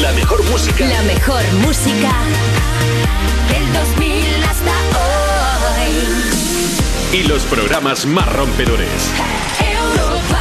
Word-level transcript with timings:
La 0.00 0.12
mejor 0.12 0.42
música. 0.50 0.86
La 0.88 1.02
mejor 1.02 1.42
música 1.66 2.12
del 3.50 3.72
2000 3.72 4.44
hasta 4.44 4.72
hoy. 7.12 7.18
Y 7.18 7.22
los 7.28 7.42
programas 7.44 8.06
más 8.06 8.32
rompedores. 8.32 9.10
Europa. 9.60 10.40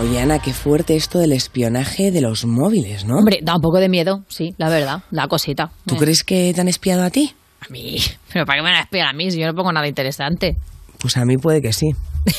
Oye, 0.00 0.20
Ana, 0.20 0.38
qué 0.40 0.52
fuerte 0.52 0.96
esto 0.96 1.18
del 1.18 1.32
espionaje 1.32 2.10
de 2.10 2.20
los 2.20 2.44
móviles, 2.44 3.04
¿no? 3.04 3.18
Hombre, 3.18 3.38
da 3.42 3.54
un 3.56 3.62
poco 3.62 3.78
de 3.78 3.88
miedo, 3.88 4.22
sí, 4.28 4.54
la 4.58 4.68
verdad, 4.68 5.02
la 5.10 5.26
cosita. 5.28 5.70
¿Tú 5.86 5.94
Eh, 5.94 5.98
crees 5.98 6.22
que 6.24 6.52
te 6.54 6.60
han 6.60 6.68
espiado 6.68 7.02
a 7.04 7.10
ti? 7.10 7.34
A 7.60 7.68
mí, 7.72 7.96
pero 8.32 8.44
¿para 8.44 8.58
qué 8.58 8.64
me 8.64 8.72
la 8.72 8.80
espera 8.80 9.10
a 9.10 9.12
mí 9.12 9.30
si 9.30 9.38
yo 9.38 9.46
no 9.46 9.54
pongo 9.54 9.72
nada 9.72 9.86
interesante? 9.88 10.56
Pues 10.98 11.16
a 11.16 11.24
mí 11.24 11.36
puede 11.38 11.62
que 11.62 11.72
sí. 11.72 11.92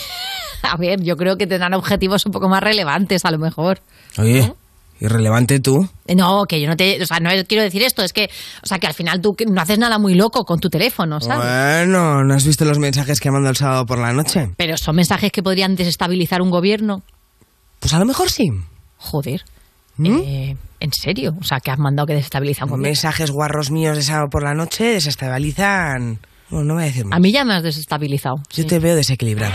A 0.63 0.75
ver, 0.75 1.01
yo 1.01 1.15
creo 1.15 1.37
que 1.37 1.47
tendrán 1.47 1.73
objetivos 1.75 2.25
un 2.25 2.31
poco 2.33 2.49
más 2.49 2.61
relevantes 2.61 3.23
a 3.25 3.31
lo 3.31 3.37
mejor. 3.37 3.79
Oye, 4.17 4.51
irrelevante 4.99 5.59
tú. 5.59 5.87
No, 6.15 6.45
que 6.45 6.61
yo 6.61 6.67
no 6.67 6.75
te, 6.75 7.01
o 7.01 7.05
sea, 7.05 7.19
no 7.19 7.29
quiero 7.47 7.63
decir 7.63 7.83
esto, 7.83 8.03
es 8.03 8.13
que, 8.13 8.29
o 8.63 8.65
sea, 8.65 8.79
que 8.79 8.87
al 8.87 8.93
final 8.93 9.21
tú 9.21 9.35
no 9.47 9.61
haces 9.61 9.77
nada 9.77 9.99
muy 9.99 10.15
loco 10.15 10.43
con 10.43 10.59
tu 10.59 10.69
teléfono, 10.69 11.19
¿sabes? 11.19 11.83
Bueno, 11.83 12.23
¿no 12.23 12.33
has 12.33 12.45
visto 12.45 12.65
los 12.65 12.79
mensajes 12.79 13.19
que 13.19 13.31
mandado 13.31 13.51
el 13.51 13.57
sábado 13.57 13.85
por 13.85 13.99
la 13.99 14.13
noche? 14.13 14.49
Pero 14.57 14.77
son 14.77 14.95
mensajes 14.95 15.31
que 15.31 15.43
podrían 15.43 15.75
desestabilizar 15.75 16.41
un 16.41 16.49
gobierno. 16.49 17.03
Pues 17.79 17.93
a 17.93 17.99
lo 17.99 18.05
mejor 18.05 18.29
sí. 18.29 18.49
Joder. 18.97 19.43
¿Mm? 19.97 20.17
Eh, 20.23 20.57
¿En 20.79 20.93
serio? 20.93 21.35
O 21.39 21.43
sea, 21.43 21.59
que 21.59 21.71
has 21.71 21.79
mandado 21.79 22.05
que 22.05 22.13
desestabiliza 22.13 22.65
un 22.65 22.71
gobierno. 22.71 22.87
mensajes 22.87 23.31
guarros 23.31 23.71
míos 23.71 23.97
de 23.97 24.03
sábado 24.03 24.27
por 24.29 24.43
la 24.43 24.53
noche 24.53 24.85
desestabilizan... 24.85 26.19
Bueno, 26.49 26.65
no 26.65 26.73
voy 26.75 26.83
a 26.83 26.85
decir 26.85 27.03
más. 27.05 27.17
A 27.17 27.19
mí 27.19 27.31
ya 27.31 27.43
me 27.43 27.55
has 27.55 27.63
desestabilizado. 27.63 28.37
Yo 28.53 28.63
sí. 28.63 28.65
te 28.65 28.79
veo 28.79 28.95
desequilibrado. 28.95 29.53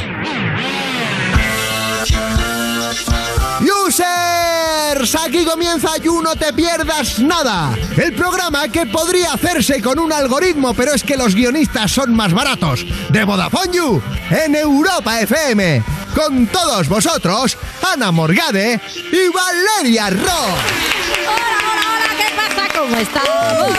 Users, 4.93 5.15
aquí 5.15 5.45
comienza 5.45 5.97
You 6.03 6.21
No 6.23 6.37
Te 6.37 6.53
Pierdas 6.53 7.19
Nada, 7.19 7.77
el 7.97 8.15
programa 8.15 8.69
que 8.69 8.87
podría 8.87 9.33
hacerse 9.33 9.81
con 9.81 9.99
un 9.99 10.13
algoritmo, 10.13 10.75
pero 10.75 10.93
es 10.93 11.03
que 11.03 11.17
los 11.17 11.35
guionistas 11.35 11.91
son 11.93 12.15
más 12.15 12.33
baratos, 12.33 12.85
de 13.09 13.25
Vodafone 13.25 13.73
You, 13.73 14.03
en 14.31 14.55
Europa 14.55 15.21
FM, 15.21 15.83
con 16.15 16.47
todos 16.47 16.89
vosotros, 16.89 17.57
Ana 17.93 18.11
Morgade 18.13 18.81
y 18.95 19.29
Valeria 19.33 20.11
Ross. 20.11 20.61
Hola, 21.27 21.59
hola, 21.73 21.85
hola, 21.95 22.17
¿qué 22.19 22.35
pasa? 22.37 22.79
¿Cómo 22.79 22.97
estamos? 22.97 23.79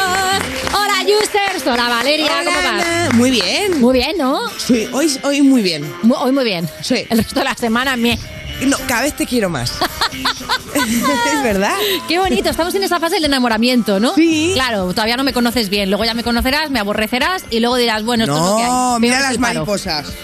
Hola, 0.73 1.03
users. 1.03 1.67
Hola, 1.67 1.89
Valeria, 1.89 2.44
¿cómo 2.44 2.58
vas? 2.58 3.14
Muy 3.14 3.31
bien. 3.31 3.80
Muy 3.80 3.94
bien, 3.94 4.17
¿no? 4.17 4.50
Sí, 4.58 4.88
hoy, 4.92 5.20
hoy 5.23 5.42
muy 5.42 5.61
bien. 5.61 5.94
Hoy 6.17 6.31
muy 6.31 6.44
bien. 6.44 6.67
Sí. 6.81 7.05
El 7.09 7.20
resto 7.20 7.39
de 7.39 7.45
la 7.45 7.55
semana, 7.55 7.95
mie. 7.95 8.17
No, 8.62 8.78
cada 8.88 9.02
vez 9.02 9.16
te 9.16 9.26
quiero 9.26 9.50
más. 9.50 9.73
es 11.34 11.44
verdad. 11.44 11.76
Qué 12.08 12.20
bonito, 12.20 12.50
estamos 12.50 12.73
en 12.76 12.84
esa 12.84 13.00
fase 13.00 13.16
del 13.16 13.26
enamoramiento, 13.26 14.00
¿no? 14.00 14.14
Sí. 14.16 14.52
Claro, 14.54 14.88
todavía 14.94 15.18
no 15.18 15.23
me 15.23 15.34
conoces 15.34 15.70
bien, 15.70 15.90
luego 15.90 16.06
ya 16.06 16.14
me 16.14 16.23
conocerás, 16.23 16.70
me 16.72 16.80
aborrecerás 16.80 17.45
y 17.50 17.60
luego 17.60 17.76
dirás, 17.78 18.04
bueno, 18.04 18.23
esto 18.23 18.36
es 18.36 18.42
lo 18.42 18.58
que 18.58 18.64
hay. 18.64 18.70
No, 18.70 18.76
Peor 18.90 19.02
mira 19.02 19.20
las 19.20 19.40
mariposas. 19.40 20.08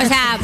O 0.00 0.06
sea, 0.06 0.38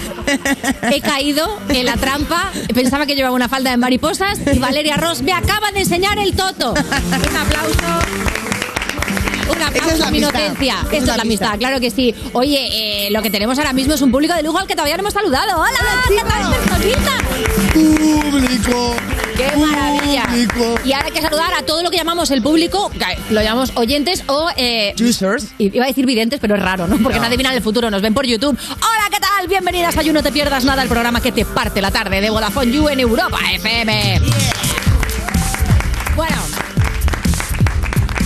he 0.90 1.00
caído 1.00 1.60
en 1.68 1.86
la 1.86 1.96
trampa, 1.96 2.50
pensaba 2.74 3.06
que 3.06 3.14
llevaba 3.14 3.36
una 3.36 3.48
falda 3.48 3.70
de 3.70 3.76
mariposas 3.76 4.40
y 4.52 4.58
Valeria 4.58 4.96
Ross 4.96 5.22
me 5.22 5.32
acaba 5.32 5.70
de 5.70 5.80
enseñar 5.80 6.18
el 6.18 6.34
toto. 6.34 6.72
Un 6.72 7.36
aplauso. 7.36 8.63
Un 9.50 9.62
aplauso 9.62 9.90
es 9.94 9.98
la 9.98 10.06
a 10.06 10.10
mi 10.10 10.18
amistad. 10.18 10.40
inocencia. 10.40 10.74
Esa 10.74 10.86
es 10.88 10.92
Esto 10.92 11.06
la 11.06 11.12
es 11.12 11.16
la 11.16 11.22
amistad, 11.22 11.48
amistad. 11.48 11.58
claro 11.58 11.80
que 11.80 11.90
sí. 11.90 12.14
Oye, 12.32 13.06
eh, 13.06 13.10
lo 13.10 13.22
que 13.22 13.30
tenemos 13.30 13.58
ahora 13.58 13.72
mismo 13.72 13.94
es 13.94 14.02
un 14.02 14.10
público 14.10 14.34
de 14.34 14.42
lujo 14.42 14.58
al 14.58 14.66
que 14.66 14.74
todavía 14.74 14.96
no 14.96 15.02
hemos 15.02 15.12
saludado. 15.14 15.60
¡Hola! 15.60 15.78
¿Qué 16.08 16.16
tal, 16.16 16.52
personita? 16.52 17.12
Público. 17.72 18.96
¡Qué 19.36 19.56
maravilla! 19.56 20.24
Público. 20.26 20.74
Y 20.84 20.92
ahora 20.92 21.06
hay 21.06 21.12
que 21.12 21.20
saludar 21.22 21.52
a 21.54 21.62
todo 21.62 21.82
lo 21.82 21.90
que 21.90 21.96
llamamos 21.96 22.30
el 22.30 22.40
público, 22.42 22.90
lo 23.30 23.42
llamamos 23.42 23.72
oyentes 23.74 24.22
o... 24.28 24.48
Eh, 24.56 24.94
Users. 25.00 25.48
Iba 25.58 25.84
a 25.84 25.88
decir 25.88 26.06
videntes, 26.06 26.38
pero 26.40 26.54
es 26.54 26.62
raro, 26.62 26.86
¿no? 26.86 26.96
Porque 26.98 27.18
nadie 27.18 27.36
viene 27.36 27.50
en 27.50 27.56
el 27.56 27.62
futuro, 27.62 27.90
nos 27.90 28.00
ven 28.00 28.14
por 28.14 28.24
YouTube. 28.26 28.56
Hola, 28.70 29.08
¿qué 29.10 29.18
tal? 29.20 29.48
Bienvenidas 29.48 29.96
a 29.98 30.02
You 30.02 30.12
No 30.12 30.22
Te 30.22 30.30
Pierdas 30.32 30.64
Nada, 30.64 30.82
el 30.82 30.88
programa 30.88 31.20
que 31.20 31.32
te 31.32 31.44
parte 31.44 31.82
la 31.82 31.90
tarde 31.90 32.20
de 32.20 32.30
Vodafone 32.30 32.70
You 32.72 32.88
en 32.88 33.00
Europa 33.00 33.38
FM. 33.54 34.20
Bueno... 36.16 36.43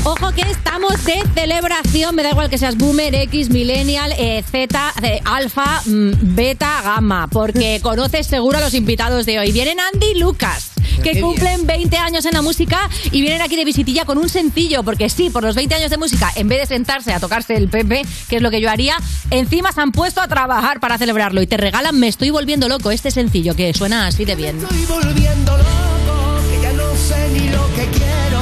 Ojo 0.08 0.32
que 0.32 0.40
estamos 0.40 1.04
de 1.04 1.22
celebración, 1.34 2.14
me 2.14 2.22
da 2.22 2.30
igual 2.30 2.48
que 2.48 2.56
seas 2.56 2.78
boomer, 2.78 3.14
X, 3.14 3.50
millennial, 3.50 4.10
eh, 4.16 4.42
Z, 4.50 4.94
eh, 5.02 5.20
alfa, 5.22 5.82
mm, 5.84 6.34
beta, 6.34 6.80
gamma, 6.82 7.26
porque 7.26 7.78
conoces 7.82 8.26
seguro 8.26 8.56
a 8.56 8.62
los 8.62 8.72
invitados 8.72 9.26
de 9.26 9.38
hoy. 9.38 9.52
Vienen 9.52 9.76
Andy 9.78 10.12
y 10.14 10.18
Lucas, 10.18 10.70
que 11.02 11.20
cumplen 11.20 11.66
20 11.66 11.98
años 11.98 12.24
en 12.24 12.32
la 12.32 12.40
música 12.40 12.88
y 13.12 13.20
vienen 13.20 13.42
aquí 13.42 13.54
de 13.54 13.66
visitilla 13.66 14.06
con 14.06 14.16
un 14.16 14.30
sencillo, 14.30 14.82
porque 14.82 15.10
sí, 15.10 15.28
por 15.28 15.42
los 15.42 15.54
20 15.54 15.74
años 15.74 15.90
de 15.90 15.98
música, 15.98 16.32
en 16.36 16.48
vez 16.48 16.60
de 16.60 16.66
sentarse 16.74 17.12
a 17.12 17.20
tocarse 17.20 17.54
el 17.54 17.68
pepe, 17.68 18.00
que 18.30 18.36
es 18.36 18.42
lo 18.42 18.50
que 18.50 18.62
yo 18.62 18.70
haría, 18.70 18.96
encima 19.30 19.72
se 19.72 19.82
han 19.82 19.92
puesto 19.92 20.22
a 20.22 20.26
trabajar 20.26 20.80
para 20.80 20.96
celebrarlo 20.96 21.42
y 21.42 21.46
te 21.46 21.58
regalan 21.58 22.00
Me 22.00 22.08
estoy 22.08 22.30
volviendo 22.30 22.66
loco, 22.70 22.90
este 22.90 23.10
sencillo 23.10 23.54
que 23.54 23.74
suena 23.74 24.06
así 24.06 24.24
de 24.24 24.36
bien. 24.36 24.56
Estoy 24.56 24.86
volviendo 24.86 25.54
loco, 25.54 26.40
que 26.50 26.62
ya 26.62 26.72
no 26.72 26.96
sé 26.96 27.28
ni 27.34 27.50
lo 27.50 27.66
que 27.74 27.86
quiero. 27.98 28.37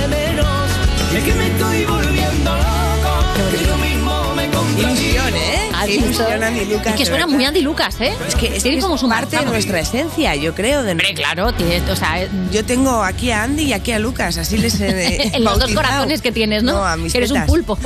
De 0.00 0.08
menos. 0.08 0.70
Es 1.16 1.24
que 1.24 1.34
me 1.34 1.46
estoy 1.48 1.84
volviendo 1.84 2.50
loco, 2.50 3.12
que 3.50 3.64
yo 3.66 3.76
mismo 3.78 4.34
me 4.34 4.48
contradigo. 4.50 4.90
Ilusión, 4.90 5.34
¿eh? 5.34 5.67
¿Has 5.78 5.86
Qué 5.86 5.92
visto? 5.92 6.06
ilusión, 6.06 6.42
Andy 6.42 6.64
Lucas. 6.66 6.94
Y 6.94 6.98
que 6.98 7.06
suena 7.06 7.26
muy 7.26 7.44
Andy 7.44 7.60
Lucas, 7.60 7.96
¿eh? 8.00 8.12
Es 8.26 8.34
que 8.34 8.56
es, 8.56 8.62
Tiene 8.62 8.78
que 8.78 8.82
como 8.82 8.94
es 8.96 9.00
su 9.00 9.08
parte 9.08 9.36
de 9.38 9.44
nuestra 9.46 9.80
esencia, 9.80 10.34
yo 10.34 10.54
creo. 10.54 10.82
de- 10.82 10.92
Hombre, 10.92 11.14
claro, 11.14 11.52
tiene, 11.52 11.80
o 11.90 11.96
sea, 11.96 12.22
eh, 12.22 12.28
Yo 12.52 12.64
tengo 12.64 13.02
aquí 13.04 13.30
a 13.30 13.42
Andy 13.44 13.64
y 13.64 13.72
aquí 13.72 13.92
a 13.92 13.98
Lucas, 13.98 14.36
así 14.38 14.58
les 14.58 14.80
he 14.80 14.88
en 15.36 15.44
los 15.44 15.58
dos 15.58 15.72
corazones 15.72 16.20
que 16.22 16.32
tienes, 16.32 16.62
¿no? 16.62 16.72
No, 16.72 16.84
a 16.86 16.96
mis 16.96 17.14
eres 17.14 17.30
un 17.30 17.46
pulpo. 17.46 17.78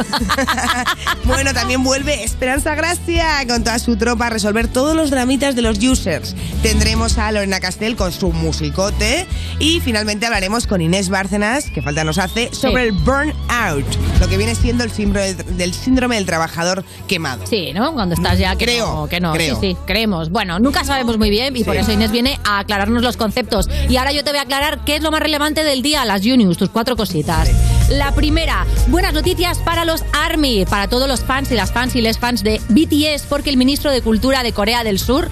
bueno, 1.24 1.52
también 1.54 1.82
vuelve 1.82 2.22
Esperanza 2.24 2.74
Gracia 2.74 3.26
con 3.48 3.64
toda 3.64 3.78
su 3.78 3.96
tropa 3.96 4.26
a 4.26 4.30
resolver 4.30 4.68
todos 4.68 4.94
los 4.96 5.10
dramitas 5.10 5.54
de 5.54 5.62
los 5.62 5.78
users. 5.78 6.34
Tendremos 6.62 7.18
a 7.18 7.30
Lorena 7.32 7.60
Castel 7.60 7.96
con 7.96 8.12
su 8.12 8.32
musicote 8.32 9.26
y 9.58 9.80
finalmente 9.80 10.26
hablaremos 10.26 10.66
con 10.66 10.80
Inés 10.80 11.08
Bárcenas, 11.08 11.70
que 11.70 11.82
falta 11.82 12.04
nos 12.04 12.18
hace, 12.18 12.50
sobre 12.52 12.82
Sí. 12.82 12.88
el 12.88 12.92
burnout, 12.92 13.84
lo 14.20 14.28
que 14.28 14.36
viene 14.36 14.54
siendo 14.54 14.84
el 14.84 14.90
síndrome 14.90 15.34
del, 15.34 15.74
síndrome 15.74 16.16
del 16.16 16.26
trabajador 16.26 16.84
quemado. 17.06 17.46
Sí, 17.46 17.72
¿no? 17.72 17.81
Cuando 17.90 18.14
estás 18.14 18.38
ya 18.38 18.54
que 18.56 18.64
Creo, 18.64 18.86
no, 18.86 19.08
que 19.08 19.20
no. 19.20 19.32
creo. 19.32 19.58
Sí, 19.58 19.72
sí, 19.72 19.76
creemos. 19.86 20.30
Bueno, 20.30 20.58
nunca 20.58 20.84
sabemos 20.84 21.18
muy 21.18 21.30
bien 21.30 21.56
y 21.56 21.64
por 21.64 21.76
eso 21.76 21.90
Inés 21.90 22.12
viene 22.12 22.38
a 22.44 22.60
aclararnos 22.60 23.02
los 23.02 23.16
conceptos. 23.16 23.68
Y 23.88 23.96
ahora 23.96 24.12
yo 24.12 24.22
te 24.22 24.30
voy 24.30 24.38
a 24.38 24.42
aclarar 24.42 24.84
qué 24.84 24.96
es 24.96 25.02
lo 25.02 25.10
más 25.10 25.20
relevante 25.20 25.64
del 25.64 25.82
día, 25.82 26.04
las 26.04 26.22
Juniors, 26.22 26.56
tus 26.56 26.68
cuatro 26.68 26.96
cositas. 26.96 27.50
La 27.90 28.12
primera, 28.12 28.66
buenas 28.88 29.12
noticias 29.12 29.58
para 29.58 29.84
los 29.84 30.04
ARMY, 30.12 30.66
para 30.66 30.88
todos 30.88 31.08
los 31.08 31.20
fans 31.20 31.50
y 31.50 31.54
las 31.56 31.72
fans 31.72 31.96
y 31.96 32.00
les 32.00 32.18
fans 32.18 32.42
de 32.42 32.60
BTS, 32.68 33.26
porque 33.28 33.50
el 33.50 33.56
ministro 33.56 33.90
de 33.90 34.02
Cultura 34.02 34.42
de 34.42 34.52
Corea 34.52 34.84
del 34.84 34.98
Sur 34.98 35.30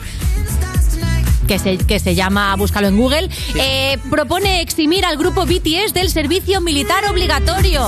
que 1.51 1.59
se, 1.59 1.79
que 1.79 1.99
se 1.99 2.15
llama, 2.15 2.55
búscalo 2.55 2.87
en 2.87 2.97
Google, 2.97 3.29
eh, 3.57 3.99
propone 4.09 4.61
eximir 4.61 5.05
al 5.05 5.17
grupo 5.17 5.47
BTS 5.47 5.93
del 5.93 6.09
servicio 6.09 6.61
militar 6.61 7.05
obligatorio. 7.11 7.85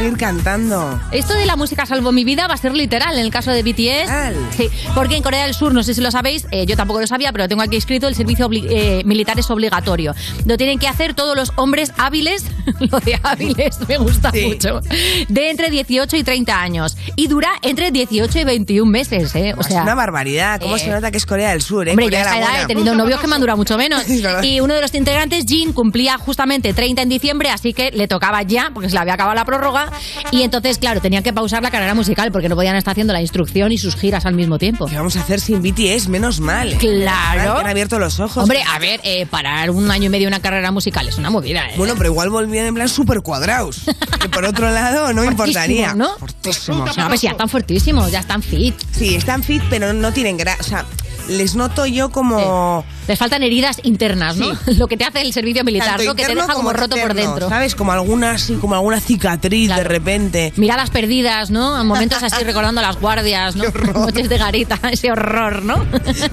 Seguir 0.00 0.16
cantando. 0.18 0.98
Esto 1.12 1.34
de 1.34 1.46
la 1.46 1.56
música 1.56 1.86
salvo 1.86 2.12
mi 2.12 2.24
vida 2.24 2.46
va 2.46 2.54
a 2.54 2.56
ser 2.56 2.74
literal 2.74 3.14
en 3.14 3.20
el 3.24 3.30
caso 3.30 3.50
de 3.50 3.62
BTS. 3.62 4.56
Sí, 4.56 4.68
porque 4.94 5.16
en 5.16 5.22
Corea 5.22 5.44
del 5.44 5.54
Sur, 5.54 5.74
no 5.74 5.82
sé 5.82 5.94
si 5.94 6.00
lo 6.00 6.10
sabéis, 6.10 6.46
eh, 6.50 6.64
yo 6.66 6.76
tampoco 6.76 7.00
lo 7.00 7.06
sabía, 7.06 7.32
pero 7.32 7.44
lo 7.44 7.48
tengo 7.48 7.62
aquí 7.62 7.76
escrito, 7.76 8.08
el 8.08 8.14
servicio 8.14 8.48
eh, 8.52 9.02
militar 9.04 9.38
es 9.38 9.50
obligatorio. 9.50 10.14
Lo 10.46 10.56
tienen 10.56 10.78
que 10.78 10.88
hacer 10.88 11.14
todos 11.14 11.36
los 11.36 11.52
hombres 11.56 11.92
hábiles, 11.98 12.44
lo 12.80 12.98
de 13.00 13.18
hábiles 13.22 13.78
me 13.88 13.98
gusta 13.98 14.30
Sí. 14.32 14.46
mucho, 14.46 14.80
de 15.28 15.50
entre 15.50 15.70
18 15.70 16.16
y 16.16 16.24
30 16.24 16.60
años. 16.60 16.96
Y 17.16 17.28
dura 17.28 17.50
entre 17.62 17.90
18 17.90 18.38
y 18.38 18.44
21 18.44 18.90
meses, 18.90 19.34
¿eh? 19.34 19.54
O 19.56 19.60
es 19.60 19.66
sea, 19.66 19.82
una 19.82 19.94
barbaridad. 19.94 20.60
¿Cómo 20.60 20.76
eh, 20.76 20.78
se 20.78 20.88
nota 20.90 21.10
que 21.10 21.18
es 21.18 21.26
Corea 21.26 21.50
del 21.50 21.62
Sur? 21.62 21.88
Eh? 21.88 21.92
Hombre, 21.92 22.06
yo 22.06 22.10
Corea 22.10 22.20
a 22.20 22.24
esta 22.24 22.40
la 22.40 22.54
edad 22.56 22.64
he 22.64 22.66
tenido 22.66 22.94
novios 22.94 23.20
que 23.20 23.26
me 23.26 23.34
han 23.34 23.40
durado 23.40 23.56
mucho 23.56 23.76
menos. 23.76 24.04
Y 24.42 24.60
uno 24.60 24.74
de 24.74 24.80
los 24.80 24.94
integrantes, 24.94 25.44
Jin, 25.46 25.72
cumplía 25.72 26.16
justamente 26.16 26.72
30 26.72 27.02
en 27.02 27.08
diciembre, 27.08 27.50
así 27.50 27.72
que 27.74 27.90
le 27.90 28.08
tocaba 28.08 28.42
ya, 28.42 28.70
porque 28.72 28.88
se 28.88 28.94
le 28.94 29.00
había 29.00 29.14
acabado 29.14 29.34
la 29.34 29.44
prórroga. 29.44 29.89
Y 30.30 30.42
entonces, 30.42 30.78
claro, 30.78 31.00
tenían 31.00 31.22
que 31.22 31.32
pausar 31.32 31.62
la 31.62 31.70
carrera 31.70 31.94
musical 31.94 32.32
porque 32.32 32.48
no 32.48 32.56
podían 32.56 32.76
estar 32.76 32.92
haciendo 32.92 33.12
la 33.12 33.20
instrucción 33.20 33.72
y 33.72 33.78
sus 33.78 33.96
giras 33.96 34.26
al 34.26 34.34
mismo 34.34 34.58
tiempo. 34.58 34.86
¿Qué 34.86 34.96
vamos 34.96 35.16
a 35.16 35.20
hacer 35.20 35.40
sin 35.40 35.62
BTS? 35.62 36.08
Menos 36.08 36.40
mal. 36.40 36.74
Claro. 36.78 37.54
Que 37.54 37.60
han 37.60 37.66
abierto 37.66 37.98
los 37.98 38.20
ojos. 38.20 38.42
Hombre, 38.42 38.62
a 38.62 38.78
ver, 38.78 39.00
eh, 39.04 39.26
parar 39.26 39.70
un 39.70 39.90
año 39.90 40.06
y 40.06 40.08
medio 40.08 40.28
una 40.28 40.40
carrera 40.40 40.70
musical 40.70 41.08
es 41.08 41.18
una 41.18 41.30
movida, 41.30 41.68
¿eh? 41.70 41.74
Bueno, 41.76 41.94
pero 41.96 42.10
igual 42.10 42.30
volvían 42.30 42.66
en 42.66 42.74
plan 42.74 42.88
súper 42.88 43.22
cuadrados. 43.22 43.82
Que 44.20 44.28
por 44.28 44.44
otro 44.44 44.70
lado 44.70 45.12
no 45.12 45.24
importaría. 45.24 45.90
Fortísimos, 45.90 45.96
¿no? 45.96 46.18
Fortísimos. 46.18 46.96
No, 46.96 47.08
pues 47.08 47.22
ya 47.22 47.30
están 47.30 47.48
fuertísimos, 47.48 48.10
ya 48.10 48.20
están 48.20 48.42
fit. 48.42 48.74
Sí, 48.92 49.14
están 49.14 49.42
fit, 49.42 49.62
pero 49.70 49.92
no 49.92 50.12
tienen 50.12 50.36
grasa. 50.36 50.60
O 50.60 50.64
sea, 50.64 50.84
les 51.28 51.54
noto 51.54 51.86
yo 51.86 52.10
como. 52.10 52.84
Les 53.10 53.18
faltan 53.18 53.42
heridas 53.42 53.80
internas, 53.82 54.36
¿no? 54.36 54.56
Lo 54.78 54.86
que 54.86 54.96
te 54.96 55.02
hace 55.02 55.20
el 55.20 55.32
servicio 55.32 55.64
militar, 55.64 55.96
Tanto 55.96 56.04
¿no? 56.04 56.14
Que 56.14 56.26
te 56.26 56.32
deja 56.32 56.54
como 56.54 56.72
roto 56.72 56.90
por 56.90 57.10
externo, 57.10 57.30
dentro. 57.32 57.48
¿Sabes? 57.48 57.74
Como 57.74 57.90
alguna, 57.90 58.30
así, 58.34 58.54
como 58.54 58.76
alguna 58.76 59.00
cicatriz 59.00 59.66
Claro. 59.66 59.82
de 59.82 59.88
repente. 59.88 60.52
Miradas 60.54 60.90
perdidas, 60.90 61.50
¿no? 61.50 61.74
A 61.74 61.82
momentos 61.82 62.22
así 62.22 62.44
recordando 62.44 62.80
a 62.80 62.84
las 62.84 63.00
guardias, 63.00 63.56
¿no? 63.56 63.64
Noches 63.94 64.28
de 64.28 64.38
garita, 64.38 64.78
ese 64.92 65.10
horror, 65.10 65.64
¿no? 65.64 65.84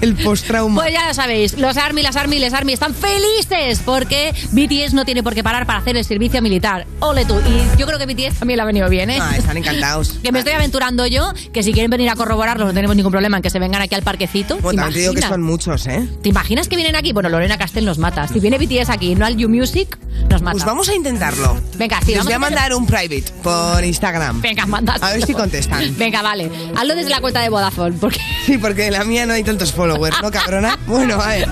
El 0.01 0.13
post-trauma. 0.17 0.79
Pues 0.83 0.93
ya 0.93 1.07
lo 1.07 1.15
sabéis, 1.15 1.57
los 1.57 1.75
ARMY, 1.77 2.03
las 2.03 2.15
ARMY, 2.15 2.37
les 2.37 2.53
ARMY 2.53 2.73
están 2.73 2.93
felices 2.93 3.81
porque 3.83 4.35
BTS 4.51 4.93
no 4.93 5.03
tiene 5.03 5.23
por 5.23 5.33
qué 5.33 5.43
parar 5.43 5.65
para 5.65 5.79
hacer 5.79 5.97
el 5.97 6.05
servicio 6.05 6.43
militar. 6.43 6.85
Ole 6.99 7.25
tú. 7.25 7.39
Y 7.39 7.79
yo 7.79 7.87
creo 7.87 7.97
que 7.97 8.05
BTS 8.05 8.37
también 8.37 8.57
le 8.57 8.61
ha 8.61 8.65
venido 8.65 8.87
bien, 8.87 9.09
¿eh? 9.09 9.17
Ah, 9.19 9.35
están 9.35 9.57
encantados. 9.57 10.19
Que 10.21 10.31
me 10.31 10.37
estoy 10.37 10.53
aventurando 10.53 11.07
yo, 11.07 11.33
que 11.51 11.63
si 11.63 11.73
quieren 11.73 11.89
venir 11.89 12.11
a 12.11 12.15
corroborarlo 12.15 12.65
no 12.65 12.73
tenemos 12.75 12.95
ningún 12.95 13.11
problema 13.11 13.37
en 13.37 13.41
que 13.41 13.49
se 13.49 13.57
vengan 13.57 13.81
aquí 13.81 13.95
al 13.95 14.03
parquecito. 14.03 14.57
Bueno, 14.59 14.87
¿Te 14.89 14.99
digo 14.99 15.13
que 15.15 15.23
son 15.23 15.41
muchos, 15.41 15.87
¿eh? 15.87 16.07
¿Te 16.21 16.29
imaginas 16.29 16.66
que 16.67 16.75
vienen 16.75 16.95
aquí? 16.95 17.13
Bueno, 17.13 17.29
Lorena 17.29 17.57
Castell 17.57 17.85
nos 17.85 17.97
mata. 17.97 18.27
Si 18.27 18.39
viene 18.39 18.57
BTS 18.57 18.89
aquí 18.89 19.11
y 19.11 19.15
no 19.15 19.25
al 19.25 19.37
You 19.37 19.49
Music, 19.49 19.97
nos 20.29 20.41
mata. 20.41 20.53
Pues 20.53 20.65
vamos 20.65 20.89
a 20.89 20.95
intentarlo. 20.95 21.59
Venga, 21.75 21.99
sí, 22.01 22.13
Les 22.13 22.23
voy 22.23 22.33
a 22.33 22.39
mandar 22.39 22.73
un 22.73 22.85
private 22.85 23.25
por 23.43 23.83
Instagram. 23.83 24.41
Venga, 24.41 24.65
manda. 24.65 24.95
A 25.01 25.13
ver 25.13 25.25
si 25.25 25.33
contestan. 25.33 25.95
Venga, 25.97 26.21
vale. 26.21 26.49
Hazlo 26.75 26.95
desde 26.95 27.09
la 27.09 27.21
cuenta 27.21 27.41
de 27.41 27.49
Vodafone, 27.49 27.97
porque... 27.99 28.19
Sí, 28.45 28.57
porque 28.57 28.87
en 28.87 28.93
la 28.93 29.03
mía 29.03 29.25
no 29.25 29.33
hay 29.33 29.43
tantos 29.43 29.71
followers, 29.71 30.17
¿no, 30.21 30.31
cabrona? 30.31 30.77
Bueno, 30.87 31.21
a 31.21 31.27
ver. 31.27 31.47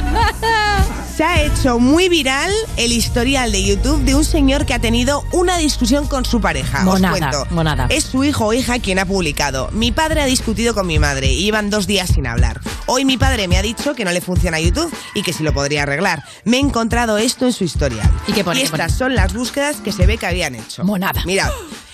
Se 1.15 1.23
ha 1.23 1.41
hecho 1.43 1.79
muy 1.79 2.09
viral 2.09 2.51
el 2.75 2.91
historial 2.91 3.49
de 3.53 3.63
YouTube 3.63 4.03
de 4.03 4.15
un 4.15 4.25
señor 4.25 4.65
que 4.65 4.73
ha 4.73 4.79
tenido 4.79 5.23
una 5.31 5.57
discusión 5.57 6.07
con 6.07 6.25
su 6.25 6.41
pareja. 6.41 6.83
Monada, 6.83 7.13
Os 7.13 7.19
cuento. 7.19 7.55
monada. 7.55 7.85
Es 7.89 8.03
su 8.03 8.25
hijo 8.25 8.47
o 8.47 8.53
hija 8.53 8.79
quien 8.79 8.99
ha 8.99 9.05
publicado. 9.05 9.69
Mi 9.71 9.93
padre 9.93 10.21
ha 10.21 10.25
discutido 10.25 10.73
con 10.73 10.87
mi 10.87 10.99
madre 10.99 11.31
y 11.31 11.43
llevan 11.43 11.69
dos 11.69 11.87
días 11.87 12.09
sin 12.09 12.27
hablar. 12.27 12.59
Hoy 12.87 13.05
mi 13.05 13.15
padre 13.17 13.47
me 13.47 13.57
ha 13.57 13.61
dicho 13.61 13.95
que 13.95 14.03
no 14.03 14.11
le 14.11 14.19
funciona 14.19 14.59
YouTube 14.59 14.93
y 15.13 15.23
que 15.23 15.31
si 15.31 15.43
lo 15.43 15.53
podría 15.53 15.83
arreglar. 15.83 16.21
Me 16.43 16.57
he 16.57 16.59
encontrado 16.59 17.17
esto 17.17 17.45
en 17.45 17.53
su 17.53 17.63
historial. 17.63 18.11
¿Y 18.27 18.33
qué 18.33 18.43
pone? 18.43 18.59
Y 18.59 18.63
¿Qué 18.63 18.69
pone? 18.71 18.83
estas 18.83 18.97
son 18.97 19.15
las 19.15 19.33
búsquedas 19.33 19.77
que 19.77 19.93
se 19.93 20.05
ve 20.05 20.17
que 20.17 20.25
habían 20.25 20.55
hecho. 20.55 20.83
Monada. 20.83 21.23
Mirad. 21.25 21.49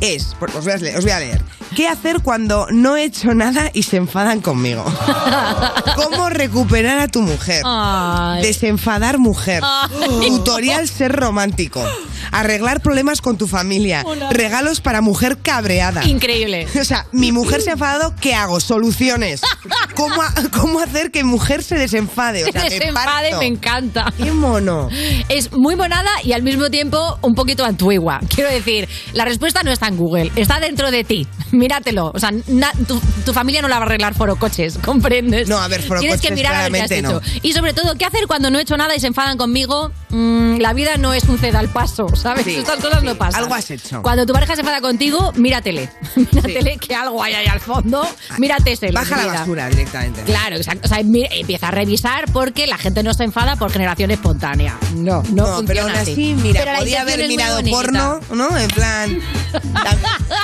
Es, 0.00 0.36
os 0.40 0.64
voy, 0.64 0.72
a 0.72 0.76
leer, 0.76 0.96
os 0.96 1.04
voy 1.04 1.12
a 1.12 1.18
leer. 1.18 1.42
¿Qué 1.74 1.88
hacer 1.88 2.20
cuando 2.22 2.66
no 2.70 2.96
he 2.96 3.04
hecho 3.04 3.34
nada 3.34 3.70
y 3.74 3.82
se 3.82 3.96
enfadan 3.96 4.40
conmigo? 4.40 4.84
¿Cómo 5.96 6.28
recuperar 6.30 6.98
a 7.00 7.08
tu 7.08 7.20
mujer? 7.20 7.62
Ay. 7.64 8.42
Desenfadar 8.42 9.18
mujer. 9.18 9.62
Ay. 9.64 10.28
Tutorial 10.28 10.88
ser 10.88 11.12
romántico. 11.14 11.84
Arreglar 12.30 12.80
problemas 12.80 13.20
con 13.20 13.36
tu 13.38 13.46
familia. 13.46 14.04
Regalos 14.30 14.80
para 14.80 15.00
mujer 15.00 15.38
cabreada. 15.42 16.04
Increíble. 16.04 16.66
O 16.78 16.84
sea, 16.84 17.06
mi 17.12 17.32
mujer 17.32 17.60
se 17.60 17.70
ha 17.70 17.72
enfadado, 17.74 18.14
¿qué 18.20 18.34
hago? 18.34 18.60
Soluciones. 18.60 19.42
¿Cómo, 19.96 20.22
ha- 20.22 20.32
cómo 20.58 20.78
hacer 20.78 21.10
que 21.10 21.22
mujer 21.24 21.62
se 21.62 21.74
desenfade? 21.76 22.44
O 22.44 22.52
sea, 22.52 22.62
me 22.62 22.70
Desenfade, 22.70 23.36
me 23.36 23.46
encanta. 23.46 24.12
¡Qué 24.16 24.30
mono! 24.32 24.88
Es 25.28 25.52
muy 25.52 25.74
monada 25.76 26.08
y 26.22 26.32
al 26.32 26.42
mismo 26.42 26.70
tiempo 26.70 27.18
un 27.20 27.34
poquito 27.34 27.64
antigua. 27.64 28.20
Quiero 28.32 28.50
decir, 28.50 28.88
la 29.12 29.24
respuesta 29.24 29.62
no 29.64 29.72
está 29.72 29.87
en 29.88 29.96
Google, 29.96 30.30
está 30.36 30.60
dentro 30.60 30.90
de 30.90 31.04
ti. 31.04 31.26
Míratelo. 31.50 32.12
O 32.14 32.18
sea, 32.18 32.30
na- 32.46 32.72
tu, 32.86 33.00
tu 33.24 33.32
familia 33.32 33.62
no 33.62 33.68
la 33.68 33.76
va 33.78 33.82
a 33.84 33.86
arreglar 33.86 34.14
forocoches, 34.14 34.78
¿comprendes? 34.84 35.48
No, 35.48 35.58
a 35.58 35.68
ver, 35.68 35.80
Tienes 35.80 36.20
que 36.20 36.28
forocoches 36.28 36.32
mirar 36.32 36.54
a 36.54 36.62
ver 36.68 36.72
qué 36.72 36.80
has 36.82 36.90
hecho. 36.90 37.20
Y 37.42 37.52
sobre 37.52 37.72
todo, 37.72 37.94
¿qué 37.96 38.04
hacer 38.04 38.26
cuando 38.26 38.50
no 38.50 38.58
he 38.58 38.62
hecho 38.62 38.76
nada 38.76 38.94
y 38.94 39.00
se 39.00 39.06
enfadan 39.08 39.36
conmigo? 39.38 39.90
Mm, 40.10 40.58
la 40.58 40.72
vida 40.72 40.96
no 40.96 41.12
es 41.12 41.24
un 41.24 41.38
ceda 41.38 41.58
al 41.58 41.68
paso, 41.68 42.06
¿sabes? 42.16 42.44
Sí, 42.44 42.56
Estas 42.56 42.76
cosas 42.80 43.02
no 43.02 43.12
sí, 43.12 43.16
pasan. 43.18 43.42
algo 43.42 43.54
has 43.54 43.70
hecho. 43.70 44.02
Cuando 44.02 44.24
tu 44.26 44.32
pareja 44.32 44.54
se 44.54 44.60
enfada 44.60 44.80
contigo, 44.80 45.32
míratele. 45.36 45.90
Míratele 46.16 46.76
que 46.78 46.94
algo 46.94 47.22
hay 47.22 47.34
ahí 47.34 47.46
al 47.46 47.60
fondo. 47.60 48.06
Mírate 48.38 48.72
ese. 48.72 48.90
Baja 48.92 49.16
la 49.16 49.26
basura 49.32 49.68
directamente. 49.68 50.22
Claro, 50.22 50.56
exacto. 50.56 50.82
O 50.86 50.88
sea, 50.88 50.98
empieza 51.00 51.68
a 51.68 51.70
revisar 51.70 52.24
porque 52.32 52.66
la 52.66 52.78
gente 52.78 53.02
no 53.02 53.14
se 53.14 53.24
enfada 53.24 53.56
por 53.56 53.70
generación 53.72 54.10
espontánea. 54.10 54.76
No, 54.94 55.22
no, 55.30 55.46
No, 55.46 55.46
funciona 55.56 55.66
pero 55.66 55.82
aún 55.82 55.92
así, 55.96 56.34
mira, 56.42 56.60
Pero 56.64 56.78
podía 56.78 57.02
haber 57.02 57.26
mirado 57.28 57.60
porno, 57.70 58.20
¿no? 58.32 58.56
En 58.56 58.68
plan. 58.70 59.18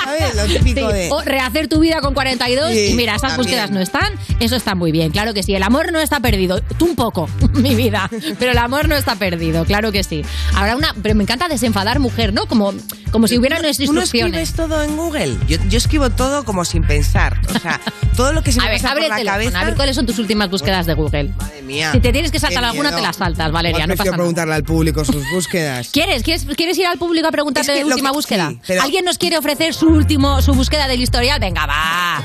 ¿Sabes? 0.03 0.35
Lo 0.35 0.45
típico 0.45 0.87
Sí, 0.89 0.93
de. 0.95 1.09
O 1.11 1.21
rehacer 1.21 1.67
tu 1.67 1.79
vida 1.79 2.01
con 2.01 2.13
42 2.13 2.71
Sí, 2.71 2.87
y 2.91 2.93
mira, 2.95 3.13
esas 3.15 3.21
también. 3.31 3.37
búsquedas 3.37 3.71
no 3.71 3.79
están. 3.81 4.13
Eso 4.39 4.55
está 4.55 4.75
muy 4.75 4.91
bien, 4.91 5.11
claro 5.11 5.33
que 5.33 5.43
sí. 5.43 5.53
El 5.55 5.63
amor 5.63 5.91
no 5.91 5.99
está 5.99 6.19
perdido. 6.19 6.61
Tú 6.77 6.85
un 6.85 6.95
poco, 6.95 7.29
mi 7.53 7.75
vida. 7.75 8.09
Pero 8.39 8.51
el 8.51 8.57
amor 8.57 8.87
no 8.87 8.95
está 8.95 9.15
perdido, 9.15 9.65
claro 9.65 9.91
que 9.91 10.03
sí. 10.03 10.23
Habrá 10.55 10.75
una. 10.75 10.93
Pero 11.01 11.15
me 11.15 11.23
encanta 11.23 11.47
desenfadar 11.47 11.99
mujer, 11.99 12.33
¿no? 12.33 12.45
Como, 12.47 12.73
como 13.11 13.27
si 13.27 13.37
hubiera 13.37 13.59
unas 13.59 13.77
¿Tú 13.77 13.91
no 13.93 14.01
instrucciones. 14.01 14.49
escribes 14.49 14.69
todo 14.69 14.81
en 14.83 14.95
Google? 14.97 15.37
Yo, 15.47 15.57
yo 15.69 15.77
escribo 15.77 16.09
todo 16.09 16.43
como 16.45 16.65
sin 16.65 16.83
pensar. 16.83 17.39
O 17.53 17.59
sea, 17.59 17.79
todo 18.15 18.33
lo 18.33 18.43
que 18.43 18.51
se 18.51 18.59
me 18.59 18.65
A 18.67 18.69
ver, 18.69 18.77
pasa 18.81 18.91
abre 18.91 19.01
por 19.03 19.09
la 19.09 19.15
teléfono, 19.17 19.33
cabeza. 19.39 19.59
a 19.59 19.65
ver 19.65 19.75
cuáles 19.75 19.95
son 19.95 20.05
tus 20.05 20.19
últimas 20.19 20.49
búsquedas 20.49 20.85
de 20.85 20.93
Google. 20.93 21.29
Madre 21.37 21.61
mía. 21.61 21.91
Si 21.91 21.99
te 21.99 22.11
tienes 22.11 22.31
que 22.31 22.39
saltar 22.39 22.63
alguna, 22.63 22.95
te 22.95 23.01
la 23.01 23.13
saltas, 23.13 23.51
Valeria, 23.51 23.87
no 23.87 23.95
pasa 23.95 24.05
nada. 24.11 24.17
preguntarle 24.17 24.53
al 24.55 24.63
público 24.63 25.03
sus 25.05 25.23
búsquedas. 25.31 25.89
¿Quieres? 25.91 26.23
¿Quieres, 26.23 26.45
¿Quieres 26.55 26.77
ir 26.77 26.85
al 26.85 26.97
público 26.97 27.27
a 27.27 27.31
preguntarle 27.31 27.73
Es 27.73 27.79
que 27.79 27.85
la 27.85 27.95
última 27.95 28.09
que- 28.09 28.15
búsqueda? 28.15 28.49
sí, 28.51 28.59
pero- 28.67 28.81
¿Alguien 28.83 29.05
nos 29.05 29.17
quiere 29.25 29.39
ofrecer 29.39 29.73
su 29.73 29.87
último, 29.87 30.39
su 30.39 30.53
búsqueda 30.53 30.87
del 30.87 31.01
historial? 31.01 31.39
Venga, 31.39 31.65
va. 31.65 32.21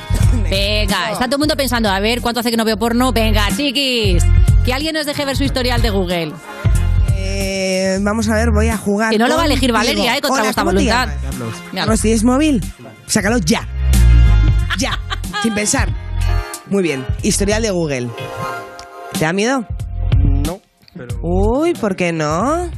Venga, 0.50 1.12
está 1.12 1.24
todo 1.24 1.36
el 1.36 1.38
mundo 1.38 1.56
pensando, 1.56 1.88
a 1.88 1.98
ver, 1.98 2.20
¿cuánto 2.20 2.40
hace 2.40 2.50
que 2.50 2.58
no 2.58 2.64
veo 2.66 2.76
porno? 2.76 3.10
Venga, 3.10 3.48
chiquis. 3.56 4.22
Que 4.66 4.74
alguien 4.74 4.92
nos 4.94 5.06
deje 5.06 5.24
ver 5.24 5.34
su 5.34 5.44
historial 5.44 5.80
de 5.80 5.88
Google. 5.88 6.32
Eh, 7.16 7.96
vamos 8.02 8.28
a 8.28 8.34
ver, 8.34 8.48
voy 8.54 8.68
a 8.68 8.76
jugar. 8.76 9.12
Que 9.12 9.18
no 9.18 9.28
lo 9.28 9.36
va 9.36 9.44
a 9.44 9.46
elegir. 9.46 9.72
Valeria, 9.72 10.14
¿eh? 10.18 10.20
Contra 10.20 10.42
Hola, 10.42 10.42
vuestra 10.42 10.62
¿cómo 10.62 10.76
te 10.76 10.84
voluntad. 10.84 11.06
llamas? 11.06 11.30
Míralo. 11.40 11.72
Carlos, 11.74 12.00
¿tienes 12.02 12.24
móvil? 12.24 12.64
Sácalo 13.06 13.38
ya. 13.38 13.66
Ya. 14.76 14.98
Sin 15.42 15.54
pensar. 15.54 15.88
Muy 16.68 16.82
bien. 16.82 17.06
Historial 17.22 17.62
de 17.62 17.70
Google. 17.70 18.10
¿Te 19.14 19.20
da 19.24 19.32
miedo? 19.32 19.66
No, 20.18 20.60
pero... 20.94 21.16
Uy, 21.22 21.72
¿por 21.72 21.96
qué 21.96 22.12
no? 22.12 22.70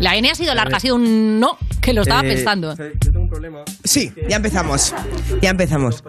La 0.00 0.16
N 0.16 0.28
ha 0.30 0.34
sido 0.34 0.54
larga, 0.54 0.78
ha 0.78 0.80
sido 0.80 0.94
un 0.96 1.38
no, 1.38 1.58
que 1.82 1.92
lo 1.92 2.00
estaba 2.02 2.22
Eh, 2.22 2.34
pensando. 2.34 2.70
o 2.72 2.74
problema. 3.30 3.60
Sí, 3.84 4.12
ya 4.28 4.36
empezamos. 4.36 4.94
Ya 5.40 5.50
empezamos. 5.50 6.02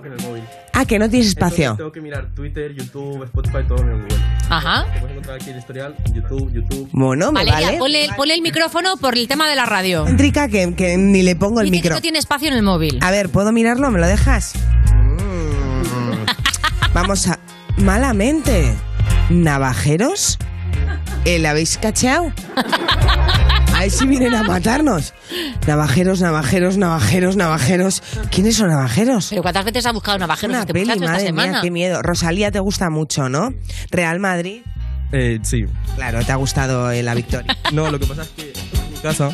Ah, 0.74 0.86
que 0.86 1.00
no 1.00 1.10
tienes 1.10 1.30
espacio. 1.30 1.72
Entonces 1.72 1.78
tengo 1.78 1.92
que 1.92 2.02
mirar 2.02 2.28
Twitter, 2.36 2.74
YouTube, 2.74 3.24
Spotify, 3.24 3.60
todo 3.68 3.82
en 3.84 3.90
el 3.90 4.02
Google. 4.02 4.18
Ajá. 4.50 4.84
Te 4.86 4.92
puedes 5.00 5.12
encontrar 5.12 5.36
aquí 5.38 5.50
el 5.52 5.58
historial, 5.60 5.96
YouTube, 6.14 6.52
YouTube. 6.52 6.90
Bueno, 6.92 7.32
me 7.32 7.40
Valeria, 7.46 7.68
vale. 7.68 7.78
ponle, 7.78 8.10
ponle 8.18 8.34
el 8.34 8.42
micrófono 8.42 8.98
por 8.98 9.18
el 9.18 9.28
tema 9.28 9.48
de 9.48 9.56
la 9.56 9.66
radio. 9.66 10.06
Entrica, 10.08 10.48
que, 10.50 10.74
que 10.76 10.98
ni 10.98 11.24
le 11.24 11.36
pongo 11.36 11.62
el 11.62 11.68
Dice 11.68 11.72
que 11.74 11.84
micro. 11.84 11.96
no 11.96 12.02
tiene 12.02 12.20
espacio 12.20 12.48
en 12.50 12.56
el 12.56 12.64
móvil. 12.64 13.00
A 13.02 13.12
ver, 13.12 13.30
¿puedo 13.30 13.52
mirarlo? 13.52 13.90
¿Me 13.92 14.00
lo 14.00 14.08
dejas? 14.08 14.54
Mm. 14.94 16.26
Vamos 16.94 17.28
a... 17.28 17.40
Malamente. 17.78 18.74
¿Navajeros? 19.30 20.38
¿El 21.24 21.46
habéis 21.46 21.78
cacheado? 21.78 22.34
A 23.82 23.86
ver 23.86 23.92
si 23.92 24.06
vienen 24.06 24.36
a 24.36 24.44
matarnos. 24.44 25.12
Navajeros, 25.66 26.22
navajeros, 26.22 26.78
navajeros, 26.78 27.36
navajeros. 27.36 28.04
¿Quiénes 28.30 28.56
son 28.56 28.68
navajeros? 28.70 29.30
Pero 29.32 29.42
¿cuántas 29.42 29.66
veces 29.66 29.88
has 29.88 29.94
buscado 29.94 30.20
navajeros 30.20 30.54
Una 30.54 30.60
este 30.60 30.74
peli, 30.74 30.92
esta 30.92 31.04
madre 31.04 31.26
semana? 31.26 31.52
mía, 31.54 31.62
qué 31.64 31.72
miedo. 31.72 32.04
Rosalía 32.04 32.52
te 32.52 32.60
gusta 32.60 32.92
mucho, 32.92 33.28
¿no? 33.28 33.52
Real 33.90 34.20
Madrid. 34.20 34.62
Eh, 35.12 35.40
sí. 35.42 35.66
Claro, 35.96 36.24
te 36.24 36.32
ha 36.32 36.36
gustado 36.36 36.92
eh, 36.92 37.02
la 37.02 37.16
victoria. 37.16 37.58
No, 37.74 37.90
lo 37.90 37.98
que 37.98 38.06
pasa 38.06 38.22
es 38.22 38.30
que 38.30 38.54
en 38.54 38.94
mi 38.94 39.00
casa 39.00 39.32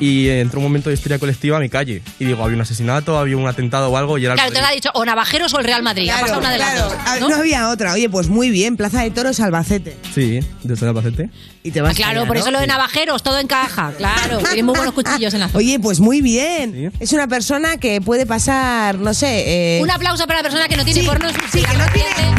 y 0.00 0.28
entró 0.28 0.58
un 0.60 0.64
momento 0.64 0.90
de 0.90 0.94
histeria 0.94 1.18
colectiva 1.18 1.56
a 1.56 1.60
mi 1.60 1.68
calle. 1.68 2.02
Y 2.18 2.24
digo, 2.26 2.42
había 2.44 2.56
un 2.56 2.60
asesinato, 2.62 3.18
había 3.18 3.36
un 3.36 3.46
atentado 3.46 3.88
o 3.90 3.96
algo 3.96 4.18
y 4.18 4.24
era 4.24 4.34
el 4.34 4.38
Claro, 4.38 4.52
te 4.52 4.60
lo 4.60 4.66
ha 4.66 4.70
dicho 4.72 4.90
o 4.94 5.04
Navajeros 5.04 5.52
o 5.54 5.58
el 5.58 5.64
Real 5.64 5.82
Madrid. 5.82 6.10
ha 6.10 6.20
pasado 6.20 6.40
una 6.40 6.50
de 6.50 6.58
las 6.58 6.70
claro. 6.72 6.88
dos. 6.90 6.98
Ah, 7.06 7.16
¿no? 7.20 7.28
¿no? 7.28 7.36
había 7.36 7.68
otra. 7.70 7.92
Oye, 7.92 8.08
pues 8.10 8.28
muy 8.28 8.50
bien. 8.50 8.76
Plaza 8.76 9.02
de 9.02 9.10
Toros, 9.10 9.40
Albacete. 9.40 9.96
Sí, 10.14 10.40
desde 10.62 10.86
Albacete. 10.88 11.30
Y 11.62 11.70
te 11.72 11.80
Ah, 11.80 11.84
vas 11.84 11.96
claro, 11.96 12.20
allá, 12.20 12.26
por 12.28 12.36
¿no? 12.36 12.42
eso 12.42 12.50
lo 12.52 12.60
de 12.60 12.66
Navajeros, 12.66 13.22
todo 13.22 13.38
encaja. 13.38 13.92
Claro, 13.96 14.38
tiene 14.38 14.62
muy 14.62 14.76
buenos 14.76 14.94
cuchillos 14.94 15.34
en 15.34 15.40
la 15.40 15.48
zona. 15.48 15.58
Oye, 15.58 15.78
pues 15.80 15.98
muy 16.00 16.20
bien. 16.20 16.90
Sí. 16.92 16.98
Es 17.00 17.12
una 17.12 17.26
persona 17.26 17.76
que 17.78 18.00
puede 18.00 18.24
pasar, 18.26 18.96
no 18.98 19.14
sé. 19.14 19.78
eh, 19.78 19.82
Un 19.82 19.90
aplauso 19.90 20.26
para 20.26 20.40
la 20.40 20.42
persona 20.44 20.68
que 20.68 20.76
no 20.76 20.84
tiene 20.84 21.00
Sí, 21.00 21.06
porno. 21.06 21.28
sí, 21.52 21.60
que 21.62 21.76
no 21.76 21.84
tiene- 21.92 22.36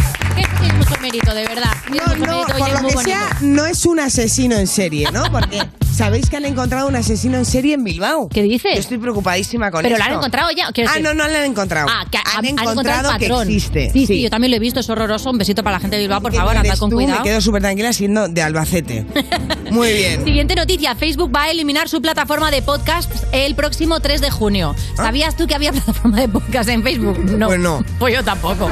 tiene 0.62 0.74
mucho 0.76 0.96
mérito, 1.02 1.34
de 1.34 1.46
verdad. 1.48 1.72
No, 1.90 2.16
no, 2.26 2.46
por 2.46 2.56
es 2.56 2.60
lo 2.60 2.66
que 2.88 2.94
bonito. 2.94 3.02
sea, 3.02 3.38
no 3.42 3.66
es 3.66 3.86
un 3.86 4.00
asesino 4.00 4.56
en 4.56 4.68
serie, 4.68 5.10
¿no? 5.12 5.24
Porque 5.32 5.62
sabéis 5.98 6.30
que 6.30 6.38
han 6.38 6.46
encontrado 6.46 6.88
un 6.88 6.96
asesino 6.96 7.38
en 7.38 7.46
serie 7.46 7.74
en 7.74 7.84
Bilbao. 7.84 8.30
¿Qué 8.30 8.44
dices? 8.44 8.72
Yo 8.74 8.80
estoy 8.80 8.98
preocupadísima 8.98 9.72
con 9.72 9.82
Pero 9.82 9.96
esto. 9.96 10.06
lo 10.08 10.12
han 10.13 10.18
encontrado 10.20 10.50
ya. 10.56 10.72
quiero 10.72 10.89
Ah, 10.89 10.94
decir- 10.94 11.04
no, 11.04 11.13
no 11.13 11.27
lo 11.27 11.38
han 11.38 11.44
encontrado. 11.46 11.88
Ah, 11.89 12.06
que 12.10 12.18
han, 12.18 12.24
han 12.38 12.46
encontrado, 12.46 13.12
el 13.12 13.18
que 13.18 13.27
patrón. 13.27 13.48
existe. 13.48 13.89
Sí, 13.92 14.06
sí, 14.06 14.22
yo 14.22 14.30
también 14.30 14.51
lo 14.51 14.58
he 14.58 14.60
visto, 14.60 14.80
es 14.80 14.89
horroroso. 14.89 15.32
Un 15.32 15.38
besito 15.39 15.63
para 15.63 15.77
la 15.77 15.80
gente 15.80 15.96
de 15.98 16.04
Bilbao, 16.04 16.22
por 16.22 16.32
Qué 16.32 16.38
favor, 16.38 16.51
andad 16.56 16.66
eres 16.68 16.80
con 16.80 16.89
tú, 16.89 16.96
cuidado. 16.98 17.18
Me 17.20 17.24
quedo 17.24 17.42
súper 17.42 17.62
tranquila 17.62 17.92
siendo 17.94 18.27
de 18.27 18.42
Albacete. 18.42 19.06
Muy 19.72 19.94
bien. 19.94 20.24
Siguiente 20.24 20.56
noticia. 20.56 20.96
Facebook 20.96 21.32
va 21.36 21.44
a 21.44 21.51
eliminar 21.51 21.89
su 21.89 22.01
plataforma 22.01 22.51
de 22.51 22.62
podcast 22.62 23.12
el 23.32 23.56
próximo 23.56 24.00
3 24.00 24.22
de 24.22 24.30
junio. 24.32 24.75
¿Sabías 24.96 25.36
tú 25.36 25.48
que 25.48 25.56
había 25.56 25.72
plataforma 25.74 26.18
de 26.22 26.27
podcast 26.30 26.70
en 26.70 26.84
Facebook? 26.84 27.20
No. 27.20 27.46
Ah. 27.46 27.50
Pues 27.50 27.60
no. 27.60 27.84
Pues 28.00 28.13
yo 28.13 28.24
tampoco. 28.24 28.70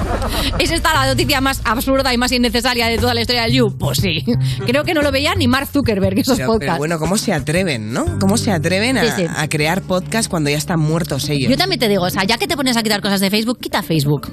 ¿Es 0.60 0.72
esta 0.72 0.94
la 0.94 1.08
noticia 1.08 1.42
más 1.42 1.62
absurda 1.64 2.14
y 2.14 2.18
más 2.18 2.32
innecesaria 2.32 2.88
de 2.88 2.98
toda 2.98 3.14
la 3.14 3.22
historia 3.22 3.44
del 3.44 3.54
You? 3.54 3.76
Pues 3.78 3.98
sí. 4.00 4.24
Creo 4.66 4.84
que 4.84 4.94
no 4.94 5.02
lo 5.02 5.12
veía 5.12 5.34
ni 5.36 5.48
Mark 5.48 5.68
Zuckerberg 5.72 6.20
esos 6.20 6.38
Pero, 6.38 6.48
podcasts. 6.48 6.66
pero 6.68 6.78
bueno, 6.78 7.00
¿cómo 7.00 7.15
se 7.18 7.34
atreven, 7.34 7.92
no? 7.94 8.20
¿Cómo 8.20 8.38
se 8.38 8.52
atreven 8.52 8.98
a, 8.98 9.04
Sí, 9.06 9.24
sí. 9.24 9.28
a 9.36 9.48
crear 9.48 9.82
podcast 9.82 10.30
cuando 10.30 10.50
ya 10.50 10.58
están 10.58 10.80
muertos 10.80 11.30
ellos? 11.30 11.50
Yo 11.50 11.58
también 11.58 11.80
te 11.80 11.88
digo, 11.88 12.04
o 12.04 12.10
sea, 12.10 12.24
ya 12.24 12.38
que 12.38 12.48
te 12.48 12.56
pones 12.56 12.76
a 12.78 12.84
quitar 12.84 13.02
cosas 13.02 13.20
de 13.20 13.30
Facebook, 13.30 13.60
quita 13.60 13.82
Facebook. 13.84 14.32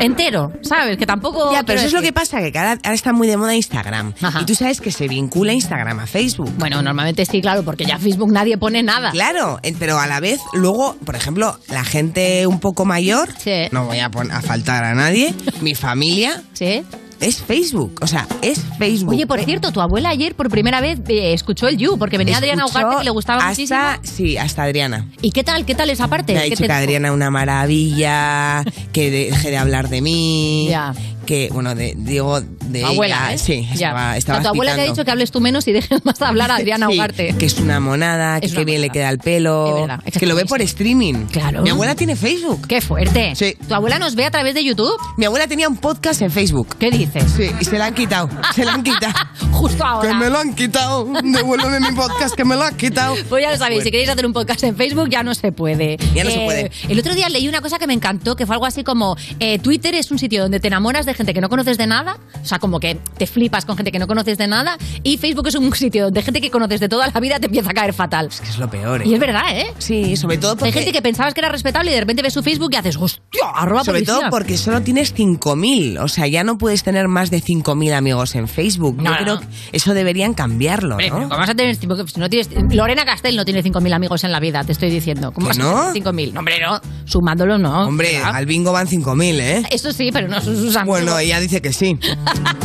Entero, 0.00 0.50
¿sabes? 0.62 0.96
Que 0.98 1.06
tampoco... 1.06 1.52
Ya, 1.52 1.62
pero 1.62 1.78
eso 1.78 1.88
es 1.88 1.92
lo 1.92 2.02
que 2.02 2.12
pasa, 2.12 2.38
que 2.50 2.58
ahora, 2.58 2.72
ahora 2.82 2.94
está 2.94 3.12
muy 3.12 3.26
de 3.26 3.36
moda 3.36 3.54
Instagram. 3.54 4.14
Ajá. 4.20 4.40
Y 4.42 4.44
tú 4.44 4.54
sabes 4.54 4.80
que 4.80 4.90
se 4.92 5.08
vincula 5.08 5.52
Instagram 5.52 6.00
a 6.00 6.06
Facebook. 6.06 6.50
Bueno, 6.58 6.82
normalmente 6.82 7.24
sí, 7.24 7.40
claro, 7.40 7.62
porque 7.62 7.84
ya 7.84 7.98
Facebook 7.98 8.30
nadie 8.32 8.58
pone 8.58 8.82
nada. 8.82 9.10
Claro, 9.10 9.58
eh, 9.62 9.74
pero 9.78 9.98
a 9.98 10.06
la 10.06 10.20
vez, 10.20 10.40
luego, 10.52 10.96
por 11.04 11.16
ejemplo, 11.16 11.58
la 11.68 11.84
gente 11.84 12.46
un 12.46 12.60
poco 12.60 12.84
mayor, 12.84 13.30
Sí. 13.38 13.68
no 13.72 13.86
voy 13.86 13.98
a 14.00 14.10
faltar 14.42 14.84
a 14.84 14.94
nadie, 14.94 15.34
mi 15.60 15.74
familia 15.74 16.42
Sí. 16.52 16.82
Es 17.20 17.42
Facebook. 17.42 18.00
O 18.02 18.06
sea, 18.06 18.26
es 18.42 18.62
Facebook. 18.78 19.14
Oye, 19.14 19.26
por 19.26 19.40
cierto, 19.40 19.72
tu 19.72 19.80
abuela 19.80 20.10
ayer 20.10 20.34
por 20.34 20.50
primera 20.50 20.80
vez 20.80 21.00
eh, 21.08 21.32
escuchó 21.32 21.68
el 21.68 21.76
You, 21.76 21.98
porque 21.98 22.18
venía 22.18 22.38
Adriana 22.38 22.66
Ugarte, 22.66 22.98
que 22.98 23.04
le 23.04 23.10
gustaba 23.10 23.38
hasta, 23.38 23.50
muchísimo. 23.50 23.80
Sí, 24.02 24.36
hasta 24.36 24.62
Adriana. 24.64 25.06
¿Y 25.22 25.30
qué 25.30 25.44
tal? 25.44 25.64
¿Qué 25.64 25.74
tal 25.74 25.90
esa 25.90 26.08
parte? 26.08 26.32
Me 26.32 26.38
ha 26.38 26.42
¿Qué 26.42 26.50
dicho 26.50 26.62
te 26.62 26.66
que 26.66 26.72
dijo? 26.72 26.78
Adriana 26.78 27.08
es 27.08 27.14
una 27.14 27.30
maravilla, 27.30 28.64
que 28.92 29.10
deje 29.10 29.50
de 29.50 29.56
hablar 29.56 29.88
de 29.88 30.00
mí. 30.02 30.68
Ya. 30.70 30.94
Que, 31.26 31.48
bueno, 31.52 31.74
de, 31.74 31.94
digo, 31.96 32.40
de 32.40 32.84
abuela, 32.84 33.16
ella, 33.26 33.34
¿eh? 33.34 33.38
Sí, 33.38 33.68
estaba, 33.72 34.16
estaba 34.16 34.42
tu 34.42 34.48
abuela 34.48 34.74
te 34.74 34.82
ha 34.82 34.84
dicho 34.84 35.04
que 35.04 35.10
hables 35.10 35.30
tú 35.30 35.40
menos 35.40 35.66
y 35.68 35.72
dejes 35.72 36.04
más 36.04 36.20
hablar 36.22 36.50
a 36.50 36.56
Adriana 36.56 36.86
Sí, 36.88 36.94
Ugarte. 36.96 37.34
que 37.38 37.46
es 37.46 37.58
una 37.58 37.80
monada, 37.80 38.40
que 38.40 38.46
Es 38.46 38.52
qué 38.52 38.58
una 38.58 38.64
bien 38.64 38.80
le 38.80 38.90
queda 38.90 39.10
el 39.10 39.18
pelo. 39.18 39.66
Es 39.68 39.74
verdad, 39.82 40.00
es 40.06 40.12
que 40.14 40.20
que 40.20 40.26
lo 40.26 40.34
ve 40.36 40.44
por 40.46 40.62
streaming. 40.62 41.26
Claro. 41.26 41.62
Mi 41.62 41.70
abuela 41.70 41.94
tiene 41.94 42.16
Facebook. 42.16 42.66
¡Qué 42.66 42.80
fuerte! 42.80 43.34
Sí. 43.34 43.54
¿Tu 43.68 43.74
abuela 43.74 43.98
nos 43.98 44.14
ve 44.14 44.24
a 44.24 44.30
través 44.30 44.54
de 44.54 44.64
YouTube? 44.64 44.96
Mi 45.16 45.24
abuela 45.26 45.46
tenía 45.46 45.68
un 45.68 45.76
podcast 45.76 46.22
en 46.22 46.30
Facebook. 46.30 46.76
¿Qué 46.78 46.90
dices? 46.90 47.24
Sí, 47.36 47.50
y 47.60 47.64
se 47.64 47.76
la 47.78 47.86
han 47.86 47.94
quitado. 47.94 48.28
Se 48.54 48.64
la 48.64 48.74
han 48.74 48.82
quitado. 48.82 49.14
Justo 49.52 49.84
ahora. 49.84 50.08
que 50.08 50.14
me 50.14 50.30
lo 50.30 50.38
han 50.38 50.54
quitado. 50.54 51.06
Devuélveme 51.22 51.80
mi 51.80 51.96
podcast, 51.96 52.34
que 52.34 52.44
me 52.44 52.54
lo 52.56 52.62
han 52.62 52.76
quitado. 52.76 53.14
Pues 53.28 53.42
ya 53.42 53.50
lo 53.50 53.56
sabéis, 53.56 53.82
si 53.82 53.90
queréis 53.90 54.08
hacer 54.08 54.24
un 54.24 54.32
podcast 54.32 54.62
en 54.64 54.76
Facebook 54.76 55.08
ya 55.10 55.22
no 55.22 55.34
se 55.34 55.50
puede. 55.50 55.94
Eh, 55.94 55.98
Ya 56.14 56.22
no 56.24 56.30
se 56.30 56.44
puede. 56.44 56.70
El 56.88 56.98
otro 56.98 57.14
día 57.14 57.28
leí 57.28 57.48
una 57.48 57.60
cosa 57.60 57.78
que 57.78 57.86
me 57.86 57.94
encantó, 57.94 58.36
que 58.36 58.46
fue 58.46 58.54
algo 58.54 58.66
así 58.66 58.84
como, 58.84 59.16
eh, 59.40 59.58
Twitter 59.58 59.94
es 59.94 60.10
un 60.10 60.18
sitio 60.18 60.42
donde 60.42 60.60
te 60.60 60.68
enamoras 60.68 61.06
de 61.06 61.14
gente 61.16 61.34
que 61.34 61.40
no 61.40 61.48
conoces 61.48 61.78
de 61.78 61.86
nada, 61.86 62.18
o 62.40 62.44
sea, 62.44 62.58
como 62.58 62.78
que 62.80 62.98
te 63.18 63.26
flipas 63.26 63.64
con 63.64 63.76
gente 63.76 63.90
que 63.92 63.98
no 63.98 64.06
conoces 64.06 64.38
de 64.38 64.46
nada, 64.46 64.76
y 65.02 65.16
Facebook 65.18 65.48
es 65.48 65.54
un 65.54 65.74
sitio 65.74 66.04
donde 66.04 66.22
gente 66.22 66.40
que 66.40 66.50
conoces 66.50 66.80
de 66.80 66.88
toda 66.88 67.06
la 67.12 67.20
vida 67.20 67.38
te 67.40 67.46
empieza 67.46 67.70
a 67.70 67.74
caer 67.74 67.92
fatal. 67.92 68.28
Que 68.28 68.48
es 68.48 68.58
lo 68.58 68.68
peor, 68.70 69.02
¿eh? 69.02 69.08
Y 69.08 69.14
es 69.14 69.20
verdad, 69.20 69.44
¿eh? 69.52 69.66
Sí, 69.78 70.16
sobre 70.16 70.38
todo 70.38 70.52
porque... 70.56 70.66
Hay 70.66 70.72
gente 70.72 70.92
que 70.92 71.02
pensabas 71.02 71.34
que 71.34 71.40
era 71.40 71.48
respetable 71.48 71.90
y 71.90 71.94
de 71.94 72.00
repente 72.00 72.22
ves 72.22 72.32
su 72.32 72.42
Facebook 72.42 72.70
y 72.72 72.76
haces, 72.76 72.96
hostia, 72.96 73.20
arroba 73.54 73.84
Sobre 73.84 73.98
policía. 74.00 74.20
todo 74.20 74.30
porque 74.30 74.56
solo 74.58 74.80
tienes 74.82 75.14
5.000. 75.14 75.98
O 76.02 76.08
sea, 76.08 76.26
ya 76.26 76.44
no 76.44 76.58
puedes 76.58 76.82
tener 76.82 77.08
más 77.08 77.30
de 77.30 77.42
5.000 77.42 77.92
amigos 77.94 78.34
en 78.34 78.48
Facebook. 78.48 78.96
No, 79.02 79.10
Yo 79.12 79.16
creo 79.18 79.34
no. 79.36 79.40
que 79.40 79.46
eso 79.72 79.94
deberían 79.94 80.34
cambiarlo, 80.34 80.92
Hombre, 80.94 81.06
pero 81.08 81.20
¿no? 81.20 81.28
¿cómo 81.28 81.38
vas 81.40 81.50
a 81.50 81.54
tener 81.54 81.74
cinco- 81.76 81.96
si 82.06 82.20
no 82.20 82.28
tienes, 82.28 82.48
Lorena 82.74 83.04
Castel 83.04 83.36
no 83.36 83.44
tiene 83.44 83.62
5.000 83.62 83.92
amigos 83.94 84.24
en 84.24 84.32
la 84.32 84.40
vida, 84.40 84.64
te 84.64 84.72
estoy 84.72 84.90
diciendo. 84.90 85.32
¿Cómo 85.32 85.46
¿Que 85.48 85.58
vas 85.58 85.58
a 85.58 85.62
no? 85.86 85.92
tener 85.92 86.02
5.000? 86.14 86.32
No, 86.32 86.40
hombre, 86.40 86.60
no. 86.60 86.80
Sumándolo, 87.04 87.58
no. 87.58 87.86
Hombre, 87.86 88.18
al 88.18 88.46
bingo 88.46 88.72
van 88.72 88.86
5.000, 88.88 89.40
¿eh? 89.40 89.62
Eso 89.70 89.92
sí, 89.92 90.10
pero 90.12 90.28
no 90.28 90.40
son 90.40 90.56
sus 90.56 90.74
amigos. 90.76 90.86
Bueno, 91.02 91.05
ella 91.18 91.40
dice 91.40 91.60
que 91.62 91.72
sí. 91.72 91.98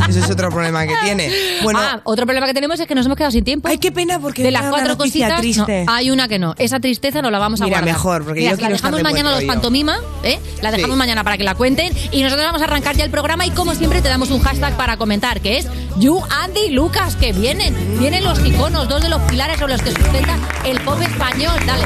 Ese 0.09 0.19
es 0.19 0.29
otro 0.29 0.49
problema 0.49 0.85
que 0.87 0.93
tiene. 1.03 1.31
Bueno, 1.63 1.79
Ah, 1.81 2.01
otro 2.03 2.25
problema 2.25 2.47
que 2.47 2.53
tenemos 2.53 2.79
es 2.79 2.87
que 2.87 2.95
nos 2.95 3.05
hemos 3.05 3.17
quedado 3.17 3.31
sin 3.31 3.43
tiempo. 3.43 3.67
ay, 3.67 3.77
qué 3.77 3.91
pena 3.91 4.19
porque 4.19 4.43
de 4.43 4.51
las 4.51 4.63
cuatro 4.69 4.97
cositas, 4.97 5.39
triste. 5.39 5.85
no, 5.85 5.93
hay 5.93 6.09
una 6.11 6.27
que 6.27 6.39
no. 6.39 6.53
Esa 6.57 6.79
tristeza 6.79 7.21
no 7.21 7.29
la 7.31 7.39
vamos 7.39 7.61
a 7.61 7.65
Mira, 7.65 7.77
guardar. 7.79 7.93
mejor, 7.95 8.23
porque 8.25 8.39
Mira, 8.41 8.51
yo 8.51 8.55
la 8.57 8.59
quiero 8.59 8.75
dejamos 8.75 9.03
mañana 9.03 9.29
a 9.29 9.35
los 9.35 9.43
pantomima, 9.45 9.97
¿eh? 10.23 10.39
La 10.61 10.71
dejamos 10.71 10.95
Sí. 10.95 10.99
mañana 10.99 11.23
para 11.23 11.37
que 11.37 11.43
la 11.43 11.55
cuenten 11.55 11.93
y 12.11 12.21
nosotros 12.23 12.45
vamos 12.45 12.61
a 12.61 12.65
arrancar 12.65 12.95
ya 12.95 13.03
el 13.03 13.11
programa 13.11 13.45
y 13.45 13.51
como 13.51 13.73
siempre 13.75 14.01
te 14.01 14.09
damos 14.09 14.31
un 14.31 14.41
hashtag 14.41 14.75
para 14.77 14.97
comentar 14.97 15.41
que 15.41 15.57
es 15.57 15.67
You, 15.97 16.21
Andy 16.29 16.59
y 16.67 16.69
Lucas 16.71 17.15
que 17.15 17.33
vienen, 17.33 17.75
vienen 17.99 18.23
los 18.23 18.39
iconos, 18.45 18.87
dos 18.87 19.01
de 19.01 19.09
los 19.09 19.21
pilares 19.23 19.59
sobre 19.59 19.73
los 19.73 19.81
que 19.81 19.91
sustenta 19.91 20.37
el 20.65 20.79
pop 20.81 21.01
español. 21.01 21.53
Dale. 21.65 21.85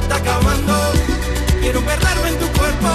Está 0.00 0.16
acabando. 0.16 0.74
Quiero 1.60 1.80
perderme 1.82 2.28
en 2.28 2.38
tu 2.38 2.48
cuerpo. 2.58 2.88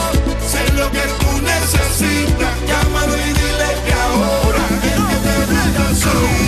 Sé 0.51 0.61
lo 0.73 0.89
que 0.91 1.01
tú 1.19 1.41
necesitas. 1.41 2.53
Llámalo 2.67 3.15
y 3.17 3.33
dile 3.41 3.69
que 3.85 3.93
ahora 3.93 4.61
el 4.71 5.07
que 5.09 5.17
te 5.25 5.35
gusta 5.51 6.44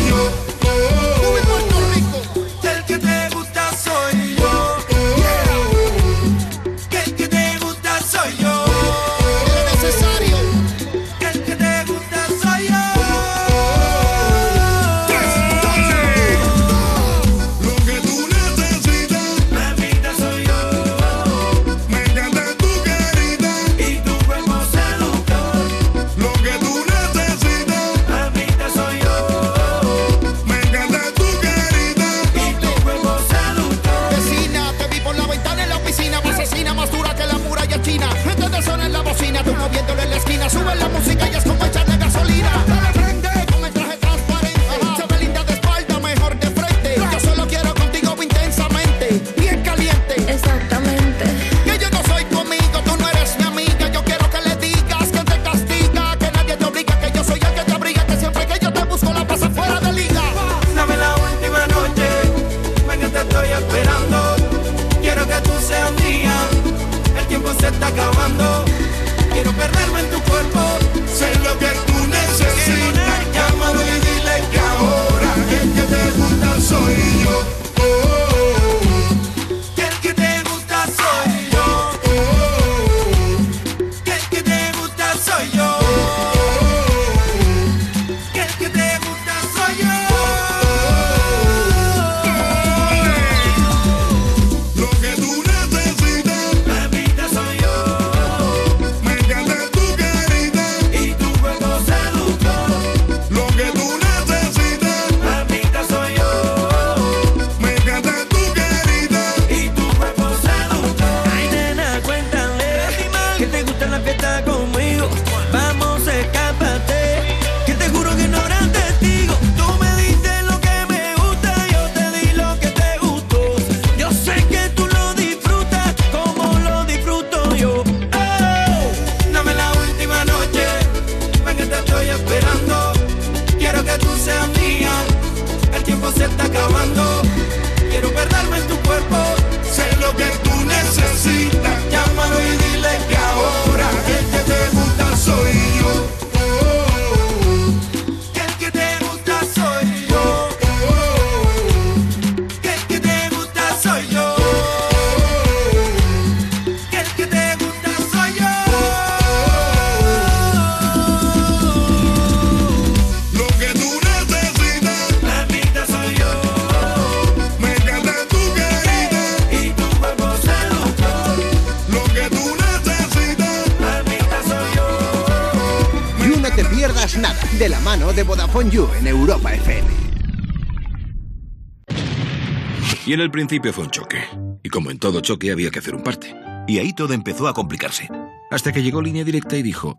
Y 183.08 183.14
en 183.14 183.22
el 183.22 183.32
principio 183.32 183.72
fue 183.72 183.86
un 183.86 183.90
choque. 183.90 184.22
Y 184.64 184.70
como 184.70 184.92
en 184.92 185.00
todo 185.00 185.22
choque 185.22 185.54
había 185.54 185.72
que 185.72 185.80
hacer 185.80 185.96
un 185.96 186.04
parte. 186.04 186.36
Y 186.68 186.80
ahí 186.80 186.92
todo 186.92 187.14
empezó 187.14 187.48
a 187.48 187.54
complicarse. 187.54 188.10
Hasta 188.52 188.74
que 188.74 188.84
llegó 188.84 189.02
Línea 189.02 189.24
Directa 189.24 189.56
y 189.56 189.64
dijo, 189.64 189.98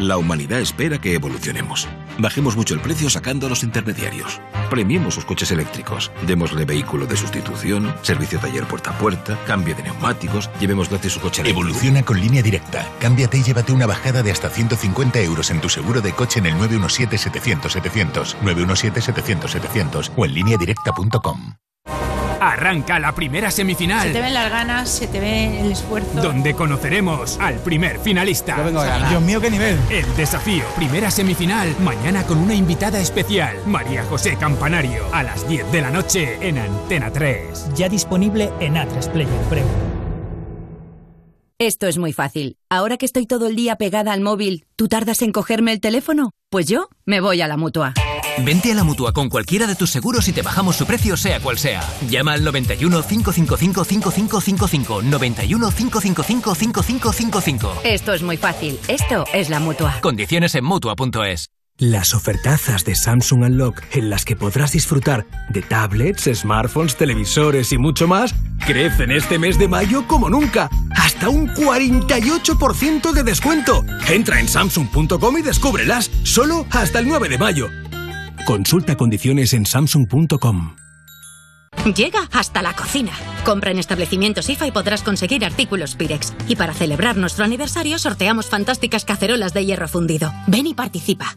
la 0.00 0.18
humanidad 0.18 0.58
espera 0.58 1.00
que 1.00 1.14
evolucionemos. 1.14 1.86
Bajemos 2.18 2.56
mucho 2.56 2.74
el 2.74 2.80
precio 2.80 3.08
sacando 3.10 3.46
a 3.46 3.48
los 3.48 3.62
intermediarios. 3.62 4.40
Premiemos 4.70 5.14
sus 5.14 5.24
coches 5.24 5.52
eléctricos. 5.52 6.10
Démosle 6.26 6.64
vehículo 6.64 7.06
de 7.06 7.16
sustitución, 7.16 7.94
servicio 8.02 8.40
taller 8.40 8.64
puerta 8.64 8.90
a 8.90 8.98
puerta, 8.98 9.38
cambio 9.46 9.76
de 9.76 9.84
neumáticos, 9.84 10.50
llevemos 10.58 10.88
gratis 10.90 11.12
su 11.12 11.20
coche 11.20 11.42
eléctrico. 11.42 11.68
Evoluciona 11.68 12.02
con 12.02 12.20
línea 12.20 12.42
directa. 12.42 12.84
Cámbiate 12.98 13.38
y 13.38 13.44
llévate 13.44 13.70
una 13.70 13.86
bajada 13.86 14.24
de 14.24 14.32
hasta 14.32 14.50
150 14.50 15.20
euros 15.20 15.52
en 15.52 15.60
tu 15.60 15.68
seguro 15.68 16.00
de 16.00 16.10
coche 16.12 16.40
en 16.40 16.46
el 16.46 16.54
917-700-700, 16.54 18.36
917-700-700 18.42 20.10
o 20.16 20.24
en 20.24 20.34
lineadirecta.com. 20.34 21.54
Arranca 22.40 22.98
la 22.98 23.14
primera 23.14 23.50
semifinal. 23.50 24.08
Se 24.08 24.12
te 24.12 24.20
ven 24.20 24.34
las 24.34 24.50
ganas, 24.50 24.88
se 24.88 25.06
te 25.06 25.20
ve 25.20 25.60
el 25.60 25.72
esfuerzo. 25.72 26.20
Donde 26.22 26.54
conoceremos 26.54 27.38
al 27.40 27.56
primer 27.56 27.98
finalista. 27.98 28.56
Yo 28.56 28.64
vengo 28.64 28.80
a 28.80 28.86
ganar. 28.86 29.10
Dios 29.10 29.22
mío, 29.22 29.40
qué 29.40 29.50
nivel. 29.50 29.78
El 29.90 30.16
desafío. 30.16 30.64
Primera 30.76 31.10
semifinal. 31.10 31.74
Mañana 31.80 32.24
con 32.24 32.38
una 32.38 32.54
invitada 32.54 32.98
especial. 33.00 33.56
María 33.66 34.04
José 34.04 34.36
Campanario. 34.36 35.04
A 35.12 35.22
las 35.22 35.48
10 35.48 35.72
de 35.72 35.80
la 35.80 35.90
noche 35.90 36.38
en 36.40 36.58
Antena 36.58 37.10
3. 37.10 37.74
Ya 37.74 37.88
disponible 37.88 38.50
en 38.60 38.74
A3 38.74 39.10
Player 39.10 39.40
Premium. 39.48 39.88
Esto 41.60 41.88
es 41.88 41.98
muy 41.98 42.12
fácil. 42.12 42.56
Ahora 42.70 42.98
que 42.98 43.06
estoy 43.06 43.26
todo 43.26 43.48
el 43.48 43.56
día 43.56 43.74
pegada 43.74 44.12
al 44.12 44.20
móvil, 44.20 44.64
¿tú 44.76 44.86
tardas 44.86 45.22
en 45.22 45.32
cogerme 45.32 45.72
el 45.72 45.80
teléfono? 45.80 46.30
Pues 46.50 46.66
yo 46.68 46.88
me 47.04 47.20
voy 47.20 47.40
a 47.40 47.48
la 47.48 47.56
mutua. 47.56 47.94
Vente 48.44 48.72
a 48.72 48.74
la 48.74 48.84
mutua 48.84 49.12
con 49.12 49.28
cualquiera 49.28 49.66
de 49.66 49.74
tus 49.74 49.90
seguros 49.90 50.28
y 50.28 50.32
te 50.32 50.42
bajamos 50.42 50.76
su 50.76 50.86
precio, 50.86 51.16
sea 51.16 51.40
cual 51.40 51.58
sea. 51.58 51.82
Llama 52.08 52.32
al 52.32 52.44
91 52.44 53.02
555 53.02 53.84
5555. 53.84 55.02
91 55.02 55.70
555 55.70 56.54
5555. 56.54 57.80
Esto 57.84 58.12
es 58.12 58.22
muy 58.22 58.36
fácil. 58.36 58.78
Esto 58.88 59.24
es 59.32 59.50
la 59.50 59.60
mutua. 59.60 60.00
Condiciones 60.00 60.54
en 60.54 60.64
mutua.es. 60.64 61.50
Las 61.80 62.12
ofertazas 62.12 62.84
de 62.84 62.96
Samsung 62.96 63.44
Unlock, 63.44 63.80
en 63.92 64.10
las 64.10 64.24
que 64.24 64.34
podrás 64.34 64.72
disfrutar 64.72 65.26
de 65.50 65.62
tablets, 65.62 66.28
smartphones, 66.34 66.96
televisores 66.96 67.72
y 67.72 67.78
mucho 67.78 68.08
más, 68.08 68.34
crecen 68.66 69.12
este 69.12 69.38
mes 69.38 69.60
de 69.60 69.68
mayo 69.68 70.04
como 70.08 70.28
nunca. 70.28 70.68
Hasta 70.96 71.28
un 71.28 71.46
48% 71.48 73.12
de 73.12 73.22
descuento. 73.22 73.84
Entra 74.08 74.40
en 74.40 74.48
samsung.com 74.48 75.38
y 75.38 75.42
descúbrelas 75.42 76.10
solo 76.24 76.66
hasta 76.72 76.98
el 76.98 77.06
9 77.06 77.28
de 77.28 77.38
mayo. 77.38 77.68
Consulta 78.48 78.96
condiciones 78.96 79.52
en 79.52 79.66
samsung.com. 79.66 80.74
Llega 81.94 82.20
hasta 82.32 82.62
la 82.62 82.74
cocina. 82.74 83.12
Compra 83.44 83.72
en 83.72 83.78
establecimientos 83.78 84.48
IFA 84.48 84.68
y 84.68 84.70
podrás 84.70 85.02
conseguir 85.02 85.44
artículos 85.44 85.96
Pirex. 85.96 86.32
Y 86.48 86.56
para 86.56 86.72
celebrar 86.72 87.18
nuestro 87.18 87.44
aniversario 87.44 87.98
sorteamos 87.98 88.46
fantásticas 88.48 89.04
cacerolas 89.04 89.52
de 89.52 89.66
hierro 89.66 89.86
fundido. 89.86 90.32
Ven 90.46 90.66
y 90.66 90.72
participa. 90.72 91.36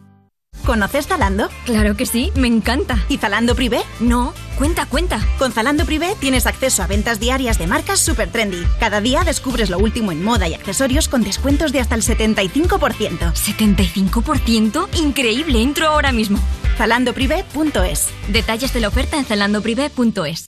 ¿Conoces 0.65 1.07
Zalando? 1.07 1.49
Claro 1.65 1.95
que 1.95 2.05
sí, 2.05 2.31
me 2.35 2.47
encanta. 2.47 2.97
¿Y 3.09 3.17
Zalando 3.17 3.55
Privé? 3.55 3.81
No, 3.99 4.33
cuenta, 4.57 4.85
cuenta. 4.85 5.19
Con 5.37 5.51
Zalando 5.51 5.85
Privé 5.85 6.15
tienes 6.19 6.45
acceso 6.45 6.83
a 6.83 6.87
ventas 6.87 7.19
diarias 7.19 7.57
de 7.57 7.67
marcas 7.67 7.99
super 7.99 8.31
trendy. 8.31 8.63
Cada 8.79 9.01
día 9.01 9.23
descubres 9.23 9.69
lo 9.69 9.79
último 9.79 10.11
en 10.11 10.23
moda 10.23 10.47
y 10.47 10.53
accesorios 10.53 11.07
con 11.07 11.23
descuentos 11.23 11.71
de 11.71 11.79
hasta 11.79 11.95
el 11.95 12.03
75%. 12.03 13.33
¿75%? 13.33 14.87
Increíble, 14.99 15.61
entro 15.61 15.87
ahora 15.87 16.11
mismo. 16.11 16.39
Zalandoprivé.es 16.77 18.09
Detalles 18.29 18.73
de 18.73 18.79
la 18.79 18.87
oferta 18.87 19.17
en 19.17 19.25
zalandoprivé.es 19.25 20.45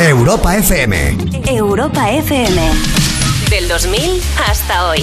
Europa 0.00 0.56
FM. 0.56 1.16
Europa 1.48 2.10
FM. 2.12 2.70
Del 3.50 3.66
2000 3.66 4.22
hasta 4.46 4.88
hoy. 4.88 5.02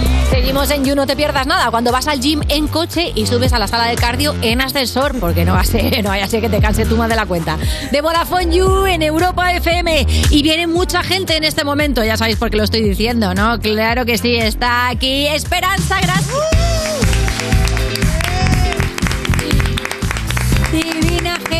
Seguimos 0.31 0.71
en 0.71 0.85
You, 0.85 0.95
no 0.95 1.05
te 1.05 1.17
pierdas 1.17 1.45
nada. 1.45 1.69
Cuando 1.71 1.91
vas 1.91 2.07
al 2.07 2.21
gym 2.21 2.41
en 2.47 2.69
coche 2.69 3.11
y 3.13 3.27
subes 3.27 3.51
a 3.51 3.59
la 3.59 3.67
sala 3.67 3.87
de 3.87 3.95
cardio 3.95 4.33
en 4.41 4.61
ascensor, 4.61 5.19
porque 5.19 5.43
no 5.43 5.53
va 5.53 5.59
a 5.59 5.65
ser, 5.65 6.01
no 6.03 6.09
vaya 6.09 6.25
que 6.29 6.47
te 6.47 6.61
canse 6.61 6.85
tú 6.85 6.95
más 6.95 7.09
de 7.09 7.17
la 7.17 7.25
cuenta. 7.25 7.57
De 7.91 7.99
Vodafone 7.99 8.55
You 8.55 8.85
en 8.85 9.01
Europa 9.01 9.53
FM. 9.53 10.07
Y 10.29 10.41
viene 10.41 10.67
mucha 10.67 11.03
gente 11.03 11.35
en 11.35 11.43
este 11.43 11.65
momento, 11.65 12.01
ya 12.05 12.15
sabéis 12.15 12.37
por 12.37 12.49
qué 12.49 12.55
lo 12.55 12.63
estoy 12.63 12.81
diciendo, 12.81 13.33
¿no? 13.33 13.59
Claro 13.59 14.05
que 14.05 14.17
sí, 14.17 14.37
está 14.37 14.87
aquí 14.87 15.27
Esperanza, 15.27 15.99
gracias. 16.01 17.00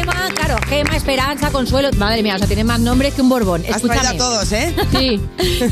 Gema, 0.02 0.30
claro, 0.34 0.58
Gema, 0.68 0.96
Esperanza, 0.96 1.52
Consuelo. 1.52 1.90
Madre 1.98 2.24
mía, 2.24 2.36
o 2.36 2.38
sea, 2.40 2.48
tiene 2.48 2.64
más 2.64 2.80
nombres 2.80 3.14
que 3.14 3.22
un 3.22 3.30
Borbón. 3.30 3.62
Has 3.70 3.78
Escúchame. 3.78 4.08
a 4.08 4.18
todos, 4.18 4.52
¿eh? 4.52 4.74
Sí. 4.98 5.22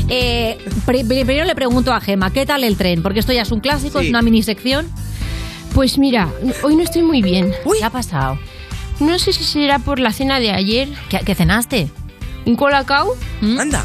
Eh, 0.08 0.58
pri- 0.86 1.04
pri- 1.04 1.24
primero 1.24 1.44
le 1.44 1.54
pregunto 1.54 1.92
a 1.92 2.00
Gema, 2.00 2.32
¿qué 2.32 2.46
tal 2.46 2.62
el 2.64 2.76
tren? 2.76 3.02
Porque 3.02 3.20
esto 3.20 3.32
ya 3.32 3.42
es 3.42 3.50
un 3.50 3.60
clásico, 3.60 3.98
Sí. 4.00 4.06
es 4.06 4.10
una 4.10 4.22
mini 4.22 4.42
sección. 4.42 4.88
Pues 5.74 5.98
mira, 5.98 6.28
hoy 6.62 6.76
no 6.76 6.82
estoy 6.82 7.02
muy 7.02 7.22
bien. 7.22 7.52
¿Qué 7.78 7.84
ha 7.84 7.90
pasado? 7.90 8.38
No 9.00 9.18
sé 9.18 9.32
si 9.32 9.44
será 9.44 9.78
por 9.78 9.98
la 9.98 10.12
cena 10.12 10.38
de 10.40 10.50
ayer. 10.50 10.88
¿Qué, 11.08 11.20
qué 11.24 11.34
cenaste? 11.34 11.88
Un 12.44 12.56
colacao. 12.56 13.16
Anda. 13.58 13.84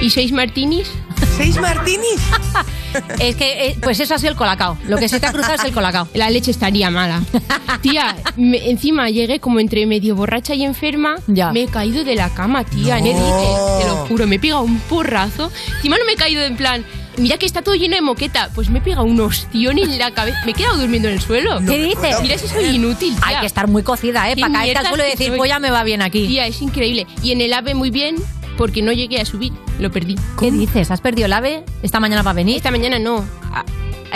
¿Y 0.00 0.10
seis 0.10 0.32
martinis? 0.32 0.88
¿Seis 1.36 1.60
martinis? 1.60 2.16
es 3.20 3.36
que, 3.36 3.66
eh, 3.68 3.78
pues 3.82 4.00
eso 4.00 4.14
ha 4.14 4.18
sido 4.18 4.30
el 4.30 4.36
colacao. 4.36 4.78
Lo 4.86 4.96
que 4.96 5.08
se 5.08 5.20
te 5.20 5.26
ha 5.26 5.32
cruzado 5.32 5.54
es 5.54 5.64
el 5.64 5.72
colacao. 5.72 6.08
La 6.14 6.30
leche 6.30 6.50
estaría 6.50 6.90
mala. 6.90 7.22
Tía, 7.82 8.16
me- 8.36 8.70
encima 8.70 9.10
llegué 9.10 9.38
como 9.40 9.60
entre 9.60 9.84
medio 9.86 10.14
borracha 10.16 10.54
y 10.54 10.64
enferma. 10.64 11.16
Me 11.52 11.62
he 11.64 11.66
caído 11.66 12.04
de 12.04 12.14
la 12.14 12.30
cama, 12.30 12.64
tía. 12.64 12.98
No. 12.98 13.04
¿Qué 13.04 13.10
dices? 13.10 13.80
Te 13.80 13.86
lo 13.86 13.96
juro, 14.08 14.26
me 14.26 14.36
he 14.36 14.38
pegado 14.38 14.62
un 14.62 14.78
porrazo. 14.80 15.50
Encima 15.76 15.96
no 15.98 16.04
me 16.06 16.12
he 16.12 16.16
caído 16.16 16.42
en 16.42 16.56
plan. 16.56 16.84
Mira 17.18 17.38
que 17.38 17.46
está 17.46 17.62
todo 17.62 17.74
lleno 17.74 17.96
de 17.96 18.02
moqueta. 18.02 18.50
Pues 18.54 18.68
me 18.68 18.78
he 18.78 18.82
pegado 18.82 19.04
un 19.04 19.18
ostión 19.20 19.78
en 19.78 19.98
la 19.98 20.10
cabeza. 20.10 20.38
Me 20.44 20.50
he 20.52 20.54
quedado 20.54 20.76
durmiendo 20.78 21.08
en 21.08 21.14
el 21.14 21.20
suelo. 21.20 21.58
¿Qué 21.66 21.82
dices? 21.82 22.20
Mira 22.20 22.36
si 22.36 22.46
soy 22.46 22.64
inútil. 22.66 23.14
Tía. 23.16 23.26
Hay 23.26 23.40
que 23.40 23.46
estar 23.46 23.68
muy 23.68 23.82
cocida, 23.82 24.30
¿eh? 24.30 24.36
Para 24.38 24.52
caerte 24.52 24.78
al 24.78 24.86
suelo 24.88 25.06
y 25.06 25.10
decir, 25.10 25.32
pues 25.36 25.48
ya 25.48 25.58
me 25.58 25.70
va 25.70 25.82
bien 25.82 26.02
aquí. 26.02 26.26
Tía, 26.26 26.46
es 26.46 26.60
increíble. 26.60 27.06
Y 27.22 27.32
en 27.32 27.40
el 27.40 27.52
AVE 27.54 27.74
muy 27.74 27.90
bien, 27.90 28.16
porque 28.56 28.82
no 28.82 28.92
llegué 28.92 29.20
a 29.20 29.24
subir. 29.24 29.52
Lo 29.78 29.90
perdí. 29.90 30.16
¿Qué 30.38 30.50
dices? 30.50 30.90
¿Has 30.90 31.00
perdido 31.00 31.26
el 31.26 31.32
ave? 31.32 31.64
¿Esta 31.82 32.00
mañana 32.00 32.22
va 32.22 32.30
a 32.30 32.34
venir? 32.34 32.56
Esta 32.56 32.70
mañana 32.70 32.98
no. 32.98 33.24
A- 33.52 33.64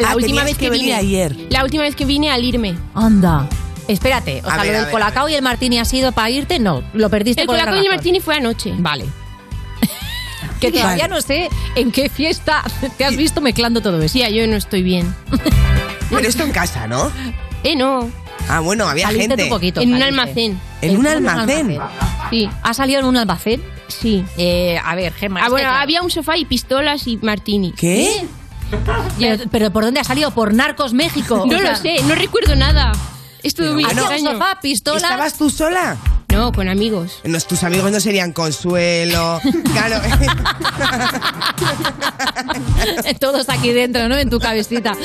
La 0.01 0.11
Ah, 0.13 0.17
última 0.17 0.45
vez 0.45 0.57
que 0.57 0.71
vine. 0.71 0.95
ayer. 0.95 1.37
La 1.51 1.63
última 1.65 1.83
vez 1.83 1.95
que 1.97 2.05
vine 2.05 2.31
al 2.31 2.45
irme. 2.45 2.75
Anda. 2.95 3.49
Espérate, 3.89 4.41
o 4.45 4.49
A 4.49 4.55
sea, 4.55 4.63
ver, 4.63 4.73
lo 4.75 4.81
del 4.83 4.91
colacao 4.91 5.29
y 5.29 5.35
el 5.35 5.43
martini 5.43 5.79
ha 5.79 5.85
sido 5.85 6.13
para 6.13 6.31
irte, 6.31 6.59
no, 6.61 6.83
lo 6.95 7.11
perdiste 7.11 7.41
El 7.41 7.47
por 7.49 7.57
colacao 7.57 7.83
y 7.83 7.87
el 7.87 7.93
martini 7.93 8.21
fue 8.21 8.37
anoche. 8.37 8.73
Vale. 8.79 9.05
Que 10.61 10.71
todavía 10.71 11.09
no 11.09 11.21
sé 11.23 11.49
en 11.75 11.91
qué 11.91 12.09
fiesta 12.11 12.63
te 12.99 13.05
has 13.05 13.17
visto 13.17 13.41
mezclando 13.41 13.81
todo 13.81 14.01
eso. 14.03 14.13
Tía, 14.13 14.29
yo 14.31 14.47
no 14.47 14.57
estoy 14.57 14.83
bien. 14.83 15.15
Pero 16.11 16.29
esto 16.29 16.43
en 16.43 16.53
casa, 16.53 16.87
¿no? 16.87 17.11
Eh, 17.65 17.77
no. 17.77 18.11
Ah, 18.49 18.61
bueno, 18.61 18.87
había 18.87 19.07
Saliste 19.07 19.29
gente. 19.29 19.47
poquito. 19.49 19.81
En 19.81 19.95
un 19.95 20.03
almacén. 20.03 20.61
¿En 20.83 20.99
un 20.99 21.07
almacén? 21.07 21.79
Sí. 22.31 22.49
¿Ha 22.63 22.75
salido 22.75 23.01
en 23.01 23.07
un 23.07 23.17
almacén? 23.17 23.63
Sí. 23.91 24.25
Eh, 24.37 24.79
a 24.83 24.95
ver, 24.95 25.13
Gemma. 25.13 25.41
Ah, 25.45 25.49
bueno, 25.49 25.69
claro. 25.69 25.83
había 25.83 26.03
un 26.03 26.11
sofá 26.11 26.37
y 26.37 26.45
pistolas 26.45 27.07
y 27.07 27.17
martini. 27.19 27.73
¿Qué? 27.73 28.27
Pero, 29.19 29.45
pero 29.51 29.71
¿por 29.73 29.85
dónde 29.85 30.01
ha 30.01 30.05
salido? 30.05 30.31
¿Por 30.31 30.55
Narcos 30.55 30.93
México? 30.93 31.45
No 31.51 31.57
O 31.57 31.59
sea, 31.61 31.71
lo 31.73 31.77
sé, 31.77 31.97
no 32.05 32.15
recuerdo 32.15 32.55
nada. 32.57 32.93
Es 33.43 33.55
todo 33.55 33.73
muy 33.75 33.85
Ah, 33.85 33.93
no. 33.95 34.03
sofá, 34.33 34.59
pistolas. 34.61 35.03
¿Estabas 35.03 35.35
tú 35.39 35.51
sola? 35.51 35.97
No, 36.41 36.53
con 36.53 36.69
amigos. 36.71 37.21
No, 37.25 37.39
tus 37.39 37.63
amigos 37.65 37.93
no 37.93 38.01
serían 38.01 38.33
Consuelo. 38.33 39.39
Claro. 39.75 40.01
Todos 43.21 43.49
aquí 43.51 43.73
dentro, 43.73 44.09
¿no? 44.09 44.17
En 44.17 44.31
tu 44.31 44.39
cabecita. 44.39 44.93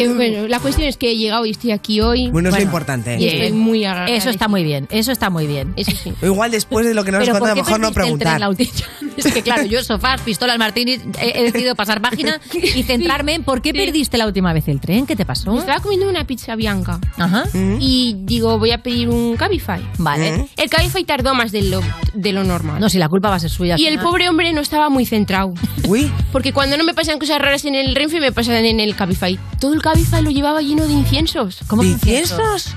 Que, 0.00 0.08
bueno, 0.08 0.48
la 0.48 0.60
cuestión 0.60 0.88
es 0.88 0.96
que 0.96 1.10
he 1.10 1.16
llegado 1.16 1.44
y 1.46 1.50
estoy 1.50 1.72
aquí 1.72 2.00
hoy. 2.00 2.30
Bueno, 2.30 2.48
es 2.48 2.54
lo 2.54 2.58
Bueno, 2.58 2.64
importante. 2.64 3.16
Y 3.18 3.28
estoy 3.28 3.52
muy 3.52 3.84
agradecida. 3.84 4.16
Eso 4.18 4.30
está 4.30 4.48
muy 4.48 4.62
bien, 4.64 4.86
eso 4.90 5.12
está 5.12 5.30
muy 5.30 5.46
bien. 5.46 5.72
Eso 5.76 5.92
sí. 5.92 6.12
Igual 6.22 6.50
después 6.50 6.86
de 6.86 6.94
lo 6.94 7.04
que 7.04 7.12
nos 7.12 7.22
has 7.22 7.28
contado, 7.38 7.52
a 7.52 7.54
¿por 7.54 7.58
lo 7.58 7.64
mejor 7.64 7.80
no 7.80 7.92
perdiste 7.92 8.12
el 8.12 8.18
tren 8.18 8.18
preguntar. 8.18 8.40
la 8.40 8.48
última- 8.48 8.70
Es 9.16 9.32
que 9.32 9.42
claro, 9.42 9.64
yo 9.64 9.82
sofás, 9.82 10.20
pistolas, 10.22 10.58
martinis, 10.58 11.00
he, 11.20 11.38
he 11.40 11.42
decidido 11.44 11.74
pasar 11.74 12.00
página 12.00 12.40
y 12.52 12.82
centrarme 12.82 13.34
en 13.34 13.44
por 13.44 13.62
qué 13.62 13.72
perdiste 13.72 14.16
la 14.18 14.26
última 14.26 14.52
vez 14.52 14.68
el 14.68 14.80
tren, 14.80 15.06
¿qué 15.06 15.16
te 15.16 15.24
pasó? 15.26 15.52
Me 15.52 15.60
estaba 15.60 15.80
comiendo 15.80 16.08
una 16.08 16.26
pizza 16.26 16.54
bianca. 16.56 17.00
Ajá. 17.16 17.44
Y 17.80 18.16
digo, 18.20 18.58
voy 18.58 18.72
a 18.72 18.82
pedir 18.82 19.08
un 19.08 19.36
Cabify. 19.36 19.80
Vale. 19.98 20.48
El 20.56 20.68
Cabify 20.68 21.04
tardó 21.04 21.34
más 21.34 21.52
de 21.52 21.62
lo, 21.62 21.80
de 22.14 22.32
lo 22.32 22.44
normal. 22.44 22.80
No, 22.80 22.88
si 22.88 22.98
la 22.98 23.08
culpa 23.08 23.28
va 23.30 23.36
a 23.36 23.40
ser 23.40 23.50
suya. 23.50 23.76
y 23.78 23.86
el 23.86 23.98
pobre 23.98 24.28
hombre 24.28 24.52
no 24.52 24.60
estaba 24.60 24.88
muy 24.90 25.06
centrado. 25.06 25.54
Uy, 25.88 26.10
Porque 26.32 26.52
cuando 26.52 26.76
no 26.76 26.84
me 26.84 26.94
pasan 26.94 27.18
cosas 27.18 27.38
raras 27.40 27.64
en 27.64 27.74
el 27.74 27.94
Renfe, 27.94 28.20
me 28.20 28.32
pasan 28.32 28.64
en 28.64 28.80
el 28.80 28.94
Cabify. 28.96 29.38
Todo 29.60 29.72
el 29.74 29.82
Cabify 29.82 30.22
lo 30.22 30.30
llevaba 30.30 30.60
lleno 30.60 30.86
de 30.86 30.92
inciensos. 30.92 31.60
¿Cómo 31.66 31.82
¿de 31.82 31.88
que 31.88 31.94
incienso? 31.94 32.34
inciensos? 32.40 32.76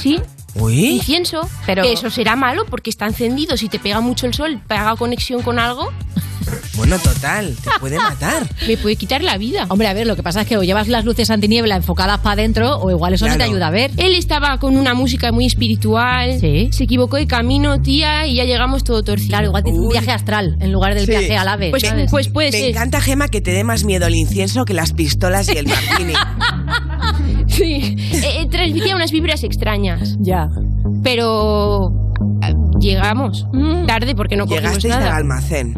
¿Sí? 0.00 0.20
Uy. 0.54 0.86
Incienso. 0.96 1.48
Pero- 1.66 1.82
Que 1.82 1.92
eso 1.92 2.10
será 2.10 2.36
malo 2.36 2.64
porque 2.66 2.90
está 2.90 3.06
encendido. 3.06 3.56
Si 3.56 3.68
te 3.68 3.78
pega 3.78 4.00
mucho 4.00 4.26
el 4.26 4.34
sol, 4.34 4.60
pega 4.66 4.94
conexión 4.96 5.42
con 5.42 5.58
algo, 5.58 5.92
Bueno, 6.76 6.98
total, 6.98 7.54
te 7.62 7.70
puede 7.78 7.96
matar. 8.00 8.46
me 8.66 8.76
puede 8.78 8.96
quitar 8.96 9.22
la 9.22 9.36
vida. 9.36 9.66
Hombre, 9.68 9.86
a 9.88 9.92
ver, 9.92 10.06
lo 10.06 10.16
que 10.16 10.22
pasa 10.22 10.42
es 10.42 10.46
que 10.48 10.56
o 10.56 10.62
llevas 10.62 10.88
las 10.88 11.04
luces 11.04 11.28
antiniebla 11.30 11.76
enfocadas 11.76 12.20
para 12.20 12.32
adentro 12.34 12.78
o 12.78 12.90
igual 12.90 13.12
eso 13.14 13.26
no 13.26 13.32
te 13.32 13.36
Claro. 13.38 13.50
ayuda 13.52 13.66
a 13.66 13.70
ver. 13.70 13.90
Él 13.98 14.14
estaba 14.14 14.58
con 14.58 14.76
una 14.78 14.94
música 14.94 15.30
muy 15.30 15.44
espiritual. 15.44 16.40
Sí. 16.40 16.68
Se 16.72 16.84
equivocó 16.84 17.16
de 17.16 17.26
camino, 17.26 17.82
tía, 17.82 18.26
y 18.26 18.36
ya 18.36 18.44
llegamos 18.44 18.82
todo 18.84 19.02
torcido. 19.02 19.28
Claro, 19.30 19.48
igual 19.48 19.62
te 19.64 19.70
hizo 19.70 19.80
un 19.82 19.88
viaje 19.90 20.10
astral 20.10 20.56
en 20.60 20.72
lugar 20.72 20.94
del 20.94 21.04
Sí. 21.04 21.10
viaje 21.10 21.36
al 21.36 21.48
ave. 21.48 21.70
Pues, 21.70 21.82
¿sabes? 21.82 22.10
pues 22.10 22.28
puede 22.28 22.50
Me 22.52 22.58
ser. 22.58 22.70
encanta, 22.70 23.00
Gema, 23.02 23.28
que 23.28 23.40
te 23.42 23.50
dé 23.50 23.64
más 23.64 23.84
miedo 23.84 24.06
el 24.06 24.14
incienso 24.14 24.64
que 24.64 24.72
las 24.74 24.92
pistolas 24.94 25.48
y 25.48 25.58
el 25.58 25.66
martini. 25.66 26.14
Sí. 27.58 27.96
Eh, 28.12 28.40
eh, 28.42 28.48
transmitía 28.50 28.94
unas 28.96 29.10
vibras 29.12 29.42
extrañas. 29.44 30.16
ya. 30.20 30.48
Pero. 31.02 31.92
eh, 32.42 32.54
Llegamos 32.80 33.44
tarde 33.88 34.14
porque 34.14 34.36
no 34.36 34.46
cogimos 34.46 34.62
Llegasteis 34.82 34.94
al 34.94 35.12
almacén. 35.12 35.74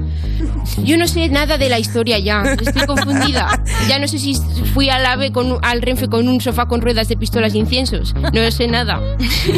Yo 0.84 0.98
no 0.98 1.06
sé 1.08 1.30
nada 1.30 1.56
de 1.56 1.70
la 1.70 1.78
historia 1.78 2.18
ya. 2.18 2.42
Estoy 2.42 2.84
confundida. 2.86 3.48
Ya 3.88 3.98
no 3.98 4.06
sé 4.06 4.18
si 4.18 4.34
fui 4.74 4.90
al 4.90 5.06
ave 5.06 5.32
con, 5.32 5.50
un- 5.52 5.58
al 5.62 5.80
Renfe 5.80 6.08
con 6.08 6.28
un 6.28 6.40
sofá 6.42 6.66
con 6.66 6.82
ruedas 6.82 7.08
de 7.08 7.16
pistolas 7.16 7.54
e 7.54 7.58
inciensos. 7.58 8.14
No 8.14 8.50
sé 8.50 8.68
nada. 8.68 9.00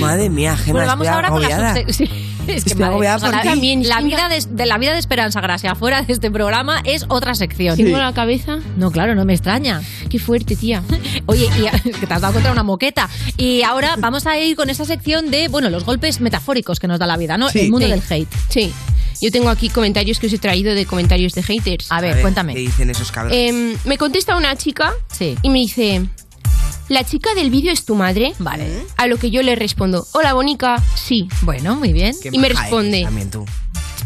Madre 0.00 0.30
mía, 0.30 0.56
Bueno, 0.68 0.86
vamos 0.86 1.04
estoy 1.06 1.16
ahora 1.16 1.28
con 1.30 1.42
la 1.42 1.74
sí, 1.92 2.08
es 2.48 2.64
que 2.64 2.70
Estoy 2.70 2.74
madre, 2.76 2.92
agobiada 2.92 3.16
o 3.16 3.20
sea, 3.20 3.28
por 3.30 3.44
la, 3.46 3.52
ti. 3.54 3.76
La 3.84 4.00
vida 4.00 4.28
de, 4.28 4.44
de 4.48 4.66
la 4.66 4.78
vida 4.78 4.92
de 4.92 4.98
Esperanza 4.98 5.40
Gracia 5.40 5.74
fuera 5.74 6.02
de 6.02 6.12
este 6.12 6.30
programa 6.30 6.80
es 6.84 7.04
otra 7.08 7.34
sección. 7.34 7.76
Tengo 7.76 7.96
la 7.98 8.12
cabeza. 8.12 8.58
No, 8.76 8.90
claro, 8.90 9.14
no 9.14 9.24
me 9.24 9.32
extraña. 9.34 9.80
Qué 10.10 10.18
fuerte, 10.18 10.56
tía. 10.56 10.82
Oye, 11.26 11.48
y, 11.58 11.66
es 11.66 11.82
que 12.00 12.06
te 12.06 12.14
has 12.14 12.20
dado 12.20 12.34
contra 12.34 12.52
una 12.52 12.62
moqueta. 12.62 13.08
Y 13.36 13.62
ahora 13.62 13.94
vamos 13.98 14.26
a 14.26 14.38
ir 14.38 14.56
con 14.56 14.70
esa 14.70 14.84
sección 14.84 15.30
de, 15.30 15.48
bueno, 15.48 15.70
los 15.70 15.84
golpes 15.84 16.20
metafóricos 16.20 16.78
que 16.80 16.88
nos 16.88 16.98
da 16.98 17.06
la 17.06 17.16
vida, 17.16 17.36
¿no? 17.38 17.48
Sí. 17.50 17.60
El 17.60 17.70
mundo 17.70 17.86
Sí. 17.86 17.92
del 17.92 18.02
hate. 18.08 18.28
Sí. 18.48 18.72
Yo 19.20 19.30
tengo 19.30 19.50
aquí 19.50 19.68
comentarios 19.68 20.18
que 20.18 20.26
os 20.26 20.32
he 20.32 20.38
traído 20.38 20.74
de 20.74 20.84
comentarios 20.84 21.32
de 21.34 21.42
haters. 21.44 21.86
A 21.92 22.00
ver, 22.00 22.10
A 22.10 22.14
ver, 22.14 22.22
cuéntame. 22.22 22.54
¿Qué 22.54 22.60
dicen 22.60 22.90
esos 22.90 23.12
cabrones? 23.12 23.38
Em, 23.50 23.76
me 23.84 23.96
contesta 23.96 24.36
una 24.36 24.56
chica 24.56 24.92
Sí. 25.12 25.36
y 25.42 25.48
me 25.50 25.60
dice: 25.60 26.02
¿La 26.88 27.04
chica 27.04 27.34
del 27.34 27.50
vídeo 27.50 27.72
es 27.72 27.84
tu 27.84 27.94
madre? 27.94 28.32
Vale. 28.38 28.84
A 28.96 29.06
lo 29.06 29.16
que 29.18 29.30
yo 29.30 29.42
le 29.42 29.54
respondo: 29.56 30.06
Hola, 30.12 30.32
bonica, 30.34 30.82
sí. 30.94 31.28
Bueno, 31.42 31.76
muy 31.76 31.92
bien. 31.92 32.14
Qué 32.22 32.28
y 32.32 32.38
me 32.38 32.48
maja 32.48 32.62
responde. 32.62 32.96
eres 32.98 33.04
también 33.04 33.30
tú. 33.30 33.44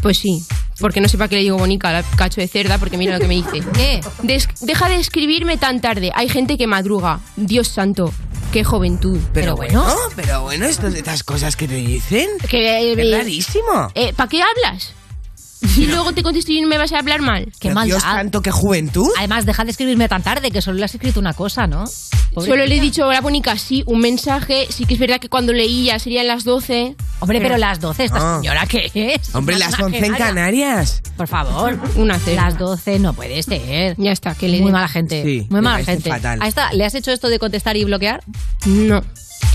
Pues 0.01 0.19
sí. 0.19 0.43
Porque 0.79 1.01
no 1.01 1.07
sé 1.09 1.17
para 1.17 1.27
qué 1.27 1.37
le 1.37 1.41
digo 1.41 1.57
bonica 1.57 1.89
al 1.97 2.05
cacho 2.15 2.39
de 2.39 2.47
cerda, 2.47 2.77
porque 2.77 2.97
mira 2.97 3.13
lo 3.13 3.19
que 3.19 3.27
me 3.27 3.33
dice. 3.35 3.61
¿Qué? 3.73 3.99
Des- 4.21 4.47
deja 4.61 4.87
de 4.89 4.97
escribirme 4.97 5.57
tan 5.57 5.81
tarde. 5.81 6.11
Hay 6.13 6.29
gente 6.29 6.55
que 6.57 6.67
madruga. 6.67 7.19
Dios 7.35 7.67
santo, 7.67 8.13
qué 8.53 8.63
juventud. 8.63 9.19
Pero, 9.33 9.55
bueno. 9.55 9.83
bueno, 9.83 9.99
pero 10.15 10.41
bueno, 10.43 10.65
estas, 10.67 10.93
estas 10.93 11.23
cosas 11.23 11.55
que 11.55 11.67
te 11.67 11.75
dicen. 11.75 12.29
Que, 12.47 12.91
Es 12.91 13.17
rarísimo. 13.17 13.91
eh, 13.95 14.13
¿Para 14.13 14.29
qué 14.29 14.41
hablas? 14.43 14.93
Y 15.77 15.87
luego 15.87 16.11
te 16.13 16.23
contesto 16.23 16.51
y 16.51 16.61
no 16.61 16.67
me 16.67 16.77
vas 16.77 16.91
a 16.93 16.99
hablar 16.99 17.21
mal. 17.21 17.45
Qué 17.45 17.69
Pero, 17.69 17.75
maldad. 17.75 17.95
Dios 17.97 18.03
santo, 18.03 18.41
qué 18.41 18.51
juventud. 18.51 19.07
Además, 19.17 19.45
deja 19.45 19.63
de 19.65 19.71
escribirme 19.71 20.07
tan 20.07 20.21
tarde, 20.23 20.51
que 20.51 20.61
solo 20.61 20.77
le 20.77 20.85
has 20.85 20.93
escrito 20.93 21.19
una 21.19 21.33
cosa, 21.33 21.65
¿no? 21.67 21.85
Pobre 22.33 22.49
Solo 22.51 22.65
le 22.65 22.75
he 22.75 22.79
tía. 22.79 22.81
dicho, 22.83 23.07
hola, 23.07 23.21
bonica, 23.21 23.57
sí, 23.57 23.83
un 23.87 23.99
mensaje. 23.99 24.67
Sí 24.69 24.85
que 24.85 24.93
es 24.93 24.99
verdad 24.99 25.19
que 25.19 25.29
cuando 25.29 25.53
leí 25.53 25.85
ya 25.85 25.97
serían 25.99 26.27
las 26.27 26.43
12. 26.43 26.95
Hombre, 27.19 27.41
pero 27.41 27.57
las 27.57 27.79
12, 27.79 28.03
esta 28.05 28.17
Ah. 28.19 28.39
señora, 28.41 28.65
¿qué 28.67 28.91
es? 28.93 29.33
Hombre, 29.35 29.55
Una 29.55 29.65
las 29.69 29.79
11 29.79 29.97
en 29.97 30.03
exagerada. 30.03 30.29
Canarias. 30.35 31.01
Por 31.15 31.27
favor. 31.27 31.79
Una 31.95 32.19
cero. 32.19 32.41
Las 32.43 32.57
12 32.57 32.99
no 32.99 33.13
puede 33.13 33.41
ser. 33.41 33.95
Ya 33.97 34.11
está, 34.11 34.35
que 34.35 34.47
le 34.47 34.57
Muy 34.57 34.65
den. 34.65 34.73
mala 34.73 34.87
gente. 34.87 35.23
Sí, 35.23 35.47
Muy 35.49 35.55
me 35.55 35.61
mala 35.61 35.75
parece 35.77 35.91
gente. 35.93 36.09
fatal. 36.11 36.39
A 36.41 36.47
esta, 36.47 36.71
¿Le 36.73 36.85
has 36.85 36.93
hecho 36.95 37.11
esto 37.11 37.29
de 37.29 37.39
contestar 37.39 37.75
y 37.77 37.83
bloquear? 37.85 38.21
No. 38.65 39.01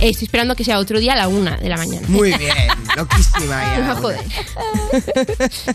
Estoy 0.00 0.24
esperando 0.24 0.56
que 0.56 0.64
sea 0.64 0.78
otro 0.78 0.98
día 0.98 1.12
a 1.12 1.16
la 1.16 1.28
una 1.28 1.56
de 1.58 1.68
la 1.68 1.76
mañana. 1.76 2.06
Muy 2.08 2.32
bien, 2.38 2.52
loquísima 2.96 3.40
Me 3.40 3.46
va 3.48 3.76
ya. 3.78 3.92
a 3.92 3.96
joder. 3.96 4.20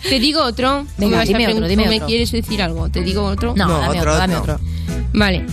Te 0.10 0.20
digo 0.20 0.44
otro. 0.44 0.80
¿O 0.80 0.86
Venga, 0.98 1.12
me 1.12 1.16
vas 1.18 1.24
a 1.24 1.26
dime 1.28 1.48
otro, 1.48 1.56
preguntar- 1.66 1.70
dime 1.70 1.88
me 1.88 2.06
quieres 2.06 2.32
decir 2.32 2.62
algo? 2.62 2.90
¿Te 2.90 3.02
digo 3.04 3.24
otro? 3.24 3.54
No, 3.56 3.68
No, 3.68 3.80
dame 3.80 4.00
otro, 4.00 4.00
otro, 4.12 4.18
dame 4.18 4.36
otro. 4.36 4.54
otro. 4.56 4.66
Vale. 5.14 5.46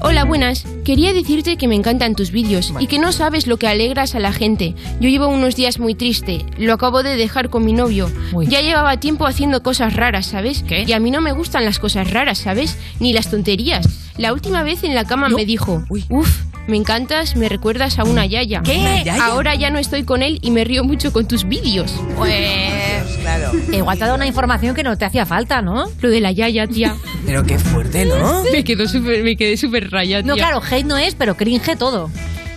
Hola, 0.00 0.24
buenas. 0.24 0.64
Quería 0.84 1.12
decirte 1.12 1.56
que 1.56 1.68
me 1.68 1.76
encantan 1.76 2.14
tus 2.14 2.30
vídeos 2.30 2.74
y 2.80 2.88
que 2.88 2.98
no 2.98 3.12
sabes 3.12 3.46
lo 3.46 3.58
que 3.58 3.68
alegras 3.68 4.14
a 4.14 4.18
la 4.18 4.32
gente. 4.32 4.74
Yo 5.00 5.08
llevo 5.08 5.28
unos 5.28 5.54
días 5.56 5.78
muy 5.78 5.94
triste. 5.94 6.44
Lo 6.58 6.74
acabo 6.74 7.02
de 7.02 7.16
dejar 7.16 7.48
con 7.48 7.64
mi 7.64 7.72
novio. 7.72 8.10
Uy. 8.32 8.46
Ya 8.48 8.60
llevaba 8.60 8.98
tiempo 8.98 9.24
haciendo 9.26 9.62
cosas 9.62 9.94
raras, 9.94 10.26
¿sabes? 10.26 10.62
¿Qué? 10.66 10.82
Y 10.86 10.92
a 10.92 10.98
mí 11.00 11.10
no 11.10 11.20
me 11.20 11.32
gustan 11.32 11.64
las 11.64 11.78
cosas 11.78 12.10
raras, 12.10 12.38
¿sabes? 12.38 12.76
Ni 13.00 13.12
las 13.12 13.30
tonterías. 13.30 13.88
La 14.18 14.32
última 14.32 14.62
vez 14.62 14.82
en 14.84 14.94
la 14.94 15.04
cama 15.04 15.28
me 15.28 15.46
dijo, 15.46 15.84
Uy. 15.88 16.04
uff, 16.10 16.42
me 16.66 16.76
encantas, 16.76 17.36
me 17.36 17.48
recuerdas 17.48 17.98
a 17.98 18.04
una 18.04 18.26
yaya. 18.26 18.62
¿Qué? 18.62 18.78
¿Una 18.78 19.02
yaya? 19.02 19.26
Ahora 19.26 19.54
ya 19.54 19.70
no 19.70 19.78
estoy 19.78 20.04
con 20.04 20.22
él 20.22 20.38
y 20.42 20.50
me 20.50 20.64
río 20.64 20.84
mucho 20.84 21.12
con 21.12 21.26
tus 21.26 21.46
vídeos. 21.46 21.92
Pues. 22.16 23.04
Claro. 23.20 23.52
Igual 23.72 23.98
te 23.98 24.04
ha 24.04 24.06
dado 24.06 24.16
una 24.16 24.26
información 24.26 24.74
que 24.74 24.82
no 24.82 24.96
te 24.96 25.04
hacía 25.04 25.26
falta, 25.26 25.62
¿no? 25.62 25.86
Lo 26.00 26.08
de 26.08 26.20
la 26.20 26.32
yaya, 26.32 26.66
tía. 26.66 26.96
Pero 27.26 27.44
qué 27.44 27.58
fuerte, 27.58 28.04
¿no? 28.04 28.44
me, 28.52 28.64
quedó 28.64 28.88
súper, 28.88 29.22
me 29.22 29.36
quedé 29.36 29.56
súper 29.56 29.90
rayada, 29.90 30.22
No, 30.22 30.34
claro, 30.34 30.62
hate 30.62 30.86
no 30.86 30.96
es, 30.96 31.14
pero 31.14 31.36
cringe 31.36 31.76
todo. 31.76 32.10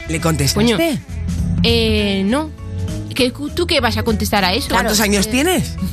¿Le 0.07 0.21
contestaste? 0.21 0.73
Coño. 0.75 0.77
Eh, 1.63 2.23
no. 2.25 2.49
¿Qué, 3.13 3.31
¿Tú 3.31 3.65
qué 3.65 3.79
vas 3.79 3.97
a 3.97 4.03
contestar 4.03 4.45
a 4.45 4.53
eso? 4.53 4.69
¿Cuántos 4.69 4.99
años 4.99 5.27
tienes? 5.27 5.75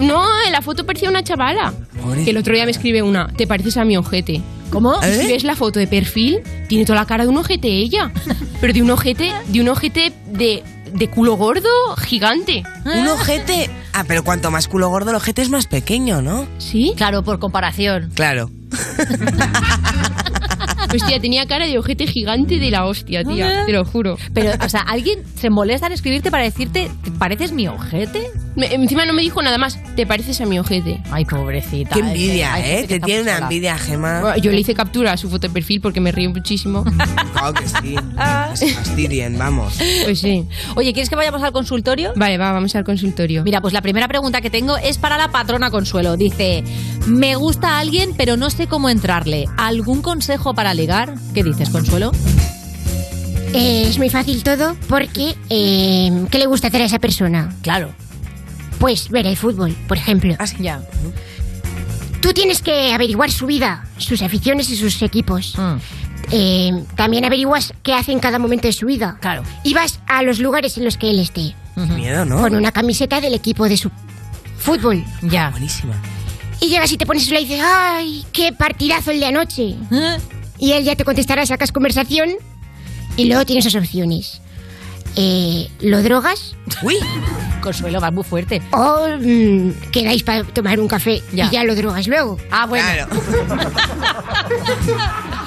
No, 0.00 0.24
en 0.44 0.50
la 0.50 0.60
foto 0.60 0.84
parecía 0.84 1.08
una 1.08 1.22
chavala. 1.22 1.72
Pobre. 2.02 2.24
Que 2.24 2.30
el 2.30 2.36
otro 2.36 2.52
día 2.52 2.64
me 2.64 2.72
escribe 2.72 3.02
una, 3.02 3.28
te 3.28 3.46
pareces 3.46 3.76
a 3.76 3.84
mi 3.84 3.96
ojete. 3.96 4.42
¿Cómo? 4.74 4.98
Y 5.02 5.04
Si 5.04 5.20
¿Eh? 5.20 5.26
ves 5.28 5.44
la 5.44 5.54
foto 5.56 5.78
de 5.78 5.86
perfil, 5.86 6.40
tiene 6.68 6.84
toda 6.84 6.98
la 6.98 7.06
cara 7.06 7.24
de 7.24 7.30
un 7.30 7.38
ojete 7.38 7.68
ella. 7.68 8.10
Pero 8.60 8.72
de 8.72 8.82
un 8.82 8.90
ojete, 8.90 9.32
de 9.46 9.60
un 9.60 9.68
ojete 9.68 10.12
de, 10.26 10.62
de 10.92 11.08
culo 11.08 11.36
gordo 11.36 11.68
gigante. 11.96 12.64
Un 12.84 13.06
ojete. 13.08 13.70
Ah, 13.94 14.04
pero 14.06 14.24
cuanto 14.24 14.50
más 14.50 14.66
culo 14.68 14.88
gordo, 14.88 15.10
el 15.10 15.16
ojete 15.16 15.40
es 15.42 15.50
más 15.50 15.66
pequeño, 15.66 16.20
¿no? 16.20 16.46
¿Sí? 16.58 16.94
Claro, 16.96 17.22
por 17.22 17.38
comparación. 17.38 18.10
Claro. 18.14 18.50
Tía, 21.08 21.18
tenía 21.20 21.44
cara 21.46 21.66
de 21.66 21.76
ojete 21.76 22.06
gigante 22.06 22.58
de 22.60 22.70
la 22.70 22.84
hostia, 22.86 23.24
tía. 23.24 23.64
Te 23.66 23.72
lo 23.72 23.84
juro. 23.84 24.16
Pero, 24.32 24.52
o 24.64 24.68
sea, 24.68 24.80
¿alguien 24.82 25.18
se 25.34 25.50
molesta 25.50 25.88
en 25.88 25.92
escribirte 25.92 26.30
para 26.30 26.44
decirte, 26.44 26.88
¿te 27.02 27.10
pareces 27.10 27.50
mi 27.50 27.66
ojete? 27.66 28.28
Me- 28.54 28.72
encima 28.72 29.04
no 29.04 29.12
me 29.12 29.22
dijo 29.22 29.42
nada 29.42 29.58
más, 29.58 29.76
te 29.96 30.06
pareces 30.06 30.40
a 30.40 30.46
mi 30.46 30.56
ojete. 30.60 31.00
Ay, 31.10 31.24
pobrecita. 31.24 31.90
Qué 31.90 31.98
es 31.98 32.04
que 32.06 32.10
envidia, 32.12 32.54
hay 32.54 32.62
gente 32.62 32.78
¿eh? 32.78 32.82
que 32.82 32.86
Te 32.88 32.94
está 32.94 33.06
tiene 33.06 33.22
muy 33.22 33.28
una 33.28 33.34
sola. 33.34 33.46
envidia. 33.46 33.76
Bueno, 34.20 34.36
Yo 34.36 34.52
le 34.52 34.60
hice 34.60 34.74
captura 34.74 35.12
a 35.12 35.16
su 35.16 35.28
foto 35.28 35.48
de 35.48 35.52
perfil 35.52 35.80
porque 35.80 36.00
me 36.00 36.12
río 36.12 36.30
muchísimo. 36.30 36.84
Claro 37.34 37.52
que 37.54 37.66
sí. 37.68 37.96
Que 37.96 38.56
se 38.56 38.68
fastidien, 38.74 39.36
vamos. 39.36 39.74
Pues 40.04 40.20
sí. 40.20 40.46
Oye, 40.76 40.92
¿quieres 40.92 41.10
que 41.10 41.16
vayamos 41.16 41.42
al 41.42 41.50
consultorio? 41.52 42.12
Vale, 42.14 42.38
va, 42.38 42.52
vamos 42.52 42.74
al 42.76 42.84
consultorio. 42.84 43.42
Mira, 43.42 43.60
pues 43.60 43.74
la 43.74 43.82
primera 43.84 44.08
pregunta 44.08 44.40
que 44.40 44.48
tengo 44.48 44.78
es 44.78 44.96
para 44.96 45.18
la 45.18 45.28
patrona 45.28 45.70
Consuelo. 45.70 46.16
Dice, 46.16 46.64
me 47.06 47.36
gusta 47.36 47.78
alguien, 47.78 48.14
pero 48.16 48.38
no 48.38 48.48
sé 48.48 48.66
cómo 48.66 48.88
entrarle. 48.88 49.44
¿Algún 49.58 50.00
consejo 50.00 50.54
para 50.54 50.72
ligar? 50.72 51.16
¿Qué 51.34 51.44
dices, 51.44 51.68
Consuelo? 51.68 52.10
Eh, 53.52 53.84
es 53.86 53.98
muy 53.98 54.08
fácil 54.08 54.42
todo 54.42 54.74
porque 54.88 55.36
eh, 55.50 56.10
¿qué 56.30 56.38
le 56.38 56.46
gusta 56.46 56.68
hacer 56.68 56.80
a 56.80 56.86
esa 56.86 56.98
persona? 56.98 57.54
Claro. 57.60 57.92
Pues 58.78 59.10
ver 59.10 59.26
el 59.26 59.36
fútbol, 59.36 59.76
por 59.86 59.98
ejemplo. 59.98 60.34
Ya. 60.58 60.80
Tú 62.22 62.32
tienes 62.32 62.62
que 62.62 62.94
averiguar 62.94 63.30
su 63.30 63.44
vida, 63.44 63.84
sus 63.98 64.22
aficiones 64.22 64.70
y 64.70 64.76
sus 64.76 65.02
equipos. 65.02 65.56
Eh, 66.30 66.70
también 66.96 67.26
averiguas 67.26 67.74
qué 67.82 67.92
hace 67.92 68.12
en 68.12 68.18
cada 68.18 68.38
momento 68.38 68.66
de 68.66 68.72
su 68.72 68.86
vida. 68.86 69.18
Claro. 69.20 69.42
Y 69.62 69.74
vas 69.74 70.00
a 70.06 70.22
los 70.22 70.38
lugares 70.38 70.78
en 70.78 70.86
los 70.86 70.96
que 70.96 71.10
él 71.10 71.18
esté. 71.18 71.54
Miedo, 71.76 72.24
¿no? 72.24 72.40
Con 72.40 72.54
una 72.54 72.72
camiseta 72.72 73.20
del 73.20 73.34
equipo 73.34 73.68
de 73.68 73.76
su 73.76 73.90
fútbol. 74.58 75.04
Ya. 75.22 75.50
Buenísima. 75.50 75.94
Y 76.60 76.68
llegas 76.68 76.90
y 76.92 76.96
te 76.96 77.04
pones 77.06 77.26
y 77.26 77.30
le 77.32 77.40
dices, 77.40 77.60
¡ay, 77.62 78.24
qué 78.32 78.52
partidazo 78.52 79.10
el 79.10 79.20
de 79.20 79.26
anoche! 79.26 79.76
Y 80.58 80.72
él 80.72 80.84
ya 80.84 80.96
te 80.96 81.04
contestará, 81.04 81.44
sacas 81.44 81.72
conversación 81.72 82.30
y 83.16 83.24
luego 83.26 83.44
tienes 83.44 83.64
dos 83.64 83.74
opciones. 83.74 84.40
Eh, 85.16 85.68
¿Lo 85.80 86.02
drogas? 86.02 86.56
Uy. 86.82 86.96
Consuelo, 87.64 88.00
va 88.00 88.10
muy 88.10 88.22
fuerte. 88.24 88.60
O 88.72 89.08
mm, 89.18 89.90
quedáis 89.90 90.22
para 90.22 90.44
tomar 90.44 90.78
un 90.78 90.86
café 90.86 91.22
y 91.32 91.36
ya 91.36 91.64
lo 91.64 91.74
drogas 91.74 92.06
luego. 92.06 92.36
Ah, 92.50 92.66
bueno. 92.66 92.84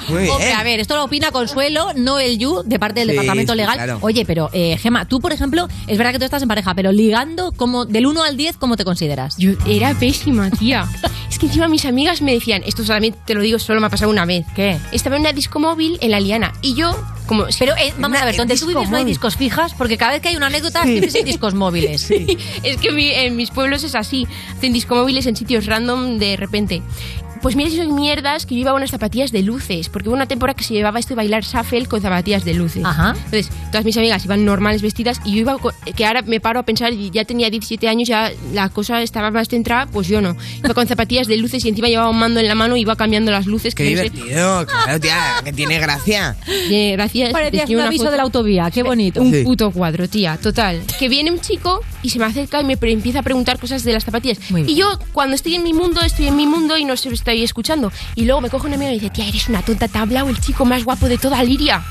Muy 0.08 0.22
bien. 0.22 0.30
Hombre, 0.34 0.52
a 0.54 0.62
ver, 0.62 0.80
esto 0.80 0.96
lo 0.96 1.04
opina 1.04 1.30
Consuelo, 1.30 1.88
no 1.94 2.18
el 2.18 2.38
You, 2.38 2.62
de 2.64 2.78
parte 2.78 3.00
del 3.00 3.10
Sí, 3.10 3.14
departamento 3.14 3.54
legal. 3.54 3.74
claro. 3.74 3.98
Oye, 4.00 4.24
pero, 4.24 4.48
eh, 4.54 4.78
Gema, 4.78 5.04
tú, 5.06 5.20
por 5.20 5.32
ejemplo, 5.34 5.68
es 5.86 5.98
verdad 5.98 6.12
que 6.12 6.18
tú 6.18 6.24
estás 6.24 6.40
en 6.42 6.48
pareja, 6.48 6.74
pero 6.74 6.92
ligando, 6.92 7.52
como 7.52 7.84
del 7.84 8.06
1 8.06 8.22
al 8.22 8.36
10, 8.38 8.56
¿cómo 8.56 8.76
te 8.78 8.84
consideras? 8.86 9.36
Yo 9.36 9.52
era 9.66 9.92
pésima, 9.94 10.50
tía. 10.50 10.86
Es 11.28 11.38
que 11.38 11.44
encima 11.44 11.68
mis 11.68 11.84
amigas 11.84 12.22
me 12.22 12.32
decían, 12.32 12.62
esto 12.64 12.82
solamente 12.84 13.18
te 13.26 13.34
lo 13.34 13.42
digo, 13.42 13.58
solo 13.58 13.80
me 13.80 13.86
ha 13.88 13.90
pasado 13.90 14.10
una 14.10 14.24
vez. 14.24 14.46
¿Qué? 14.56 14.78
Estaba 14.92 15.16
en 15.16 15.20
una 15.20 15.32
disco 15.34 15.60
móvil 15.60 15.98
en 16.00 16.10
la 16.10 16.20
Liana 16.20 16.54
y 16.62 16.74
yo, 16.74 16.96
como. 17.26 17.44
Pero 17.58 17.76
eh, 17.76 17.92
vamos 17.98 18.18
a 18.18 18.24
ver, 18.24 18.34
donde 18.34 18.56
tú 18.56 18.64
vives 18.66 18.88
no 18.88 18.96
hay 18.96 19.04
discos 19.04 19.36
fijas, 19.36 19.74
porque 19.74 19.98
cada 19.98 20.12
vez 20.12 20.22
que 20.22 20.30
hay 20.30 20.36
una 20.36 20.46
anécdota 20.46 20.82
siempre 20.84 21.10
hay 21.14 21.22
discos 21.24 21.52
móviles. 21.52 22.07
es 22.62 22.76
que 22.78 22.92
mi- 22.92 23.10
en 23.10 23.36
mis 23.36 23.50
pueblos 23.50 23.84
es 23.84 23.94
así. 23.94 24.26
Hacen 24.56 24.72
disco 24.72 24.94
móviles 24.94 25.26
en 25.26 25.36
sitios 25.36 25.66
random 25.66 26.18
de 26.18 26.36
repente. 26.36 26.82
Pues 27.40 27.54
mira 27.54 27.70
si 27.70 27.76
soy 27.76 27.86
mierdas 27.92 28.46
que 28.46 28.56
yo 28.56 28.58
llevaba 28.58 28.76
unas 28.78 28.90
zapatillas 28.90 29.30
de 29.30 29.42
luces, 29.42 29.88
porque 29.90 30.08
hubo 30.08 30.16
una 30.16 30.26
temporada 30.26 30.56
que 30.56 30.64
se 30.64 30.74
llevaba 30.74 30.98
esto 30.98 31.10
de 31.10 31.14
bailar 31.18 31.44
shuffle 31.44 31.86
con 31.86 32.00
zapatillas 32.02 32.44
de 32.44 32.52
luces. 32.52 32.84
Ajá. 32.84 33.10
Entonces, 33.14 33.48
todas 33.70 33.84
mis 33.84 33.96
amigas 33.96 34.24
iban 34.24 34.44
normales 34.44 34.82
vestidas 34.82 35.20
y 35.24 35.34
yo 35.34 35.38
iba, 35.42 35.56
con- 35.58 35.72
que 35.94 36.04
ahora 36.04 36.22
me 36.22 36.40
paro 36.40 36.58
a 36.58 36.62
pensar, 36.64 36.92
y 36.92 37.10
ya 37.12 37.24
tenía 37.24 37.48
17 37.48 37.86
años, 37.86 38.08
ya 38.08 38.32
la 38.52 38.68
cosa 38.70 39.00
estaba 39.02 39.30
más 39.30 39.46
centrada, 39.46 39.86
pues 39.86 40.08
yo 40.08 40.20
no. 40.20 40.36
Iba 40.64 40.74
con 40.74 40.88
zapatillas 40.88 41.28
de 41.28 41.36
luces 41.36 41.64
y 41.64 41.68
encima 41.68 41.86
llevaba 41.86 42.10
un 42.10 42.18
mando 42.18 42.40
en 42.40 42.48
la 42.48 42.56
mano 42.56 42.76
y 42.76 42.80
iba 42.80 42.96
cambiando 42.96 43.30
las 43.30 43.46
luces. 43.46 43.72
Qué 43.76 43.84
que 43.84 43.90
no 43.94 44.02
sé- 44.02 44.10
divertido, 44.10 44.66
claro, 44.66 44.98
tía, 45.00 45.22
que 45.44 45.52
tiene 45.52 45.78
gracia. 45.78 46.36
Eh, 46.70 46.92
gracias. 46.94 47.30
Parecías 47.32 47.70
un 47.70 47.80
aviso 47.80 48.02
foto. 48.02 48.10
de 48.10 48.16
la 48.16 48.22
autovía, 48.24 48.70
qué 48.72 48.82
bonito. 48.82 49.22
Un 49.22 49.32
Sí. 49.32 49.42
puto 49.44 49.70
cuadro, 49.70 50.08
tía, 50.08 50.36
total. 50.42 50.82
Que 50.98 51.08
viene 51.08 51.30
un 51.30 51.40
chico 51.40 51.82
y 52.02 52.10
se 52.10 52.18
me 52.18 52.24
acerca 52.26 52.60
y 52.60 52.64
me 52.64 52.78
empieza 52.80 53.20
a 53.20 53.22
preguntar 53.22 53.58
cosas 53.58 53.84
de 53.84 53.92
las 53.92 54.04
zapatillas. 54.04 54.38
Y 54.66 54.74
yo, 54.76 54.98
cuando 55.12 55.34
estoy 55.34 55.54
en 55.56 55.62
mi 55.62 55.72
mundo, 55.72 56.00
estoy 56.00 56.28
en 56.28 56.36
mi 56.36 56.46
mundo 56.46 56.76
y 56.78 56.84
no 56.84 56.96
se 56.96 57.08
estoy 57.08 57.42
escuchando. 57.42 57.92
Y 58.14 58.24
luego 58.24 58.40
me 58.40 58.50
coge 58.50 58.66
una 58.66 58.76
amiga 58.76 58.90
y 58.92 58.94
dice, 58.94 59.10
tía, 59.10 59.26
eres 59.28 59.48
una 59.48 59.62
tonta, 59.62 59.88
te 59.88 59.98
ha 59.98 60.02
hablado 60.02 60.28
el 60.28 60.40
chico 60.40 60.64
más 60.64 60.84
guapo 60.84 61.08
de 61.08 61.18
toda 61.18 61.42
Liria. 61.42 61.82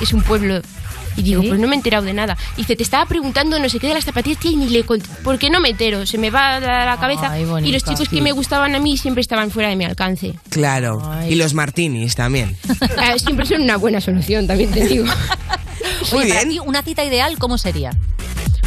Es 0.00 0.12
un 0.12 0.22
pueblo. 0.22 0.60
Y 1.14 1.22
digo, 1.22 1.42
pues 1.42 1.60
no 1.60 1.68
me 1.68 1.74
he 1.74 1.76
enterado 1.76 2.06
de 2.06 2.14
nada. 2.14 2.38
Y 2.56 2.62
dice, 2.62 2.74
te 2.74 2.82
estaba 2.82 3.04
preguntando 3.04 3.58
no 3.58 3.68
sé 3.68 3.78
qué 3.78 3.86
de 3.88 3.92
las 3.94 4.04
zapatillas, 4.06 4.38
tía, 4.40 4.52
y 4.52 4.56
ni 4.56 4.68
le 4.70 4.82
conté. 4.84 5.06
¿Por 5.22 5.38
qué 5.38 5.50
no 5.50 5.60
me 5.60 5.68
entero? 5.68 6.06
Se 6.06 6.16
me 6.16 6.30
va 6.30 6.58
la, 6.58 6.86
la 6.86 6.96
cabeza. 6.96 7.30
Ay, 7.30 7.44
bonita. 7.44 7.68
y 7.68 7.72
los 7.72 7.84
chicos 7.84 8.08
que 8.08 8.16
Sí. 8.16 8.22
me 8.22 8.32
gustaban 8.32 8.74
a 8.74 8.78
mí 8.78 8.96
siempre 8.96 9.20
estaban 9.20 9.50
fuera 9.50 9.68
de 9.68 9.76
mi 9.76 9.84
alcance. 9.84 10.32
Claro. 10.48 11.02
Y 11.28 11.34
los 11.34 11.52
martinis 11.52 12.14
también. 12.14 12.56
Ah, 12.96 13.12
siempre 13.18 13.44
son 13.44 13.60
una 13.60 13.76
buena 13.76 14.00
solución, 14.00 14.46
también 14.46 14.70
te 14.70 14.86
digo. 14.86 15.04
Oye, 16.12 16.28
para 16.30 16.48
ti, 16.48 16.58
una 16.64 16.82
cita 16.82 17.04
ideal, 17.04 17.36
¿cómo 17.38 17.58
sería? 17.58 17.90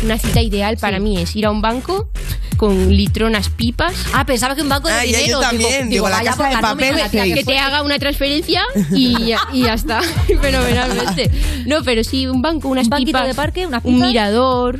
Una 0.03 0.17
cita 0.19 0.41
ideal 0.41 0.77
para 0.77 0.99
mí 0.99 1.17
es 1.21 1.35
ir 1.35 1.45
a 1.45 1.51
un 1.51 1.61
banco 1.61 2.09
con 2.57 2.93
litronas 2.95 3.49
pipas. 3.49 3.93
Ah, 4.13 4.25
pensaba 4.25 4.55
que 4.55 4.61
un 4.61 4.69
banco 4.69 4.87
de 4.87 4.93
Ah, 4.93 5.05
ya, 5.05 5.11
yo 5.11 5.17
dinero. 5.17 5.39
también. 5.41 5.71
Digo, 5.89 6.05
Digo, 6.05 6.09
la 6.09 6.17
vaya 6.17 6.31
casa 6.31 6.49
de 6.49 6.57
papel, 6.57 6.95
que 7.11 7.33
que 7.33 7.43
te 7.43 7.57
haga 7.57 7.81
una 7.81 7.97
transferencia 7.99 8.61
y 8.91 9.25
ya, 9.25 9.39
y 9.53 9.63
ya 9.63 9.73
está, 9.73 10.01
fenomenalmente. 10.41 11.31
No, 11.65 11.83
pero 11.83 12.03
sí, 12.03 12.27
un 12.27 12.41
banco, 12.41 12.67
unas 12.69 12.87
¿Un 12.87 13.03
pipas, 13.03 13.27
de 13.27 13.33
parque, 13.33 13.65
unas 13.67 13.83
un 13.83 13.95
pipas? 13.95 14.07
mirador. 14.09 14.79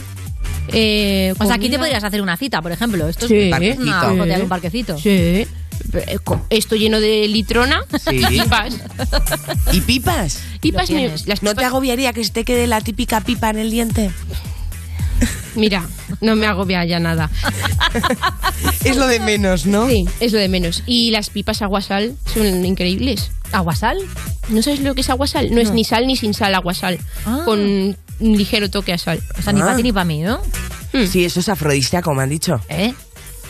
Eh, 0.69 1.33
O 1.37 1.45
sea, 1.45 1.55
aquí 1.55 1.69
te 1.69 1.77
podrías 1.77 2.03
hacer 2.03 2.21
una 2.21 2.37
cita, 2.37 2.61
por 2.61 2.71
ejemplo. 2.71 3.07
Esto 3.07 3.27
Sí. 3.27 3.35
es 3.35 3.51
Parquecito. 3.51 3.83
una 3.83 4.13
Sí. 4.13 4.19
hotel, 4.19 4.41
un 4.43 4.49
parquecito. 4.49 4.97
Sí. 4.97 5.09
Eh, 5.09 5.47
Esto 6.49 6.75
lleno 6.75 6.99
de 6.99 7.27
litrona 7.27 7.81
Sí. 8.09 8.15
y 8.17 8.25
pipas. 8.41 8.77
¿Y 9.71 9.81
pipas? 9.81 10.39
Pipas, 10.61 10.89
me- 10.89 11.11
¿No 11.41 11.53
te 11.55 11.65
agobiaría 11.65 12.13
que 12.13 12.23
se 12.23 12.31
te 12.31 12.43
quede 12.45 12.67
la 12.67 12.81
típica 12.81 13.21
pipa 13.21 13.49
en 13.49 13.59
el 13.59 13.69
diente? 13.71 14.11
Mira, 15.55 15.85
no 16.21 16.35
me 16.35 16.45
agobia 16.47 16.83
ya 16.85 16.99
nada. 16.99 17.29
Es 18.83 18.97
lo 18.97 19.07
de 19.07 19.19
menos, 19.19 19.65
¿no? 19.65 19.87
Sí, 19.87 20.05
es 20.19 20.31
lo 20.33 20.39
de 20.39 20.47
menos. 20.49 20.83
Y 20.85 21.11
las 21.11 21.29
pipas 21.29 21.61
aguasal 21.61 22.15
son 22.33 22.65
increíbles. 22.65 23.31
¿Aguasal? 23.51 23.97
¿No 24.49 24.61
sabes 24.61 24.81
lo 24.81 24.93
que 24.95 25.01
es 25.01 25.09
aguasal? 25.09 25.53
No, 25.53 25.59
es 25.61 25.69
No. 25.69 25.75
ni 25.75 25.83
sal 25.83 26.05
ni 26.07 26.15
sin 26.15 26.33
sal, 26.33 26.53
aguasal. 26.55 26.99
Ah. 27.25 27.41
Con 27.45 27.59
un 27.59 27.97
ligero 28.37 28.69
toque 28.69 28.93
a 28.93 28.97
sal. 28.97 29.21
O 29.37 29.41
sea, 29.41 29.53
ni 29.53 29.61
Ah. 29.61 29.65
para 29.65 29.75
ti 29.77 29.83
ni 29.83 29.91
para 29.91 30.05
mí, 30.05 30.21
¿no? 30.21 30.39
Sí, 31.09 31.25
eso 31.25 31.39
es 31.39 31.49
afrodisíaco, 31.49 32.13
me 32.13 32.23
han 32.23 32.29
dicho. 32.29 32.59
¿Eh? 32.69 32.93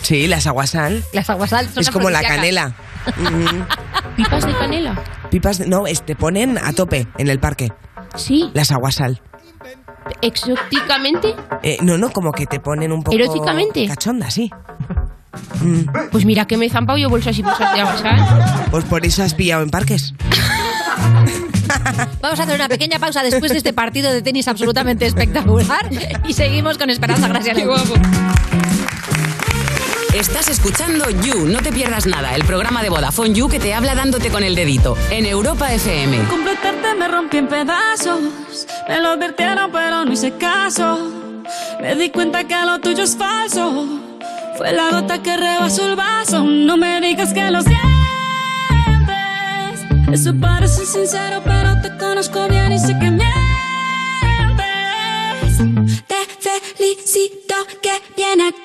Sí, 0.02 0.28
las 0.28 0.48
aguasal. 0.48 1.04
Las 1.14 1.30
aguasal 1.30 1.70
son 1.74 1.82
Es 1.82 1.90
como 1.90 2.10
la 2.10 2.22
canela. 2.22 2.76
¿Pipas 4.16 4.46
de 4.46 4.54
canela? 4.54 5.04
Pipas, 5.30 5.58
de- 5.60 5.68
no, 5.68 5.86
es- 5.88 6.04
te 6.06 6.16
ponen 6.16 6.58
a 6.58 6.74
tope 6.74 7.08
en 7.18 7.28
el 7.30 7.40
parque. 7.40 7.72
Sí. 8.16 8.50
Las 8.54 8.72
aguasal. 8.72 9.22
¿Exóticamente? 10.22 11.36
Eh, 11.64 11.78
no, 11.82 11.98
no, 11.98 12.12
como 12.12 12.32
que 12.32 12.46
te 12.46 12.60
ponen 12.60 12.92
un 12.92 13.04
poco... 13.04 13.16
¿Eróticamente? 13.16 13.88
Cachonda, 13.88 14.30
sí. 14.30 14.52
Pues 16.12 16.26
mira 16.26 16.46
que 16.46 16.58
me 16.58 16.66
he 16.66 16.70
zampado 16.70 16.98
yo 16.98 17.10
bolsas 17.10 17.38
y 17.38 17.42
bolsas 17.42 17.74
de 17.74 17.82
aguasal. 17.82 18.66
Pues 18.72 18.86
por 18.86 19.06
eso 19.06 19.24
has 19.24 19.34
pillado 19.34 19.64
en 19.64 19.70
parques. 19.70 20.14
Vamos 22.22 22.40
a 22.40 22.44
hacer 22.44 22.56
una 22.56 22.70
pequeña 22.70 23.00
pausa 23.00 23.24
después 23.24 23.52
de 23.52 23.58
este 23.58 23.74
partido 23.74 24.12
de 24.12 24.22
tenis 24.22 24.48
absolutamente 24.48 25.06
espectacular 25.06 25.90
y 26.28 26.34
seguimos 26.34 26.78
con 26.78 26.90
Esperanza 26.90 27.28
Gracia. 27.28 27.54
Qué 27.54 27.66
guapo. 27.66 27.94
Estás 30.16 30.48
escuchando 30.48 31.10
You, 31.10 31.46
no 31.46 31.60
te 31.60 31.74
pierdas 31.74 32.06
nada, 32.06 32.36
el 32.36 32.46
programa 32.46 32.82
de 32.82 32.90
Vodafone 32.90 33.34
You 33.34 33.50
que 33.50 33.60
te 33.60 33.74
habla 33.74 33.96
dándote 33.96 34.30
con 34.30 34.46
el 34.46 34.56
dedito 34.56 34.96
en 35.10 35.26
Europa 35.26 35.74
FM. 35.74 36.24
Completarte 36.30 36.96
me 36.98 37.10
rompí 37.10 37.36
en 37.36 37.50
pedazos. 37.50 38.22
Me 38.88 39.02
lo 39.02 39.10
advirtieron, 39.10 39.70
pero 39.74 40.06
no 40.06 40.14
hice 40.14 40.32
caso. 40.38 41.44
Me 41.82 41.98
di 41.98 42.12
cuenta 42.12 42.46
que 42.46 42.56
lo 42.66 42.80
tuyo 42.80 43.04
es 43.04 43.18
falso. 43.18 43.86
Fue 44.58 44.72
la 44.72 44.90
gota 44.90 45.22
que 45.22 45.36
rebasó 45.36 45.86
el 45.86 45.98
vaso. 45.98 46.46
No 46.46 46.78
me 46.78 47.02
digas 47.02 47.34
que 47.34 47.52
lo 47.52 47.62
sientes. 47.62 47.84
Eso 50.14 50.34
parece 50.40 50.86
sincero, 50.86 51.42
pero 51.44 51.82
te 51.82 51.98
conozco 51.98 52.48
bien 52.48 52.72
y 52.72 52.80
sé 52.80 52.98
que 53.00 53.12
mientes. 53.12 53.34
Te 56.08 56.16
felicito 56.40 57.56
que 57.82 58.02
bien 58.16 58.40
actúas. 58.40 58.65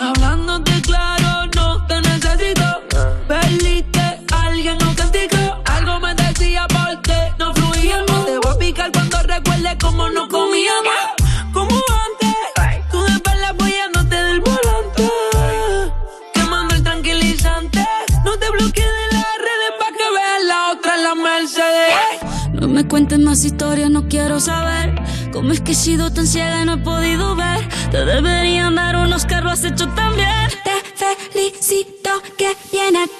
Hablándote 0.00 0.82
claro, 0.82 1.48
no 1.54 1.86
te 1.86 2.00
necesito. 2.00 2.82
Perdiste, 3.28 4.22
alguien 4.32 4.76
no 4.78 4.92
castigó. 4.96 5.62
Algo 5.66 6.00
me 6.00 6.12
decía 6.16 6.66
porque 6.66 7.32
no 7.38 7.54
fluíamos. 7.54 8.26
Te 8.26 8.38
voy 8.38 8.52
a 8.52 8.58
picar 8.58 8.90
cuando 8.90 9.22
recuerde 9.22 9.78
cómo 9.80 10.08
no 10.10 10.26
comíamos. 10.26 11.00
Como 11.52 11.76
antes, 12.08 12.90
tú 12.90 13.00
de 13.04 13.12
espalda 13.12 13.50
apoyándote 13.50 14.16
del 14.16 14.40
volante. 14.40 15.10
Quemando 16.34 16.74
el 16.74 16.82
tranquilizante. 16.82 17.86
No 18.24 18.36
te 18.36 18.50
bloquees 18.50 18.84
de 18.84 19.16
las 19.16 19.36
redes 19.46 19.72
pa' 19.78 19.92
que 19.96 20.10
veas 20.10 20.44
la 20.48 20.72
otra 20.72 20.96
en 20.96 21.02
la 21.04 21.14
Mercedes. 21.14 22.50
No 22.60 22.66
me 22.66 22.84
cuentes 22.88 23.20
más 23.20 23.44
historias, 23.44 23.90
no 23.90 24.08
quiero 24.08 24.40
saber 24.40 25.00
cómo 25.32 25.52
es 25.52 25.60
que 25.60 25.72
he 25.72 25.74
sido 25.74 26.12
tan 26.12 26.26
ciega 26.26 26.62
y 26.62 26.64
no 26.64 26.74
he 26.74 26.78
podido 26.78 27.36
ver. 27.36 27.68
Te 27.90 28.04
deberían 28.04 28.74
dar 28.74 28.96
unos 28.96 29.26
lo 29.40 29.50
has 29.50 29.64
hecho 29.64 29.88
tan 29.88 30.14
bien. 30.16 30.48
Te 30.64 31.14
felicito 31.32 32.10
que 32.36 32.56
bien 32.72 32.96
actúas. 32.96 33.19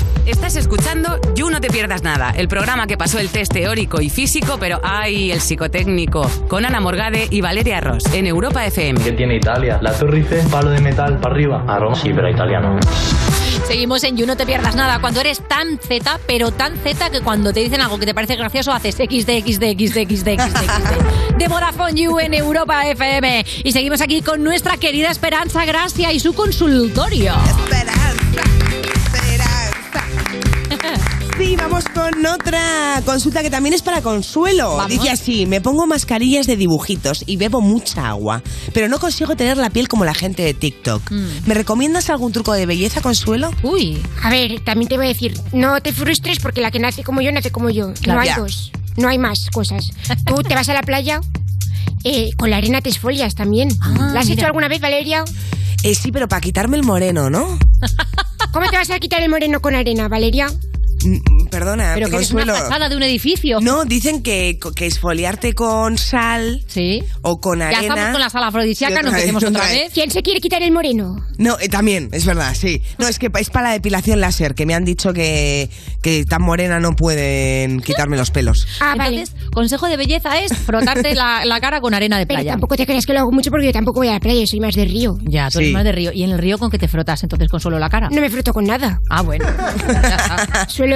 Estás 0.25 0.55
escuchando 0.55 1.19
You 1.35 1.49
No 1.49 1.59
Te 1.59 1.69
Pierdas 1.69 2.03
Nada, 2.03 2.31
el 2.37 2.47
programa 2.47 2.85
que 2.85 2.95
pasó 2.95 3.17
el 3.17 3.29
test 3.29 3.53
teórico 3.53 4.01
y 4.01 4.09
físico, 4.09 4.57
pero 4.59 4.79
¡ay! 4.83 5.31
el 5.31 5.41
psicotécnico, 5.41 6.29
con 6.47 6.63
Ana 6.63 6.79
Morgade 6.79 7.27
y 7.31 7.41
Valeria 7.41 7.81
Ross, 7.81 8.05
en 8.13 8.27
Europa 8.27 8.63
FM. 8.65 9.01
¿Qué 9.03 9.13
tiene 9.13 9.37
Italia? 9.37 9.79
La 9.81 9.93
Torre 9.93 10.19
Eiffel, 10.19 10.47
palo 10.47 10.69
de 10.69 10.79
metal 10.79 11.19
para 11.19 11.33
arriba. 11.33 11.65
A 11.67 11.79
Roma. 11.79 11.95
Sí, 11.95 12.11
pero 12.13 12.29
italiano. 12.29 12.79
Seguimos 13.67 14.03
en 14.03 14.17
You, 14.17 14.27
no 14.27 14.37
te 14.37 14.45
pierdas 14.45 14.75
nada. 14.75 14.99
Cuando 14.99 15.21
eres 15.21 15.41
tan 15.47 15.79
Z, 15.79 16.19
pero 16.27 16.51
tan 16.51 16.77
Z 16.77 17.09
que 17.09 17.21
cuando 17.21 17.51
te 17.51 17.61
dicen 17.61 17.81
algo 17.81 17.97
que 17.97 18.05
te 18.05 18.13
parece 18.13 18.35
gracioso, 18.35 18.71
haces 18.71 18.95
XD, 18.95 19.29
XD, 19.43 19.63
XD, 19.77 19.97
XD, 20.07 20.29
XD. 20.39 21.37
De 21.37 21.47
Vodafone 21.47 21.95
You 21.95 22.19
en 22.19 22.33
Europa 22.33 22.85
FM. 22.85 23.45
Y 23.63 23.71
seguimos 23.71 24.01
aquí 24.01 24.21
con 24.21 24.43
nuestra 24.43 24.77
querida 24.77 25.09
Esperanza 25.09 25.65
Gracia 25.65 26.11
y 26.11 26.19
su 26.19 26.33
consultorio. 26.33 27.33
Sí, 27.45 28.00
vamos 31.83 32.13
con 32.13 32.25
otra 32.25 33.01
consulta 33.05 33.41
que 33.41 33.49
también 33.49 33.73
es 33.73 33.81
para 33.81 34.01
Consuelo. 34.01 34.75
Vamos. 34.77 34.89
Dice 34.91 35.09
así, 35.09 35.45
me 35.45 35.61
pongo 35.61 35.87
mascarillas 35.87 36.47
de 36.47 36.55
dibujitos 36.55 37.23
y 37.25 37.37
bebo 37.37 37.61
mucha 37.61 38.07
agua, 38.09 38.41
pero 38.73 38.87
no 38.87 38.99
consigo 38.99 39.35
tener 39.35 39.57
la 39.57 39.69
piel 39.69 39.87
como 39.87 40.05
la 40.05 40.13
gente 40.13 40.43
de 40.43 40.53
TikTok. 40.53 41.11
¿Me 41.45 41.53
recomiendas 41.53 42.09
algún 42.09 42.31
truco 42.31 42.53
de 42.53 42.65
belleza, 42.65 43.01
Consuelo? 43.01 43.51
Uy. 43.63 44.01
A 44.23 44.29
ver, 44.29 44.59
también 44.63 44.89
te 44.89 44.97
voy 44.97 45.05
a 45.05 45.09
decir, 45.09 45.33
no 45.53 45.81
te 45.81 45.93
frustres 45.93 46.39
porque 46.39 46.61
la 46.61 46.71
que 46.71 46.79
nace 46.79 47.03
como 47.03 47.21
yo, 47.21 47.31
nace 47.31 47.51
como 47.51 47.69
yo. 47.69 47.93
Claro. 48.01 48.15
no 48.19 48.21
hay 48.21 48.27
Ya. 48.27 48.37
dos. 48.37 48.71
No 48.97 49.07
hay 49.07 49.17
más 49.17 49.49
cosas. 49.53 49.85
Tú 50.25 50.35
te 50.43 50.53
vas 50.53 50.67
a 50.69 50.73
la 50.73 50.81
playa, 50.83 51.21
eh, 52.03 52.29
con 52.37 52.49
la 52.49 52.57
arena 52.57 52.81
te 52.81 52.89
esfolias 52.89 53.35
también. 53.35 53.69
¿La 54.13 54.19
has 54.19 54.25
mira. 54.25 54.33
hecho 54.41 54.45
alguna 54.47 54.67
vez, 54.67 54.81
Valeria? 54.81 55.23
Eh, 55.83 55.95
sí, 55.95 56.11
pero 56.11 56.27
para 56.27 56.41
quitarme 56.41 56.75
el 56.77 56.83
moreno, 56.83 57.29
¿no? 57.29 57.57
¿Cómo 58.51 58.69
te 58.69 58.75
vas 58.75 58.89
a 58.89 58.99
quitar 58.99 59.21
el 59.21 59.29
moreno 59.29 59.61
con 59.61 59.75
arena, 59.75 60.09
Valeria? 60.09 60.47
Mm, 61.05 61.47
Perdona, 61.49 61.91
Pero 61.95 62.09
que 62.09 62.15
eres 62.17 62.31
una 62.31 62.45
fachada 62.53 62.89
de 62.89 62.95
un 62.95 63.03
edificio. 63.03 63.59
No, 63.61 63.83
dicen 63.85 64.23
que, 64.23 64.57
que 64.75 64.85
esfoliarte 64.87 65.53
con 65.53 65.97
sal 65.97 66.63
sí. 66.67 67.03
o 67.21 67.39
con 67.41 67.59
Ya 67.59 67.67
arena. 67.67 67.81
estamos 67.81 68.11
con 68.11 68.21
la 68.21 68.29
sala 68.29 68.47
afrodisíaca, 68.47 69.01
nos 69.01 69.13
decimos 69.13 69.43
otra 69.43 69.61
otra 69.61 69.71
vez. 69.73 69.91
¿Quién 69.93 70.11
se 70.11 70.21
quiere 70.21 70.39
quitar 70.39 70.61
el 70.63 70.71
moreno? 70.71 71.25
No, 71.37 71.57
eh, 71.59 71.67
también, 71.69 72.09
es 72.11 72.25
verdad, 72.25 72.53
sí. 72.55 72.81
No, 72.97 73.07
es 73.07 73.19
que 73.19 73.29
es 73.39 73.49
para 73.49 73.67
la 73.69 73.73
depilación 73.73 74.21
láser, 74.21 74.55
que 74.55 74.65
me 74.65 74.73
han 74.75 74.85
dicho 74.85 75.11
que, 75.13 75.69
que 76.01 76.23
tan 76.25 76.41
morena 76.41 76.79
no 76.79 76.95
pueden 76.95 77.79
quitarme 77.81 78.17
los 78.17 78.31
pelos. 78.31 78.67
Ah, 78.79 78.93
Entonces, 78.97 79.35
consejo 79.53 79.87
de 79.87 79.97
belleza 79.97 80.39
es 80.41 80.55
frotarte 80.55 81.15
la, 81.15 81.43
la 81.45 81.59
cara 81.59 81.81
con 81.81 81.93
arena 81.93 82.17
de 82.17 82.25
Pero 82.25 82.37
playa. 82.37 82.51
tampoco 82.51 82.75
te 82.77 82.85
creas 82.85 83.05
que 83.05 83.13
lo 83.13 83.19
hago 83.19 83.31
mucho 83.31 83.49
porque 83.51 83.65
yo 83.65 83.73
tampoco 83.73 83.99
voy 83.99 84.07
a 84.09 84.13
la 84.13 84.19
playa, 84.19 84.39
yo 84.41 84.47
soy 84.47 84.59
más 84.59 84.75
de 84.75 84.85
río. 84.85 85.17
Ya, 85.23 85.49
tú 85.49 85.59
eres 85.59 85.73
más 85.73 85.83
de 85.83 85.91
río. 85.91 86.11
¿Y 86.13 86.23
en 86.23 86.31
el 86.31 86.37
río 86.37 86.57
con 86.57 86.69
qué 86.71 86.77
te 86.77 86.87
frotas 86.87 87.21
entonces 87.23 87.49
con 87.49 87.59
solo 87.59 87.77
la 87.79 87.89
cara? 87.89 88.09
No 88.11 88.21
me 88.21 88.29
froto 88.29 88.53
con 88.53 88.65
nada. 88.65 89.01
Ah, 89.09 89.21
bueno. 89.21 89.45
Suelo 90.67 90.90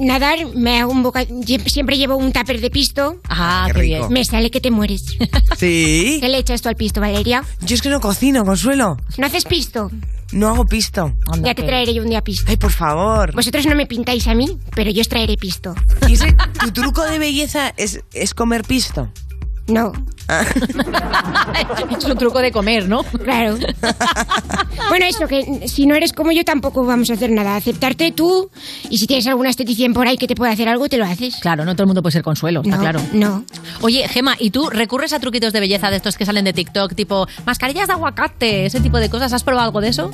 nadar, 0.00 0.38
me 0.54 0.78
hago 0.80 0.92
un 0.92 1.02
boca... 1.02 1.24
Siempre 1.66 1.96
llevo 1.96 2.16
un 2.16 2.32
tupper 2.32 2.60
de 2.60 2.70
pisto. 2.70 3.16
Ah, 3.28 3.64
Qué 3.68 3.72
qué 3.74 3.80
rico. 3.80 3.98
bien. 3.98 4.12
Me 4.12 4.24
sale 4.24 4.50
que 4.50 4.60
te 4.60 4.70
mueres. 4.70 5.04
¿Sí? 5.58 6.18
¿Qué 6.20 6.28
le 6.28 6.38
echas 6.38 6.62
tú 6.62 6.68
al 6.68 6.76
pisto, 6.76 7.00
Valeria? 7.00 7.44
Yo 7.60 7.74
es 7.74 7.82
que 7.82 7.88
no 7.88 8.00
cocino, 8.00 8.44
Consuelo. 8.44 8.96
¿No 9.18 9.26
haces 9.26 9.44
pisto? 9.44 9.90
No 10.32 10.48
hago 10.48 10.64
pisto. 10.64 11.12
ya 11.42 11.54
te 11.54 11.62
traeré 11.64 11.92
yo 11.92 12.02
un 12.02 12.10
día 12.10 12.22
pisto. 12.22 12.44
Ay, 12.48 12.56
por 12.56 12.70
favor. 12.70 13.32
Vosotros 13.34 13.66
no 13.66 13.74
me 13.74 13.86
pintáis 13.86 14.28
a 14.28 14.34
mí, 14.34 14.58
pero 14.76 14.90
yo 14.90 15.00
os 15.00 15.08
traeré 15.08 15.36
pisto. 15.36 15.74
¿Y 16.08 16.12
ese, 16.12 16.36
tu 16.62 16.70
truco 16.70 17.02
de 17.04 17.18
belleza 17.18 17.74
es, 17.76 18.00
es 18.12 18.32
comer 18.34 18.62
pisto? 18.62 19.10
No. 19.70 19.92
es 21.98 22.04
un 22.04 22.16
truco 22.16 22.40
de 22.40 22.52
comer, 22.52 22.88
¿no? 22.88 23.02
Claro. 23.02 23.56
bueno, 24.88 25.06
eso, 25.06 25.26
que 25.26 25.68
si 25.68 25.86
no 25.86 25.94
eres 25.94 26.12
como 26.12 26.32
yo 26.32 26.44
tampoco 26.44 26.84
vamos 26.84 27.10
a 27.10 27.14
hacer 27.14 27.30
nada. 27.30 27.56
Aceptarte 27.56 28.12
tú 28.12 28.50
y 28.88 28.98
si 28.98 29.06
tienes 29.06 29.26
alguna 29.26 29.50
esteticien 29.50 29.92
por 29.92 30.06
ahí 30.06 30.16
que 30.16 30.26
te 30.26 30.34
pueda 30.34 30.52
hacer 30.52 30.68
algo, 30.68 30.88
te 30.88 30.96
lo 30.96 31.04
haces. 31.04 31.36
Claro, 31.36 31.64
no 31.64 31.74
todo 31.74 31.84
el 31.84 31.88
mundo 31.88 32.02
puede 32.02 32.12
ser 32.12 32.22
consuelo, 32.22 32.60
está 32.62 32.76
No, 32.76 32.82
claro. 32.82 33.00
No. 33.12 33.44
Oye, 33.80 34.06
Gema, 34.08 34.36
¿y 34.38 34.50
tú 34.50 34.70
recurres 34.70 35.12
a 35.12 35.20
truquitos 35.20 35.52
de 35.52 35.60
belleza 35.60 35.90
de 35.90 35.96
estos 35.96 36.16
que 36.16 36.24
salen 36.24 36.44
de 36.44 36.52
TikTok, 36.52 36.94
tipo 36.94 37.26
mascarillas 37.46 37.88
de 37.88 37.94
aguacate, 37.94 38.66
ese 38.66 38.80
tipo 38.80 38.98
de 38.98 39.10
cosas? 39.10 39.32
¿Has 39.32 39.44
probado 39.44 39.66
algo 39.66 39.80
de 39.80 39.88
eso? 39.88 40.10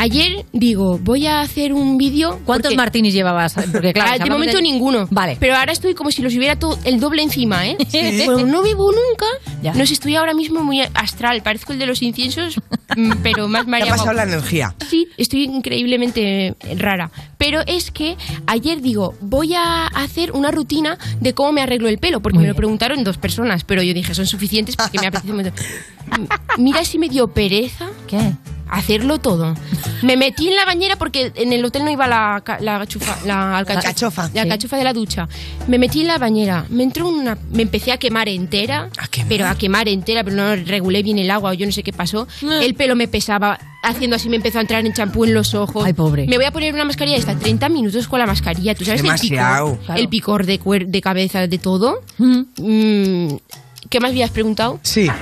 Ayer 0.00 0.44
digo, 0.52 0.96
voy 1.02 1.26
a 1.26 1.40
hacer 1.40 1.72
un 1.72 1.98
vídeo. 1.98 2.38
¿Cuántos 2.44 2.74
martinis 2.76 3.12
llevabas? 3.12 3.54
Porque 3.72 3.92
claro, 3.92 4.12
Ah, 4.14 4.18
de 4.24 4.30
momento 4.30 4.56
de- 4.58 4.62
ninguno. 4.62 5.08
Vale. 5.10 5.36
Pero 5.40 5.56
ahora 5.56 5.72
estoy 5.72 5.94
como 5.94 6.12
si 6.12 6.22
los 6.22 6.34
hubiera 6.36 6.56
todo 6.56 6.78
el 6.84 7.00
doble 7.00 7.22
encima, 7.22 7.66
¿eh? 7.66 7.76
Sí. 7.88 8.22
Bueno, 8.24 8.46
no 8.46 8.62
bebo 8.62 8.92
nunca. 8.92 9.26
Ya. 9.60 9.72
No 9.74 9.84
sé, 9.84 9.94
estoy 9.94 10.14
ahora 10.14 10.34
mismo 10.34 10.62
muy 10.62 10.82
astral. 10.94 11.42
Parezco 11.42 11.72
el 11.72 11.80
de 11.80 11.86
los 11.86 12.00
inciensos, 12.02 12.60
mm, 12.96 13.12
pero 13.24 13.48
más 13.48 13.66
María 13.66 13.86
ha 13.92 13.96
pasado 13.96 14.12
la 14.12 14.22
energía. 14.22 14.72
Sí, 14.88 15.08
estoy 15.16 15.44
increíblemente 15.44 16.54
rara. 16.76 17.10
Pero 17.36 17.60
es 17.66 17.90
que 17.90 18.16
ayer 18.46 18.80
digo, 18.80 19.14
voy 19.20 19.54
a 19.54 19.86
hacer 19.88 20.30
una 20.32 20.52
rutina 20.52 20.96
de 21.20 21.34
cómo 21.34 21.50
me 21.52 21.60
arreglo 21.62 21.88
el 21.88 21.98
pelo, 21.98 22.20
porque 22.20 22.38
me 22.38 22.46
lo 22.46 22.54
preguntaron 22.54 23.02
dos 23.02 23.18
personas, 23.18 23.64
pero 23.64 23.82
yo 23.82 23.94
dije, 23.94 24.14
son 24.14 24.26
suficientes 24.26 24.76
porque 24.76 24.98
me 25.00 25.08
apetece 25.08 25.32
mucho. 25.32 25.50
Mira 26.58 26.84
si 26.84 26.98
me 26.98 27.08
dio 27.08 27.28
pereza. 27.28 27.86
¿Qué? 28.06 28.18
Hacerlo 28.70 29.18
todo. 29.18 29.54
Me 30.02 30.16
metí 30.16 30.48
en 30.48 30.56
la 30.56 30.64
bañera 30.64 30.96
porque 30.96 31.32
en 31.34 31.52
el 31.52 31.64
hotel 31.64 31.84
no 31.84 31.90
iba 31.90 32.06
la, 32.06 32.42
la, 32.60 32.84
chufa- 32.86 33.16
la 33.24 33.58
alcachofa, 33.58 33.82
cachofa. 33.88 34.30
la 34.34 34.42
Sí. 34.42 34.48
cachofa 34.48 34.76
de 34.76 34.84
la 34.84 34.92
ducha. 34.92 35.28
Me 35.66 35.78
metí 35.78 36.02
en 36.02 36.08
la 36.08 36.18
bañera, 36.18 36.64
me 36.68 36.82
entró 36.82 37.08
una, 37.08 37.38
me 37.50 37.62
empecé 37.62 37.92
a 37.92 37.96
quemar 37.98 38.28
entera, 38.28 38.90
pero 39.28 39.46
a 39.46 39.56
quemar 39.56 39.88
entera, 39.88 40.22
pero 40.24 40.36
no 40.36 40.54
regulé 40.56 41.02
bien 41.02 41.18
el 41.18 41.30
agua 41.30 41.50
o 41.50 41.54
yo 41.54 41.66
no 41.66 41.72
sé 41.72 41.82
qué 41.82 41.92
pasó. 41.92 42.28
El 42.42 42.74
pelo 42.74 42.94
me 42.96 43.08
pesaba, 43.08 43.58
haciendo 43.82 44.16
así 44.16 44.28
me 44.28 44.36
empezó 44.36 44.58
a 44.58 44.60
entrar 44.62 44.84
en 44.84 44.92
champú 44.92 45.24
en 45.24 45.34
los 45.34 45.54
ojos. 45.54 45.84
Ay, 45.84 45.92
pobre. 45.94 46.26
Me 46.26 46.36
voy 46.36 46.44
a 46.46 46.50
poner 46.52 46.74
una 46.74 46.84
mascarilla 46.84 47.16
esta 47.16 47.34
30 47.38 47.68
minutos 47.68 48.06
con 48.08 48.18
la 48.18 48.26
mascarilla. 48.26 48.74
¿Tú 48.74 48.84
sabes 48.84 49.02
Demasiado. 49.02 49.68
el 49.68 49.72
picor, 49.76 49.84
Claro. 49.86 50.00
el 50.00 50.08
picor 50.08 50.46
de, 50.46 50.60
cuer- 50.60 50.86
de 50.86 51.00
cabeza 51.00 51.46
de 51.46 51.58
todo? 51.58 52.00
Mm, 52.18 53.34
¿Qué 53.88 54.00
más 54.00 54.10
habías 54.10 54.30
preguntado? 54.30 54.78
Sí. 54.82 55.08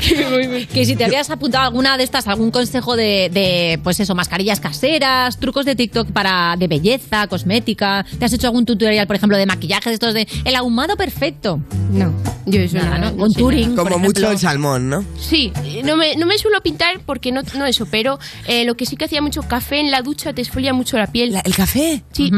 que 0.72 0.84
si 0.84 0.96
te 0.96 1.04
habías 1.04 1.30
apuntado 1.30 1.64
alguna 1.64 1.96
de 1.96 2.04
estas, 2.04 2.26
algún 2.28 2.50
consejo 2.50 2.96
de, 2.96 3.30
de, 3.32 3.80
pues 3.82 4.00
eso, 4.00 4.14
mascarillas 4.14 4.60
caseras, 4.60 5.38
trucos 5.38 5.64
de 5.64 5.76
TikTok 5.76 6.10
para 6.10 6.56
de 6.56 6.68
belleza, 6.68 7.26
cosmética. 7.26 8.04
¿Te 8.18 8.24
has 8.24 8.32
hecho 8.32 8.46
algún 8.46 8.66
tutorial, 8.66 9.06
por 9.06 9.16
ejemplo, 9.16 9.36
de 9.36 9.46
maquillaje 9.46 9.90
de 9.90 9.94
estos 9.94 10.14
de 10.14 10.26
el 10.44 10.56
ahumado 10.56 10.96
perfecto? 10.96 11.60
No, 11.90 12.12
yo 12.46 12.60
eso 12.60 12.76
Nada, 12.76 12.98
nada, 12.98 13.10
¿no? 13.10 13.16
Con 13.16 13.32
Turing, 13.32 13.76
Como 13.76 13.90
por 13.90 13.98
mucho 13.98 14.30
el 14.30 14.38
salmón, 14.38 14.88
¿no? 14.88 15.04
Sí, 15.18 15.52
no 15.84 15.96
me, 15.96 16.16
no 16.16 16.26
me 16.26 16.38
suelo 16.38 16.60
pintar 16.62 17.00
porque 17.04 17.32
no, 17.32 17.42
no 17.56 17.66
eso, 17.66 17.86
pero 17.90 18.18
eh, 18.46 18.64
lo 18.64 18.76
que 18.76 18.86
sí 18.86 18.96
que 18.96 19.04
hacía 19.04 19.22
mucho 19.22 19.42
café 19.42 19.80
en 19.80 19.90
la 19.90 20.02
ducha 20.02 20.32
te 20.32 20.42
esfolia 20.42 20.72
mucho 20.72 20.96
la 20.98 21.06
piel. 21.06 21.36
¿El 21.44 21.54
café? 21.54 22.02
Sí. 22.12 22.30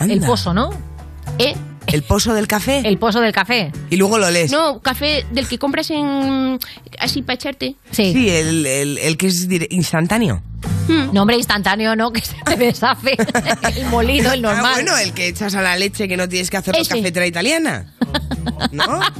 El 0.00 0.20
pozo, 0.20 0.52
¿no? 0.52 0.70
¿Eh? 1.38 1.54
¿El 1.86 2.02
pozo 2.02 2.32
del 2.34 2.46
café? 2.46 2.82
El 2.84 2.98
pozo 2.98 3.20
del 3.20 3.32
café. 3.32 3.70
Y 3.90 3.96
luego 3.96 4.18
lo 4.18 4.30
lees. 4.30 4.50
No, 4.50 4.80
café 4.80 5.26
del 5.32 5.46
que 5.48 5.58
compras 5.58 5.90
en 5.90 6.58
así 6.98 7.22
para 7.22 7.34
echarte. 7.34 7.74
Sí, 7.90 8.28
el, 8.30 8.64
el- 8.66 8.98
el 8.98 9.16
que 9.16 9.26
es 9.26 9.48
dire- 9.48 9.68
instantáneo. 10.62 11.12
Nombre 11.12 11.36
instantáneo, 11.36 11.96
¿no? 11.96 12.12
Que 12.12 12.20
se 12.20 12.34
te 12.44 12.56
deshace. 12.56 13.16
el 13.76 13.86
molido, 13.86 14.32
el 14.32 14.42
normal. 14.42 14.64
Ah, 14.66 14.72
bueno, 14.74 14.96
el 14.98 15.12
que 15.12 15.28
echas 15.28 15.54
a 15.54 15.62
la 15.62 15.76
leche 15.76 16.08
que 16.08 16.16
no 16.16 16.28
tienes 16.28 16.50
que 16.50 16.56
hacerlo 16.56 16.80
Ese. 16.82 16.96
cafetera 16.96 17.26
italiana. 17.26 17.86
¿No? 18.72 19.00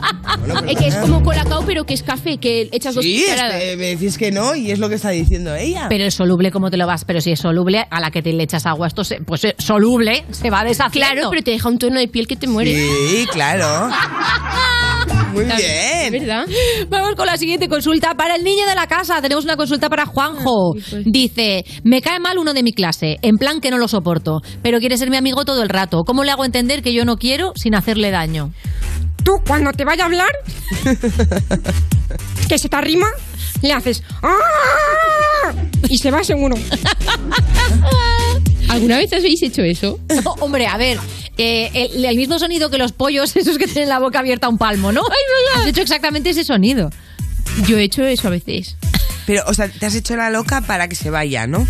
Es 0.68 0.76
que 0.78 0.88
es 0.88 0.96
como 0.96 1.22
colacao, 1.22 1.64
pero 1.64 1.84
que 1.84 1.94
es 1.94 2.02
café, 2.02 2.38
que 2.38 2.68
echas 2.72 2.94
dos 2.94 3.04
Sí, 3.04 3.22
cucharadas. 3.22 3.62
este, 3.62 3.76
me 3.76 3.84
decís 3.86 4.18
que 4.18 4.30
no 4.32 4.54
y 4.54 4.70
es 4.70 4.78
lo 4.78 4.88
que 4.88 4.96
está 4.96 5.10
diciendo 5.10 5.54
ella. 5.54 5.86
Pero 5.88 6.04
es 6.04 6.14
soluble, 6.14 6.50
¿cómo 6.50 6.70
te 6.70 6.76
lo 6.76 6.86
vas? 6.86 7.04
Pero 7.04 7.20
si 7.20 7.32
es 7.32 7.40
soluble, 7.40 7.86
a 7.90 8.00
la 8.00 8.10
que 8.10 8.22
te 8.22 8.32
le 8.32 8.42
echas 8.42 8.66
agua, 8.66 8.86
esto 8.88 9.04
se, 9.04 9.20
pues 9.20 9.44
es 9.44 9.54
soluble, 9.58 10.24
se 10.30 10.50
va 10.50 10.64
deshaciendo. 10.64 11.12
Claro, 11.12 11.30
pero 11.30 11.42
te 11.42 11.50
deja 11.52 11.68
un 11.68 11.78
tono 11.78 11.98
de 12.00 12.08
piel 12.08 12.26
que 12.26 12.36
te 12.36 12.46
muere. 12.48 12.74
Sí, 12.74 13.26
claro. 13.32 13.90
Muy 15.32 15.44
bien. 15.44 16.12
¿Verdad? 16.12 16.46
Vamos 16.88 17.14
con 17.16 17.26
la 17.26 17.36
siguiente 17.36 17.68
consulta 17.68 18.14
para 18.14 18.36
el 18.36 18.44
niño 18.44 18.66
de 18.66 18.74
la 18.74 18.86
casa. 18.86 19.20
Tenemos 19.22 19.44
una 19.44 19.56
consulta 19.56 19.88
para 19.88 20.06
Juanjo. 20.06 20.74
Dice, 21.04 21.64
me 21.84 22.00
cae 22.02 22.18
mal 22.20 22.38
uno 22.38 22.52
de 22.54 22.62
mi 22.62 22.72
clase, 22.72 23.16
en 23.22 23.36
plan 23.36 23.60
que 23.60 23.70
no 23.70 23.78
lo 23.78 23.88
soporto, 23.88 24.40
pero 24.62 24.78
quiere 24.80 24.96
ser 24.98 25.10
mi 25.10 25.16
amigo 25.16 25.44
todo 25.44 25.62
el 25.62 25.68
rato. 25.68 26.02
¿Cómo 26.04 26.24
le 26.24 26.30
hago 26.30 26.44
entender 26.44 26.82
que 26.82 26.92
yo 26.92 27.04
no 27.04 27.16
quiero 27.16 27.52
sin 27.56 27.74
hacerle 27.74 28.10
daño? 28.10 28.52
Tú, 29.24 29.32
cuando 29.46 29.70
te 29.72 29.84
vaya 29.84 30.02
a 30.02 30.06
hablar, 30.06 30.30
que 32.48 32.58
se 32.58 32.68
te 32.68 32.76
arrima, 32.76 33.06
le 33.62 33.72
haces 33.72 34.02
"Ah", 34.22 35.52
y 35.88 35.96
se 35.98 36.10
va 36.10 36.24
seguro. 36.24 36.56
¿Alguna 38.72 38.96
vez 38.96 39.12
habéis 39.12 39.42
hecho 39.42 39.62
eso? 39.62 40.00
No, 40.24 40.32
hombre, 40.40 40.66
a 40.66 40.76
ver, 40.78 40.98
eh, 41.36 41.70
el, 41.74 42.04
el 42.04 42.16
mismo 42.16 42.38
sonido 42.38 42.70
que 42.70 42.78
los 42.78 42.92
pollos, 42.92 43.36
esos 43.36 43.58
que 43.58 43.66
tienen 43.66 43.88
la 43.88 43.98
boca 43.98 44.20
abierta 44.20 44.46
a 44.46 44.50
un 44.50 44.58
palmo, 44.58 44.92
¿no? 44.92 45.02
Has 45.56 45.66
hecho 45.66 45.82
exactamente 45.82 46.30
ese 46.30 46.42
sonido. 46.44 46.90
Yo 47.66 47.76
he 47.76 47.82
hecho 47.82 48.02
eso 48.04 48.28
a 48.28 48.30
veces. 48.30 48.76
Pero, 49.26 49.42
o 49.46 49.54
sea, 49.54 49.68
te 49.68 49.84
has 49.84 49.94
hecho 49.94 50.16
la 50.16 50.30
loca 50.30 50.62
para 50.62 50.88
que 50.88 50.94
se 50.94 51.10
vaya, 51.10 51.46
¿no? 51.46 51.66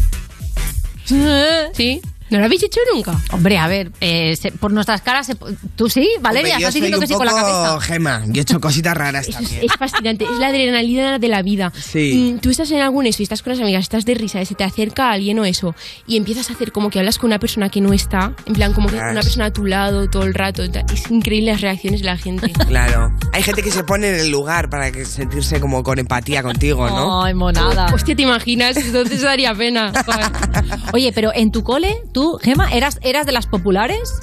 ¿Sí? 1.74 2.00
¿No 2.33 2.39
lo 2.39 2.47
habéis 2.47 2.62
hecho 2.62 2.80
nunca? 2.93 3.20
Hombre, 3.30 3.59
a 3.59 3.68
ver, 3.68 3.93
eh, 4.01 4.35
se- 4.41 4.53
por 4.53 4.72
nuestras 4.72 5.03
caras, 5.03 5.26
se- 5.26 5.37
tú 5.76 5.89
sí, 5.91 6.09
Valeria, 6.20 6.55
Hombre, 6.55 6.62
yo 6.62 6.68
estás 6.68 6.74
diciendo 6.74 6.99
que 7.01 7.07
sí 7.07 7.14
con 7.14 7.26
la 7.26 7.33
poco 7.33 7.43
cabeza. 7.45 7.80
Gema, 7.83 8.22
yo 8.26 8.41
he 8.41 8.43
hecho 8.43 8.59
cositas 8.61 8.97
raras 8.97 9.28
Es, 9.28 9.35
también. 9.35 9.61
es 9.64 9.72
fascinante, 9.78 10.24
es 10.24 10.39
la 10.39 10.47
adrenalina 10.49 11.18
de 11.18 11.28
la 11.28 11.43
vida. 11.43 11.72
Sí. 11.78 12.33
Mm, 12.35 12.39
Tú 12.41 12.51
estás 12.51 12.70
en 12.70 12.80
algún 12.80 13.07
eso 13.07 13.22
y 13.22 13.24
estás 13.24 13.43
con 13.43 13.53
las 13.53 13.61
amigas, 13.61 13.83
estás 13.83 14.05
de 14.07 14.14
risa, 14.14 14.41
y 14.41 14.47
se 14.47 14.55
te 14.55 14.64
acerca 14.64 15.11
alguien 15.12 15.39
o 15.39 15.45
eso, 15.45 15.74
y 16.07 16.16
empiezas 16.16 16.49
a 16.51 16.55
hacer 16.55 16.72
como 16.72 16.89
que 16.91 16.99
hablas 16.99 17.18
con 17.18 17.28
una 17.28 17.39
persona 17.39 17.68
que 17.68 17.80
no 17.83 17.93
está, 17.93 18.35
en 18.47 18.55
plan 18.55 18.72
como 18.72 18.89
que 18.89 18.95
Claro. 18.97 19.12
una 19.12 19.20
persona 19.20 19.45
a 19.47 19.53
tu 19.53 19.66
lado 19.66 20.09
todo 20.09 20.22
el 20.24 20.33
rato. 20.35 20.68
ta- 20.70 20.85
Es 20.93 21.11
increíble 21.11 21.53
las 21.53 21.61
reacciones 21.61 22.01
de 22.01 22.07
la 22.07 22.16
gente. 22.16 22.51
Claro. 22.72 23.12
Hay 23.35 23.43
gente 23.43 23.62
que 23.62 23.70
se 23.70 23.85
pone 23.85 24.09
en 24.09 24.14
el 24.20 24.30
lugar 24.30 24.70
para 24.70 24.91
que 24.91 25.05
sentirse 25.05 25.61
como 25.61 25.83
con 25.83 25.99
empatía 25.99 26.43
contigo, 26.43 26.89
¿no? 26.89 27.22
Ay, 27.22 27.35
monada. 27.35 27.93
Hostia, 27.93 28.16
¿te 28.16 28.22
imaginas? 28.22 28.76
Entonces 28.78 29.20
daría 29.20 29.55
pena. 29.55 29.93
Joder. 30.07 30.78
Oye, 30.95 31.12
pero 31.12 31.30
en 31.35 31.51
tu 31.53 31.62
cole, 31.62 31.95
tú, 32.12 32.22
Gema, 32.41 32.73
¿eras, 32.73 32.99
eras 33.03 33.27
de 33.27 33.33
las 33.33 33.47
populares? 33.47 34.20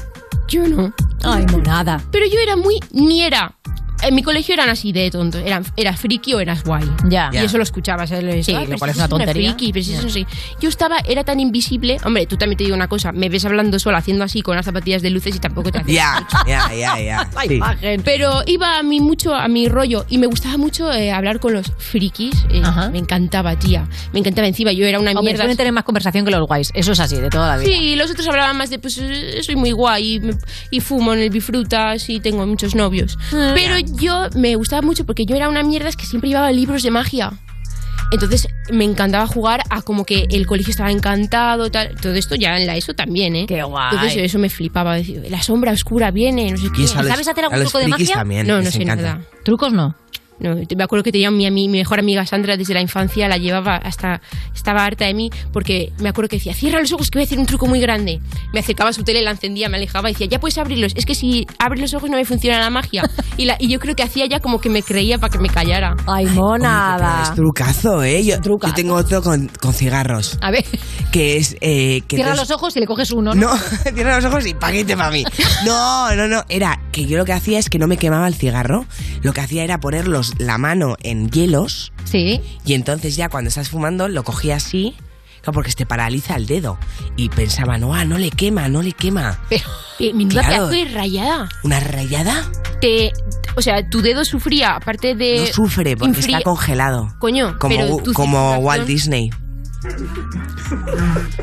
Yo 0.48 0.68
no. 0.68 0.94
Ay, 1.24 1.46
monada. 1.52 2.02
Pero 2.12 2.26
yo 2.26 2.40
era 2.40 2.56
muy 2.56 2.80
niera. 2.92 3.56
En 4.02 4.16
mi 4.16 4.24
colegio 4.24 4.54
eran 4.54 4.70
así 4.70 4.92
de 4.92 5.10
tontos. 5.12 5.42
Eran, 5.46 5.66
eras 5.76 6.00
friki 6.00 6.34
o 6.34 6.40
eras 6.40 6.64
guay. 6.64 6.84
Ya. 7.10 7.30
Y 7.34 7.38
eso 7.38 7.58
lo 7.58 7.64
escuchabas. 7.64 8.12
¿eh? 8.12 8.44
Sí, 8.44 8.54
Ah, 8.54 8.62
lo 8.62 8.66
pero 8.68 8.78
cual 8.80 8.92
es 8.92 8.98
una 8.98 9.08
tontería. 9.08 9.50
friki, 9.54 9.74
pero 9.74 9.86
Ya. 9.86 10.00
eso 10.00 10.10
sí. 10.10 10.26
Yo 10.62 10.70
estaba, 10.70 10.98
era 11.08 11.24
tan 11.24 11.40
invisible. 11.40 11.98
Hombre, 12.06 12.26
tú 12.26 12.38
también 12.38 12.58
te 12.58 12.64
digo 12.64 12.76
una 12.76 12.88
cosa. 12.88 13.12
Me 13.12 13.30
ves 13.30 13.46
hablando 13.46 13.78
sola, 13.80 13.98
haciendo 13.98 14.24
así 14.24 14.42
con 14.42 14.56
las 14.56 14.66
zapatillas 14.66 15.02
de 15.02 15.10
luces 15.10 15.36
y 15.36 15.40
tampoco 15.40 15.72
te 15.72 15.80
haces 15.80 15.94
Ya, 15.94 16.26
ya, 16.48 16.74
ya, 16.74 17.00
ya. 17.00 17.30
La 17.36 17.42
Sí. 17.44 17.54
imagen. 17.56 18.02
Pero 18.04 18.42
iba 18.46 18.78
a 18.78 18.84
mí 18.84 19.00
mucho 19.02 19.36
a 19.36 19.48
mi 19.48 19.68
rollo 19.68 20.06
y 20.10 20.18
me 20.18 20.28
gustaba 20.28 20.58
mucho 20.58 20.92
eh, 20.92 21.12
hablar 21.12 21.40
con 21.40 21.54
los 21.54 21.72
frikis. 21.78 22.36
eh, 22.50 22.62
me 22.92 23.00
encantaba, 23.00 23.58
tía. 23.58 23.88
Me 24.14 24.20
encantaba 24.20 24.48
encima. 24.48 24.72
Yo 24.72 24.86
era 24.86 25.00
una 25.00 25.12
Hombre, 25.12 25.24
mierda. 25.24 25.40
suelen 25.44 25.58
tener 25.58 25.74
más 25.74 25.84
conversación 25.84 26.26
que 26.26 26.32
los 26.32 26.46
guays. 26.48 26.72
Eso 26.74 26.92
es 26.94 27.00
así, 27.00 27.16
de 27.18 27.30
toda 27.30 27.48
la 27.50 27.58
vida. 27.58 27.70
Sí, 27.70 27.96
los 27.96 28.10
otros 28.12 28.28
hablaban 28.28 28.58
más 28.58 28.70
de, 28.70 28.80
pues 28.80 28.98
eh, 29.02 29.40
soy 29.44 29.56
muy 29.56 29.72
guay 29.72 30.16
y, 30.16 30.20
me- 30.20 30.34
y 30.72 30.80
fumo 30.80 31.14
en 31.14 31.20
el 31.20 31.30
bifrutas 31.30 32.10
y 32.10 32.20
tengo 32.20 32.46
muchos 32.48 32.76
novios. 32.76 33.18
Ah. 33.34 33.52
Pero 33.56 33.76
yo 33.96 34.28
me 34.36 34.56
gustaba 34.56 34.82
mucho 34.82 35.06
porque 35.06 35.26
yo 35.26 35.36
era 35.36 35.50
una 35.50 35.64
mierda 35.64 35.90
es 35.90 35.96
que 35.96 36.06
siempre 36.06 36.30
llevaba 36.30 36.52
libros 36.52 36.84
de 36.84 36.92
magia. 36.92 37.32
Entonces 38.12 38.48
me 38.72 38.86
encantaba 38.86 39.28
jugar 39.28 39.62
a 39.70 39.84
como 39.84 40.04
que 40.04 40.26
el 40.32 40.48
colegio 40.48 40.72
estaba 40.72 40.92
encantado, 40.92 41.70
tal. 41.70 41.96
Todo 42.02 42.14
esto 42.14 42.36
ya 42.36 42.58
en 42.58 42.66
la 42.66 42.76
ESO 42.76 42.96
también, 42.96 43.36
¿eh? 43.36 43.46
Qué 43.48 43.62
guay. 43.62 43.90
Entonces 43.94 44.24
eso 44.24 44.40
me 44.40 44.50
flipaba. 44.50 44.96
decir, 44.96 45.24
La 45.30 45.44
sombra 45.44 45.72
oscura 45.72 46.10
viene, 46.10 46.52
no 46.52 46.58
sé 46.58 46.70
qué. 46.76 46.88
¿Sabes 46.88 47.28
hacer 47.28 47.46
algún 47.46 47.60
truco 47.62 47.78
de 47.78 47.88
magia? 47.88 48.16
también, 48.16 48.48
no, 48.48 48.62
no 48.62 48.72
sé 48.72 48.82
encanta. 48.82 49.04
nada. 49.04 49.22
¿Trucos 49.44 49.74
no? 49.74 49.96
No, 50.40 50.56
me 50.56 50.84
acuerdo 50.84 51.04
que 51.04 51.12
tenía 51.12 51.32
mi, 51.32 51.50
mi 51.52 51.68
mejor 51.68 52.00
amiga 52.00 52.26
Sandra 52.26 52.56
desde 52.58 52.74
la 52.74 52.82
infancia, 52.82 53.28
la 53.28 53.38
llevaba 53.38 53.76
hasta. 53.78 54.22
Estaba 54.56 54.86
harta 54.86 55.06
de 55.06 55.14
mí 55.14 55.30
porque 55.54 55.92
me 56.00 56.10
acuerdo 56.10 56.30
que 56.30 56.36
decía: 56.38 56.54
Cierra 56.54 56.80
los 56.80 56.92
ojos 56.94 57.10
que 57.12 57.20
voy 57.20 57.24
a 57.24 57.26
hacer 57.26 57.40
un 57.40 57.46
truco 57.46 57.66
muy 57.68 57.80
grande. 57.80 58.20
Me 58.54 58.60
acercaba 58.60 58.90
a 58.90 58.94
su 58.94 59.04
tele, 59.04 59.22
la 59.22 59.32
encendía, 59.32 59.70
me 59.70 59.78
alejaba 59.78 60.10
y 60.10 60.14
decía: 60.14 60.28
Ya 60.28 60.40
puedes 60.40 60.58
abrirlos. 60.58 60.94
Es 60.96 61.06
que 61.06 61.16
si 61.16 61.46
abres 61.60 61.82
los 61.82 61.94
ojos 61.94 62.10
no 62.10 62.18
me 62.18 62.26
funciona 62.26 62.60
la 62.60 62.70
magia. 62.70 63.04
Y, 63.38 63.46
la, 63.46 63.56
y 63.60 63.70
yo 63.70 63.80
creo 63.80 63.96
que 63.96 64.04
hacía 64.04 64.26
ya 64.26 64.40
como 64.40 64.60
que 64.60 64.70
me 64.70 64.84
creía 64.84 65.18
para 65.18 65.32
que 65.32 65.40
me 65.40 65.50
callara. 65.50 65.96
Ay, 66.08 66.26
Es 66.26 66.32
monada. 66.34 67.34
trucazo, 67.36 68.04
¿eh? 68.04 68.24
Yo, 68.24 68.36
yo 68.42 68.74
tengo 68.74 68.96
otro 68.96 69.22
con, 69.22 69.48
con 69.62 69.74
cigarros. 69.74 70.38
A 70.42 70.52
ver, 70.52 70.66
Que 71.12 71.38
es. 71.38 71.56
Eh, 71.62 72.02
que 72.08 72.16
cierra 72.18 72.36
los 72.36 72.52
ojos 72.52 72.76
y 72.76 72.80
le 72.80 72.86
coges 72.86 73.12
uno. 73.12 73.34
No, 73.34 73.56
cierra 73.94 74.16
los 74.18 74.26
ojos 74.26 74.46
y 74.46 74.54
paquete 74.54 74.96
para 74.96 75.12
mí. 75.12 75.24
No, 75.66 76.16
no, 76.16 76.28
no. 76.28 76.44
Era 76.50 76.80
que 76.92 77.06
yo 77.06 77.18
lo 77.18 77.26
que 77.26 77.34
hacía 77.34 77.60
es 77.60 77.70
que 77.70 77.80
no 77.80 77.88
me 77.88 77.98
quemaba 77.98 78.28
el 78.28 78.36
cigarro. 78.36 78.86
Lo 79.22 79.34
que 79.34 79.42
hacía 79.42 79.64
era 79.64 79.80
poner 79.80 80.08
los- 80.08 80.29
la 80.38 80.58
mano 80.58 80.96
en 81.02 81.30
hielos. 81.30 81.92
Sí. 82.06 82.42
Y 82.66 82.74
entonces 82.74 83.16
ya 83.16 83.30
cuando 83.30 83.50
estás 83.50 83.70
fumando 83.70 84.08
lo 84.08 84.24
cogía 84.24 84.56
así. 84.58 84.96
Porque 85.54 85.72
te 85.72 85.86
paraliza 85.88 86.36
el 86.36 86.46
dedo. 86.46 86.78
Y 87.16 87.30
pensaba, 87.30 87.78
no, 87.80 87.96
ah, 87.96 88.06
no 88.06 88.18
le 88.20 88.30
quema, 88.30 88.68
no 88.68 88.84
le 88.84 88.92
quema. 88.92 89.40
Eh, 89.98 90.14
menuda 90.14 90.44
Claro. 90.44 90.68
de 90.68 90.86
rayada. 90.86 91.50
¿Una 91.64 91.80
rayada? 91.80 92.46
Te, 92.82 93.12
o 93.56 93.62
sea, 93.62 93.90
tu 93.90 94.02
dedo 94.02 94.24
sufría, 94.26 94.76
aparte 94.76 95.16
de. 95.16 95.40
No 95.40 95.46
sufre 95.48 95.98
porque 95.98 96.20
está 96.20 96.42
congelado. 96.42 97.16
Coño, 97.20 97.58
Como, 97.58 97.76
pero 97.76 98.14
como 98.14 98.58
Walt 98.60 98.86
Disney. 98.86 99.32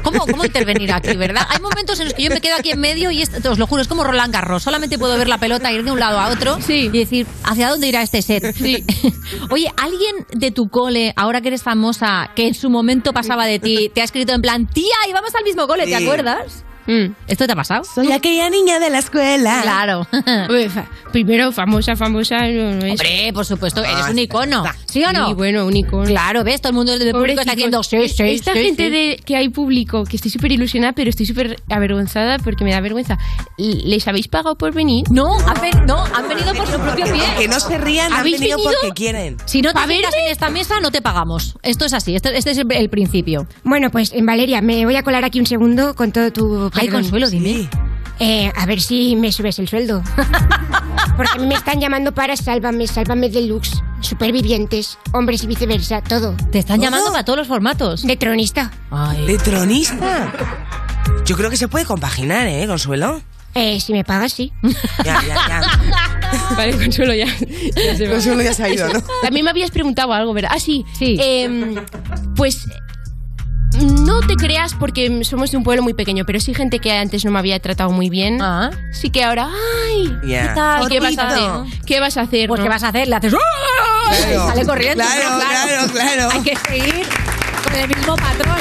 ¿Cómo, 0.02 0.26
¿Cómo 0.26 0.44
intervenir 0.44 0.92
aquí, 0.92 1.16
verdad? 1.16 1.46
Hay 1.48 1.60
momentos 1.60 1.98
en 2.00 2.06
los 2.06 2.14
que 2.14 2.24
yo 2.24 2.30
me 2.30 2.40
quedo 2.40 2.56
aquí 2.56 2.70
en 2.70 2.80
medio 2.80 3.10
y 3.10 3.22
esto, 3.22 3.50
os 3.50 3.58
lo 3.58 3.66
juro, 3.66 3.82
es 3.82 3.88
como 3.88 4.04
Roland 4.04 4.32
Garros. 4.32 4.62
Solamente 4.62 4.98
puedo 4.98 5.16
ver 5.16 5.28
la 5.28 5.38
pelota 5.38 5.72
ir 5.72 5.84
de 5.84 5.92
un 5.92 6.00
lado 6.00 6.18
a 6.18 6.28
otro 6.28 6.58
y 6.68 6.88
decir, 6.88 7.26
¿hacia 7.44 7.68
dónde 7.68 7.88
irá 7.88 8.02
este 8.02 8.22
set? 8.22 8.54
Oye, 9.50 9.72
¿alguien 9.76 10.26
de 10.32 10.50
tu 10.50 10.68
cole, 10.68 11.12
ahora 11.16 11.40
que 11.40 11.48
eres 11.48 11.62
famosa, 11.62 12.30
que 12.34 12.48
en 12.48 12.54
su 12.54 12.70
momento 12.70 13.12
pasaba 13.12 13.46
de 13.46 13.58
ti, 13.58 13.90
te 13.94 14.00
ha 14.02 14.04
escrito 14.04 14.32
en 14.32 14.42
plan, 14.42 14.66
tía, 14.66 14.94
íbamos 15.08 15.34
al 15.34 15.44
mismo 15.44 15.66
cole, 15.66 15.84
¿te 15.84 15.96
Sí. 15.96 16.06
Acuerdas? 16.86 17.16
¿Esto 17.28 17.46
te 17.46 17.52
ha 17.52 17.56
pasado? 17.56 17.84
Soy 17.84 18.12
aquella 18.12 18.48
niña 18.50 18.78
de 18.78 18.90
la 18.90 18.98
escuela. 18.98 19.60
Claro. 19.62 20.06
Fa- 20.70 20.86
Primero, 21.12 21.50
famosa, 21.52 21.96
famosa. 21.96 22.40
No, 22.48 22.72
no 22.74 22.84
es. 22.86 22.92
Hombre, 22.92 23.30
por 23.32 23.44
supuesto, 23.46 23.82
eres 23.82 24.04
Ah, 24.06 24.10
un 24.10 24.18
icono. 24.18 24.64
¿Sí 24.86 25.02
o 25.04 25.12
no? 25.12 25.28
Sí, 25.28 25.34
bueno, 25.34 25.66
un 25.66 25.76
icono. 25.76 26.04
Claro, 26.04 26.44
¿ves? 26.44 26.60
Todo 26.60 26.70
el 26.70 26.76
mundo 26.76 26.98
del 26.98 27.12
público 27.12 27.40
está 27.40 27.52
diciendo, 27.54 27.82
sí, 27.82 28.08
sí, 28.08 28.22
Esta 28.24 28.52
sí, 28.52 28.58
gente 28.60 28.84
sí. 28.84 28.90
De, 28.90 29.20
que 29.24 29.36
hay 29.36 29.48
público, 29.48 30.04
que 30.04 30.16
estoy 30.16 30.30
súper 30.30 30.52
ilusionada, 30.52 30.92
pero 30.92 31.10
estoy 31.10 31.26
súper 31.26 31.56
avergonzada 31.70 32.38
porque 32.38 32.64
me 32.64 32.72
da 32.72 32.80
vergüenza. 32.80 33.18
¿Les 33.56 34.06
habéis 34.08 34.28
pagado 34.28 34.56
por 34.56 34.74
venir? 34.74 35.04
No, 35.10 35.38
han, 35.48 35.60
ven- 35.60 35.86
no, 35.86 36.04
han 36.04 36.28
venido 36.28 36.52
por 36.54 36.66
su 36.66 36.78
propio 36.78 37.06
pie. 37.06 37.22
Que 37.38 37.48
no 37.48 37.58
se 37.60 37.78
rían, 37.78 38.12
han 38.12 38.20
¿Habéis 38.20 38.40
venido 38.40 38.58
venido? 38.58 38.74
porque 38.82 38.94
quieren. 38.94 39.36
Si 39.46 39.62
no 39.62 39.70
te 39.70 39.74
¿Pa 39.74 39.86
sientas 39.86 40.14
en 40.14 40.30
esta 40.30 40.50
mesa, 40.50 40.80
no 40.80 40.90
te 40.90 41.00
pagamos. 41.02 41.56
Esto 41.62 41.84
es 41.86 41.92
así, 41.94 42.14
este, 42.14 42.36
este 42.36 42.50
es 42.50 42.58
el, 42.58 42.70
el 42.72 42.88
principio. 42.90 43.46
Bueno, 43.64 43.90
pues 43.90 44.12
en 44.12 44.26
Valeria, 44.26 44.60
me 44.60 44.84
voy 44.84 44.96
a 44.96 45.02
colar 45.02 45.24
aquí 45.24 45.40
un 45.40 45.46
segundo 45.46 45.94
con 45.94 46.12
todo 46.12 46.30
tu. 46.32 46.70
Ay. 46.80 46.88
Consuelo, 46.88 47.28
dime. 47.30 47.68
Eh, 48.18 48.50
a 48.56 48.66
ver 48.66 48.80
si 48.80 49.14
me 49.16 49.30
subes 49.32 49.58
el 49.58 49.68
sueldo. 49.68 50.02
Porque 51.16 51.38
me 51.38 51.54
están 51.54 51.80
llamando 51.80 52.12
para 52.12 52.36
Sálvame, 52.36 52.86
Sálvame 52.86 53.28
Deluxe, 53.28 53.82
Supervivientes, 54.00 54.98
Hombres 55.12 55.42
y 55.44 55.46
viceversa, 55.46 56.02
todo. 56.02 56.34
Te 56.50 56.58
están 56.58 56.80
llamando 56.80 57.10
para 57.10 57.24
todos 57.24 57.38
los 57.38 57.48
formatos. 57.48 58.02
De 58.02 58.16
tronista. 58.16 58.70
¿De 59.26 59.38
tronista? 59.38 60.32
Yo 61.24 61.36
creo 61.36 61.50
que 61.50 61.56
se 61.56 61.68
puede 61.68 61.84
compaginar, 61.84 62.46
¿eh, 62.48 62.66
Consuelo? 62.66 63.20
Eh, 63.54 63.80
si 63.80 63.92
me 63.92 64.04
pagas, 64.04 64.32
sí. 64.32 64.52
Ya, 65.02 65.22
ya, 65.26 65.62
Vale, 66.56 66.76
Consuelo 66.76 67.14
ya. 67.14 67.26
ya 67.26 67.96
se 67.96 68.06
va. 68.06 68.12
Consuelo 68.12 68.42
ya 68.42 68.52
se 68.52 68.64
ha 68.64 68.68
ido, 68.68 68.92
¿no? 68.92 69.02
También 69.22 69.44
me 69.44 69.50
habías 69.50 69.70
preguntado 69.70 70.12
algo, 70.12 70.34
¿verdad? 70.34 70.50
Ah, 70.54 70.60
sí. 70.60 70.84
Em, 71.00 71.74
pues 72.34 72.66
no 73.80 74.20
te 74.20 74.36
creas 74.36 74.74
porque 74.74 75.24
somos 75.24 75.50
de 75.50 75.56
un 75.56 75.64
pueblo 75.64 75.82
muy 75.82 75.94
pequeño, 75.94 76.24
pero 76.24 76.40
sí 76.40 76.54
gente 76.54 76.78
que 76.78 76.92
antes 76.92 77.24
no 77.24 77.30
me 77.30 77.38
había 77.38 77.58
tratado 77.60 77.90
muy 77.90 78.10
bien. 78.10 78.38
Sí 78.90 79.10
que 79.10 79.24
ahora, 79.24 79.48
¡ay! 79.88 80.12
¿Qué 80.22 80.50
tal? 80.54 80.84
¿Y 80.84 80.88
qué 80.88 81.00
vas 81.00 81.18
a 81.18 81.28
hacer? 81.28 81.80
¿Qué 81.86 82.00
vas 82.00 82.16
a 82.16 82.20
hacer? 82.22 82.48
Pues 82.48 82.58
no? 82.58 82.64
¿qué 82.64 82.68
vas 82.68 82.82
a 82.82 82.88
hacer? 82.88 83.08
Le 83.08 83.16
haces 83.16 83.34
¡ah! 83.34 83.38
Claro. 84.08 84.44
y 84.44 84.48
sale 84.48 84.66
corriendo. 84.66 85.04
Claro, 85.04 85.30
¿no? 85.30 85.38
claro, 85.38 85.92
claro. 85.92 86.28
Hay 86.32 86.40
que 86.42 86.56
seguir 86.56 87.06
con 87.64 87.74
el 87.74 87.88
mismo 87.88 88.16
patrón. 88.16 88.58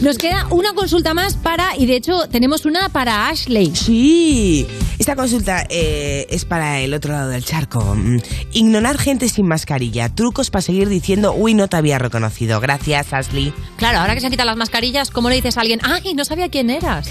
Nos 0.00 0.16
queda 0.16 0.46
una 0.50 0.72
consulta 0.72 1.14
más 1.14 1.34
para, 1.34 1.76
y 1.76 1.86
de 1.86 1.96
hecho 1.96 2.28
tenemos 2.28 2.64
una 2.64 2.88
para 2.88 3.28
Ashley. 3.28 3.74
Sí. 3.74 4.66
Esta 4.98 5.14
consulta 5.14 5.64
eh, 5.70 6.26
es 6.30 6.44
para 6.44 6.80
el 6.80 6.92
otro 6.92 7.12
lado 7.12 7.30
del 7.30 7.44
charco. 7.44 7.94
Mm, 7.94 8.18
Ignorar 8.52 8.98
gente 8.98 9.28
sin 9.28 9.46
mascarilla. 9.46 10.08
Trucos 10.08 10.50
para 10.50 10.62
seguir 10.62 10.88
diciendo, 10.88 11.32
uy, 11.34 11.54
no 11.54 11.68
te 11.68 11.76
había 11.76 11.98
reconocido. 11.98 12.60
Gracias, 12.60 13.12
Ashley. 13.12 13.52
Claro, 13.76 13.98
ahora 13.98 14.14
que 14.14 14.20
se 14.20 14.26
han 14.26 14.32
quitado 14.32 14.48
las 14.48 14.56
mascarillas, 14.56 15.10
¿cómo 15.10 15.28
le 15.28 15.36
dices 15.36 15.56
a 15.56 15.60
alguien? 15.60 15.80
¡Ay, 15.84 16.14
no 16.14 16.24
sabía 16.24 16.48
quién 16.48 16.70
eras! 16.70 17.10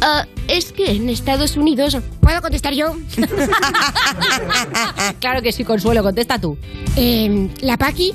Ah, 0.00 0.26
es 0.48 0.72
que 0.72 0.92
en 0.92 1.08
Estados 1.08 1.56
Unidos. 1.56 1.96
¿Puedo 2.20 2.40
contestar 2.42 2.74
yo? 2.74 2.96
claro 5.20 5.42
que 5.42 5.52
sí, 5.52 5.64
Consuelo, 5.64 6.02
contesta 6.02 6.38
tú. 6.38 6.58
Em, 6.96 7.50
la 7.60 7.76
Paqui. 7.76 8.12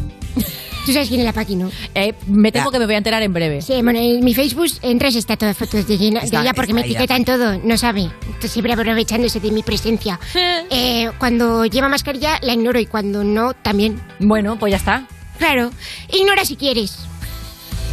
Tú 0.86 0.94
sabes 0.94 1.08
quién 1.10 1.20
es 1.20 1.26
la 1.26 1.34
Paqui, 1.34 1.56
¿no? 1.56 1.70
Eh, 1.94 2.14
me 2.28 2.52
temo 2.52 2.72
que 2.72 2.80
me 2.80 2.86
voy 2.86 2.96
a 2.96 2.98
enterar 2.98 3.22
en 3.22 3.32
breve. 3.34 3.62
Sí, 3.62 3.74
bueno, 3.84 4.00
en 4.00 4.24
mi 4.24 4.34
Facebook 4.34 4.68
entras 4.82 5.16
está 5.16 5.38
todas 5.38 5.56
fotos 5.56 5.88
de, 5.88 5.94
ella- 5.94 6.20
de 6.22 6.26
Está- 6.26 6.42
ella 6.42 6.54
porque 6.54 6.74
me 6.74 6.82
está 6.82 6.90
ella. 6.90 7.00
etiquetan 7.00 7.26
todo, 7.26 7.60
no 7.64 7.78
sabe. 7.78 8.10
Entonces, 8.26 8.52
siempre 8.52 8.74
aprovechándose 8.74 9.40
de 9.40 9.52
mi 9.52 9.62
presencia. 9.64 10.20
Eh, 10.72 11.10
cuando 11.18 11.66
lleva 11.66 11.90
mascarilla 11.90 12.38
la 12.42 12.54
ignoro 12.54 12.80
y 12.80 12.86
cuando 12.86 13.24
no, 13.24 13.54
también. 13.54 14.00
Bueno, 14.20 14.58
pues 14.60 14.72
ya 14.72 14.78
está. 14.78 15.08
Claro, 15.38 15.72
ignora 16.14 16.46
si 16.46 16.56
quieres. 16.56 16.98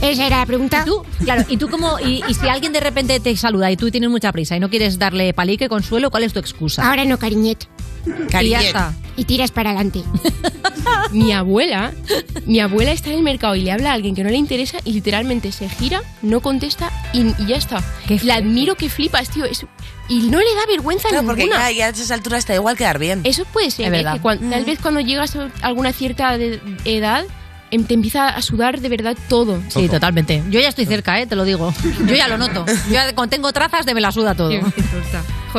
Esa 0.03 0.27
era 0.27 0.39
la 0.39 0.47
pregunta. 0.47 0.85
¿Tú? 0.85 1.03
Claro, 1.25 1.43
y 1.49 1.57
tú 1.57 1.69
como, 1.71 1.99
y, 1.99 2.23
y 2.29 2.35
si 2.35 2.49
alguien 2.49 2.73
de 2.73 2.81
repente 2.81 3.19
te 3.19 3.35
saluda 3.37 3.71
y 3.71 3.77
tú 3.77 3.91
tienes 3.91 4.11
mucha 4.11 4.31
prisa 4.31 4.55
y 4.57 4.61
no 4.61 4.69
quieres 4.69 4.99
darle 4.99 5.33
palique, 5.33 5.69
Consuelo, 5.71 6.11
¿cuál 6.11 6.25
es 6.25 6.33
tu 6.35 6.39
excusa? 6.39 6.87
Ahora 6.89 7.05
no, 7.07 7.19
cariñet. 7.19 7.67
Y 8.43 8.49
ya 8.51 8.61
está. 8.61 8.95
Y 9.17 9.25
tiras 9.25 9.51
para 9.51 9.71
adelante. 9.71 10.03
Mi 11.13 11.33
abuela, 11.33 11.93
mi 12.47 12.61
abuela 12.61 12.93
está 12.93 13.11
en 13.11 13.17
el 13.17 13.23
mercado 13.23 13.55
y 13.57 13.63
le 13.63 13.73
habla 13.73 13.91
a 13.91 13.95
alguien 13.95 14.15
que 14.15 14.23
no 14.23 14.31
le 14.31 14.37
interesa 14.37 14.79
y 14.85 14.93
literalmente 14.93 15.51
se 15.51 15.69
gira, 15.69 16.01
no 16.23 16.41
contesta 16.41 16.91
y, 17.13 17.21
y 17.43 17.47
ya 17.47 17.57
está. 17.57 17.83
La 18.23 18.37
admiro 18.37 18.77
que 18.77 18.89
flipas, 18.89 19.31
tío. 19.31 19.45
es- 19.45 19.67
y 20.09 20.29
no 20.29 20.39
le 20.39 20.55
da 20.55 20.67
vergüenza 20.69 21.09
Claro, 21.09 21.27
porque 21.27 21.43
ninguna. 21.45 21.71
ya, 21.73 21.77
ya 21.79 21.87
a 21.87 21.89
esas 21.89 22.11
alturas 22.13 22.41
está 22.41 22.55
igual 22.55 22.77
quedar 22.77 22.99
bien. 23.01 23.23
Eso 23.25 23.45
puede 23.47 23.71
ser, 23.73 23.87
Es 23.87 23.89
¿eh? 23.89 23.97
verdad. 23.97 24.15
que 24.15 24.21
cuan- 24.21 24.51
tal 24.51 24.65
vez 24.65 24.79
cuando 24.81 25.01
llegas 25.01 25.35
a 25.35 25.51
alguna 25.63 25.93
cierta 25.93 26.39
de- 26.39 26.61
edad 26.85 27.25
te 27.71 27.95
empieza 27.95 28.29
a 28.29 28.43
sudar 28.43 28.81
de 28.81 28.89
verdad 28.89 29.17
todo. 29.29 29.61
Sí, 29.69 29.89
totalmente. 29.89 30.43
Yo 30.51 30.61
ya 30.61 30.69
estoy 30.69 30.87
cerca, 30.87 31.21
¿eh? 31.21 31.27
te 31.27 31.37
lo 31.37 31.45
digo. 31.45 31.73
Yo 32.07 32.15
ya 32.15 32.29
lo 32.29 32.39
noto. 32.39 32.65
Yo 32.89 32.93
ya 32.93 33.13
tengo 33.29 33.53
trazas 33.53 33.87
de 33.87 33.95
me 33.95 34.01
la 34.01 34.13
suda 34.13 34.35
todo. 34.35 34.51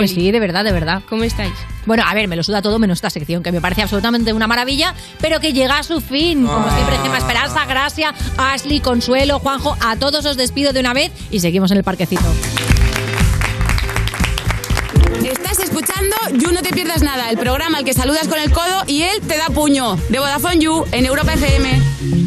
Sí, 0.05 0.31
de 0.31 0.39
verdad, 0.39 0.63
de 0.63 0.71
verdad. 0.71 1.01
¿Cómo 1.09 1.23
estáis? 1.23 1.53
Bueno, 1.85 2.03
a 2.05 2.13
ver, 2.13 2.27
me 2.27 2.35
lo 2.35 2.43
suda 2.43 2.61
todo 2.61 2.77
menos 2.79 2.97
esta 2.97 3.09
sección, 3.09 3.41
que 3.41 3.51
me 3.51 3.61
parece 3.61 3.81
absolutamente 3.81 4.33
una 4.33 4.45
maravilla, 4.45 4.93
pero 5.19 5.39
que 5.39 5.53
llega 5.53 5.79
a 5.79 5.83
su 5.83 6.01
fin. 6.01 6.45
Como 6.45 6.69
siempre, 6.69 6.97
Gema 6.99 7.17
Esperanza, 7.17 7.65
Gracia, 7.65 8.13
Ashley, 8.37 8.79
Consuelo, 8.79 9.39
Juanjo, 9.39 9.75
a 9.81 9.95
todos 9.95 10.25
os 10.25 10.37
despido 10.37 10.73
de 10.73 10.81
una 10.81 10.93
vez 10.93 11.11
y 11.31 11.39
seguimos 11.39 11.71
en 11.71 11.77
el 11.77 11.83
parquecito. 11.83 12.25
Estás 15.27 15.59
escuchando 15.59 16.15
You 16.35 16.53
No 16.53 16.61
Te 16.61 16.69
Pierdas 16.69 17.01
Nada, 17.01 17.29
el 17.29 17.37
programa 17.37 17.79
al 17.79 17.83
que 17.83 17.93
saludas 17.93 18.29
con 18.29 18.39
el 18.39 18.49
codo 18.49 18.83
y 18.87 19.01
él 19.01 19.19
te 19.27 19.35
da 19.35 19.47
puño. 19.47 19.97
De 20.07 20.19
Vodafone 20.19 20.59
You 20.59 20.85
en 20.93 21.05
Europa 21.05 21.33
FM. 21.33 22.26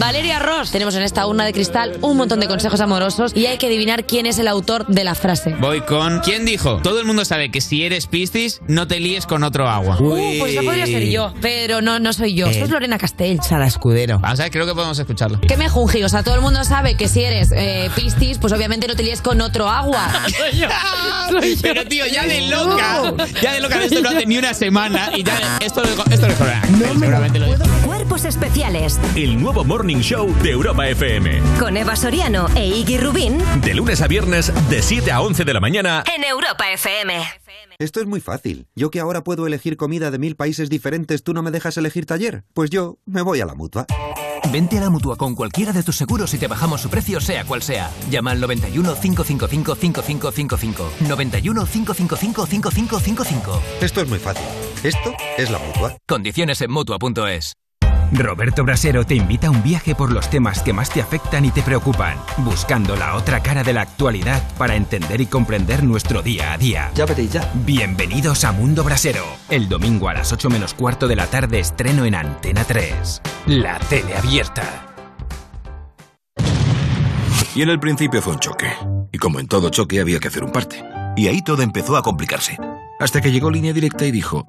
Valeria 0.00 0.38
Ross, 0.38 0.70
tenemos 0.70 0.94
en 0.94 1.02
esta 1.02 1.26
urna 1.26 1.44
de 1.44 1.52
cristal 1.52 1.98
un 2.00 2.16
montón 2.16 2.40
de 2.40 2.48
consejos 2.48 2.80
amorosos 2.80 3.32
y 3.36 3.44
hay 3.44 3.58
que 3.58 3.66
adivinar 3.66 4.06
quién 4.06 4.24
es 4.24 4.38
el 4.38 4.48
autor 4.48 4.86
de 4.86 5.04
la 5.04 5.14
frase. 5.14 5.54
Voy 5.60 5.82
con. 5.82 6.20
¿Quién 6.20 6.46
dijo? 6.46 6.78
Todo 6.82 7.00
el 7.00 7.06
mundo 7.06 7.26
sabe 7.26 7.50
que 7.50 7.60
si 7.60 7.84
eres 7.84 8.06
Piscis, 8.06 8.62
no 8.66 8.88
te 8.88 8.98
líes 8.98 9.26
con 9.26 9.44
otro 9.44 9.68
agua. 9.68 9.98
Uh, 10.00 10.38
pues 10.38 10.52
esa 10.52 10.62
podría 10.62 10.86
ser 10.86 11.06
yo, 11.10 11.34
pero 11.42 11.82
no, 11.82 11.98
no 11.98 12.14
soy 12.14 12.32
yo. 12.32 12.46
Eh. 12.46 12.58
Soy 12.58 12.68
Lorena 12.68 12.96
Castell. 12.96 13.40
Sara 13.42 13.66
Escudero. 13.66 14.18
Vamos 14.20 14.40
a 14.40 14.44
ver, 14.44 14.52
creo 14.52 14.64
que 14.64 14.72
podemos 14.72 14.98
escucharlo. 14.98 15.38
¿Qué 15.42 15.58
me 15.58 15.68
jungi? 15.68 16.02
O 16.02 16.08
sea, 16.08 16.22
todo 16.22 16.34
el 16.34 16.40
mundo 16.40 16.64
sabe 16.64 16.96
que 16.96 17.06
si 17.06 17.22
eres 17.22 17.52
eh, 17.54 17.90
Piscis, 17.94 18.38
pues 18.38 18.54
obviamente 18.54 18.86
no 18.86 18.96
te 18.96 19.02
líes 19.02 19.20
con 19.20 19.38
otro 19.42 19.68
agua. 19.68 20.08
Pero 21.62 21.84
tío, 21.84 22.06
ya 22.06 22.26
de 22.26 22.48
loca. 22.48 23.14
Ya 23.42 23.52
de 23.52 23.60
loca 23.60 23.78
de 23.78 23.84
esto 23.84 24.00
no 24.00 24.08
hace 24.08 24.24
ni 24.24 24.38
una 24.38 24.54
semana 24.54 25.10
y 25.14 25.22
ya 25.22 25.58
esto 25.60 25.82
lo 25.82 25.90
esto 26.10 26.26
lo 26.26 26.34
seguramente 26.98 27.38
lo 27.38 27.46
dijo. 27.46 27.79
Cuerpos 28.20 28.24
especiales 28.24 29.00
El 29.16 29.40
nuevo 29.40 29.64
Morning 29.64 29.98
Show 29.98 30.30
de 30.42 30.50
Europa 30.50 30.86
FM. 30.88 31.40
con 31.58 31.76
Eva 31.76 31.96
Soriano 31.96 32.48
e 32.54 32.66
Iggy 32.66 32.98
Rubín 32.98 33.38
De 33.62 33.72
lunes 33.72 34.02
a 34.02 34.08
viernes, 34.08 34.52
de 34.68 34.82
7 34.82 35.10
a 35.10 35.22
11 35.22 35.44
de 35.44 35.54
la 35.54 35.60
mañana. 35.60 36.04
en 36.14 36.24
Europa 36.24 36.70
FM. 36.70 37.14
Esto 37.78 38.00
es 38.00 38.06
muy 38.06 38.20
fácil. 38.20 38.66
Yo 38.74 38.90
que 38.90 39.00
ahora 39.00 39.24
puedo 39.24 39.46
elegir 39.46 39.78
comida 39.78 40.10
de 40.10 40.18
mil 40.18 40.36
países 40.36 40.68
diferentes, 40.68 41.22
¿tú 41.22 41.32
no 41.32 41.42
me 41.42 41.50
dejas 41.50 41.78
elegir 41.78 42.04
taller? 42.04 42.44
Pues 42.52 42.68
yo 42.68 42.98
me 43.06 43.22
voy 43.22 43.40
a 43.40 43.46
la 43.46 43.54
mutua. 43.54 43.86
Vente 44.52 44.76
a 44.76 44.82
la 44.82 44.90
mutua 44.90 45.16
con 45.16 45.34
cualquiera 45.34 45.72
de 45.72 45.82
tus 45.82 45.96
seguros 45.96 46.34
y 46.34 46.38
te 46.38 46.46
bajamos 46.46 46.82
su 46.82 46.90
precio, 46.90 47.20
sea 47.20 47.44
cual 47.44 47.62
sea. 47.62 47.90
Llama 48.10 48.32
al 48.32 48.40
91 48.40 48.96
555 49.00 49.74
5555. 49.76 50.90
91 51.08 51.66
555 51.66 52.46
5555. 52.46 53.62
Esto 53.80 54.00
es 54.02 54.08
muy 54.08 54.18
fácil. 54.18 54.44
Esto 54.82 55.14
es 55.38 55.50
la 55.50 55.58
mutua. 55.58 55.96
Condiciones 56.06 56.60
en 56.60 56.70
mutua.es. 56.70 57.54
Roberto 58.12 58.64
Brasero 58.64 59.06
te 59.06 59.14
invita 59.14 59.46
a 59.46 59.50
un 59.50 59.62
viaje 59.62 59.94
por 59.94 60.10
los 60.12 60.28
temas 60.28 60.62
que 60.62 60.72
más 60.72 60.90
te 60.90 61.00
afectan 61.00 61.44
y 61.44 61.50
te 61.50 61.62
preocupan, 61.62 62.16
buscando 62.38 62.96
la 62.96 63.14
otra 63.14 63.40
cara 63.40 63.62
de 63.62 63.72
la 63.72 63.82
actualidad 63.82 64.42
para 64.58 64.74
entender 64.74 65.20
y 65.20 65.26
comprender 65.26 65.84
nuestro 65.84 66.20
día 66.20 66.52
a 66.52 66.58
día. 66.58 66.90
Ya 66.94 67.06
veréis 67.06 67.32
ya. 67.32 67.50
Bienvenidos 67.54 68.44
a 68.44 68.52
Mundo 68.52 68.82
Brasero. 68.82 69.24
El 69.48 69.68
domingo 69.68 70.08
a 70.08 70.14
las 70.14 70.32
8 70.32 70.50
menos 70.50 70.74
cuarto 70.74 71.06
de 71.06 71.16
la 71.16 71.26
tarde 71.28 71.60
estreno 71.60 72.04
en 72.04 72.16
Antena 72.16 72.64
3. 72.64 73.22
La 73.46 73.78
tele 73.78 74.16
abierta. 74.16 74.86
Y 77.54 77.62
en 77.62 77.68
el 77.68 77.78
principio 77.78 78.20
fue 78.22 78.32
un 78.32 78.40
choque. 78.40 78.72
Y 79.12 79.18
como 79.18 79.38
en 79.40 79.46
todo 79.46 79.70
choque 79.70 80.00
había 80.00 80.18
que 80.18 80.28
hacer 80.28 80.44
un 80.44 80.52
parte. 80.52 80.82
Y 81.16 81.28
ahí 81.28 81.42
todo 81.42 81.62
empezó 81.62 81.96
a 81.96 82.02
complicarse. 82.02 82.56
Hasta 83.00 83.20
que 83.20 83.32
llegó 83.32 83.50
Línea 83.50 83.72
Directa 83.72 84.04
y 84.04 84.10
dijo, 84.12 84.46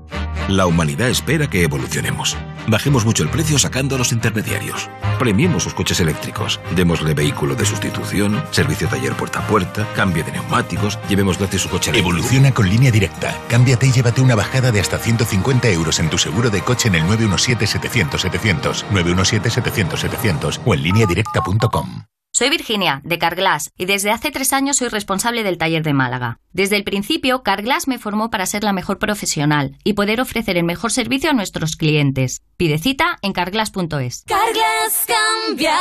la 0.49 0.65
humanidad 0.65 1.09
espera 1.09 1.49
que 1.49 1.63
evolucionemos. 1.63 2.37
Bajemos 2.67 3.05
mucho 3.05 3.23
el 3.23 3.29
precio 3.29 3.57
sacando 3.57 3.95
a 3.95 3.97
los 3.97 4.11
intermediarios. 4.11 4.89
Premiemos 5.17 5.63
sus 5.63 5.73
coches 5.73 6.01
eléctricos. 6.01 6.59
Démosle 6.75 7.13
vehículo 7.13 7.55
de 7.55 7.65
sustitución, 7.65 8.43
servicio 8.51 8.89
taller 8.89 9.13
puerta 9.13 9.39
a 9.39 9.47
puerta, 9.47 9.87
cambio 9.95 10.23
de 10.25 10.33
neumáticos, 10.33 10.99
llevemos 11.07 11.37
gratis 11.37 11.61
su 11.61 11.69
coche 11.69 11.91
eléctrico. 11.91 12.17
Evoluciona 12.17 12.53
con 12.53 12.69
línea 12.69 12.91
directa. 12.91 13.39
Cámbiate 13.47 13.87
y 13.87 13.93
llévate 13.93 14.19
una 14.21 14.35
bajada 14.35 14.71
de 14.71 14.81
hasta 14.81 14.97
150 14.97 15.69
euros 15.69 15.99
en 15.99 16.09
tu 16.09 16.17
seguro 16.17 16.49
de 16.49 16.61
coche 16.61 16.89
en 16.89 16.95
el 16.95 17.03
917-700-700, 17.03 18.85
917-700-700 18.91 20.59
o 20.65 20.73
en 20.73 20.83
lineadirecta.com. 20.83 22.10
Soy 22.41 22.49
Virginia, 22.49 23.01
de 23.03 23.19
Carglass, 23.19 23.69
y 23.77 23.85
desde 23.85 24.09
hace 24.09 24.31
tres 24.31 24.51
años 24.51 24.77
soy 24.77 24.87
responsable 24.87 25.43
del 25.43 25.59
taller 25.59 25.83
de 25.83 25.93
Málaga. 25.93 26.39
Desde 26.53 26.75
el 26.75 26.83
principio, 26.83 27.43
Carglass 27.43 27.87
me 27.87 27.99
formó 27.99 28.31
para 28.31 28.47
ser 28.47 28.63
la 28.63 28.73
mejor 28.73 28.97
profesional 28.97 29.77
y 29.83 29.93
poder 29.93 30.19
ofrecer 30.19 30.57
el 30.57 30.63
mejor 30.63 30.91
servicio 30.91 31.29
a 31.29 31.33
nuestros 31.33 31.75
clientes. 31.75 32.41
Pide 32.57 32.79
cita 32.79 33.19
en 33.21 33.33
carglass.es. 33.33 34.23
Carglass 34.25 35.05
cambia, 35.05 35.77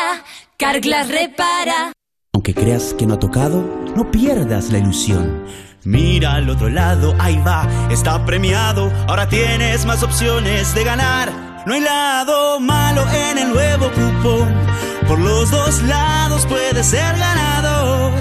Carglass 0.59 1.09
repara. 1.09 1.93
Aunque 2.35 2.53
creas 2.53 2.93
que 2.93 3.07
no 3.07 3.15
ha 3.15 3.19
tocado, 3.19 3.63
no 3.97 4.11
pierdas 4.11 4.71
la 4.71 4.81
ilusión. 4.81 5.47
Mira 5.85 6.35
al 6.35 6.51
otro 6.51 6.69
lado, 6.69 7.17
ahí 7.19 7.39
va, 7.39 7.89
está 7.91 8.23
premiado. 8.27 8.93
Ahora 9.09 9.31
tienes 9.31 9.87
más 9.87 10.03
opciones 10.03 10.75
de 10.75 10.85
ganar. 10.85 11.33
No 11.65 11.73
hay 11.73 11.81
lado 11.81 12.61
malo 12.61 13.07
en 13.11 13.39
el 13.39 13.49
nuevo 13.49 13.91
cupón. 13.93 15.00
Por 15.11 15.19
los 15.19 15.51
dos 15.51 15.83
lados 15.83 16.47
puedes 16.47 16.87
ser 16.87 17.19
ganador. 17.19 18.13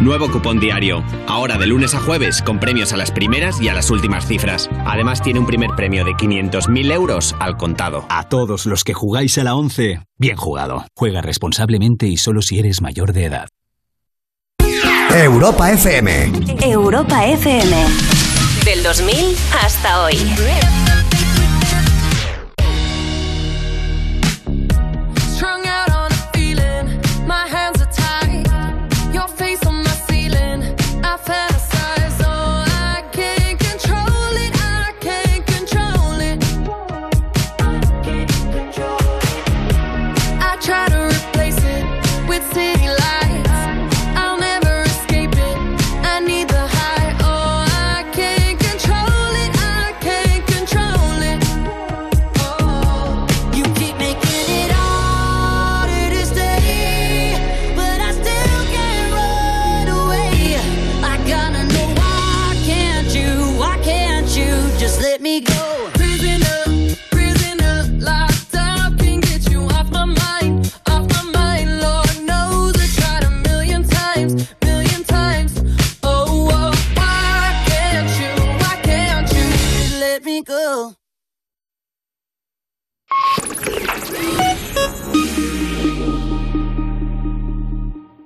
Nuevo 0.00 0.28
cupón 0.28 0.58
diario. 0.58 1.04
Ahora 1.28 1.58
de 1.58 1.68
lunes 1.68 1.94
a 1.94 2.00
jueves 2.00 2.42
con 2.42 2.58
premios 2.58 2.92
a 2.92 2.96
las 2.96 3.12
primeras 3.12 3.60
y 3.60 3.68
a 3.68 3.72
las 3.72 3.88
últimas 3.88 4.26
cifras. 4.26 4.68
Además 4.84 5.22
tiene 5.22 5.38
un 5.38 5.46
primer 5.46 5.70
premio 5.76 6.04
de 6.04 6.10
500.000 6.10 6.92
euros 6.92 7.36
al 7.38 7.56
contado. 7.56 8.04
A 8.08 8.28
todos 8.28 8.66
los 8.66 8.82
que 8.82 8.94
jugáis 8.94 9.38
a 9.38 9.44
la 9.44 9.54
11, 9.54 10.00
bien 10.18 10.36
jugado. 10.36 10.84
Juega 10.96 11.22
responsablemente 11.22 12.08
y 12.08 12.16
solo 12.16 12.42
si 12.42 12.58
eres 12.58 12.82
mayor 12.82 13.12
de 13.12 13.26
edad. 13.26 13.48
Europa 15.14 15.70
FM. 15.70 16.32
Europa 16.64 17.26
FM. 17.28 17.76
Del 18.64 18.82
2000 18.82 19.36
hasta 19.62 20.02
hoy. 20.02 20.16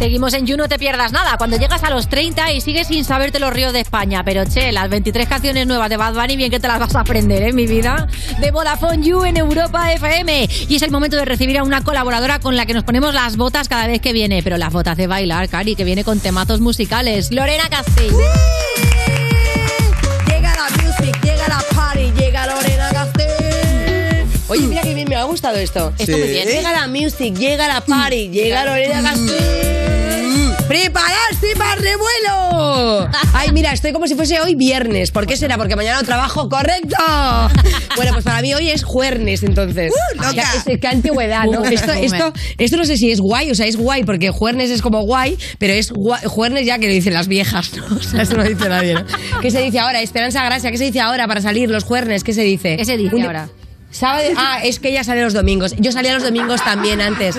Seguimos 0.00 0.32
en 0.32 0.46
You, 0.46 0.56
no 0.56 0.66
te 0.66 0.78
pierdas 0.78 1.12
nada. 1.12 1.36
Cuando 1.36 1.58
llegas 1.58 1.84
a 1.84 1.90
los 1.90 2.08
30 2.08 2.52
y 2.52 2.62
sigues 2.62 2.86
sin 2.86 3.04
saberte 3.04 3.38
los 3.38 3.52
ríos 3.52 3.74
de 3.74 3.80
España. 3.80 4.24
Pero 4.24 4.46
che, 4.46 4.72
las 4.72 4.88
23 4.88 5.28
canciones 5.28 5.66
nuevas 5.66 5.90
de 5.90 5.98
Bad 5.98 6.14
Bunny, 6.14 6.36
bien 6.36 6.50
que 6.50 6.58
te 6.58 6.68
las 6.68 6.78
vas 6.78 6.96
a 6.96 7.00
aprender, 7.00 7.42
¿eh, 7.42 7.52
mi 7.52 7.66
vida? 7.66 8.08
De 8.40 8.50
Vodafone 8.50 9.06
You 9.06 9.24
en 9.24 9.36
Europa 9.36 9.92
FM. 9.92 10.48
Y 10.70 10.74
es 10.74 10.80
el 10.80 10.90
momento 10.90 11.18
de 11.18 11.26
recibir 11.26 11.58
a 11.58 11.64
una 11.64 11.84
colaboradora 11.84 12.38
con 12.38 12.56
la 12.56 12.64
que 12.64 12.72
nos 12.72 12.84
ponemos 12.84 13.12
las 13.12 13.36
botas 13.36 13.68
cada 13.68 13.88
vez 13.88 14.00
que 14.00 14.14
viene. 14.14 14.42
Pero 14.42 14.56
las 14.56 14.72
botas 14.72 14.96
de 14.96 15.06
bailar, 15.06 15.50
Cari, 15.50 15.76
que 15.76 15.84
viene 15.84 16.02
con 16.02 16.18
temazos 16.18 16.60
musicales. 16.60 17.30
Lorena 17.30 17.68
Castell. 17.68 18.14
Llega 20.28 20.54
la 20.54 20.82
music, 20.82 21.20
llega 21.22 21.46
la 21.46 21.62
party, 21.76 22.10
llega 22.16 22.46
Lorena. 22.46 22.79
Oye, 24.50 24.66
mira 24.66 24.82
que 24.82 24.94
bien 24.94 25.08
me 25.08 25.16
ha 25.16 25.22
gustado 25.24 25.56
esto. 25.56 25.92
Esto 25.98 26.18
muy 26.18 26.28
bien. 26.28 26.46
Llega 26.48 26.72
la 26.72 26.86
music, 26.88 27.34
llega 27.36 27.68
la 27.68 27.80
party, 27.80 28.28
llega 28.30 28.64
Lorena 28.64 29.02
Castell. 29.02 30.50
¡Prepararse 30.68 31.48
para 31.58 31.74
el 31.74 31.80
revuelo! 31.82 33.08
Ay, 33.34 33.50
mira, 33.52 33.72
estoy 33.72 33.92
como 33.92 34.06
si 34.06 34.14
fuese 34.14 34.40
hoy 34.40 34.54
viernes. 34.54 35.10
¿Por 35.10 35.26
qué 35.26 35.36
será? 35.36 35.56
Porque 35.56 35.74
mañana 35.74 35.98
no 36.00 36.06
trabajo. 36.06 36.48
¡Correcto! 36.48 36.96
Bueno, 37.96 38.12
pues 38.12 38.24
para 38.24 38.40
mí 38.40 38.54
hoy 38.54 38.70
es 38.70 38.84
jueves, 38.84 39.42
entonces. 39.42 39.92
¡Uh, 39.92 40.22
loca! 40.22 40.44
Es- 40.64 40.78
qué 40.80 40.86
antigüedad, 40.86 41.44
¿no? 41.44 41.64
Esto, 41.70 41.90
esto, 41.92 42.32
esto 42.56 42.76
no 42.76 42.84
sé 42.84 42.96
si 42.96 43.10
es 43.10 43.18
guay, 43.20 43.50
o 43.50 43.54
sea, 43.56 43.66
es 43.66 43.76
guay 43.76 44.04
porque 44.04 44.30
jueves 44.30 44.70
es 44.70 44.80
como 44.80 45.02
guay, 45.02 45.36
pero 45.58 45.74
es 45.74 45.92
gua- 45.92 46.24
jueves 46.24 46.64
ya 46.64 46.78
que 46.78 46.86
lo 46.86 46.92
dicen 46.92 47.12
las 47.14 47.26
viejas, 47.26 47.72
¿no? 47.76 47.96
O 47.96 48.00
sea, 48.00 48.22
eso 48.22 48.36
no 48.36 48.44
dice 48.44 48.68
nadie, 48.68 48.94
¿no? 48.94 49.04
¿Qué 49.42 49.50
se 49.50 49.60
dice 49.60 49.80
ahora? 49.80 50.00
Esperanza 50.00 50.44
Gracia, 50.44 50.70
¿qué 50.70 50.78
se 50.78 50.84
dice 50.84 51.00
ahora 51.00 51.26
para 51.26 51.40
salir 51.42 51.68
los 51.68 51.82
jueves? 51.82 52.22
¿Qué 52.22 52.32
se 52.32 52.42
dice? 52.42 52.76
¿Qué 52.76 52.84
se 52.84 52.96
dice 52.96 53.20
ahora? 53.20 53.48
Sábado, 53.90 54.28
ah, 54.36 54.60
es 54.62 54.78
que 54.78 54.88
ella 54.90 55.02
sale 55.02 55.22
los 55.22 55.32
domingos. 55.32 55.74
Yo 55.78 55.90
salía 55.90 56.14
los 56.14 56.22
domingos 56.22 56.62
también 56.64 57.00
antes. 57.00 57.36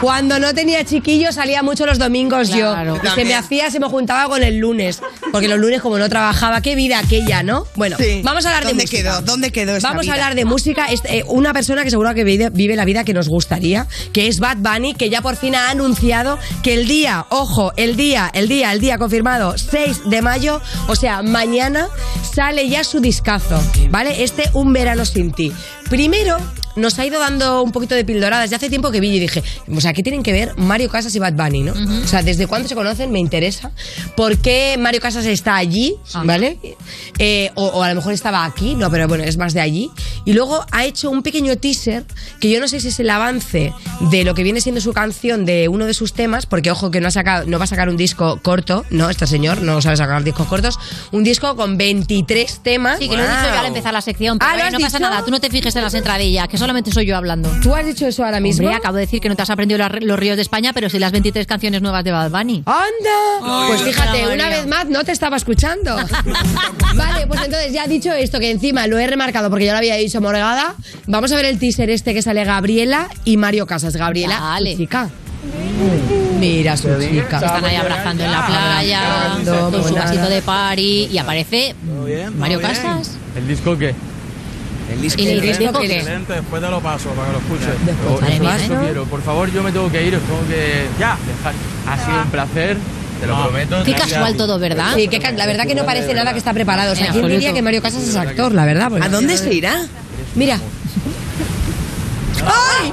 Cuando 0.00 0.38
no 0.40 0.52
tenía 0.52 0.84
chiquillo 0.84 1.30
salía 1.32 1.62
mucho 1.62 1.86
los 1.86 1.98
domingos 1.98 2.50
Claro. 2.50 2.96
yo. 2.96 3.02
Y 3.10 3.14
se 3.14 3.24
me 3.24 3.34
hacía, 3.34 3.70
se 3.70 3.78
me 3.78 3.86
juntaba 3.86 4.28
con 4.28 4.42
el 4.42 4.58
lunes. 4.58 5.00
Porque 5.30 5.46
los 5.48 5.58
lunes 5.60 5.80
como 5.80 5.98
no 5.98 6.08
trabajaba, 6.08 6.60
qué 6.60 6.74
vida 6.74 6.98
aquella, 6.98 7.42
¿no? 7.42 7.66
Bueno, 7.76 7.96
Sí. 7.98 8.20
vamos 8.24 8.44
a 8.44 8.48
hablar 8.48 8.64
de 8.64 8.70
¿Dónde 8.70 8.84
música. 8.84 9.02
quedó? 9.02 9.20
¿Dónde 9.22 9.52
quedó 9.52 9.76
esta 9.76 9.88
Vamos 9.88 10.02
vida? 10.02 10.12
a 10.12 10.16
hablar 10.16 10.34
de 10.34 10.44
música. 10.44 10.86
Es, 10.86 11.02
eh, 11.04 11.22
una 11.28 11.52
persona 11.52 11.84
que 11.84 11.90
seguro 11.90 12.12
que 12.14 12.24
vive, 12.24 12.50
vive 12.50 12.74
la 12.76 12.84
vida 12.84 13.04
que 13.04 13.14
nos 13.14 13.28
gustaría, 13.28 13.86
que 14.12 14.26
es 14.26 14.40
Bad 14.40 14.56
Bunny, 14.58 14.94
que 14.94 15.08
ya 15.08 15.22
por 15.22 15.36
fin 15.36 15.54
ha 15.54 15.70
anunciado 15.70 16.38
que 16.64 16.74
el 16.74 16.88
día, 16.88 17.26
ojo, 17.28 17.72
el 17.76 17.96
día, 17.96 18.28
el 18.34 18.48
día, 18.48 18.72
el 18.72 18.80
día 18.80 18.98
confirmado, 18.98 19.56
6 19.56 20.02
de 20.06 20.20
mayo, 20.20 20.60
o 20.88 20.96
sea, 20.96 21.22
mañana 21.22 21.86
sale 22.34 22.68
ya 22.68 22.82
su 22.84 23.00
discazo, 23.00 23.62
¿vale? 23.90 24.24
Este 24.24 24.50
Un 24.52 24.72
verano 24.72 25.04
sin 25.04 25.32
ti. 25.32 25.52
Primero, 25.92 26.38
nos 26.76 26.98
ha 26.98 27.06
ido 27.06 27.18
dando 27.20 27.62
un 27.62 27.72
poquito 27.72 27.94
de 27.94 28.04
pildoradas. 28.04 28.50
Ya 28.50 28.56
hace 28.56 28.68
tiempo 28.68 28.90
que 28.90 29.00
vi 29.00 29.16
y 29.16 29.20
dije, 29.20 29.42
o 29.74 29.80
sea, 29.80 29.92
¿qué 29.92 30.02
tienen 30.02 30.22
que 30.22 30.32
ver 30.32 30.56
Mario 30.56 30.88
Casas 30.88 31.14
y 31.14 31.18
Bad 31.18 31.34
Bunny, 31.34 31.62
no? 31.62 31.72
O 31.72 32.06
sea, 32.06 32.22
¿desde 32.22 32.46
cuándo 32.46 32.68
se 32.68 32.74
conocen? 32.74 33.10
Me 33.10 33.18
interesa. 33.18 33.70
¿Por 34.16 34.38
qué 34.38 34.76
Mario 34.78 35.00
Casas 35.00 35.26
está 35.26 35.56
allí? 35.56 35.94
¿Vale? 36.24 36.58
Eh, 37.18 37.50
o, 37.54 37.66
o 37.66 37.82
a 37.82 37.88
lo 37.88 37.94
mejor 37.96 38.12
estaba 38.12 38.44
aquí, 38.44 38.74
no, 38.74 38.90
pero 38.90 39.08
bueno, 39.08 39.24
es 39.24 39.36
más 39.36 39.54
de 39.54 39.60
allí. 39.60 39.90
Y 40.24 40.32
luego 40.32 40.64
ha 40.70 40.84
hecho 40.84 41.10
un 41.10 41.22
pequeño 41.22 41.56
teaser 41.56 42.04
que 42.40 42.50
yo 42.50 42.60
no 42.60 42.68
sé 42.68 42.80
si 42.80 42.88
es 42.88 43.00
el 43.00 43.10
avance 43.10 43.72
de 44.10 44.24
lo 44.24 44.34
que 44.34 44.42
viene 44.42 44.60
siendo 44.60 44.80
su 44.80 44.92
canción 44.92 45.44
de 45.44 45.68
uno 45.68 45.86
de 45.86 45.94
sus 45.94 46.12
temas, 46.12 46.46
porque 46.46 46.70
ojo 46.70 46.90
que 46.90 47.00
no, 47.00 47.08
ha 47.08 47.10
sacado, 47.10 47.44
no 47.46 47.58
va 47.58 47.64
a 47.64 47.68
sacar 47.68 47.88
un 47.88 47.96
disco 47.96 48.40
corto, 48.42 48.84
no, 48.90 49.10
este 49.10 49.26
señor 49.26 49.62
no 49.62 49.80
sabe 49.82 49.96
sacar 49.96 50.22
discos 50.24 50.46
cortos, 50.46 50.78
un 51.10 51.24
disco 51.24 51.56
con 51.56 51.76
23 51.76 52.60
temas. 52.62 52.98
Sí, 52.98 53.08
que 53.08 53.16
lo 53.16 53.22
he 53.22 53.28
dicho 53.28 53.48
yo 53.52 53.58
al 53.58 53.66
empezar 53.66 53.92
la 53.92 54.00
sección. 54.00 54.38
Pero 54.38 54.50
Ah, 54.50 54.56
¿lo 54.56 54.64
eh, 54.64 54.70
no 54.70 54.78
pasa 54.80 54.98
nada, 54.98 55.24
tú 55.24 55.30
no 55.30 55.40
te 55.40 55.50
fijes 55.50 55.74
en 55.76 55.82
las 55.82 55.94
entradillas, 55.94 56.48
que 56.48 56.58
solamente 56.62 56.92
soy 56.92 57.06
yo 57.06 57.16
hablando. 57.16 57.48
¿Tú 57.60 57.74
has 57.74 57.84
dicho 57.84 58.06
eso 58.06 58.24
ahora 58.24 58.38
mismo? 58.38 58.64
Hombre, 58.66 58.76
acabo 58.76 58.94
de 58.96 59.00
decir 59.02 59.20
que 59.20 59.28
no 59.28 59.34
te 59.34 59.42
has 59.42 59.50
aprendido 59.50 59.78
las- 59.78 60.00
los 60.00 60.16
ríos 60.18 60.36
de 60.36 60.42
España, 60.42 60.72
pero 60.72 60.88
sí 60.88 60.98
las 61.00 61.10
23 61.10 61.44
canciones 61.46 61.82
nuevas 61.82 62.04
de 62.04 62.12
Bad 62.12 62.30
Bunny. 62.30 62.62
¡Anda! 62.66 63.66
pues 63.66 63.82
fíjate, 63.82 64.28
una 64.32 64.48
vez 64.48 64.66
más 64.68 64.86
no 64.88 65.02
te 65.02 65.10
estaba 65.12 65.36
escuchando. 65.36 65.96
vale, 66.94 67.26
pues 67.26 67.40
entonces 67.44 67.72
ya 67.72 67.86
dicho 67.88 68.12
esto, 68.12 68.38
que 68.38 68.50
encima 68.52 68.86
lo 68.86 68.96
he 68.98 69.06
remarcado 69.08 69.50
porque 69.50 69.64
ya 69.64 69.72
lo 69.72 69.78
había 69.78 69.96
dicho 69.96 70.20
Morgada, 70.20 70.74
vamos 71.06 71.32
a 71.32 71.36
ver 71.36 71.46
el 71.46 71.58
teaser 71.58 71.90
este 71.90 72.14
que 72.14 72.22
sale 72.22 72.44
Gabriela 72.44 73.08
y 73.24 73.36
Mario 73.36 73.66
Casas. 73.66 73.96
Gabriela, 73.96 74.56
su 74.60 74.76
chica. 74.76 75.10
Mira 76.38 76.76
su 76.76 76.88
chica. 77.00 77.38
Se 77.40 77.46
están 77.46 77.64
ahí 77.64 77.74
abrazando 77.76 78.22
en 78.24 78.30
la 78.30 78.46
playa, 78.46 79.00
con 79.70 79.84
su 79.84 79.94
vasito 79.94 80.28
de 80.28 80.42
party 80.42 81.08
y 81.12 81.18
aparece 81.18 81.74
Mario 82.36 82.60
Casas. 82.60 83.16
¿El 83.36 83.48
disco 83.48 83.76
qué? 83.76 83.94
El 84.92 85.00
disco 85.00 85.22
¿Y 85.22 85.28
el 85.28 85.40
disco 85.40 85.72
qué? 85.80 85.96
Excelente, 85.96 86.32
después 86.34 86.62
te 86.62 86.68
lo 86.70 86.80
paso 86.80 87.08
para 87.10 87.28
que 87.28 87.32
lo 87.32 87.38
escuches. 87.38 87.86
Después 87.86 88.62
eso 88.62 88.80
quiero. 88.80 89.04
Por 89.04 89.22
favor, 89.22 89.50
yo 89.52 89.62
me 89.62 89.72
tengo 89.72 89.90
que 89.90 90.06
ir, 90.06 90.14
os 90.16 90.22
tengo 90.22 90.46
que 90.48 90.86
ya 90.98 91.16
dejar. 91.26 91.54
Ha 91.88 92.04
sido 92.04 92.22
un 92.22 92.30
placer, 92.30 92.76
te 93.20 93.26
lo 93.26 93.42
prometo. 93.42 93.82
Qué 93.84 93.94
casual 93.94 94.36
todo, 94.36 94.58
¿verdad? 94.58 94.94
Sí, 94.94 95.08
que 95.08 95.18
la 95.18 95.46
verdad 95.46 95.66
que 95.66 95.74
no 95.74 95.84
parece 95.84 96.14
nada 96.14 96.32
que 96.32 96.38
está 96.38 96.52
preparado. 96.52 96.92
O 96.92 96.96
sea, 96.96 97.06
En 97.06 97.12
¿quién 97.12 97.28
diría 97.28 97.52
que 97.52 97.62
Mario 97.62 97.82
Casas 97.82 98.02
es 98.02 98.16
actor, 98.16 98.52
la 98.52 98.64
verdad? 98.64 98.92
¿A 99.00 99.08
dónde 99.08 99.36
se 99.36 99.52
irá? 99.52 99.86
Mira. 100.34 100.58
¡Ay! 102.44 102.92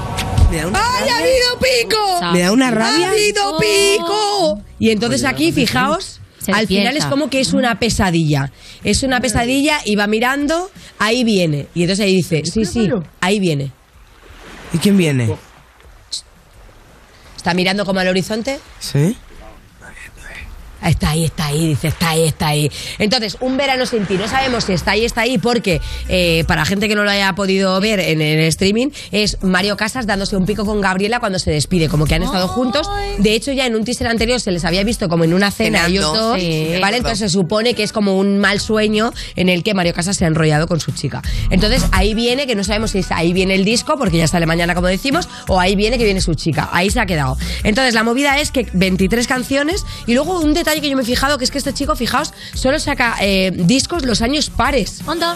Me 0.52 0.58
da 0.58 0.68
una 0.68 0.80
¡Ay, 0.80 1.10
ha 1.10 1.18
habido 1.18 1.60
pico! 1.60 2.32
¿Me 2.34 2.40
da 2.42 2.52
una 2.52 2.72
rabia? 2.72 3.08
¡Ha 3.08 3.12
habido 3.12 3.58
pico! 3.60 4.62
Y 4.80 4.90
entonces 4.90 5.24
aquí, 5.24 5.52
fijaos, 5.52 6.19
Se 6.40 6.52
al 6.52 6.68
final 6.68 6.96
es 6.98 7.06
como 7.06 7.30
que 7.30 7.40
es 7.40 7.54
una 7.54 7.80
pesadilla. 7.80 8.52
Es 8.84 9.04
una 9.04 9.20
pesadilla 9.20 9.80
y 9.86 9.96
va 9.96 10.08
mirando, 10.08 10.72
ahí 10.98 11.24
viene. 11.24 11.68
Y 11.76 11.84
entonces 11.84 12.06
ahí 12.06 12.16
dice, 12.16 12.42
sí, 12.46 12.66
sí, 12.66 12.90
ahí 13.22 13.40
viene. 13.40 13.72
¿Y 14.74 14.78
quién 14.78 14.98
viene? 14.98 15.36
Está 17.36 17.54
mirando 17.54 17.86
como 17.86 18.00
al 18.00 18.08
horizonte. 18.08 18.60
¿Sí? 18.80 19.16
Está 20.84 21.12
ahí, 21.12 21.26
está 21.26 21.48
ahí, 21.48 21.68
dice, 21.68 21.88
está 21.90 22.10
ahí, 22.12 22.24
está 22.28 22.48
ahí. 22.48 22.72
Entonces, 22.98 23.38
un 23.42 23.58
verano 23.58 23.86
sin 23.86 24.06
ti. 24.06 24.16
No 24.16 24.28
sabemos 24.28 24.66
si 24.66 24.74
está 24.74 24.92
ahí, 24.92 25.06
está 25.06 25.22
ahí, 25.22 25.38
porque 25.38 25.82
eh, 26.08 26.44
para 26.48 26.66
gente 26.66 26.88
que 26.88 26.96
no 26.96 27.04
lo 27.04 27.12
haya 27.12 27.34
podido 27.34 27.80
ver 27.80 28.00
en 28.00 28.22
el 28.22 28.40
streaming, 28.42 28.90
es 29.12 29.38
Mario 29.42 29.78
Casas 29.78 30.08
dándose 30.08 30.38
un 30.38 30.46
pico 30.46 30.66
con 30.66 30.82
Gabriela 30.82 31.20
cuando 31.20 31.40
se 31.40 31.52
despide, 31.52 31.90
como 31.90 32.06
que 32.06 32.16
han 32.16 32.24
estado 32.24 32.48
juntos. 32.48 32.90
De 33.18 33.34
hecho, 33.34 33.52
ya 33.52 33.66
en 33.66 33.76
un 33.76 33.84
teaser 33.84 34.08
anterior 34.08 34.40
se 34.40 34.52
les 34.52 34.66
había 34.66 34.84
visto 34.84 35.10
como 35.10 35.24
en 35.24 35.34
una 35.34 35.52
cena 35.52 35.86
Cenando, 35.86 35.90
ellos 35.90 36.14
dos, 36.14 36.40
sí. 36.40 36.72
¿vale? 36.82 36.98
Entonces 36.98 37.20
se 37.20 37.30
supone 37.30 37.74
que 37.74 37.84
es 37.84 37.92
como 37.92 38.18
un 38.18 38.40
mal 38.40 38.60
sueño 38.60 39.14
en 39.36 39.50
el 39.50 39.64
que 39.64 39.74
Mario 39.74 39.94
Casas 39.94 40.18
se 40.18 40.26
ha 40.26 40.28
enrollado 40.28 40.68
con 40.68 40.80
su 40.80 40.92
chica. 40.92 41.22
Entonces, 41.50 41.84
ahí 41.92 42.14
viene, 42.14 42.48
que 42.48 42.56
no 42.56 42.64
sabemos 42.64 42.92
si 42.92 43.00
es 43.00 43.12
ahí 43.12 43.34
viene 43.34 43.56
el 43.56 43.66
disco, 43.66 43.98
porque 43.98 44.18
ya 44.18 44.28
sale 44.28 44.46
mañana, 44.46 44.76
como 44.76 44.88
decimos, 44.88 45.28
o 45.48 45.60
ahí 45.60 45.76
viene 45.76 45.98
que 45.98 46.06
viene 46.06 46.22
su 46.22 46.36
chica. 46.36 46.70
Ahí 46.72 46.90
se 46.90 47.00
ha 47.00 47.06
quedado. 47.06 47.38
Entonces, 47.64 47.94
la 47.94 48.04
movida 48.04 48.40
es 48.40 48.52
que 48.52 48.68
23 48.74 49.28
canciones 49.28 49.86
y 50.08 50.14
luego 50.14 50.40
un 50.40 50.54
detalle 50.54 50.69
que 50.78 50.90
yo 50.90 50.96
me 50.96 51.04
he 51.04 51.06
fijado, 51.06 51.38
que 51.38 51.46
es 51.46 51.52
que 51.52 51.58
este 51.58 51.74
chico, 51.74 51.96
fijaos, 51.96 52.34
solo 52.54 52.80
saca 52.80 53.18
eh, 53.22 53.52
discos 53.54 54.06
los 54.06 54.22
años 54.22 54.50
pares. 54.50 55.02
Onda. 55.06 55.34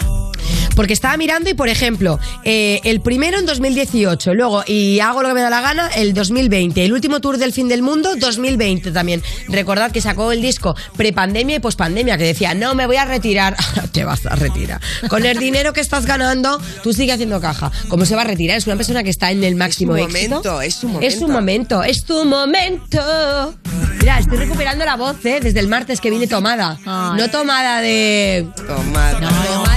Porque 0.74 0.92
estaba 0.92 1.16
mirando 1.16 1.48
y, 1.50 1.54
por 1.54 1.68
ejemplo, 1.68 2.18
eh, 2.44 2.80
el 2.84 3.00
primero 3.00 3.38
en 3.38 3.46
2018, 3.46 4.34
luego, 4.34 4.62
y 4.66 5.00
hago 5.00 5.22
lo 5.22 5.28
que 5.28 5.34
me 5.34 5.40
da 5.42 5.50
la 5.50 5.60
gana, 5.60 5.88
el 5.96 6.14
2020. 6.14 6.84
El 6.84 6.92
último 6.92 7.20
tour 7.20 7.38
del 7.38 7.52
fin 7.52 7.68
del 7.68 7.82
mundo, 7.82 8.16
2020 8.16 8.90
también. 8.92 9.22
Recordad 9.48 9.92
que 9.92 10.00
sacó 10.00 10.32
el 10.32 10.42
disco 10.42 10.74
prepandemia 10.96 11.56
y 11.56 11.60
pospandemia, 11.60 12.16
que 12.18 12.24
decía, 12.24 12.54
no, 12.54 12.74
me 12.74 12.86
voy 12.86 12.96
a 12.96 13.04
retirar. 13.04 13.56
Te 13.92 14.04
vas 14.04 14.26
a 14.26 14.34
retirar. 14.36 14.80
Con 15.08 15.24
el 15.26 15.38
dinero 15.38 15.72
que 15.72 15.80
estás 15.80 16.06
ganando, 16.06 16.60
tú 16.82 16.92
sigue 16.92 17.12
haciendo 17.12 17.40
caja. 17.40 17.70
¿Cómo 17.88 18.04
se 18.04 18.14
va 18.16 18.22
a 18.22 18.24
retirar? 18.24 18.56
Es 18.58 18.66
una 18.66 18.76
persona 18.76 19.02
que 19.02 19.10
está 19.10 19.30
en 19.30 19.44
el 19.44 19.54
máximo 19.54 19.92
su 19.92 19.98
éxito. 19.98 20.28
momento, 20.36 20.60
es 20.60 20.74
su 20.74 20.86
Es 21.00 21.14
su 21.18 21.28
momento. 21.28 21.76
momento, 21.78 21.82
es 21.84 22.04
tu 22.04 22.24
momento. 22.24 23.54
Mira, 24.00 24.18
estoy 24.18 24.38
recuperando 24.38 24.84
la 24.84 24.96
voz, 24.96 25.24
¿eh? 25.24 25.38
Desde 25.42 25.60
el 25.60 25.68
martes 25.68 26.00
que 26.00 26.10
vine 26.10 26.26
tomada. 26.26 26.78
No 26.84 27.30
tomada 27.30 27.80
de... 27.80 28.46
Tomada. 28.66 29.12
Tomada 29.12 29.20
la 29.20 29.28
voz, 29.58 29.68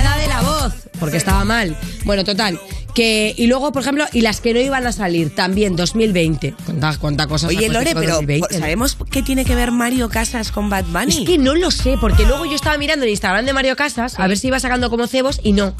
porque 0.99 1.17
estaba 1.17 1.43
mal. 1.45 1.77
Bueno, 2.05 2.23
total. 2.23 2.59
Que, 2.93 3.35
y 3.37 3.45
luego, 3.45 3.71
por 3.71 3.83
ejemplo, 3.83 4.05
y 4.11 4.21
las 4.21 4.41
que 4.41 4.53
no 4.53 4.59
iban 4.59 4.87
a 4.87 4.91
salir, 4.91 5.33
también 5.35 5.75
2020. 5.75 6.55
Cuánta, 6.65 6.97
cuánta 6.97 7.27
cosa 7.27 7.47
Oye, 7.47 7.69
Lore, 7.69 7.93
pero 7.93 8.15
2020. 8.15 8.57
¿sabemos 8.57 8.97
qué 9.11 9.21
tiene 9.21 9.45
que 9.45 9.53
ver 9.53 9.71
Mario 9.71 10.09
Casas 10.09 10.51
con 10.51 10.69
Bad 10.69 10.85
Bunny? 10.85 11.19
Es 11.19 11.27
que 11.27 11.37
no 11.37 11.53
lo 11.53 11.69
sé, 11.69 11.97
porque 12.01 12.25
luego 12.25 12.45
yo 12.45 12.55
estaba 12.55 12.77
mirando 12.77 13.05
en 13.05 13.11
Instagram 13.11 13.45
de 13.45 13.53
Mario 13.53 13.75
Casas 13.75 14.19
a 14.19 14.27
ver 14.27 14.37
si 14.37 14.47
iba 14.47 14.59
sacando 14.59 14.89
como 14.89 15.05
cebos 15.05 15.39
y 15.43 15.51
no. 15.53 15.75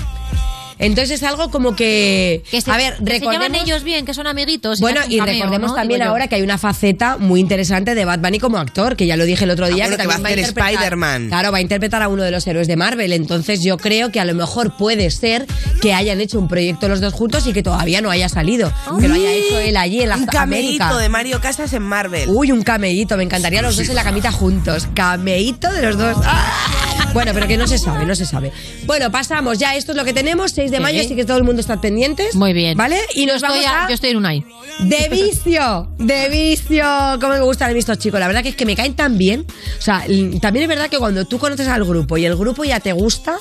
Entonces 0.80 1.22
es 1.22 1.24
algo 1.24 1.50
como 1.50 1.76
que... 1.76 2.44
Que 2.52 2.62
se, 2.62 2.72
a 2.72 2.78
ver, 2.78 2.94
que 2.98 3.06
se 3.14 3.20
llevan 3.20 3.36
recordemos... 3.42 3.62
ellos 3.64 3.84
bien, 3.84 4.06
que 4.06 4.14
son 4.14 4.28
amiguitos. 4.28 4.80
Bueno, 4.80 5.02
y 5.08 5.18
cameo, 5.18 5.34
recordemos 5.34 5.70
¿no? 5.72 5.76
también 5.76 6.00
Digo 6.00 6.06
yo. 6.08 6.12
ahora 6.12 6.28
que 6.28 6.36
hay 6.36 6.42
una 6.44 6.58
faceta 6.58 7.18
muy 7.18 7.40
interesante 7.40 7.96
de 7.96 8.06
Bad 8.06 8.20
Bunny 8.20 8.40
como 8.40 8.58
actor, 8.58 8.96
que 8.96 9.06
ya 9.08 9.18
lo 9.18 9.26
dije 9.26 9.44
el 9.46 9.50
otro 9.52 9.68
día, 9.68 9.86
Ah, 9.86 9.88
bueno, 9.88 9.98
que 9.98 10.02
que 10.04 10.08
va 10.08 10.14
también 10.14 10.40
a 10.40 10.42
hacer 10.42 10.54
interpretar- 10.56 10.74
Spider-Man. 10.74 11.28
Claro, 11.30 11.52
va 11.52 11.58
a 11.58 11.62
interpretar 11.62 12.02
a 12.04 12.08
uno 12.10 12.24
de 12.24 12.32
los 12.32 12.46
héroes 12.48 12.68
de 12.68 12.76
Marvel. 12.76 13.14
Entonces 13.14 13.64
yo 13.64 13.78
creo 13.78 14.12
que 14.12 14.20
a 14.20 14.26
lo 14.26 14.34
mejor 14.36 14.76
puede 14.78 15.10
ser 15.12 15.46
que 15.82 15.94
hayan 15.94 16.22
hecho 16.22 16.40
un 16.40 16.48
proyecto 16.48 16.88
los 16.88 17.02
dos 17.02 17.14
juntos 17.14 17.46
y 17.48 17.54
que 17.54 17.64
todavía 17.64 18.02
no 18.02 18.10
haya 18.12 18.30
salido. 18.30 18.72
Que 19.00 19.08
lo 19.08 19.16
haya 19.16 19.32
hecho 19.32 19.58
él 19.60 19.78
allí 19.78 20.02
en 20.02 20.10
la 20.10 20.18
Un 20.18 20.26
cameíto 20.28 20.84
América. 20.84 20.98
de 20.98 21.10
Mario 21.10 21.42
Casas 21.42 21.74
en 21.74 21.84
Marvel. 21.84 22.30
Uy, 22.30 22.52
un 22.52 22.62
cameíto, 22.64 23.18
me 23.18 23.24
encantaría 23.24 23.62
los 23.62 23.76
dos 23.78 23.90
en 23.90 23.96
la 23.96 24.04
camita 24.04 24.32
juntos. 24.32 24.88
Cameíto 24.94 25.72
de 25.72 25.82
los 25.82 25.98
dos. 25.98 26.18
¡Ah! 26.24 26.87
Bueno, 27.14 27.32
pero 27.34 27.48
que 27.48 27.58
no 27.58 27.66
se 27.68 27.78
sabe, 27.80 28.06
no 28.06 28.16
se 28.16 28.26
sabe. 28.26 28.52
Bueno, 28.86 29.12
pasamos 29.12 29.58
ya, 29.58 29.76
esto 29.76 29.92
es 29.92 29.98
lo 29.98 30.06
que 30.06 30.14
tenemos, 30.14 30.52
6 30.52 30.70
de 30.72 30.78
Sí. 30.78 30.84
mayo, 30.84 31.02
así 31.02 31.16
que 31.16 31.26
todo 31.26 31.38
el 31.38 31.44
mundo 31.44 31.62
está 31.62 31.82
pendientes. 31.82 32.36
Muy 32.36 32.54
bien. 32.54 32.78
¿Vale? 32.78 33.00
Y 33.16 33.26
nos 33.26 33.42
vamos 33.42 33.66
a- 33.66 33.86
a... 33.86 33.88
yo 33.90 33.96
estoy 33.96 34.12
en 34.12 34.18
un 34.18 34.26
ahí. 34.26 34.44
De 34.80 35.10
vicio, 35.10 35.88
de 35.98 36.30
vicio. 36.30 36.84
Cómo 37.20 37.34
me 37.34 37.40
gustan 37.42 37.76
estos 37.76 37.98
chicos. 37.98 38.20
La 38.20 38.28
verdad 38.28 38.44
que 38.44 38.50
es 38.50 38.56
que 38.56 38.66
me 38.66 38.76
caen 38.76 38.94
tan 38.96 39.18
bien. 39.18 39.46
O 39.80 39.82
sea, 39.82 40.04
también 40.42 40.64
es 40.64 40.68
verdad 40.68 40.90
que 40.90 41.00
cuando 41.00 41.26
tú 41.26 41.40
conoces 41.40 41.68
al 41.68 41.84
grupo 41.84 42.18
y 42.18 42.26
el 42.26 42.36
grupo 42.36 42.64
ya 42.64 42.80
te 42.80 42.92
gusta, 42.94 43.38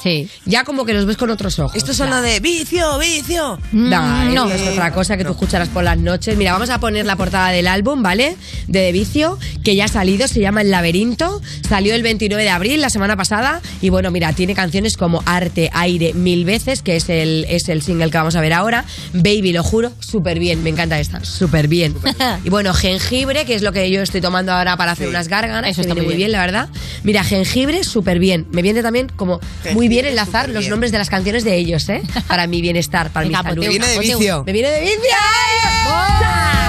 ya 0.46 0.64
como 0.64 0.84
que 0.86 0.94
los 0.94 1.04
ves 1.04 1.16
con 1.18 1.28
otros 1.30 1.58
ojos. 1.58 1.76
Estos 1.76 1.96
son 1.96 2.08
lo 2.08 2.22
de 2.22 2.40
vicio, 2.40 2.98
vicio. 2.98 3.58
Mm, 3.72 3.90
no. 4.34 4.50
es 4.50 4.62
otra 4.68 4.92
cosa 4.92 5.16
que 5.18 5.24
tú 5.24 5.32
escucharás 5.32 5.68
por 5.68 5.84
las 5.84 5.98
noches. 5.98 6.36
Mira, 6.38 6.52
vamos 6.52 6.70
a 6.70 6.78
poner 6.80 7.04
la 7.04 7.16
portada 7.16 7.50
del 7.50 7.66
álbum, 7.66 8.02
¿vale? 8.02 8.36
De 8.68 8.80
De 8.86 8.92
Vicio, 8.92 9.36
que 9.64 9.74
ya 9.74 9.86
ha 9.86 9.88
salido, 9.88 10.28
se 10.28 10.40
llama 10.40 10.62
El 10.62 10.70
Laberinto. 10.70 11.42
Salió 11.68 11.94
el 11.94 12.02
29 12.02 12.42
de 12.44 12.50
abril, 12.50 12.80
la 12.80 12.88
semana 12.88 13.16
pasada. 13.16 13.55
Y 13.80 13.90
bueno, 13.90 14.10
mira, 14.10 14.32
tiene 14.32 14.54
canciones 14.54 14.96
como 14.96 15.22
Arte, 15.26 15.70
Aire, 15.72 16.14
Mil 16.14 16.44
Veces, 16.44 16.82
que 16.82 16.96
es 16.96 17.08
el, 17.08 17.46
es 17.48 17.68
el 17.68 17.82
single 17.82 18.10
que 18.10 18.18
vamos 18.18 18.36
a 18.36 18.40
ver 18.40 18.52
ahora. 18.52 18.84
Baby, 19.12 19.52
lo 19.52 19.62
juro, 19.62 19.92
súper 20.00 20.38
bien. 20.38 20.62
Me 20.62 20.70
encanta 20.70 20.98
esta, 20.98 21.24
súper 21.24 21.68
bien. 21.68 21.94
Y 22.44 22.50
bueno, 22.50 22.72
jengibre, 22.74 23.44
que 23.44 23.54
es 23.54 23.62
lo 23.62 23.72
que 23.72 23.90
yo 23.90 24.02
estoy 24.02 24.20
tomando 24.20 24.52
ahora 24.52 24.76
para 24.76 24.92
hacer 24.92 25.08
unas 25.08 25.28
gárgaras. 25.28 25.70
Eso 25.70 25.80
está 25.80 25.94
viene 25.94 26.06
muy 26.06 26.16
bien, 26.16 26.32
la 26.32 26.40
verdad. 26.40 26.68
Mira, 27.02 27.24
jengibre, 27.24 27.82
súper 27.84 28.18
bien. 28.18 28.46
Me 28.52 28.62
viene 28.62 28.82
también 28.82 29.08
como 29.16 29.40
muy 29.72 29.88
bien 29.88 30.06
enlazar 30.06 30.48
los 30.48 30.68
nombres 30.68 30.92
de 30.92 30.98
las 30.98 31.10
canciones 31.10 31.44
de 31.44 31.56
ellos, 31.56 31.88
¿eh? 31.88 32.02
Para 32.28 32.46
mi 32.46 32.60
bienestar, 32.60 33.10
para 33.10 33.26
Venga, 33.26 33.42
mi 33.42 33.48
salud. 33.48 33.62
ponte 33.64 33.76
una, 33.76 33.86
Me 33.86 33.88
viene 33.88 34.06
de 34.08 34.14
vicio. 34.16 34.44
Me 34.44 34.52
viene 34.52 34.70
de 34.70 34.80
vicio. 34.80 34.96
Un 35.00 36.65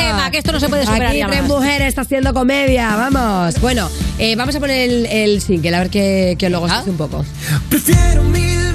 tema, 0.00 0.30
que 0.30 0.38
esto 0.38 0.52
no 0.52 0.60
se 0.60 0.68
puede 0.68 0.84
superar 0.86 1.10
Aquí 1.10 1.22
tres 1.26 1.44
mujeres 1.44 1.88
está 1.88 2.02
haciendo 2.02 2.32
comedia, 2.34 2.96
vamos. 2.96 3.60
Bueno, 3.60 3.88
eh, 4.18 4.36
vamos 4.36 4.54
a 4.54 4.60
poner 4.60 4.90
el, 4.90 5.06
el 5.06 5.40
single, 5.40 5.74
a 5.74 5.80
ver 5.80 5.90
que, 5.90 6.36
que 6.38 6.50
luego 6.50 6.68
se 6.68 6.90
un 6.90 6.96
poco. 6.96 7.24
Prefiero 7.68 8.22
mil 8.24 8.72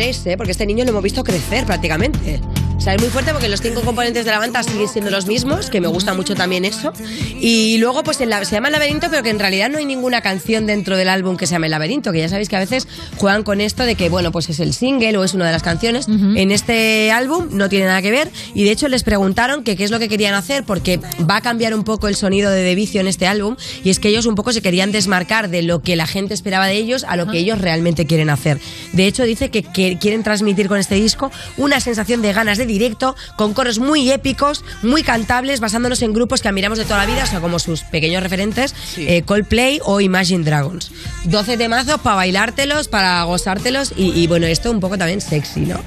¿eh? 0.00 0.36
porque 0.36 0.52
este 0.52 0.64
niño 0.64 0.84
lo 0.84 0.90
hemos 0.90 1.02
visto 1.02 1.24
crecer 1.24 1.64
prácticamente. 1.66 2.40
O 2.78 2.80
sea, 2.80 2.94
es 2.94 3.00
muy 3.02 3.10
fuerte 3.10 3.32
porque 3.32 3.48
los 3.48 3.60
cinco 3.60 3.80
componentes 3.82 4.24
de 4.24 4.30
la 4.30 4.38
banda 4.38 4.62
siguen 4.62 4.86
siendo 4.88 5.10
los 5.10 5.26
mismos, 5.26 5.68
que 5.68 5.80
me 5.80 5.88
gusta 5.88 6.14
mucho 6.14 6.36
también 6.36 6.64
eso. 6.64 6.92
Y 7.40 7.76
luego, 7.78 8.04
pues 8.04 8.20
en 8.20 8.30
la- 8.30 8.44
se 8.44 8.54
llama 8.54 8.68
El 8.68 8.72
Laberinto, 8.72 9.08
pero 9.10 9.24
que 9.24 9.30
en 9.30 9.40
realidad 9.40 9.68
no 9.68 9.78
hay 9.78 9.84
ninguna 9.84 10.20
canción 10.20 10.64
dentro 10.64 10.96
del 10.96 11.08
álbum 11.08 11.36
que 11.36 11.48
se 11.48 11.52
llame 11.54 11.66
El 11.66 11.72
Laberinto, 11.72 12.12
que 12.12 12.20
ya 12.20 12.28
sabéis 12.28 12.48
que 12.48 12.54
a 12.54 12.60
veces 12.60 12.86
juegan 13.16 13.42
con 13.42 13.60
esto 13.60 13.84
de 13.84 13.96
que, 13.96 14.08
bueno, 14.08 14.30
pues 14.30 14.48
es 14.48 14.60
el 14.60 14.72
single 14.74 15.16
o 15.18 15.24
es 15.24 15.34
una 15.34 15.46
de 15.46 15.52
las 15.52 15.64
canciones. 15.64 16.06
En 16.08 16.52
este 16.52 17.10
álbum 17.10 17.48
no 17.50 17.68
tiene 17.68 17.86
nada 17.86 18.00
que 18.00 18.12
ver. 18.12 18.30
Y 18.54 18.62
de 18.62 18.70
hecho 18.70 18.86
les 18.86 19.02
preguntaron 19.02 19.64
que 19.64 19.74
qué 19.76 19.82
es 19.82 19.90
lo 19.90 19.98
que 19.98 20.08
querían 20.08 20.34
hacer, 20.34 20.62
porque 20.62 21.00
va 21.28 21.36
a 21.36 21.40
cambiar 21.40 21.74
un 21.74 21.82
poco 21.82 22.06
el 22.06 22.14
sonido 22.14 22.48
de 22.52 22.62
The 22.62 22.74
Vicio 22.76 23.00
en 23.00 23.08
este 23.08 23.26
álbum. 23.26 23.56
Y 23.82 23.90
es 23.90 23.98
que 23.98 24.08
ellos 24.08 24.24
un 24.24 24.36
poco 24.36 24.52
se 24.52 24.62
querían 24.62 24.92
desmarcar 24.92 25.50
de 25.50 25.62
lo 25.62 25.82
que 25.82 25.96
la 25.96 26.06
gente 26.06 26.32
esperaba 26.32 26.66
de 26.68 26.74
ellos 26.76 27.04
a 27.08 27.16
lo 27.16 27.26
que 27.26 27.38
ellos 27.38 27.60
realmente 27.60 28.06
quieren 28.06 28.30
hacer. 28.30 28.60
De 28.92 29.06
hecho, 29.08 29.24
dice 29.24 29.50
que, 29.50 29.64
que 29.64 29.98
quieren 30.00 30.22
transmitir 30.22 30.68
con 30.68 30.78
este 30.78 30.94
disco 30.94 31.32
una 31.56 31.80
sensación 31.80 32.22
de 32.22 32.32
ganas 32.32 32.56
de 32.56 32.67
directo, 32.68 33.16
con 33.36 33.54
coros 33.54 33.80
muy 33.80 34.10
épicos, 34.10 34.64
muy 34.82 35.02
cantables, 35.02 35.60
basándonos 35.60 36.02
en 36.02 36.12
grupos 36.12 36.40
que 36.40 36.48
admiramos 36.48 36.78
de 36.78 36.84
toda 36.84 36.98
la 36.98 37.06
vida, 37.06 37.24
o 37.24 37.26
sea, 37.26 37.40
como 37.40 37.58
sus 37.58 37.82
pequeños 37.82 38.22
referentes, 38.22 38.74
eh, 38.96 39.22
Coldplay 39.22 39.80
o 39.84 40.00
Imagine 40.00 40.44
Dragons. 40.44 40.92
12 41.24 41.56
temazos 41.56 42.00
para 42.00 42.16
bailártelos, 42.16 42.88
para 42.88 43.22
gozártelos 43.24 43.92
y, 43.96 44.12
y, 44.12 44.26
bueno, 44.26 44.46
esto 44.46 44.70
un 44.70 44.80
poco 44.80 44.96
también 44.96 45.20
sexy, 45.20 45.60
¿no? 45.60 45.80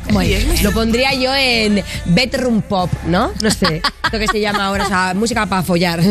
Lo 0.63 0.71
pondría 0.71 1.13
yo 1.13 1.33
en 1.33 1.83
bedroom 2.05 2.61
pop, 2.61 2.91
¿no? 3.05 3.31
No 3.41 3.51
sé, 3.51 3.81
esto 4.03 4.19
que 4.19 4.27
se 4.27 4.41
llama 4.41 4.65
ahora, 4.65 4.85
o 4.85 4.87
sea, 4.87 5.13
música 5.15 5.45
para 5.45 5.63
follar. 5.63 6.01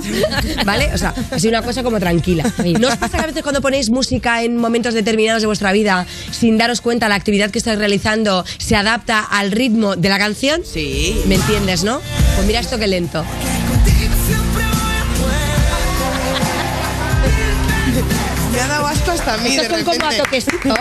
¿Vale? 0.64 0.90
O 0.92 0.98
sea, 0.98 1.14
así 1.30 1.48
una 1.48 1.62
cosa 1.62 1.82
como 1.82 2.00
tranquila. 2.00 2.44
¿No 2.80 2.88
os 2.88 2.96
pasa 2.96 3.18
que 3.18 3.24
a 3.24 3.26
veces 3.26 3.42
cuando 3.42 3.60
ponéis 3.60 3.90
música 3.90 4.42
en 4.42 4.56
momentos 4.56 4.94
determinados 4.94 5.42
de 5.42 5.46
vuestra 5.46 5.72
vida, 5.72 6.06
sin 6.30 6.58
daros 6.58 6.80
cuenta 6.80 7.08
la 7.08 7.14
actividad 7.14 7.50
que 7.50 7.58
estáis 7.58 7.78
realizando 7.78 8.44
se 8.58 8.76
adapta 8.76 9.20
al 9.20 9.52
ritmo 9.52 9.96
de 9.96 10.05
la 10.08 10.18
canción? 10.18 10.62
Sí. 10.64 11.22
¿Me 11.26 11.36
entiendes, 11.36 11.84
no? 11.84 12.00
Pues 12.34 12.46
mira 12.46 12.60
esto 12.60 12.78
que 12.78 12.86
lento. 12.86 13.24
Me 18.52 18.60
ha 18.60 18.66
dado 18.68 18.86
asco 18.86 19.10
hasta 19.10 19.34
a 19.34 19.38
mí. 19.38 19.56
Estos 19.56 19.68
de 19.68 19.74
son 19.76 19.84
como 19.84 20.06
a 20.06 20.10
repente. 20.10 20.24
toquecitos. 20.24 20.78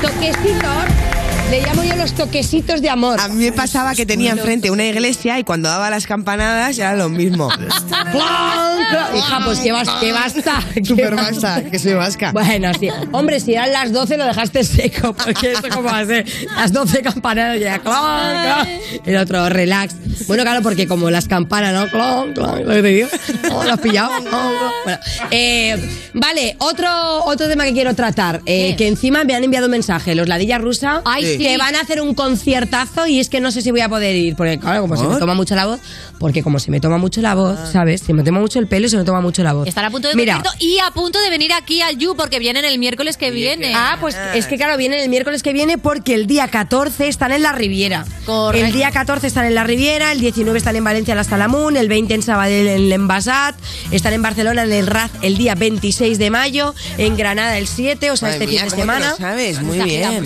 Toquecitos. 0.00 1.21
Le 1.50 1.60
llamo 1.60 1.84
yo 1.84 1.94
los 1.96 2.14
toquecitos 2.14 2.80
de 2.80 2.88
amor. 2.88 3.20
A 3.20 3.28
mí 3.28 3.44
me 3.44 3.52
pasaba 3.52 3.94
que 3.94 4.06
tenía 4.06 4.32
enfrente 4.32 4.70
una 4.70 4.84
iglesia 4.86 5.38
y 5.38 5.44
cuando 5.44 5.68
daba 5.68 5.90
las 5.90 6.06
campanadas 6.06 6.78
era 6.78 6.94
lo 6.96 7.10
mismo. 7.10 7.50
Hija, 9.14 9.40
pues 9.44 9.58
que, 9.62 9.72
bas- 9.72 10.00
que 10.00 10.12
basta. 10.12 10.62
Súper 10.82 11.14
basta, 11.14 11.62
que 11.64 11.78
soy 11.78 11.92
vasca. 11.92 12.32
Bueno, 12.32 12.70
sí. 12.80 12.88
Hombre, 13.12 13.38
si 13.40 13.52
eran 13.52 13.70
las 13.70 13.92
12 13.92 14.16
lo 14.16 14.24
dejaste 14.24 14.64
seco, 14.64 15.12
porque 15.12 15.52
eso 15.52 15.62
como 15.70 15.84
va 15.90 15.98
a 15.98 16.06
ser. 16.06 16.24
Las 16.56 16.72
12 16.72 17.02
campanadas 17.02 17.60
ya, 17.60 17.78
clon, 17.80 17.94
clon. 17.96 18.68
El 19.04 19.16
otro, 19.18 19.48
relax. 19.50 19.94
Bueno, 20.26 20.44
claro, 20.44 20.62
porque 20.62 20.86
como 20.86 21.10
las 21.10 21.28
campanas, 21.28 21.74
¿no? 21.74 21.88
Clon, 21.90 22.32
clon, 22.32 22.64
lo 22.66 22.74
que 22.74 22.82
te 22.82 22.88
digo. 22.88 23.08
Oh, 23.50 23.62
¿Lo 23.64 23.72
has 23.74 23.80
pillado? 23.80 24.10
Clon, 24.20 24.24
clon. 24.30 24.72
Bueno, 24.84 24.98
eh, 25.30 25.90
vale, 26.14 26.56
otro, 26.58 27.24
otro 27.24 27.46
tema 27.48 27.64
que 27.64 27.72
quiero 27.74 27.94
tratar, 27.94 28.40
eh, 28.46 28.74
que 28.76 28.88
encima 28.88 29.24
me 29.24 29.34
han 29.34 29.44
enviado 29.44 29.66
un 29.66 29.72
mensaje, 29.72 30.14
los 30.14 30.26
Ladilla 30.28 30.56
Rusa, 30.58 31.02
Ay, 31.04 31.36
sí. 31.38 31.41
Que 31.42 31.58
van 31.58 31.74
a 31.76 31.80
hacer 31.80 32.00
un 32.00 32.14
conciertazo 32.14 33.06
y 33.06 33.20
es 33.20 33.28
que 33.28 33.40
no 33.40 33.50
sé 33.50 33.62
si 33.62 33.70
voy 33.70 33.80
a 33.80 33.88
poder 33.88 34.14
ir, 34.16 34.36
porque 34.36 34.58
claro, 34.58 34.82
como 34.82 34.96
se 34.96 35.02
me 35.02 35.08
¿Por? 35.10 35.18
toma 35.18 35.34
mucho 35.34 35.54
la 35.54 35.66
voz, 35.66 35.80
porque 36.18 36.42
como 36.42 36.58
se 36.58 36.70
me 36.70 36.80
toma 36.80 36.98
mucho 36.98 37.20
la 37.20 37.34
voz, 37.34 37.58
¿sabes? 37.72 38.00
Se 38.02 38.12
me 38.12 38.22
toma 38.22 38.40
mucho 38.40 38.58
el 38.58 38.66
pelo 38.68 38.86
y 38.86 38.90
se 38.90 38.96
me 38.96 39.04
toma 39.04 39.20
mucho 39.20 39.42
la 39.42 39.52
voz. 39.52 39.66
Estará 39.68 39.88
a 39.88 39.90
punto 39.90 40.08
de 40.08 40.14
Mira, 40.14 40.42
y 40.58 40.78
a 40.78 40.90
punto 40.92 41.20
de 41.20 41.30
venir 41.30 41.52
aquí 41.52 41.80
al 41.80 41.98
You 41.98 42.14
porque 42.16 42.38
vienen 42.38 42.64
el 42.64 42.78
miércoles 42.78 43.16
que 43.16 43.30
viene. 43.30 43.72
Ah, 43.74 43.96
pues 44.00 44.16
es 44.34 44.46
que 44.46 44.56
claro, 44.56 44.76
vienen 44.76 45.00
el 45.00 45.08
miércoles 45.08 45.42
que 45.42 45.52
viene 45.52 45.78
porque 45.78 46.14
el 46.14 46.26
día 46.26 46.48
14 46.48 47.08
están 47.08 47.32
en 47.32 47.42
la 47.42 47.52
Riviera. 47.52 48.04
Correcto. 48.24 48.66
El 48.66 48.72
día 48.72 48.90
14 48.90 49.26
están 49.26 49.46
en 49.46 49.54
la 49.54 49.64
Riviera, 49.64 50.12
el 50.12 50.20
19 50.20 50.56
están 50.58 50.76
en 50.76 50.84
Valencia 50.84 51.12
en 51.12 51.18
la 51.18 51.24
Salamún, 51.24 51.76
el 51.76 51.88
20 51.88 52.14
en 52.14 52.22
Sabadell 52.22 52.68
en 52.68 52.82
el 52.82 52.92
Envasat, 52.92 53.56
están 53.90 54.12
en 54.12 54.22
Barcelona 54.22 54.62
en 54.64 54.72
el 54.72 54.86
Raz 54.86 55.10
el 55.22 55.36
día 55.36 55.54
26 55.54 56.18
de 56.18 56.30
mayo, 56.30 56.74
en 56.98 57.16
Granada 57.16 57.58
el 57.58 57.66
7, 57.66 58.10
o 58.10 58.16
sea, 58.16 58.28
Madre 58.28 58.44
este 58.44 58.46
mía, 58.52 58.60
fin 58.60 58.70
de 58.70 58.76
¿cómo 58.76 58.92
te 58.92 58.98
semana. 58.98 59.10
lo 59.10 59.16
sabes? 59.16 59.62
Muy 59.62 59.80
bien. 59.80 60.24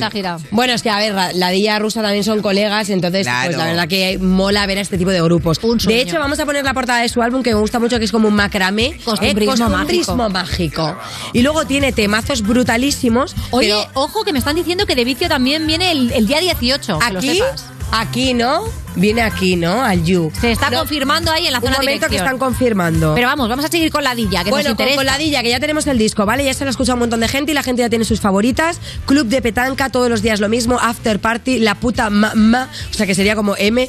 Bueno, 0.51 0.73
es 0.75 0.83
que 0.83 0.91
a 0.97 1.01
ver, 1.01 1.15
la- 1.15 1.33
la 1.33 1.51
Dilla 1.51 1.79
Rusa 1.79 2.03
también 2.03 2.25
son 2.25 2.43
colegas, 2.43 2.89
entonces 2.91 3.27
Claro. 3.27 3.47
pues 3.47 3.57
la 3.57 3.67
verdad 3.67 3.89
que 3.89 4.19
mola 4.19 4.67
ver 4.67 4.79
a 4.79 4.81
este 4.81 4.99
tipo 4.99 5.11
de 5.11 5.21
grupos. 5.23 5.59
Un 5.63 5.79
sueño. 5.81 5.97
De 5.97 6.03
hecho, 6.03 6.19
vamos 6.19 6.39
a 6.41 6.47
poner 6.47 6.65
la 6.65 6.75
portada 6.75 7.01
de 7.03 7.09
su 7.09 7.23
álbum 7.23 7.43
que 7.43 7.55
me 7.55 7.61
gusta 7.61 7.79
mucho, 7.79 7.99
que 7.99 8.05
es 8.05 8.13
como 8.13 8.29
un 8.29 8.35
macramé, 8.35 8.87
¿eh? 8.87 9.01
Costumbrismo 9.05 9.57
Costumbrismo 9.69 10.29
mágico. 10.29 10.97
Y 11.33 11.43
luego 11.43 11.65
tiene 11.67 11.93
temazos 11.93 12.43
brutalísimos. 12.43 13.35
Oye, 13.51 13.69
pero 13.69 13.87
ojo 13.95 14.25
que 14.25 14.33
me 14.33 14.39
están 14.39 14.57
diciendo 14.57 14.87
que 14.87 14.95
de 14.95 15.05
vicio 15.05 15.29
también 15.29 15.67
viene 15.67 15.93
el, 15.93 16.13
el 16.13 16.27
día 16.27 16.41
18. 16.41 16.99
que 16.99 17.13
lo 17.13 17.19
aquí, 17.19 17.35
sepas. 17.37 17.65
Aquí, 17.93 18.35
¿no? 18.35 18.63
Viene 18.95 19.21
aquí, 19.21 19.57
¿no? 19.57 19.83
Al 19.83 20.03
You. 20.05 20.33
Se 20.41 20.51
está 20.51 20.71
No, 20.71 20.79
confirmando 20.79 21.31
ahí 21.31 21.47
en 21.47 21.53
la 21.53 21.59
Un 21.59 21.65
zona 21.67 21.77
de 21.79 21.85
momento 21.85 22.09
que 22.09 22.17
están 22.17 22.39
confirmando. 22.39 23.15
Pero 23.15 23.29
vamos, 23.29 23.47
vamos 23.47 23.65
a 23.65 23.69
seguir 23.69 23.91
con 23.93 24.03
la 24.03 24.15
Dilla, 24.15 24.43
que 24.43 24.49
bueno, 24.49 24.71
nos 24.71 24.77
con, 24.77 24.85
interesa. 24.85 24.97
con 24.97 25.05
la 25.07 25.19
Dilla, 25.19 25.43
que 25.43 25.51
ya 25.51 25.61
tenemos 25.61 25.87
el 25.87 25.99
disco, 25.99 26.25
¿vale? 26.25 26.45
Ya 26.45 26.55
se 26.55 26.65
lo 26.65 26.69
ha 26.69 26.71
escuchado 26.71 26.95
un 26.95 27.01
montón 27.01 27.21
de 27.21 27.29
gente 27.29 27.53
y 27.53 27.55
la 27.55 27.63
gente 27.63 27.83
ya 27.83 27.91
tiene 27.91 28.07
sus 28.07 28.21
favoritas. 28.23 28.81
Club 29.05 29.27
de 29.27 29.43
petanca, 29.43 29.91
todos 29.91 30.09
los 30.09 30.23
días 30.23 30.41
lo 30.41 30.49
mismo. 30.49 30.79
After 30.81 31.19
party, 31.21 31.59
la 31.59 31.75
puta 31.75 32.09
ma, 32.09 32.33
ma, 32.35 32.71
o 32.91 32.95
sea 32.95 33.07
que 33.07 33.15
sería 33.15 33.37
como 33.37 33.55
M. 33.59 33.87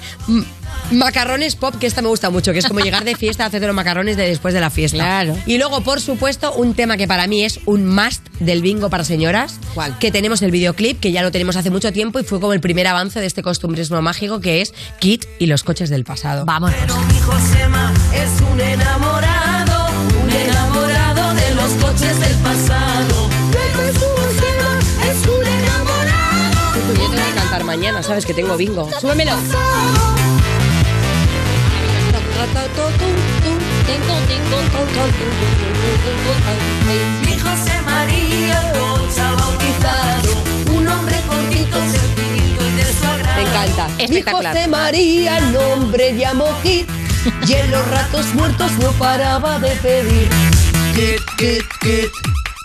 Macarrones 0.92 1.56
pop, 1.56 1.76
que 1.76 1.86
esta 1.86 2.02
me 2.02 2.08
gusta 2.08 2.30
mucho, 2.30 2.54
que 2.54 2.60
es 2.60 2.68
como 2.68 2.80
llegar 2.80 3.04
de 3.04 3.16
fiesta 3.16 3.44
a 3.44 3.48
hacerte 3.48 3.68
los 3.68 3.76
macarrones 3.76 4.16
de 4.16 4.28
después 4.28 4.54
de 4.54 4.62
la 4.62 4.70
fiesta. 4.70 4.98
Claro. 4.98 5.38
Y 5.46 5.58
luego, 5.58 5.82
por 5.82 6.00
supuesto, 6.00 6.54
un 6.54 6.74
tema 6.76 6.98
que 6.98 7.08
para 7.08 7.28
mí 7.28 7.44
es 7.44 7.60
un 7.66 7.88
must 7.88 8.26
del 8.40 8.62
bingo 8.62 8.90
para 8.90 9.04
señoras. 9.04 9.60
¿Cuál? 9.74 9.98
Que 10.00 10.12
tenemos 10.12 10.42
el 10.42 10.52
videoclip, 10.52 11.00
que 11.00 11.12
ya 11.12 11.24
lo 11.24 11.32
tenemos 11.32 11.56
hace 11.56 11.70
mucho 11.70 11.92
tiempo 11.92 12.20
y 12.20 12.24
fue 12.24 12.40
como 12.40 12.54
el 12.54 12.62
primer 12.62 12.88
avance 12.88 13.20
de 13.20 13.26
este 13.26 13.44
costumbrismo 13.44 14.02
mágico 14.02 14.40
que 14.40 14.62
es 14.62 14.74
Kit 15.00 15.26
y 15.40 15.48
los 15.48 15.64
coches 15.64 15.90
del 15.90 16.06
pasado. 16.06 16.46
Vámonos. 16.46 16.78
Mi 16.80 17.20
Josema 17.20 17.94
es 18.14 18.30
un 18.52 18.60
enamorado, 18.60 19.88
un 20.24 20.30
enamorado 20.30 21.34
de 21.34 21.56
los 21.56 21.72
coches 21.84 22.20
del 22.20 22.36
pasado. 22.38 23.30
Su 23.94 24.06
Josema 24.06 24.80
es 25.12 25.28
un 25.28 25.46
enamorado. 25.46 26.88
Yo 26.88 26.94
tengo 26.94 27.12
que 27.12 27.36
cantar 27.36 27.64
mañana, 27.66 28.02
¿sabes? 28.04 28.26
Que 28.26 28.34
tengo 28.34 28.56
bingo. 28.56 28.90
¡Súbemelo! 29.00 29.34
Mi 37.26 37.40
José 37.40 37.82
María 37.84 38.74
Rocha 38.74 39.32
bautizado, 39.34 40.44
un 40.72 40.88
hombre 40.88 41.16
cortito, 41.28 41.78
sencillito 41.80 42.64
y 42.64 42.72
de 42.76 42.84
su 42.94 43.06
agrado. 43.08 43.36
Me 43.36 43.42
encanta. 43.42 43.88
Espectacular. 43.98 44.54
Mi 44.54 44.60
José 44.60 44.68
María, 44.68 45.40
nombre 45.40 46.14
llamo 46.14 46.46
Kit, 46.62 46.88
y 47.48 47.54
en 47.54 47.72
los 47.72 47.88
ratos 47.88 48.32
muertos 48.36 48.72
no 48.74 48.92
paraba 48.92 49.58
de 49.58 49.72
pedir. 49.78 50.30
Kit, 50.96 51.22
Kit, 51.38 51.66
Kit, 51.82 52.12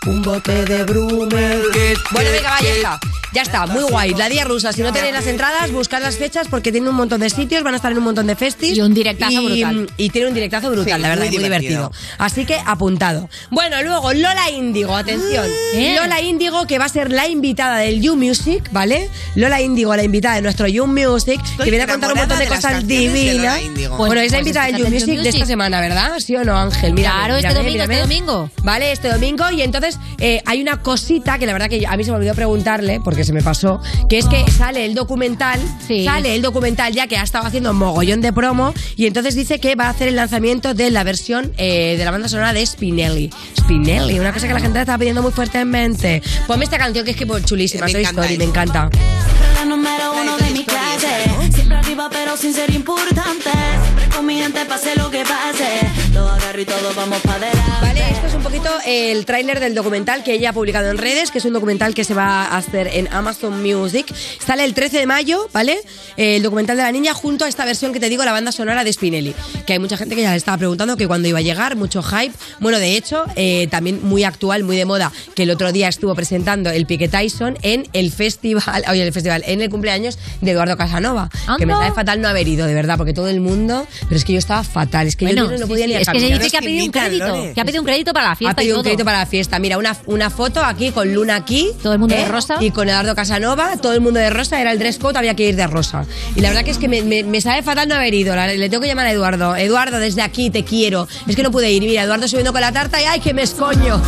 un 0.06 0.20
bote 0.22 0.64
de 0.64 0.82
Brummel. 0.84 1.62
Bueno, 2.10 2.30
venga, 2.32 2.50
vaya 2.50 2.74
está. 2.74 3.00
Ya 3.34 3.40
está, 3.42 3.64
muy 3.66 3.82
guay. 3.84 4.12
La 4.12 4.28
Día 4.28 4.44
Rusa. 4.44 4.74
Si 4.74 4.82
no 4.82 4.92
tenéis 4.92 5.14
las 5.14 5.26
entradas, 5.26 5.70
buscad 5.72 6.02
las 6.02 6.16
fechas 6.18 6.48
porque 6.50 6.70
tiene 6.70 6.90
un 6.90 6.94
montón 6.96 7.18
de 7.20 7.30
sitios, 7.30 7.62
van 7.62 7.72
a 7.72 7.76
estar 7.76 7.90
en 7.90 7.96
un 7.96 8.04
montón 8.04 8.26
de 8.26 8.36
festis. 8.36 8.76
Y 8.76 8.82
un 8.82 8.92
directazo 8.92 9.32
y, 9.40 9.46
brutal. 9.62 9.90
Y 9.96 10.10
tiene 10.10 10.28
un 10.28 10.34
directazo 10.34 10.70
brutal, 10.70 10.96
Sí, 10.96 11.02
la 11.02 11.08
verdad, 11.08 11.24
muy 11.24 11.34
muy 11.36 11.44
divertido. 11.44 11.88
divertido. 11.88 12.14
Así 12.18 12.44
que 12.44 12.60
apuntado. 12.66 13.30
Bueno, 13.50 13.82
luego 13.82 14.12
Lola 14.12 14.50
Índigo, 14.50 14.94
atención. 14.94 15.46
¿Eh? 15.74 15.96
Lola 15.98 16.20
Índigo, 16.20 16.66
que 16.66 16.78
va 16.78 16.84
a 16.84 16.88
ser 16.90 17.10
la 17.10 17.26
invitada 17.26 17.78
del 17.78 18.02
You 18.02 18.16
Music, 18.16 18.68
¿vale? 18.70 19.08
Lola 19.34 19.62
Índigo, 19.62 19.96
la 19.96 20.04
invitada 20.04 20.34
de 20.34 20.42
nuestro 20.42 20.66
You 20.68 20.86
Music, 20.86 21.40
que 21.56 21.70
viene 21.70 21.84
a 21.84 21.86
contar 21.86 22.12
un 22.12 22.18
montón 22.18 22.38
de 22.38 22.48
cosas 22.48 22.86
divinas. 22.86 23.36
Lola 23.36 23.62
Índigo. 23.62 23.96
bueno, 23.96 24.12
Pues- 24.14 24.26
es 24.26 24.32
la 24.32 24.38
pues 24.38 24.46
invitada 24.46 24.66
del 24.66 24.76
You 24.76 24.88
Music, 24.90 25.20
de 25.20 25.28
esta 25.30 25.46
semana, 25.46 25.80
¿verdad? 25.80 26.12
¿Sí 26.18 26.36
o 26.36 26.44
no, 26.44 26.58
Ángel? 26.58 26.92
Mírame, 26.92 27.16
Claro, 27.16 27.36
este 27.36 27.48
mírame, 27.48 27.62
domingo, 27.62 27.82
este 27.84 28.00
domingo. 28.02 28.50
Vale, 28.62 28.92
este 28.92 29.08
domingo. 29.08 29.50
Y 29.52 29.62
entonces 29.62 29.91
eh, 30.18 30.42
hay 30.46 30.60
una 30.62 30.82
cosita 30.82 31.38
que 31.38 31.46
la 31.46 31.52
verdad 31.52 31.68
que 31.68 31.86
a 31.86 31.96
mí 31.96 32.04
se 32.04 32.10
me 32.10 32.16
olvidó 32.16 32.34
preguntarle, 32.34 33.00
porque 33.02 33.24
se 33.24 33.32
me 33.32 33.42
pasó, 33.42 33.80
que 34.08 34.18
es 34.18 34.26
que 34.26 34.44
sale 34.50 34.84
el 34.84 34.94
documental, 34.94 35.60
Sí. 35.86 36.04
sale 36.04 36.34
el 36.34 36.42
documental 36.42 36.92
ya 36.92 37.06
que 37.06 37.16
ha 37.16 37.22
estado 37.22 37.46
haciendo 37.46 37.72
mogollón 37.74 38.20
de 38.20 38.32
promo, 38.32 38.72
y 38.96 39.06
entonces 39.06 39.34
dice 39.34 39.58
que 39.60 39.74
va 39.74 39.86
a 39.86 39.90
hacer 39.90 40.08
el 40.08 40.16
lanzamiento 40.16 40.74
de 40.74 40.90
la 40.90 41.04
versión 41.04 41.52
eh, 41.58 41.96
de 41.98 42.04
la 42.04 42.10
banda 42.10 42.28
sonora 42.28 42.52
de 42.52 42.64
Spinelli. 42.64 43.30
Spinelli, 43.58 44.18
una 44.18 44.32
cosa 44.32 44.46
que 44.48 44.54
la 44.54 44.60
gente 44.60 44.80
estaba 44.80 44.98
pidiendo 44.98 45.22
muy 45.22 45.32
fuertemente. 45.32 46.22
Ponme 46.46 46.64
esta 46.64 46.78
canción 46.78 47.04
que 47.04 47.12
es 47.12 47.16
que 47.16 47.26
pues, 47.26 47.44
chulísima, 47.44 47.86
Me 47.86 47.92
Soy 47.92 48.02
Story, 48.02 48.38
me 48.38 48.44
encanta. 48.44 48.90
la 49.54 49.64
número 49.64 50.12
uno 50.20 50.36
de 50.38 50.50
mi 50.50 50.64
clase. 50.64 51.52
Siempre 51.54 51.76
arriba, 51.78 52.08
pero 52.10 52.36
sin 52.36 52.52
ser 52.54 52.70
importante. 52.70 53.50
Siempre 53.50 54.16
con 54.16 54.26
mi 54.26 54.40
gente, 54.40 54.64
pase 54.66 54.94
lo 54.96 55.10
que 55.10 55.22
pase. 55.22 55.80
Lo 56.12 56.28
agarro 56.28 56.60
y 56.60 56.64
todo 56.64 56.94
vamos 56.94 57.20
para 57.22 57.36
adelante. 57.36 57.72
Vale, 57.80 58.10
esto 58.10 58.26
es 58.26 58.34
un 58.34 58.42
poquito 58.42 58.68
el 58.86 59.24
tráiler 59.24 59.60
del 59.60 59.74
documental 59.74 60.22
que 60.22 60.34
ella 60.34 60.50
ha 60.50 60.52
publicado 60.52 60.90
en 60.90 60.98
redes, 60.98 61.30
que 61.30 61.38
es 61.38 61.44
un 61.44 61.52
documental 61.52 61.94
que 61.94 62.04
se 62.04 62.14
va 62.14 62.44
a 62.44 62.56
hacer 62.58 62.88
en 62.92 63.08
Amazon 63.12 63.62
Music. 63.62 64.12
Sale 64.44 64.64
el 64.64 64.74
13 64.74 64.98
de 64.98 65.06
mayo, 65.06 65.48
¿vale? 65.52 65.80
El 66.16 66.42
documental 66.42 66.76
de 66.76 66.82
la 66.82 66.92
niña 66.92 67.14
junto 67.14 67.44
a 67.44 67.48
esta 67.48 67.64
versión 67.64 67.92
que 67.92 68.00
te 68.00 68.08
digo, 68.08 68.24
la 68.24 68.32
banda 68.32 68.52
sonora 68.52 68.84
de 68.84 68.92
Spinelli. 68.92 69.34
Que 69.66 69.74
hay 69.74 69.78
mucha 69.78 69.96
gente 69.96 70.14
que 70.14 70.22
ya 70.22 70.30
le 70.30 70.36
estaba 70.36 70.58
preguntando 70.58 70.96
que 70.96 71.06
cuándo 71.06 71.28
iba 71.28 71.38
a 71.38 71.42
llegar, 71.42 71.76
mucho 71.76 72.02
hype. 72.02 72.34
Bueno, 72.60 72.78
de 72.78 72.96
hecho, 72.96 73.24
eh, 73.36 73.68
también 73.70 74.00
muy 74.02 74.24
actual, 74.24 74.64
muy 74.64 74.76
de 74.76 74.84
moda, 74.84 75.12
que 75.34 75.44
el 75.44 75.50
otro 75.50 75.72
día 75.72 75.88
estuvo 75.88 76.14
presentando 76.14 76.70
el 76.70 76.86
Pique 76.86 77.08
Tyson 77.08 77.56
en 77.62 77.88
el 77.92 78.12
festival, 78.12 78.84
oye, 78.90 79.02
el 79.02 79.12
festival, 79.12 79.42
en 79.46 79.62
el 79.62 79.70
cumpleaños 79.70 80.18
de 80.40 80.50
Eduardo 80.50 80.76
Casanova. 80.76 81.30
Que 81.58 81.66
me 81.66 81.72
sabe 81.72 81.92
fatal 81.92 82.20
no 82.20 82.28
haber 82.28 82.46
ido, 82.46 82.66
de 82.66 82.74
verdad, 82.74 82.96
porque 82.98 83.14
todo 83.14 83.28
el 83.28 83.40
mundo. 83.40 83.86
Pero 84.02 84.16
es 84.16 84.24
que 84.24 84.32
yo 84.34 84.38
estaba 84.38 84.62
fatal, 84.62 85.06
es 85.06 85.16
que 85.16 85.24
Bueno, 85.26 85.44
yo 85.44 85.52
no 85.52 85.58
sí, 85.58 85.64
podía 85.64 85.86
sí, 85.86 85.94
ni 85.94 86.01
es 86.02 86.08
que 86.08 86.20
se 86.20 86.26
dice 86.26 86.50
que 86.50 86.56
ha 86.56 86.60
pedido 86.60 86.84
un 86.84 86.90
crédito. 86.92 87.26
Lore. 87.28 87.52
Que 87.54 87.60
ha 87.60 87.64
pedido 87.64 87.82
un 87.82 87.86
crédito 87.86 88.12
para 88.12 88.28
la 88.30 88.36
fiesta 88.36 88.52
Ha 88.52 88.56
pedido 88.56 88.76
y 88.76 88.78
un 88.78 88.82
crédito 88.84 89.04
para 89.04 89.18
la 89.18 89.26
fiesta. 89.26 89.58
Mira, 89.58 89.78
una, 89.78 89.96
una 90.06 90.30
foto 90.30 90.62
aquí 90.64 90.90
con 90.90 91.12
Luna 91.12 91.36
aquí. 91.36 91.70
Todo 91.82 91.92
el 91.94 91.98
mundo 91.98 92.14
de 92.14 92.22
¿eh? 92.22 92.28
rosa. 92.28 92.56
Y 92.60 92.70
con 92.70 92.88
Eduardo 92.88 93.14
Casanova, 93.14 93.76
todo 93.78 93.92
el 93.94 94.00
mundo 94.00 94.20
de 94.20 94.30
rosa. 94.30 94.60
Era 94.60 94.72
el 94.72 94.78
dress 94.78 94.98
code, 94.98 95.18
había 95.18 95.34
que 95.34 95.48
ir 95.48 95.56
de 95.56 95.66
rosa. 95.66 96.04
Y 96.36 96.40
la 96.40 96.48
verdad 96.50 96.64
que 96.64 96.70
es 96.70 96.78
que 96.78 96.88
me, 96.88 97.02
me- 97.02 97.22
me 97.24 97.40
sabe 97.40 97.62
fatal 97.62 97.88
no 97.88 97.94
haber 97.94 98.14
ido. 98.14 98.34
Le 98.36 98.68
tengo 98.68 98.80
que 98.82 98.88
llamar 98.88 99.06
a 99.06 99.12
Eduardo. 99.12 99.56
Eduardo, 99.56 99.98
desde 99.98 100.22
aquí 100.22 100.50
te 100.50 100.64
quiero. 100.64 101.08
Es 101.26 101.36
que 101.36 101.42
no 101.42 101.50
pude 101.50 101.70
ir. 101.70 101.82
Mira, 101.82 102.02
Eduardo 102.02 102.28
subiendo 102.28 102.52
con 102.52 102.60
la 102.60 102.72
tarta 102.72 103.00
y 103.00 103.04
¡ay, 103.04 103.20
que 103.20 103.32
me 103.34 103.42
escoño! 103.42 104.00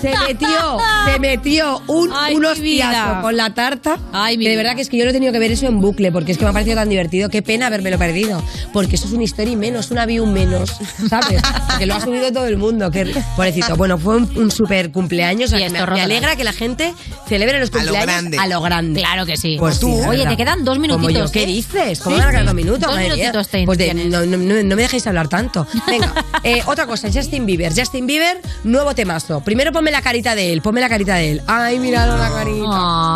Se 0.00 0.12
metió, 0.26 0.48
se 1.12 1.18
metió 1.18 1.82
un, 1.86 2.10
Ay, 2.14 2.34
un 2.34 2.44
hostiazo 2.44 3.22
con 3.22 3.36
la 3.36 3.54
tarta. 3.54 3.98
Ay, 4.12 4.36
mi 4.38 4.44
que 4.44 4.50
de 4.50 4.56
verdad 4.56 4.74
que 4.76 4.82
es 4.82 4.88
que 4.88 4.96
yo 4.98 5.04
no 5.04 5.10
he 5.10 5.12
tenido 5.12 5.32
que 5.32 5.38
ver 5.38 5.52
eso 5.52 5.66
en 5.66 5.80
bucle 5.80 6.12
porque 6.12 6.32
es 6.32 6.38
que 6.38 6.44
me 6.44 6.50
ha 6.50 6.52
parecido 6.52 6.76
tan 6.76 6.88
divertido. 6.88 7.28
Qué 7.30 7.42
pena 7.42 7.66
habérmelo 7.68 7.98
perdido. 7.98 8.42
Porque 8.72 8.96
eso 8.96 9.06
es 9.06 9.12
una 9.12 9.24
story 9.24 9.56
menos, 9.56 9.90
una 9.90 10.06
view 10.06 10.26
menos, 10.26 10.70
¿sabes? 11.08 11.23
Porque 11.68 11.86
lo 11.86 11.94
ha 11.94 12.00
subido 12.00 12.32
todo 12.32 12.46
el 12.46 12.56
mundo. 12.56 12.90
Qué 12.90 13.14
pobrecito. 13.36 13.76
Bueno, 13.76 13.98
fue 13.98 14.16
un, 14.16 14.36
un 14.36 14.50
súper 14.50 14.92
cumpleaños. 14.92 15.52
o 15.52 15.56
sea, 15.56 15.66
Y 15.66 15.72
que 15.72 15.78
me, 15.80 15.86
me 15.86 16.00
alegra 16.00 16.36
que 16.36 16.44
la 16.44 16.52
gente 16.52 16.94
celebre 17.28 17.58
los 17.60 17.70
A 17.70 17.72
lo 17.72 17.78
cumpleaños 17.80 18.06
grande. 18.06 18.38
a 18.38 18.46
lo 18.46 18.60
grande. 18.60 19.00
Claro 19.00 19.26
que 19.26 19.36
sí. 19.36 19.56
Pues 19.58 19.76
sí, 19.76 19.86
la 19.86 20.08
Oye, 20.08 20.18
verdad. 20.18 20.30
te 20.30 20.36
quedan 20.36 20.64
dos 20.64 20.78
Como 20.78 20.98
minutitos. 20.98 21.30
yo. 21.30 21.32
¿Qué 21.32 21.42
¿eh? 21.44 21.46
dices? 21.46 22.00
¿Cómo 22.00 22.16
Sí, 22.16 22.20
van 22.22 22.28
a 22.28 22.30
quedar 22.30 22.42
sí. 22.42 22.46
dos 22.46 22.54
minutos? 22.54 22.80
Dos 22.80 22.90
Madre 22.90 23.04
mía. 23.04 23.14
minutitos 23.16 23.48
te 23.48 23.64
Pues 23.64 23.78
de- 23.78 23.94
no, 23.94 24.24
no- 24.26 24.36
no- 24.36 24.62
no 24.62 24.76
me 24.76 24.82
dejéis 24.82 25.06
hablar 25.06 25.28
tanto. 25.28 25.66
Venga, 25.86 26.12
eh, 26.42 26.62
otra 26.66 26.86
cosa, 26.86 27.08
Justin 27.12 27.46
Bieber. 27.46 27.72
Justin 27.76 28.06
Bieber, 28.06 28.40
nuevo 28.64 28.94
temazo. 28.94 29.40
Primero 29.42 29.72
ponme 29.72 29.90
la 29.90 30.02
carita 30.02 30.34
de 30.34 30.52
él, 30.52 30.62
ponme 30.62 30.80
la 30.80 30.88
carita 30.88 31.14
de 31.16 31.32
él. 31.32 31.42
Ay, 31.46 31.78
míralo 31.78 32.16
la 32.16 32.30
carita. 32.30 32.66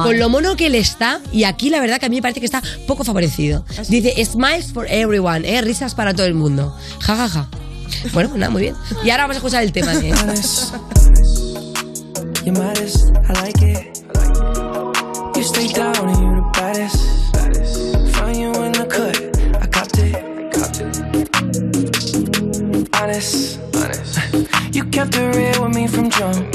Ay. 0.01 0.05
Con 0.05 0.19
lo 0.19 0.29
mono 0.29 0.57
que 0.57 0.67
él 0.67 0.75
está, 0.75 1.21
y 1.33 1.45
aquí 1.45 1.71
la 1.71 1.81
verdad 1.81 1.99
que 2.01 2.07
a 2.07 2.09
mí 2.09 2.17
me 2.17 2.23
parece 2.23 2.41
que 2.41 2.47
está 2.47 2.63
poco 2.87 3.05
favorecido. 3.05 3.65
Dice, 3.89 4.25
smiles 4.25 4.73
for 4.73 4.87
everyone, 4.91 5.49
eh, 5.49 5.61
risas 5.61 5.95
para 5.95 6.15
todo 6.15 6.27
el 6.27 6.35
mundo. 6.35 6.77
Ja, 7.01 7.17
ja, 7.17 7.29
ja. 7.29 7.49
Bueno, 8.13 8.37
nada, 8.37 8.51
muy 8.51 8.63
bien. 8.63 8.75
Y 9.05 9.11
ahora 9.11 9.25
vamos 9.25 9.37
a 9.37 9.39
escuchar 9.39 9.63
el 9.63 9.73
tema 9.73 9.95
de 9.95 10.09
it. 10.09 10.15
Honest, 22.95 23.59
honest. 23.75 24.75
You 24.75 24.85
kept 24.85 25.15
it 25.17 25.35
real 25.37 25.63
with 25.63 25.75
me 25.75 25.87
from 25.87 26.11
jump. 26.11 26.55